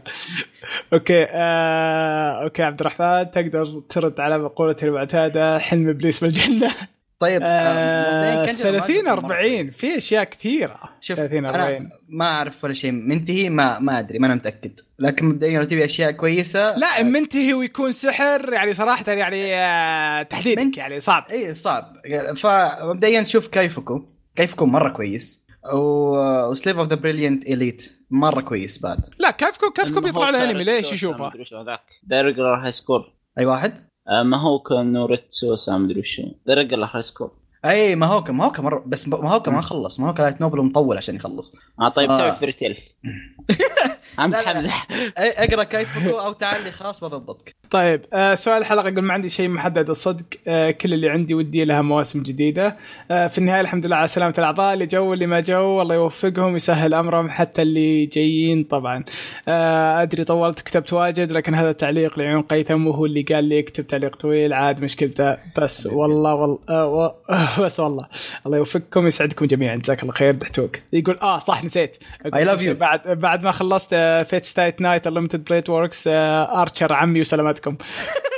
أوكي 0.93 1.23
آه، 1.29 2.43
أوكي 2.43 2.63
عبد 2.63 2.79
الرحمن 2.79 3.31
تقدر 3.31 3.81
ترد 3.89 4.19
على 4.19 4.37
مقولتي 4.37 4.85
المعتادة 4.85 5.59
حلم 5.59 5.89
إبليس 5.89 6.23
بالجنة. 6.23 6.71
طيب 7.19 7.41
آه 7.43 8.35
مبدئياً 8.35 8.45
كنجي 8.45 8.63
30 8.63 9.05
مرة 9.05 9.11
40 9.13 9.57
كويس. 9.61 9.77
في 9.77 9.97
أشياء 9.97 10.23
كثيرة. 10.23 10.79
شوف 11.01 11.17
30 11.17 11.37
أنا 11.37 11.65
40 11.65 11.89
ما 12.09 12.25
أعرف 12.25 12.63
ولا 12.63 12.73
شيء. 12.73 12.91
منتهي 12.91 13.49
ما 13.49 13.79
ما 13.79 13.99
أدري 13.99 14.19
ما 14.19 14.27
أنا 14.27 14.35
متأكد. 14.35 14.79
لكن 14.99 15.25
مبدئيا 15.25 15.59
لو 15.59 15.65
تبي 15.65 15.85
أشياء 15.85 16.11
كويسة 16.11 16.77
لا 16.77 17.03
منتهي 17.03 17.53
ويكون 17.53 17.91
سحر 17.91 18.53
يعني 18.53 18.73
صراحة 18.73 19.11
يعني 19.11 19.55
آه، 19.55 20.23
تحديدك 20.23 20.77
يعني 20.77 20.99
صعب. 21.01 21.25
اي 21.31 21.53
صعب. 21.53 21.93
فمبدئيا 22.37 23.23
شوف 23.23 23.47
كيفكم. 23.47 24.05
كيفكم 24.35 24.71
مرة 24.71 24.89
كويس. 24.89 25.44
و- 25.73 26.49
وسليف 26.49 26.77
اوف 26.77 26.87
ذا 26.89 26.95
بريليانت 26.95 27.45
اليت 27.45 27.91
مرة 28.09 28.41
كويس 28.41 28.81
بعد. 28.83 28.99
لا 29.19 29.31
كيفكو 29.31 29.69
ما 29.99 30.05
بيطلع 30.05 30.29
الانمي 30.29 30.65
كان 30.65 30.75
ليش 30.75 30.93
يشوفه؟ 30.93 31.31
ريجولار 32.21 32.65
هاي 32.65 32.71
سكور 32.71 33.11
أي 33.39 33.45
واحد؟ 33.45 33.73
آه، 34.07 34.23
ما 34.23 34.37
هو 34.41 34.59
كان 34.59 34.97
ريتسو 35.05 35.55
سام 35.55 35.83
مدري 35.83 35.99
وشو 35.99 36.23
ذا 36.47 36.53
ريجولار 36.53 36.89
هاي 36.93 37.01
سكور 37.01 37.31
أي 37.65 37.95
ما 37.95 38.05
هو 38.05 38.23
ما 38.29 38.45
هو 38.45 38.51
مره 38.59 38.83
بس 38.87 39.07
ما 39.07 39.29
هو 39.31 39.43
ما 39.47 39.61
خلص. 39.61 39.99
ما 39.99 40.09
هو 40.09 40.13
لايت 40.19 40.41
نوبل 40.41 40.61
مطول 40.61 40.97
عشان 40.97 41.15
يخلص. 41.15 41.55
آه 41.81 41.89
طيب 41.89 42.11
آه. 42.11 42.17
تابع 42.17 42.39
فيري 42.39 42.51
تيل 43.47 44.19
امزح 44.19 44.87
أقرأ 45.17 45.63
كيفكو 45.63 46.19
أو 46.19 46.31
تعال 46.31 46.63
لي 46.63 46.71
خلاص 46.71 47.03
بضبطك 47.03 47.55
طيب 47.71 48.05
آه 48.13 48.33
سؤال 48.35 48.57
الحلقة 48.57 48.87
يقول 48.89 49.01
ما 49.01 49.13
عندي 49.13 49.29
شيء 49.29 49.47
محدد 49.49 49.89
الصدق 49.89 50.25
آه 50.47 50.71
كل 50.71 50.93
اللي 50.93 51.09
عندي 51.09 51.33
ودي 51.33 51.65
لها 51.65 51.81
مواسم 51.81 52.23
جديدة. 52.23 52.77
آه 53.11 53.27
في 53.27 53.37
النهاية 53.37 53.61
الحمد 53.61 53.85
لله 53.85 53.95
على 53.95 54.07
سلامة 54.07 54.33
الأعضاء 54.37 54.73
اللي 54.73 54.85
جو 54.85 55.13
اللي 55.13 55.27
ما 55.27 55.39
جو 55.39 55.81
الله 55.81 55.95
يوفقهم 55.95 56.53
ويسهل 56.53 56.93
أمرهم 56.93 57.29
حتى 57.29 57.61
اللي 57.61 58.05
جايين 58.05 58.63
طبعا. 58.63 59.03
آه 59.47 60.01
أدري 60.01 60.23
طولت 60.23 60.59
كتبت 60.61 60.93
واجد 60.93 61.31
لكن 61.31 61.55
هذا 61.55 61.69
التعليق 61.69 62.19
لعيون 62.19 62.41
قيثم 62.41 62.87
وهو 62.87 63.05
اللي 63.05 63.21
قال 63.21 63.43
لي 63.43 63.59
اكتب 63.59 63.87
تعليق 63.87 64.15
طويل 64.15 64.53
عاد 64.53 64.81
مشكلته. 64.81 65.37
بس 65.57 65.87
والله 65.87 66.35
والله 66.35 66.59
آه 66.69 66.87
و... 66.87 67.13
آه 67.29 67.61
بس 67.61 67.79
والله. 67.79 68.07
الله 68.45 68.57
يوفقكم 68.57 69.03
ويسعدكم 69.03 69.45
جميعا. 69.45 69.75
جزاك 69.75 70.01
الله 70.03 70.13
خير 70.13 70.35
دحتوك. 70.35 70.79
يقول 70.93 71.19
آه 71.21 71.39
صح 71.39 71.63
نسيت. 71.63 71.97
I 72.25 72.29
love 72.29 72.61
you. 72.61 72.69
بعد 72.69 72.94
بعد 73.05 73.43
ما 73.43 73.51
خلصت 73.51 73.95
Fate 74.29 74.45
stay 74.45 74.81
night 74.81 75.07
Unlimited 75.07 75.43
Blade 75.43 75.69
Works 75.69 76.07
Archer 76.07 76.93
عمي 76.93 77.21
وسلامتكم. 77.21 77.77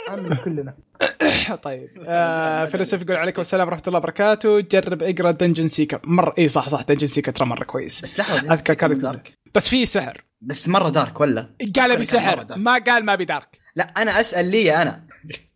عمي 0.10 0.36
كلنا. 0.36 0.74
طيب 1.64 1.90
آه 2.08 2.66
فيلسوف 2.66 3.02
يقول 3.02 3.16
عليكم 3.16 3.42
السلام 3.42 3.68
ورحمة 3.68 3.84
الله 3.88 4.00
وبركاته. 4.00 4.60
جرب 4.60 5.04
اقرأ 5.04 5.32
Dungeon 5.32 5.68
Seeker 5.68 6.00
مره 6.04 6.34
إي 6.38 6.48
صح 6.48 6.70
صح 6.70 6.82
Dungeon 6.82 7.08
Seeker 7.08 7.32
ترى 7.32 7.48
مرة 7.48 7.64
كويس. 7.64 8.02
بس 8.02 8.20
لحظه 8.20 8.54
أذكر 8.54 8.74
كان 8.74 9.00
dark 9.00 9.34
بس 9.56 9.70
في 9.70 9.86
سحر. 9.86 10.24
بس 10.42 10.70
مرة 10.70 10.90
dark 10.90 11.22
ولا؟ 11.22 11.56
قال 11.76 11.92
أبي 11.92 12.04
سحر. 12.04 12.46
ما 12.58 12.78
قال 12.78 13.06
ما 13.06 13.14
أبي 13.14 13.26
dark 13.26 13.60
لا 13.76 13.84
أنا 13.84 14.20
أسأل 14.20 14.52
لي 14.52 14.82
أنا. 14.82 15.08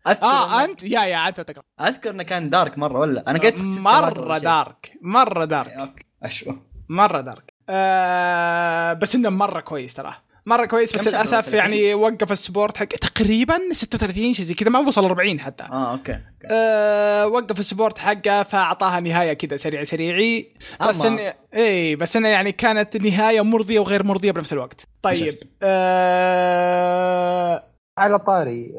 أذكر 0.07 0.23
آه 0.23 0.63
أنت؟ 0.63 0.83
يا 0.83 1.01
يا 1.01 1.27
أنت 1.27 1.41
تقرأ. 1.41 1.63
أذكر 1.81 2.09
إنه 2.09 2.23
كان 2.23 2.49
dark 2.49 2.77
مرة 2.77 2.99
ولا؟ 2.99 3.31
أنا 3.31 3.39
قلت 3.39 3.59
مرة. 3.59 4.37
dark 4.37 4.91
مرة 5.01 5.45
dark 5.45 5.71
okay 5.71 6.05
أشوف. 6.23 6.55
مرة 6.89 7.21
dark 7.21 7.50
آه 7.71 8.93
بس 8.93 9.15
إنه 9.15 9.29
مرة 9.29 9.59
كويس 9.59 9.93
ترى 9.93 10.13
مرة 10.45 10.65
كويس 10.65 10.95
بس؟ 10.95 11.07
للأسف 11.07 11.49
30? 11.49 11.53
يعني 11.53 11.93
وقف 11.93 12.31
ال 12.31 12.37
support 12.37 12.77
حق 12.77 12.85
تقريبا 12.85 13.57
36 13.71 14.33
شيء 14.33 14.45
زي 14.45 14.53
كذا 14.53 14.69
ما 14.69 14.79
وصل 14.79 15.05
40 15.05 15.39
حتى 15.39 15.63
آه 15.63 15.91
okay 15.91 16.11
okay. 16.11 16.47
أه 16.51 17.27
وقف 17.27 17.59
ال 17.59 17.64
support 17.64 17.97
حقه 17.97 18.43
فأعطاها 18.43 18.99
نهاية 18.99 19.33
كذا 19.33 19.57
سريع 19.57 19.83
سريعي 19.83 20.53
بس 20.89 21.05
انه 21.05 21.33
إي 21.53 21.95
بس 21.95 22.17
إنه 22.17 22.27
يعني 22.27 22.51
كانت 22.51 22.97
نهاية 22.97 23.41
مرضية 23.41 23.79
وغير 23.79 24.03
مرضية 24.03 24.31
بنفس 24.31 24.53
الوقت 24.53 24.83
طيب. 25.01 25.33
أه 25.63 27.63
على 27.97 28.19
طاري 28.19 28.71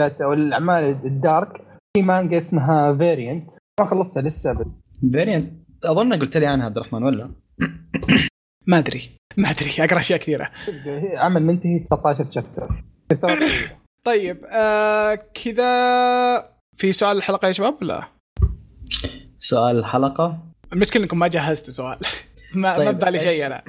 أو 0.00 0.32
الأعمال 0.32 0.84
ال 1.04 1.15
dark 1.15 1.60
في 1.96 2.02
مانجا 2.02 2.38
اسمها 2.38 2.96
Variante 2.96 3.50
ما 3.80 3.86
خلصتها 3.86 4.22
لسه 4.22 4.50
ابد 4.50 4.72
Variante 5.12 5.52
أظن 5.84 6.14
قلت 6.14 6.36
لي 6.36 6.46
عنها 6.46 6.66
عبد 6.66 6.76
الرحمن 6.76 7.02
ولا 7.02 7.30
ما 8.66 8.78
أدري. 8.78 9.10
ما 9.36 9.50
أدري. 9.50 9.70
أقرأ 9.78 10.00
أشياء 10.00 10.18
كثيرة. 10.18 10.50
عمل 11.16 11.42
منتهي 11.42 11.78
19 11.78 12.30
chapter. 12.30 12.84
طيب 14.04 14.44
أه 14.44 15.14
كذا. 15.14 16.54
في 16.76 16.92
سؤال 16.92 17.16
الحلقة 17.16 17.48
يا 17.48 17.52
شباب 17.52 17.76
ولا؟ 17.82 18.08
سؤال 19.38 19.78
الحلقة؟ 19.78 20.38
المشكلة 20.72 21.02
إنكم 21.02 21.18
ما 21.18 21.26
جهزتوا 21.28 21.72
سؤال. 21.72 21.98
ما 22.54 22.60
ما 22.60 22.74
طيب، 22.76 22.88
ببالي 22.94 23.20
إيش- 23.20 23.22
شيء 23.22 23.46
أنا. 23.46 23.64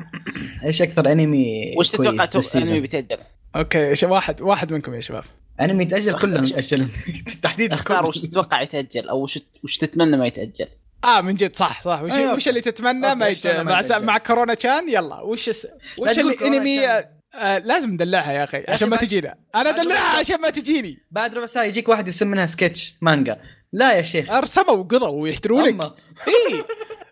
إيش 0.65 0.81
أكثر 0.81 1.11
انمي 1.11 1.73
وش 1.77 1.91
تتوقع؟ 1.91 2.25
انمي 2.55 2.79
بيتأجل؟ 2.79 3.17
okay 3.55 4.05
واحد 4.05 4.41
واحد 4.41 4.73
منكم 4.73 4.93
يا 4.93 4.99
شباب. 4.99 5.23
انمي 5.61 5.85
تاجل 5.85 6.19
كلهم. 6.19 6.43
يتاجلون 6.43 6.91
تحديد 7.43 7.73
أختار. 7.73 8.05
وش 8.05 8.21
تتوقع 8.21 8.61
يتأجل 8.61 9.09
أو 9.09 9.23
وش 9.23 9.39
وش 9.63 9.77
تتمنى 9.77 10.17
ما 10.17 10.27
يتأجل؟ 10.27 10.67
آه 11.05 11.21
من 11.21 11.35
جد 11.35 11.55
صح 11.55 11.83
صح. 11.83 12.01
وش, 12.03 12.11
أيوة. 12.13 12.33
وش 12.33 12.47
اللي 12.47 12.61
تتمنى؟ 12.61 13.15
ما 13.15 13.33
مع؟ 13.63 13.81
مع 13.99 14.17
كورونا 14.17 14.53
كان 14.53 14.89
يلا. 14.89 15.21
وش 15.21 15.49
الس... 15.49 15.67
وش 15.97 16.09
تقول 16.11 16.19
اللي 16.25 16.35
كورونا 16.37 16.57
إنمي 16.57 16.79
كان. 16.81 17.03
آه 17.35 17.57
لازم 17.57 17.89
ندلعها 17.91 18.31
يا 18.31 18.43
أخي 18.43 18.63
عشان 18.69 18.89
ما 18.89 18.95
بعد- 18.95 19.05
تجينا. 19.07 19.35
أنا 19.55 19.69
أدلعها 19.69 20.19
عشان 20.19 20.41
ما 20.41 20.49
تجيني. 20.49 20.97
بعد 21.11 21.35
ربع 21.35 21.45
ساعة 21.45 21.63
يجيك 21.63 21.89
واحد 21.89 22.07
يرسم 22.07 22.27
منها 22.27 22.45
سكتش 22.45 22.93
مانجا. 23.01 23.41
لا 23.73 23.93
يا 23.93 24.01
شيخ. 24.01 24.29
أرسموا 24.31 24.71
وقضوا 24.71 25.07
ويحترونك. 25.21 25.81
اي 26.27 26.63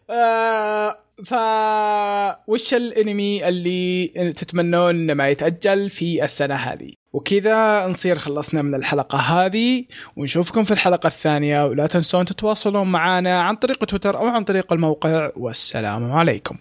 آه 0.09 0.97
ف 1.25 1.33
وش 2.47 2.73
الانمي 2.73 3.47
اللي 3.47 4.07
تتمنون 4.37 4.95
إنه 4.95 5.13
ما 5.13 5.29
يتأجل 5.29 5.89
في 5.89 6.23
السنة 6.23 6.55
هذه؟ 6.55 6.91
وكذا 7.13 7.87
نصير 7.87 8.19
خلصنا 8.19 8.61
من 8.61 8.75
الحلقة 8.75 9.17
هذه 9.17 9.85
ونشوفكم 10.15 10.63
في 10.63 10.71
الحلقة 10.71 11.07
الثانية 11.07 11.65
ولا 11.65 11.87
تنسون 11.87 12.25
تتواصلون 12.25 12.91
معنا 12.91 13.41
عن 13.41 13.55
طريق 13.55 13.85
تويتر 13.85 14.17
أو 14.17 14.27
عن 14.27 14.43
طريق 14.43 14.73
الموقع 14.73 15.31
والسلام 15.35 16.11
عليكم. 16.11 16.57